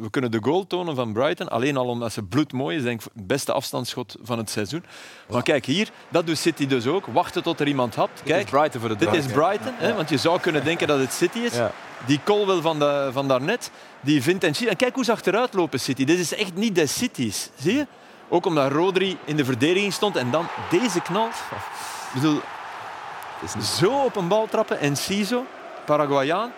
we 0.00 0.06
kunnen 0.10 0.30
de 0.30 0.38
goal 0.42 0.66
tonen 0.66 0.94
van 0.94 1.12
Brighton, 1.12 1.48
alleen 1.48 1.76
al 1.76 1.86
omdat 1.86 2.12
ze 2.12 2.22
bloedmooi 2.22 2.76
is, 2.76 2.82
denk 2.82 3.00
ik 3.00 3.08
het 3.14 3.26
beste 3.26 3.52
afstandsschot 3.52 4.16
van 4.22 4.38
het 4.38 4.50
seizoen. 4.50 4.84
Maar 5.30 5.42
kijk 5.42 5.66
hier, 5.66 5.90
dat 6.08 6.26
doet 6.26 6.38
City 6.38 6.66
dus 6.66 6.86
ook. 6.86 7.06
Wachten 7.06 7.42
tot 7.42 7.60
er 7.60 7.66
iemand 7.66 7.94
had. 7.94 8.10
Kijk, 8.24 8.50
Brighton 8.50 8.80
voor 8.80 8.88
de 8.88 8.96
dit 8.96 9.14
is. 9.14 9.26
Brighton, 9.26 9.72
hè, 9.76 9.94
want 9.94 10.08
je 10.08 10.16
zou 10.16 10.40
kunnen 10.40 10.64
denken 10.64 10.86
dat 10.86 10.98
het 10.98 11.12
City 11.12 11.38
is. 11.38 11.54
Ja. 11.54 11.72
Die 12.06 12.20
Colwell 12.24 12.60
van, 12.60 12.78
de, 12.78 13.08
van 13.12 13.28
daarnet, 13.28 13.70
die 14.00 14.22
vindt 14.22 14.44
en 14.44 14.54
En 14.68 14.76
kijk 14.76 14.94
hoe 14.94 15.04
ze 15.04 15.12
achteruit 15.12 15.54
lopen, 15.54 15.80
City. 15.80 16.04
Dit 16.04 16.18
is 16.18 16.34
echt 16.34 16.54
niet 16.54 16.74
de 16.74 16.86
City's. 16.86 17.50
Zie 17.56 17.74
je? 17.74 17.86
Ook 18.32 18.46
omdat 18.46 18.72
Rodri 18.72 19.18
in 19.24 19.36
de 19.36 19.44
verdediging 19.44 19.92
stond 19.92 20.16
en 20.16 20.30
dan 20.30 20.46
deze 20.70 21.00
knal. 21.00 21.26
Ik 21.26 22.12
bedoel, 22.12 22.40
zo 23.62 24.04
op 24.04 24.16
een 24.16 24.28
bal 24.28 24.46
trappen 24.50 24.78
en 24.78 24.96
Ciso, 24.96 25.46
Paraguayaan. 25.84 26.52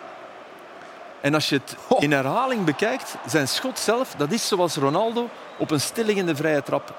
En 1.21 1.33
als 1.33 1.49
je 1.49 1.55
het 1.55 1.75
in 1.99 2.11
herhaling 2.11 2.63
bekijkt, 2.63 3.15
zijn 3.25 3.47
schot 3.47 3.79
zelf, 3.79 4.13
dat 4.17 4.31
is 4.31 4.47
zoals 4.47 4.75
Ronaldo 4.75 5.29
op 5.57 5.71
een 5.71 5.81
stilliggende 5.81 6.35
vrije 6.35 6.63
trap 6.63 6.93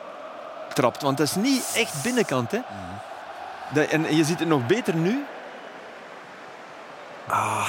trapt. 0.75 1.03
Want 1.03 1.17
dat 1.17 1.27
is 1.27 1.35
niet 1.35 1.73
echt 1.75 2.03
binnenkant. 2.03 2.51
Hè? 2.51 2.61
En 3.83 4.17
je 4.17 4.25
ziet 4.25 4.39
het 4.39 4.49
nog 4.49 4.67
beter 4.67 4.95
nu. 4.95 5.25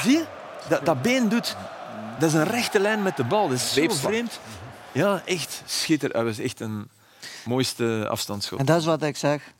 Zie 0.01 0.17
je? 0.17 0.25
Dat, 0.67 0.85
dat 0.85 1.01
been 1.01 1.29
doet... 1.29 1.55
Dat 2.19 2.29
is 2.29 2.35
een 2.35 2.47
rechte 2.47 2.79
lijn 2.79 3.03
met 3.03 3.17
de 3.17 3.23
bal. 3.23 3.47
Dat 3.47 3.57
is 3.57 3.73
zo 3.73 3.87
vreemd. 3.89 4.39
Ja, 4.91 5.21
echt 5.25 5.61
schitterend. 5.65 6.17
Dat 6.17 6.25
was 6.25 6.45
echt 6.45 6.59
een 6.59 6.89
mooiste 7.47 8.07
afstandsschot. 8.09 8.59
En 8.59 8.65
dat 8.65 8.79
is 8.79 8.85
wat 8.85 9.03
ik 9.03 9.17
zeg. 9.17 9.53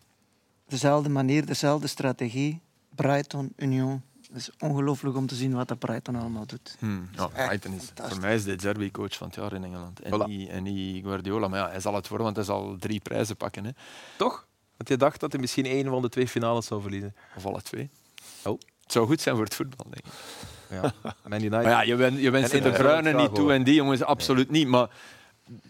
Dezelfde 0.68 1.10
manier, 1.10 1.46
dezelfde 1.46 1.88
strategie. 1.88 2.60
Brighton, 2.96 3.54
Union. 3.56 4.02
Het 4.28 4.38
is 4.38 4.50
ongelooflijk 4.60 5.16
om 5.16 5.28
te 5.28 5.36
zien 5.36 5.54
wat 5.54 5.68
dat 5.68 5.80
Brighton 5.80 6.16
allemaal 6.16 6.46
doet. 6.46 6.76
Hmm, 6.80 7.10
ja, 7.16 7.28
Brighton 7.28 7.74
is, 7.74 7.92
voor 8.04 8.20
mij 8.20 8.36
is 8.36 8.44
de 8.44 8.56
Zerbi 8.60 8.92
coach 8.92 9.16
van 9.18 9.28
het 9.28 9.36
jaar 9.36 9.54
in 9.54 9.64
Engeland. 9.64 10.00
En, 10.00 10.12
Voilà. 10.14 10.26
niet, 10.28 10.50
en 10.50 10.64
niet 10.64 11.04
Guardiola. 11.06 11.48
Maar 11.48 11.60
ja, 11.60 11.70
hij 11.70 11.80
zal 11.80 11.94
het 11.94 12.08
worden, 12.08 12.26
want 12.26 12.38
hij 12.38 12.46
zal 12.46 12.76
drie 12.80 13.00
prijzen 13.00 13.38
pakken. 13.38 13.66
Hè. 13.66 13.72
Toch? 14.18 14.48
Want 14.78 14.90
je 14.90 14.98
dacht 14.98 15.20
dat 15.20 15.32
hij 15.32 15.42
misschien 15.42 15.66
één 15.66 15.86
van 15.90 16.02
de 16.02 16.10
twee 16.10 16.28
finales 16.28 16.66
zou 16.66 16.82
verliezen. 16.82 17.16
Of 17.36 17.46
alle 17.46 17.62
twee. 17.62 17.90
Oh. 18.44 18.60
Het 18.84 18.92
zou 18.92 19.08
goed 19.08 19.22
zijn 19.22 19.36
voor 19.36 19.44
het 19.44 19.56
voetbal, 19.56 19.86
denk 19.90 20.06
ik. 20.06 20.12
Ja. 20.70 21.14
Man 21.28 21.40
United. 21.40 21.50
Maar 21.52 21.64
ja, 21.64 21.82
je, 21.82 21.96
wen, 21.96 22.20
je 22.20 22.30
wenst 22.32 22.54
En 22.54 22.62
de 22.62 22.66
in 22.68 22.72
de 22.74 22.80
Bruyne 22.80 23.10
graag 23.10 23.22
niet 23.22 23.36
toe 23.36 23.44
hoor. 23.44 23.52
en 23.54 23.64
die 23.64 23.74
jongens 23.74 24.04
absoluut 24.04 24.50
niet. 24.50 24.68
Maar 24.68 24.90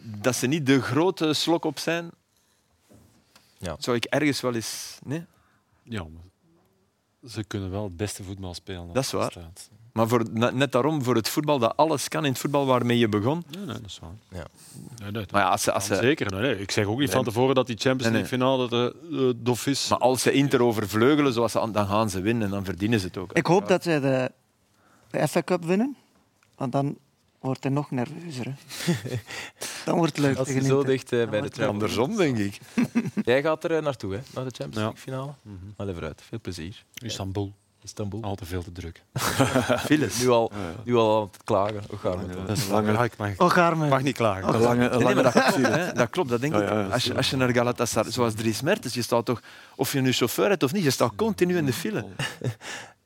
dat 0.02 0.36
ze 0.36 0.48
niet 0.48 0.66
de 0.66 0.82
grote 0.82 1.34
slok 1.34 1.66
op 1.66 1.80
zijn, 1.80 2.10
Ja. 3.58 3.76
zou 3.80 3.96
ik 3.98 4.06
ergens 4.06 4.42
wel 4.42 4.54
eens... 4.56 5.00
Nee? 5.04 5.26
Ja, 5.84 6.04
maar 6.04 7.30
ze 7.30 7.44
kunnen 7.44 7.72
wel 7.72 7.84
het 7.84 7.98
beste 7.98 8.24
voetbal 8.24 8.54
spelen. 8.54 8.94
Dat 8.94 9.04
is 9.04 9.12
waar. 9.12 9.34
Maar 9.94 10.08
voor, 10.08 10.26
ne- 10.32 10.52
net 10.52 10.72
daarom, 10.72 11.04
voor 11.04 11.16
het 11.16 11.30
voetbal, 11.30 11.60
dat 11.60 11.78
alles 11.78 12.08
kan 12.08 12.26
in 12.26 12.32
het 12.32 12.40
voetbal 12.40 12.66
waarmee 12.66 12.98
je 12.98 13.10
begon. 13.10 13.44
Nee, 13.50 13.66
nee, 13.66 13.76
dat 13.76 13.86
is 13.86 14.00
waar. 14.00 14.12
Ja. 14.32 14.46
Nee, 15.02 15.12
nee, 15.12 15.26
Maar 15.32 15.42
ja, 15.42 15.50
als 15.50 15.64
ze, 15.64 15.72
als 15.72 15.86
ze, 15.86 15.96
Zeker. 15.96 16.32
Nee. 16.32 16.60
Ik 16.60 16.72
zeg 16.72 16.86
ook 16.86 17.00
niet 17.00 17.10
van 17.12 17.24
tevoren 17.24 17.56
dat 17.56 17.68
die 17.68 17.78
Champions 17.78 18.04
Nee, 18.14 18.22
League 18.22 18.38
finale 18.38 18.70
de, 18.70 18.96
de 19.10 19.34
dof 19.38 19.68
is. 19.68 19.88
maar 19.90 19.98
als 20.00 20.22
ze 20.22 20.32
Inter 20.32 20.62
overvleugelen, 20.64 21.34
zoals 21.34 21.52
ze, 21.52 21.70
dan 21.72 21.88
gaan 21.88 22.10
ze 22.10 22.22
winnen 22.22 22.44
en 22.44 22.50
dan 22.50 22.66
verdienen 22.66 23.00
ze 23.00 23.06
het 23.08 23.18
ook. 23.18 23.34
Ik 23.34 23.46
hoop 23.46 23.68
dat 23.68 23.84
zij 23.84 24.00
de, 24.00 24.32
de 25.10 25.28
FA 25.28 25.44
Cup 25.44 25.64
winnen. 25.66 25.96
Want 26.56 26.72
dan 26.72 26.98
wordt 27.40 27.64
hij 27.64 27.72
nog 27.72 27.92
nerveuzer. 27.92 28.46
Hè. 28.46 28.54
dan 29.86 29.96
wordt 29.98 30.16
het 30.16 30.26
leuk 30.26 30.38
Als 30.38 30.48
je 30.50 30.62
zo 30.64 30.84
dicht 30.84 31.12
eh, 31.12 31.30
bij 31.30 31.42
de 31.42 31.50
trap. 31.50 31.70
Andersom, 31.70 32.16
denk 32.16 32.38
ik. 32.38 32.60
Jij 33.26 33.42
gaat 33.42 33.64
er 33.64 33.76
eh, 33.76 33.84
naartoe, 33.84 34.14
hè? 34.14 34.20
naar 34.34 34.44
de 34.44 34.52
Champions 34.56 34.76
Ja. 34.76 34.82
League 34.82 34.98
finale. 35.00 35.32
Allee, 35.76 35.94
vooruit. 35.94 36.22
Veel 36.30 36.40
plezier. 36.42 36.84
Istanbul. 36.94 37.54
Istanbul. 37.84 38.24
Al 38.24 38.36
te 38.36 38.46
veel 38.46 38.64
te 38.64 38.72
druk. 38.72 39.04
Files. 39.86 40.20
Nu 40.20 40.30
al, 40.30 40.52
nu 40.84 40.96
al 40.96 41.16
aan 41.22 41.28
het 41.32 41.44
klagen. 41.44 41.82
Gaat 42.00 42.20
het? 42.20 42.34
Dat 42.48 42.58
is 42.58 42.64
een 42.66 42.72
lange, 42.72 42.92
Ja, 42.92 43.04
ik 43.04 43.18
mag, 43.18 43.38
Oh, 43.38 43.50
Garme. 43.50 43.88
mag 43.88 44.02
niet 44.02 44.16
klagen. 44.16 44.54
een 44.54 44.62
lange, 44.62 44.84
een 44.90 44.92
nee, 45.04 45.04
lange 45.16 45.22
dat 45.22 45.34
klopt, 45.34 45.56
hè. 45.68 45.94
dat 45.94 46.10
klopt. 46.10 46.30
Dat 46.30 46.42
denk 46.42 46.54
Ja, 46.54 46.62
ik. 46.62 46.70
ja, 46.70 46.86
als, 46.88 47.04
je, 47.04 47.16
als 47.16 47.30
je 47.30 47.36
naar 47.36 47.54
Galatasaray, 47.54 48.12
zoals 48.12 48.34
Dries 48.34 48.62
Mertens, 48.62 48.94
je 48.94 49.02
staat 49.02 49.26
toch, 49.26 49.42
of 49.76 49.92
je 49.94 50.02
nu 50.02 50.12
chauffeur 50.14 50.50
hebt 50.50 50.64
of 50.64 50.74
niet, 50.74 50.84
je 50.84 50.90
staat 50.90 51.12
continu 51.16 51.58
in 51.58 51.66
de 51.66 51.74
file. 51.74 52.06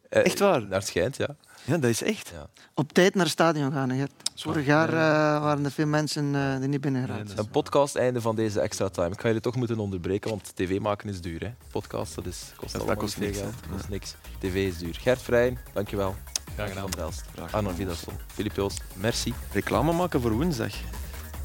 Eh, 0.10 0.26
Echt 0.26 0.40
waar? 0.40 0.62
Naar 0.62 0.80
het 0.80 0.88
schijnt, 0.88 1.18
ja. 1.18 1.36
Ja, 1.64 1.78
dat 1.78 1.90
is 1.90 2.04
echt. 2.04 2.34
Op 2.74 2.92
tijd 2.92 3.14
naar 3.14 3.24
het 3.24 3.34
stadion 3.34 3.72
gaan. 3.72 3.92
Gert. 3.92 4.12
Vorig 4.36 4.66
jaar 4.66 4.90
eh, 4.90 5.42
waren 5.42 5.66
er 5.66 5.72
veel 5.72 5.88
mensen 5.88 6.36
eh, 6.36 6.60
die 6.60 6.68
niet 6.68 6.82
binnen 6.82 7.06
geraakt. 7.06 7.38
Een 7.38 7.50
podcast 7.50 7.96
einde 7.96 8.22
van 8.22 8.36
deze 8.36 8.60
extra 8.60 8.90
time. 8.90 9.10
Ik 9.10 9.20
ga 9.20 9.28
jullie 9.28 9.42
toch 9.42 9.56
moeten 9.56 9.80
onderbreken, 9.80 10.30
want 10.30 10.56
tv 10.56 10.80
maken 10.80 11.10
is 11.10 11.22
duur. 11.22 11.40
Hè? 11.40 11.54
Podcast, 11.72 12.16
dat 12.16 12.26
is, 12.26 12.52
kost 12.56 12.74
dat 12.74 12.96
kost 12.98 13.14
veel 13.14 13.26
niks, 13.26 13.38
geld. 13.38 13.54
Dat 13.70 13.80
is 13.80 13.88
niks. 13.88 14.16
TV 14.40 14.56
is 14.56 14.78
duur. 14.78 14.98
Gert 15.02 15.22
Vrijen, 15.22 15.58
dankjewel. 15.74 16.16
Graag 16.54 16.68
gedaan. 16.68 16.92
Van 16.92 17.00
Delst. 17.00 17.26
Arno. 17.52 17.70
Vidasson. 17.70 18.14
Filip 18.28 18.56
Joost, 18.56 18.82
merci. 18.96 19.34
Reclame 19.52 19.92
maken 19.92 20.22
voor 20.22 20.32
woensdag. 20.32 20.74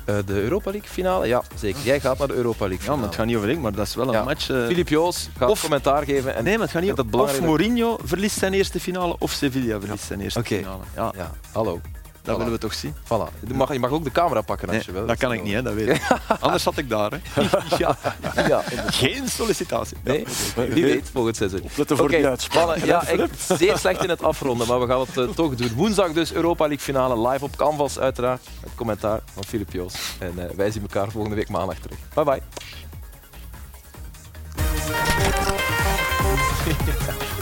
Eh, 0.07 0.16
de 0.26 0.32
Europa 0.42 0.70
League 0.70 0.88
finale? 0.90 1.26
Ja, 1.26 1.42
zeker. 1.59 1.80
Jij 1.84 2.00
gaat 2.00 2.18
naar 2.18 2.28
de 2.28 2.34
Europa 2.34 2.66
League 2.68 2.86
Ja, 2.86 2.94
maar 2.96 3.04
het 3.07 3.14
gaat 3.14 3.26
niet 3.26 3.36
over 3.36 3.48
ik, 3.48 3.59
maar 3.61 3.72
dat 3.72 3.86
is 3.86 3.94
wel 3.94 4.07
een 4.07 4.12
Ja. 4.12 4.24
match. 4.24 4.50
eh, 4.50 4.66
Filip 4.66 4.88
Joos 4.88 5.28
gaat 5.38 5.48
Of- 5.50 5.61
commentaar 5.61 6.04
geven. 6.04 6.34
En 6.34 6.44
nee, 6.44 6.52
maar 6.52 6.62
het 6.62 6.70
gaat 6.70 6.82
niet 6.82 6.96
dat 6.96 7.07
om. 7.11 7.20
Of 7.20 7.40
Mourinho 7.40 7.98
verliest 8.04 8.38
zijn 8.38 8.52
eerste 8.54 8.80
finale, 8.80 9.16
of 9.18 9.30
Sevilla 9.30 9.80
verliest 9.80 10.04
zijn 10.04 10.20
eerste 10.20 10.42
finale. 10.44 10.82
Ja, 10.94 11.12
Ja, 11.16 11.30
hallo. 11.52 11.80
Dat 12.27 12.35
Voilà. 12.35 12.39
willen 12.39 12.53
we 12.53 12.59
toch 12.59 12.74
zien. 12.74 12.95
Voilà. 13.05 13.47
Je 13.49 13.55
mag, 13.55 13.72
je 13.72 13.79
mag 13.79 13.91
ook 13.91 14.05
de 14.05 14.11
camera 14.11 14.41
pakken 14.41 14.68
als 14.68 14.77
Nee, 14.77 14.87
je 14.87 14.93
wil. 14.93 15.07
dat 15.07 15.16
kan 15.18 15.33
ik 15.33 15.43
niet, 15.43 15.55
hè, 15.55 15.62
dat 15.62 15.74
weet 15.74 15.89
ik. 15.89 16.03
Anders 16.41 16.62
zat 16.62 16.77
ik 16.79 16.89
daar. 16.89 17.11
Hè. 17.11 17.43
ja, 17.85 17.97
ja. 18.49 18.62
Geen 18.87 19.29
sollicitatie. 19.29 19.97
Nee, 20.05 20.24
wie 20.68 20.85
weet 20.85 21.11
volgend 21.12 21.37
seizoen. 21.37 21.61
Opletten 21.62 21.97
voor 21.97 22.07
Oké, 22.07 22.16
die 22.16 22.27
uitspraak. 22.27 22.77
ja, 22.85 23.09
ik, 23.09 23.31
zeer 23.57 23.77
slecht 23.79 24.03
in 24.03 24.09
het 24.09 24.22
afronden, 24.22 24.66
maar 24.66 24.81
we 24.81 24.87
gaan 24.87 25.01
het 25.01 25.16
eh, 25.16 25.24
toch 25.35 25.55
doen. 25.55 25.72
Woensdag 25.74 26.12
dus 26.12 26.33
Europa 26.33 26.66
League 26.66 26.85
finale, 26.85 27.29
live 27.29 27.45
op 27.45 27.57
Canvas 27.57 27.99
uiteraard. 27.99 28.47
Met 28.62 28.70
commentaar 28.74 29.20
van 29.35 29.45
Filip 29.45 29.72
Joos. 29.72 29.95
En 30.18 30.33
eh, 30.49 30.57
wij 30.57 30.70
zien 30.70 30.83
elkaar 30.83 31.11
volgende 31.11 31.37
week 31.37 31.49
maandag 31.49 31.77
terug. 31.79 31.99
Bye 32.14 32.24
bye. 32.24 32.41